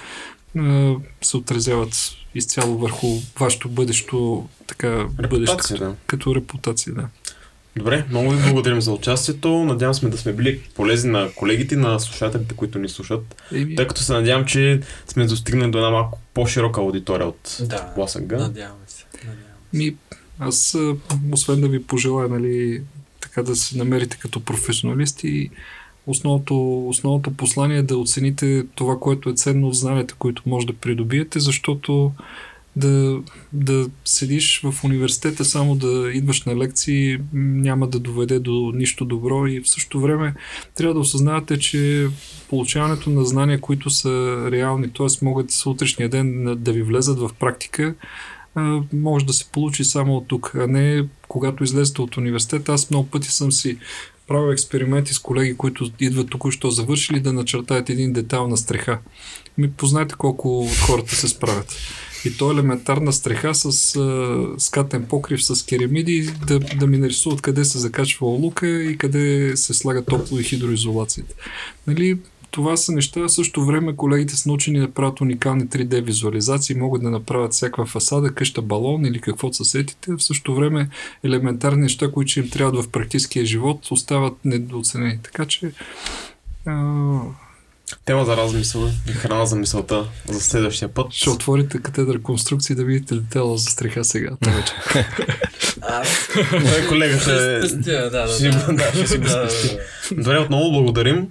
се 1.22 1.38
отразяват 1.38 2.12
изцяло 2.36 2.78
върху 2.78 3.08
вашето 3.40 3.70
бъдещо 3.70 4.48
така, 4.68 5.08
бъдеще, 5.30 5.78
да. 5.78 5.96
като 6.08 6.36
репутация. 6.36 6.94
Да. 6.94 7.08
Добре, 7.76 8.06
много 8.10 8.30
ви 8.30 8.44
благодарим 8.44 8.82
за 8.82 8.92
участието. 8.92 9.50
Надявам 9.50 9.94
се 9.94 10.10
да 10.10 10.18
сме 10.18 10.34
били 10.34 10.62
полезни 10.76 11.12
на 11.12 11.30
колегите, 11.36 11.76
на 11.76 12.00
слушателите, 12.00 12.56
които 12.56 12.80
ни 12.80 12.90
слушат. 12.90 13.42
Еми... 13.52 13.76
Тъй 13.76 13.88
като 13.88 14.02
се 14.02 14.14
надявам, 14.14 14.46
че 14.46 14.82
сме 15.08 15.26
достигнали 15.26 15.72
до 15.72 15.78
една 15.78 15.90
малко 15.90 16.20
по-широка 16.34 16.82
аудитория 16.82 17.28
от 17.28 17.58
да. 17.60 17.94
Надяваме 17.98 18.08
се. 18.08 18.20
Надявам 18.48 18.78
се. 18.88 19.06
Ми, 19.74 19.96
аз, 20.40 20.78
освен 21.32 21.62
да 21.62 21.68
ви 21.68 21.84
пожелая, 21.84 22.30
нали, 22.30 22.82
така 23.20 23.44
да 23.44 23.56
се 23.56 23.78
намерите 23.78 24.18
като 24.18 24.40
професионалисти, 24.40 25.50
основното, 26.10 26.88
основното 26.88 27.32
послание 27.32 27.78
е 27.78 27.84
да 27.84 27.98
оцените 27.98 28.66
това, 28.76 29.00
което 29.00 29.30
е 29.30 29.34
ценно 29.34 29.68
от 29.68 29.76
знанията, 29.76 30.16
които 30.20 30.44
може 30.46 30.68
да 30.68 30.74
придобиете, 30.74 31.40
защото 31.40 32.12
да, 32.76 33.22
да 33.54 33.90
седиш 34.06 34.62
в 34.64 34.84
университета 34.84 35.46
само 35.46 35.76
да 35.76 36.12
идваш 36.14 36.44
на 36.44 36.56
лекции 36.56 37.18
няма 37.34 37.88
да 37.88 38.00
доведе 38.00 38.40
до 38.40 38.72
нищо 38.76 39.06
добро 39.06 39.48
и 39.48 39.62
в 39.62 39.70
същото 39.70 40.02
време 40.02 40.34
трябва 40.76 40.94
да 40.94 41.00
осъзнавате, 41.00 41.60
че 41.60 42.08
получаването 42.50 43.10
на 43.10 43.26
знания, 43.26 43.62
които 43.62 43.90
са 43.90 44.48
реални, 44.52 44.94
т.е. 44.94 45.26
могат 45.26 45.52
с 45.52 45.66
утрешния 45.66 46.10
ден 46.10 46.56
да 46.60 46.72
ви 46.72 46.84
влезат 46.84 47.20
в 47.20 47.30
практика, 47.40 47.96
може 48.94 49.26
да 49.26 49.34
се 49.34 49.46
получи 49.52 49.84
само 49.84 50.18
от 50.18 50.28
тук, 50.28 50.56
а 50.56 50.68
не 50.68 51.06
когато 51.28 51.64
излезете 51.64 52.02
от 52.02 52.18
университета. 52.18 52.74
Аз 52.74 52.90
много 52.90 53.10
пъти 53.10 53.28
съм 53.28 53.52
си 53.52 53.78
правил 54.30 54.52
експерименти 54.52 55.14
с 55.14 55.20
колеги, 55.20 55.58
които 55.58 55.92
идват 56.00 56.30
току-що 56.30 56.72
завършили 56.72 57.20
да 57.20 57.34
начертаят 57.34 57.90
един 57.90 58.14
детайл 58.14 58.48
на 58.48 58.58
стреха. 58.58 59.00
Ми 59.58 59.72
познайте 59.72 60.16
колко 60.18 60.68
хората 60.86 61.16
се 61.16 61.28
справят. 61.28 61.76
И 62.26 62.38
то 62.38 62.52
елементарна 62.52 63.14
стреха 63.14 63.54
с 63.54 63.96
а, 63.96 64.46
скатен 64.58 65.06
покрив 65.06 65.46
с 65.46 65.66
керамиди, 65.66 66.30
да, 66.48 66.60
да 66.60 66.88
ми 66.88 66.98
нарисуват 66.98 67.42
къде 67.42 67.66
се 67.66 67.80
закачва 67.80 68.28
лука 68.28 68.68
и 68.68 68.98
къде 68.98 69.58
се 69.58 69.74
слага 69.74 70.06
топло 70.06 70.40
и 70.40 70.44
хидроизолацията. 70.44 71.36
Нали, 71.88 72.18
това 72.52 72.78
са 72.78 72.92
неща. 72.92 73.22
В 73.22 73.30
същото 73.30 73.66
време 73.66 73.96
колегите 73.96 74.36
са 74.36 74.50
научени 74.50 74.80
да 74.80 74.92
правят 74.92 75.22
уникални 75.22 75.68
3D 75.68 76.02
визуализации, 76.02 76.76
могат 76.76 77.02
да 77.02 77.10
направят 77.10 77.54
всяка 77.54 77.86
фасада, 77.86 78.34
къща, 78.34 78.62
балон 78.62 79.06
или 79.06 79.22
какво 79.22 79.54
са 79.54 79.66
сетите. 79.66 80.12
В 80.12 80.24
същото 80.24 80.56
време 80.56 80.90
елементарни 81.24 81.82
неща, 81.82 82.12
които 82.12 82.40
им 82.40 82.50
трябват 82.50 82.86
в 82.86 82.90
практическия 82.90 83.46
живот, 83.46 83.92
остават 83.92 84.34
недооценени. 84.46 85.20
Така 85.24 85.46
че 85.46 85.72
а, 86.66 87.22
Тема 88.06 88.26
за 88.26 88.38
размисъл 88.38 88.90
и 89.10 89.12
храна 89.12 89.46
за 89.46 89.56
мисълта 89.56 90.06
за 90.28 90.42
следващия 90.42 90.94
път. 90.94 91.08
Ще 91.12 91.30
отворите 91.30 91.82
катедра 91.82 92.20
конструкции 92.20 92.76
да 92.76 92.84
видите 92.84 93.16
детела 93.16 93.58
за 93.58 93.70
стреха 93.70 94.04
сега. 94.04 94.30
Той 96.52 96.88
колегата 96.90 97.62
е... 97.64 97.68
Ще 98.94 99.08
си 99.08 99.18
го 99.18 99.28
спести. 99.28 99.78
Добре, 100.12 100.40
отново 100.40 100.72
благодарим. 100.72 101.28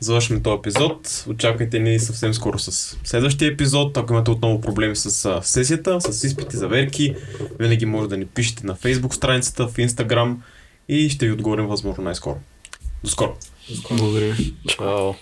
Завършваме 0.00 0.42
този 0.42 0.58
епизод. 0.58 1.24
Очаквайте 1.28 1.78
ни 1.78 1.98
съвсем 1.98 2.34
скоро 2.34 2.58
с 2.58 2.96
следващия 3.04 3.52
епизод. 3.52 3.96
Ако 3.96 4.12
имате 4.12 4.30
отново 4.30 4.60
проблеми 4.60 4.96
с 4.96 5.40
сесията, 5.42 6.00
с 6.00 6.24
изпити, 6.24 6.56
заверки, 6.56 7.14
винаги 7.58 7.86
може 7.86 8.08
да 8.08 8.16
ни 8.16 8.26
пишете 8.26 8.66
на 8.66 8.76
Facebook 8.76 9.14
страницата, 9.14 9.68
в 9.68 9.76
Instagram 9.76 10.36
и 10.88 11.08
ще 11.08 11.26
ви 11.26 11.32
отговорим 11.32 11.66
възможно 11.66 12.04
най-скоро. 12.04 12.36
До 13.04 13.10
скоро! 13.10 13.36
Благодаря. 13.90 14.36
Чао. 14.68 15.14